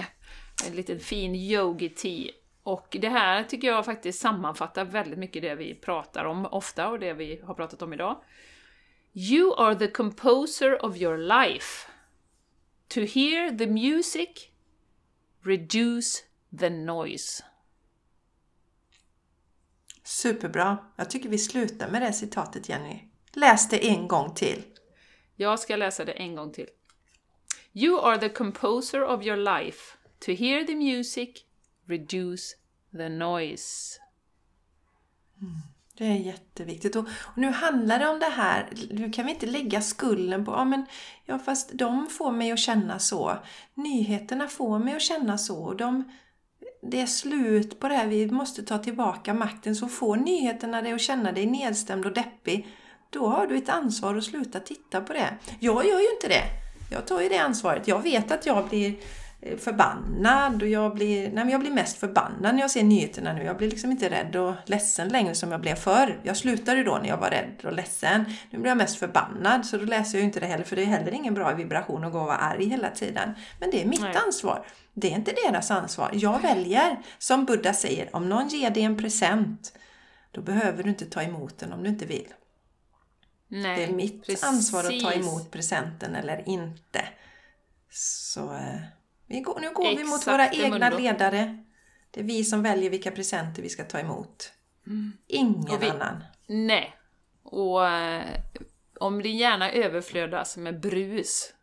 En 0.66 0.76
liten 0.76 1.00
fin 1.00 1.34
yogi 1.34 1.88
tea. 1.88 2.32
Och 2.62 2.96
det 3.00 3.08
här 3.08 3.44
tycker 3.44 3.68
jag 3.68 3.84
faktiskt 3.84 4.20
sammanfattar 4.20 4.84
väldigt 4.84 5.18
mycket 5.18 5.42
det 5.42 5.54
vi 5.54 5.74
pratar 5.74 6.24
om 6.24 6.46
ofta 6.46 6.88
och 6.88 6.98
det 6.98 7.12
vi 7.12 7.40
har 7.44 7.54
pratat 7.54 7.82
om 7.82 7.92
idag. 7.92 8.22
You 9.14 9.54
are 9.58 9.74
the 9.74 9.88
composer 9.88 10.84
of 10.84 10.96
your 10.96 11.18
life. 11.18 11.88
To 12.88 13.00
hear 13.00 13.58
the 13.58 13.66
music, 13.66 14.50
reduce 15.44 16.24
the 16.58 16.70
noise. 16.70 17.44
Superbra. 20.04 20.78
Jag 20.96 21.10
tycker 21.10 21.28
vi 21.28 21.38
slutar 21.38 21.90
med 21.90 22.02
det 22.02 22.12
citatet 22.12 22.68
Jenny. 22.68 23.00
Läs 23.32 23.68
det 23.68 23.88
en 23.88 24.08
gång 24.08 24.34
till. 24.34 24.62
Jag 25.36 25.58
ska 25.58 25.76
läsa 25.76 26.04
det 26.04 26.12
en 26.12 26.36
gång 26.36 26.52
till. 26.52 26.66
You 27.72 28.00
are 28.00 28.18
the 28.18 28.28
composer 28.28 29.04
of 29.04 29.26
your 29.26 29.36
life. 29.36 29.96
To 30.18 30.32
hear 30.32 30.64
the 30.64 30.74
music, 30.74 31.28
reduce 31.86 32.56
the 32.92 33.08
noise. 33.08 33.98
Det 35.98 36.04
är 36.04 36.16
jätteviktigt. 36.16 36.96
Och, 36.96 37.04
och 37.04 37.38
nu 37.38 37.50
handlar 37.50 37.98
det 37.98 38.08
om 38.08 38.18
det 38.18 38.26
här, 38.26 38.68
nu 38.90 39.10
kan 39.10 39.26
vi 39.26 39.32
inte 39.32 39.46
lägga 39.46 39.82
skulden 39.82 40.44
på, 40.44 40.52
ja 40.52 40.64
men, 40.64 40.86
ja 41.24 41.38
fast 41.38 41.70
de 41.72 42.06
får 42.06 42.32
mig 42.32 42.52
att 42.52 42.58
känna 42.58 42.98
så. 42.98 43.38
Nyheterna 43.74 44.48
får 44.48 44.78
mig 44.78 44.94
att 44.94 45.02
känna 45.02 45.38
så. 45.38 45.64
Och 45.64 45.76
De, 45.76 46.12
det 46.86 47.00
är 47.00 47.06
slut 47.06 47.80
på 47.80 47.88
det 47.88 47.94
här, 47.94 48.06
vi 48.06 48.30
måste 48.30 48.62
ta 48.62 48.78
tillbaka 48.78 49.34
makten. 49.34 49.76
Så 49.76 49.88
får 49.88 50.16
nyheterna 50.16 50.82
dig 50.82 50.92
att 50.92 51.00
känna 51.00 51.32
dig 51.32 51.46
nedstämd 51.46 52.06
och 52.06 52.12
deppig, 52.12 52.68
då 53.10 53.26
har 53.26 53.46
du 53.46 53.56
ett 53.56 53.68
ansvar 53.68 54.14
att 54.14 54.24
sluta 54.24 54.60
titta 54.60 55.00
på 55.00 55.12
det. 55.12 55.28
Jag 55.60 55.86
gör 55.86 56.00
ju 56.00 56.10
inte 56.14 56.28
det. 56.28 56.42
Jag 56.90 57.06
tar 57.06 57.20
ju 57.20 57.28
det 57.28 57.38
ansvaret. 57.38 57.88
Jag 57.88 58.02
vet 58.02 58.32
att 58.32 58.46
jag 58.46 58.68
blir 58.68 58.94
eh, 59.40 59.58
förbannad 59.58 60.62
och 60.62 60.68
jag 60.68 60.94
blir, 60.94 61.22
nej 61.22 61.44
men 61.44 61.48
jag 61.48 61.60
blir 61.60 61.70
mest 61.70 61.98
förbannad 61.98 62.54
när 62.54 62.60
jag 62.60 62.70
ser 62.70 62.82
nyheterna 62.82 63.32
nu. 63.32 63.44
Jag 63.44 63.56
blir 63.56 63.70
liksom 63.70 63.90
inte 63.90 64.10
rädd 64.10 64.36
och 64.36 64.54
ledsen 64.66 65.08
längre 65.08 65.34
som 65.34 65.50
jag 65.50 65.60
blev 65.60 65.74
förr. 65.74 66.20
Jag 66.22 66.36
slutade 66.36 66.78
ju 66.78 66.84
då 66.84 66.98
när 67.02 67.08
jag 67.08 67.16
var 67.16 67.30
rädd 67.30 67.64
och 67.64 67.72
ledsen. 67.72 68.24
Nu 68.50 68.58
blir 68.58 68.70
jag 68.70 68.78
mest 68.78 68.98
förbannad 68.98 69.66
så 69.66 69.76
då 69.76 69.84
läser 69.84 70.18
jag 70.18 70.20
ju 70.20 70.26
inte 70.26 70.40
det 70.40 70.46
heller 70.46 70.64
för 70.64 70.76
det 70.76 70.82
är 70.82 70.86
heller 70.86 71.12
ingen 71.12 71.34
bra 71.34 71.54
vibration 71.54 72.04
att 72.04 72.12
gå 72.12 72.18
och 72.18 72.26
vara 72.26 72.36
arg 72.36 72.64
hela 72.64 72.90
tiden. 72.90 73.34
Men 73.60 73.70
det 73.70 73.82
är 73.82 73.86
mitt 73.86 74.00
Nej. 74.00 74.16
ansvar. 74.26 74.64
Det 74.94 75.12
är 75.12 75.16
inte 75.16 75.32
deras 75.46 75.70
ansvar. 75.70 76.10
Jag 76.14 76.40
väljer, 76.42 77.02
som 77.18 77.44
Buddha 77.44 77.72
säger, 77.74 78.16
om 78.16 78.28
någon 78.28 78.48
ger 78.48 78.70
dig 78.70 78.82
en 78.82 78.96
present 78.96 79.78
då 80.30 80.42
behöver 80.42 80.82
du 80.82 80.88
inte 80.90 81.06
ta 81.06 81.22
emot 81.22 81.58
den 81.58 81.72
om 81.72 81.82
du 81.82 81.88
inte 81.88 82.06
vill. 82.06 82.28
Nej, 83.48 83.76
Det 83.76 83.84
är 83.84 83.92
mitt 83.96 84.26
precis. 84.26 84.44
ansvar 84.44 84.84
att 84.84 85.00
ta 85.00 85.12
emot 85.12 85.50
presenten 85.50 86.14
eller 86.16 86.48
inte. 86.48 87.08
Så 87.90 88.52
eh, 88.54 88.80
vi 89.26 89.40
går, 89.40 89.60
nu 89.60 89.72
går 89.74 89.96
vi 89.96 90.04
mot 90.04 90.18
Exakt, 90.20 90.34
våra 90.34 90.50
egna 90.50 90.90
mundo. 90.90 90.98
ledare. 90.98 91.64
Det 92.10 92.20
är 92.20 92.24
vi 92.24 92.44
som 92.44 92.62
väljer 92.62 92.90
vilka 92.90 93.10
presenter 93.10 93.62
vi 93.62 93.68
ska 93.68 93.84
ta 93.84 93.98
emot. 93.98 94.52
Ingen 95.26 95.70
Och 95.70 95.82
vi- 95.82 95.90
annan. 95.90 96.24
Nej. 96.48 96.94
Och 97.42 97.88
eh, 97.88 98.40
om 99.00 99.22
din 99.22 99.36
hjärna 99.36 99.70
överflödas 99.72 100.56
med 100.56 100.80
brus 100.80 101.54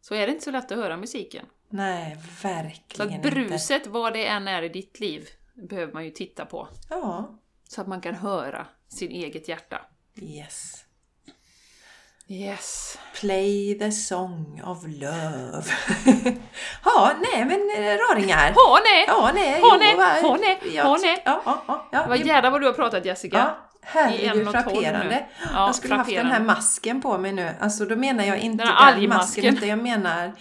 så 0.00 0.14
är 0.14 0.26
det 0.26 0.32
inte 0.32 0.44
så 0.44 0.50
lätt 0.50 0.72
att 0.72 0.78
höra 0.78 0.96
musiken. 0.96 1.46
Nej, 1.70 2.16
Så 2.42 2.48
verkligen 2.48 3.14
att 3.14 3.22
bruset, 3.22 3.86
vad 3.86 4.12
det 4.12 4.26
än 4.26 4.48
är 4.48 4.62
i 4.62 4.68
ditt 4.68 5.00
liv, 5.00 5.28
behöver 5.54 5.92
man 5.92 6.04
ju 6.04 6.10
titta 6.10 6.44
på. 6.46 6.68
inte. 6.72 6.86
Ja, 6.90 7.38
Så 7.68 7.80
att 7.80 7.86
man 7.86 8.00
kan 8.00 8.14
höra 8.14 8.66
sin 8.88 9.10
eget 9.10 9.48
hjärta. 9.48 9.80
yes. 10.22 10.84
Yes. 12.30 12.98
Play 13.20 13.78
the 13.78 13.92
song 13.92 14.62
of 14.64 14.78
love. 14.86 15.64
ja, 16.84 17.12
nej 17.32 17.44
men 17.44 17.70
eh, 17.76 17.96
raringar. 17.98 18.52
Ha 18.54 18.78
nej! 18.84 19.04
Ja, 19.06 19.30
nej. 19.34 19.60
Ha 19.60 19.76
nej, 19.76 19.96
ha 19.96 20.06
nej, 20.06 20.22
ha 20.22 20.36
nej. 20.36 20.58
Ja, 20.74 20.98
ja, 21.24 21.42
ja. 21.66 21.88
ja. 21.92 22.04
Vad 22.08 22.26
jävlar 22.26 22.50
vad 22.50 22.60
du 22.60 22.66
har 22.66 22.72
pratat 22.74 23.04
Jessica. 23.04 23.38
Ja, 23.38 23.70
herregud 23.82 24.50
frapperande. 24.50 25.26
Ja, 25.54 25.66
jag 25.66 25.74
skulle 25.74 25.94
haft 25.94 26.10
den 26.10 26.16
här 26.16 26.24
frapperande. 26.24 26.46
masken 26.54 27.00
på 27.00 27.18
mig 27.18 27.32
nu. 27.32 27.50
Alltså 27.60 27.84
då 27.84 27.96
menar 27.96 28.24
jag 28.24 28.38
inte 28.38 28.64
Den 28.64 29.00
den 29.00 29.08
masken 29.08 29.56
utan 29.56 29.68
jag 29.68 29.78
menar 29.78 30.32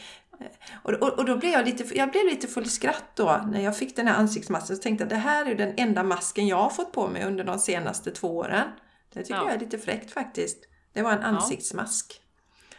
och, 0.84 0.94
och, 0.94 1.20
och 1.20 1.26
då 1.26 1.38
blev 1.38 1.52
jag 1.52 1.66
lite, 1.66 1.98
jag 1.98 2.12
blev 2.12 2.26
lite 2.26 2.48
full 2.48 2.64
i 2.64 2.70
skratt 2.70 3.12
då 3.16 3.42
när 3.52 3.62
jag 3.62 3.78
fick 3.78 3.96
den 3.96 4.08
här 4.08 4.16
ansiktsmasken. 4.16 4.76
Så 4.78 4.82
tänkte 4.84 5.04
jag 5.04 5.10
det 5.10 5.16
här 5.16 5.46
är 5.46 5.50
ju 5.50 5.56
den 5.56 5.74
enda 5.78 6.04
masken 6.04 6.48
jag 6.48 6.58
har 6.58 6.70
fått 6.70 6.92
på 6.92 7.08
mig 7.08 7.24
under 7.26 7.44
de 7.44 7.60
senaste 7.60 8.12
två 8.12 8.38
åren. 8.38 8.68
Det 9.14 9.22
tycker 9.24 9.36
Ja. 9.36 9.44
jag 9.46 9.54
är 9.54 9.60
lite 9.60 9.78
fräckt 9.78 10.12
faktiskt. 10.12 10.58
Det 10.94 11.02
var 11.02 11.12
en 11.12 11.24
ansiktsmask. 11.24 12.22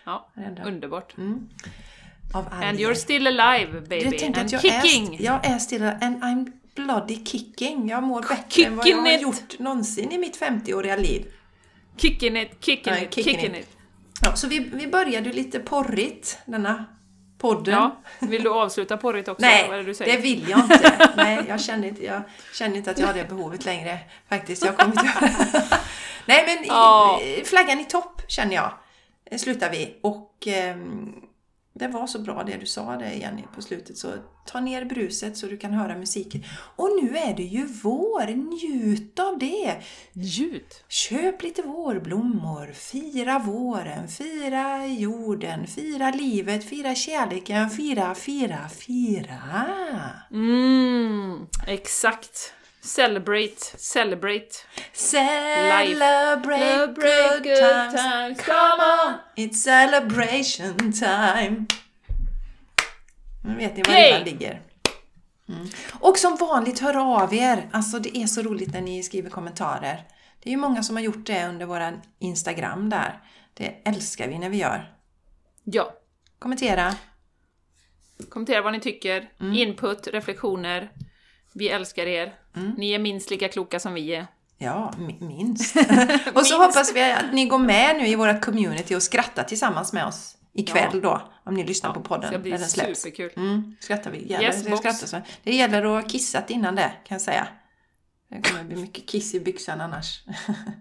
Ja, 0.04 0.30
enda. 0.36 0.64
underbart. 0.64 1.14
Av 2.34 2.46
And 2.52 2.78
you're 2.78 2.94
still 2.94 3.26
alive 3.40 3.80
baby. 3.80 4.16
Jag 4.20 4.38
And 4.38 4.52
jag 4.52 4.60
kicking! 4.60 5.14
är, 5.16 5.22
jag 5.22 5.46
är 5.46 5.58
still 5.58 5.82
and 5.82 6.22
I'm 6.22 6.52
bloody 6.74 7.24
kicking. 7.24 7.88
Jag 7.88 8.02
mår 8.02 8.20
bättre 8.22 8.62
än 8.64 8.76
vad 8.76 8.86
jag 8.86 8.96
Kicking 8.96 9.00
har 9.06 9.14
it. 9.14 9.22
gjort 9.22 9.58
någonsin 9.58 10.12
i 10.12 10.18
mitt 10.18 10.40
50-åriga 10.40 10.96
liv. 10.96 11.26
Kicking 11.96 12.36
it, 12.36 12.50
kicking 12.64 12.92
Nej, 12.92 13.04
it, 13.04 13.14
kicking 13.14 13.34
kicking 13.34 13.54
it. 13.54 13.60
it. 13.60 13.76
Ja, 14.22 14.36
så 14.36 14.48
vi, 14.48 14.58
vi 14.58 14.86
började 14.86 15.32
lite 15.32 15.58
porrigt, 15.58 16.38
denna 16.46 16.84
podden. 17.38 17.74
Ja, 17.74 17.96
vill 18.18 18.42
du 18.42 18.50
avsluta 18.50 18.96
porrigt 18.96 19.28
också? 19.28 19.46
Nej, 19.46 19.84
det, 19.98 20.16
vill 20.16 20.48
jag 20.48 20.60
inte. 20.60 21.10
Nej, 21.16 21.44
jag 21.48 21.60
känner 21.60 21.88
inte, 21.88 22.04
jag 22.04 22.22
känner 22.52 22.76
inte 22.76 22.90
att 22.90 22.98
jag 22.98 23.06
har 23.06 23.14
det 23.14 23.28
behovet 23.28 23.64
längre. 23.64 23.98
Faktiskt, 24.28 24.64
jag 24.64 24.76
kommer 24.76 24.90
inte... 24.92 25.30
Nej, 26.26 26.44
men 26.46 26.64
Ja. 26.68 27.20
flaggan 27.44 27.80
i 27.80 27.84
topp 27.84 28.22
känner 28.28 28.54
jag. 28.54 28.72
Eh, 29.30 29.38
Slutar 29.38 29.70
vi. 29.70 29.98
Och 30.02 30.32
ehm, 30.46 31.12
det 31.78 31.88
var 31.88 32.06
så 32.06 32.18
bra 32.18 32.42
det 32.42 32.56
du 32.56 32.66
sa 32.66 32.96
det 32.96 33.14
Jenny 33.14 33.42
på 33.54 33.62
slutet. 33.62 33.98
Så 33.98 34.12
ta 34.46 34.60
ner 34.60 34.84
bruset 34.84 35.36
så 35.36 35.46
du 35.46 35.56
kan 35.56 35.72
höra 35.72 35.96
musiken. 35.96 36.44
Och 36.76 36.88
nu 37.02 37.16
är 37.18 37.34
det 37.34 37.42
ju 37.42 37.66
vår. 37.66 38.26
Njut 38.26 39.18
av 39.18 39.38
det. 39.38 39.82
Ljud! 40.12 40.64
Köp 40.88 41.42
lite 41.42 41.62
vårblommor, 41.62 42.72
fira 42.72 43.38
våren, 43.38 44.08
fira 44.08 44.86
jorden, 44.86 45.66
fira 45.66 46.10
livet, 46.10 46.64
fira 46.64 46.94
kärleken, 46.94 47.70
fira, 47.70 48.14
fira, 48.14 48.68
fira. 48.68 49.40
Mm, 50.30 51.46
exakt. 51.66 52.52
Celebrate, 52.80 53.56
celebrate. 53.78 54.48
Celebrate 54.92 55.94
good 57.42 57.90
times. 57.96 58.40
Come 58.40 58.82
on! 58.82 59.14
It's 59.36 59.62
celebration 59.62 60.92
time. 60.92 61.66
Nu 63.44 63.56
vet 63.56 63.76
ni 63.76 63.82
var 63.82 63.92
Yay! 63.94 64.12
ribban 64.12 64.24
ligger. 64.24 64.62
Mm. 65.48 65.68
Och 66.00 66.18
som 66.18 66.36
vanligt, 66.36 66.78
hör 66.80 67.22
av 67.22 67.34
er! 67.34 67.68
Alltså 67.72 67.98
det 67.98 68.16
är 68.16 68.26
så 68.26 68.42
roligt 68.42 68.72
när 68.72 68.80
ni 68.80 69.02
skriver 69.02 69.30
kommentarer. 69.30 70.04
Det 70.42 70.48
är 70.48 70.50
ju 70.50 70.56
många 70.56 70.82
som 70.82 70.96
har 70.96 71.02
gjort 71.02 71.26
det 71.26 71.48
under 71.48 71.66
våran 71.66 72.00
Instagram 72.18 72.90
där. 72.90 73.20
Det 73.54 73.74
älskar 73.84 74.28
vi 74.28 74.38
när 74.38 74.48
vi 74.48 74.56
gör. 74.56 74.94
Ja. 75.64 75.92
Kommentera. 76.38 76.94
Kommentera 78.28 78.62
vad 78.62 78.72
ni 78.72 78.80
tycker, 78.80 79.30
Mm. 79.40 79.54
input, 79.54 80.06
reflektioner. 80.06 80.90
Vi 81.58 81.68
älskar 81.68 82.06
er. 82.06 82.34
Mm. 82.56 82.70
Ni 82.78 82.90
är 82.92 82.98
minst 82.98 83.30
lika 83.30 83.48
kloka 83.48 83.80
som 83.80 83.94
vi 83.94 84.14
är. 84.14 84.26
Ja, 84.58 84.92
mi- 84.98 85.24
minst. 85.26 85.76
och 86.34 86.46
så 86.46 86.56
hoppas 86.62 86.92
vi 86.94 87.12
att 87.12 87.32
ni 87.32 87.46
går 87.46 87.58
med 87.58 87.96
nu 87.96 88.06
i 88.06 88.14
vårt 88.14 88.40
community 88.44 88.94
och 88.94 89.02
skrattar 89.02 89.44
tillsammans 89.44 89.92
med 89.92 90.06
oss 90.06 90.36
ikväll 90.54 91.00
då. 91.00 91.22
Om 91.44 91.54
ni 91.54 91.64
lyssnar 91.64 91.92
på 91.92 92.00
podden 92.00 92.42
Det 92.42 92.50
när 92.50 92.58
den 92.58 92.68
släpps. 92.68 93.00
superkul. 93.00 93.30
Mm, 93.36 93.76
skrattar 93.80 94.10
vi. 94.10 94.18
Jävlar, 94.30 94.48
Yes, 94.48 94.64
det, 94.64 94.76
skrattar 94.76 95.06
så. 95.06 95.20
det 95.42 95.54
gäller 95.54 95.84
att 95.84 96.02
ha 96.02 96.08
kissat 96.10 96.50
innan 96.50 96.74
det, 96.74 96.92
kan 97.04 97.14
jag 97.14 97.20
säga. 97.22 97.48
Det 98.30 98.48
kommer 98.48 98.64
bli 98.64 98.76
mycket 98.76 99.06
kiss 99.08 99.34
i 99.34 99.40
byxan 99.40 99.80
annars. 99.80 100.22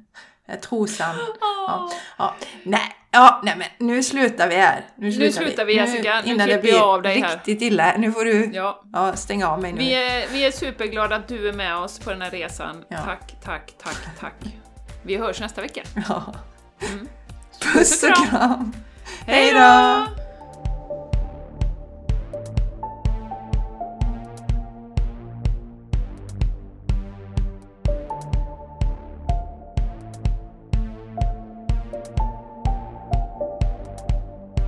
Trosan. 0.62 1.16
Ja, 1.42 1.92
ja. 2.18 2.36
Nej, 2.64 2.96
ja, 3.12 3.42
nej, 3.44 3.56
men 3.58 3.88
nu 3.88 4.04
slutar 4.04 4.48
vi 4.48 4.56
här. 4.56 4.86
Nu 4.98 5.12
slutar, 5.12 5.42
slutar 5.42 5.66
vi, 5.66 5.76
Jessica. 5.76 6.22
Nu 6.26 6.32
innan 6.32 6.48
det 6.48 6.54
klipper 6.54 6.68
jag 6.68 6.78
blir 6.78 6.94
av 6.94 7.02
dig 7.02 7.22
här. 7.22 7.34
riktigt 7.34 7.62
illa. 7.62 7.94
Nu 7.98 8.12
får 8.12 8.26
du 8.26 8.50
Ja. 8.54 8.84
ja, 8.94 9.16
stänga 9.16 9.48
av 9.48 9.62
mig 9.62 9.74
nu. 9.74 9.80
Vi 9.80 9.94
är, 9.94 10.28
vi 10.32 10.46
är 10.46 10.52
superglada 10.52 11.16
att 11.16 11.28
du 11.28 11.50
är 11.50 11.54
med 11.54 11.76
oss 11.76 12.00
på 12.00 12.10
den 12.10 12.22
här 12.22 12.32
resan. 12.32 12.84
Ja. 12.90 12.98
Tack, 12.98 13.36
tack, 13.44 13.74
tack, 13.84 13.98
tack. 14.20 14.34
Vi 15.04 15.18
hörs 15.18 15.40
nästa 15.40 15.62
vecka. 15.62 15.82
Ja. 16.10 16.34
Mm. 16.90 17.08
Puss 17.74 18.04
och 18.04 18.30
kram! 18.30 18.74
Hej 19.26 19.44
Hej 19.44 19.54
då! 19.54 20.27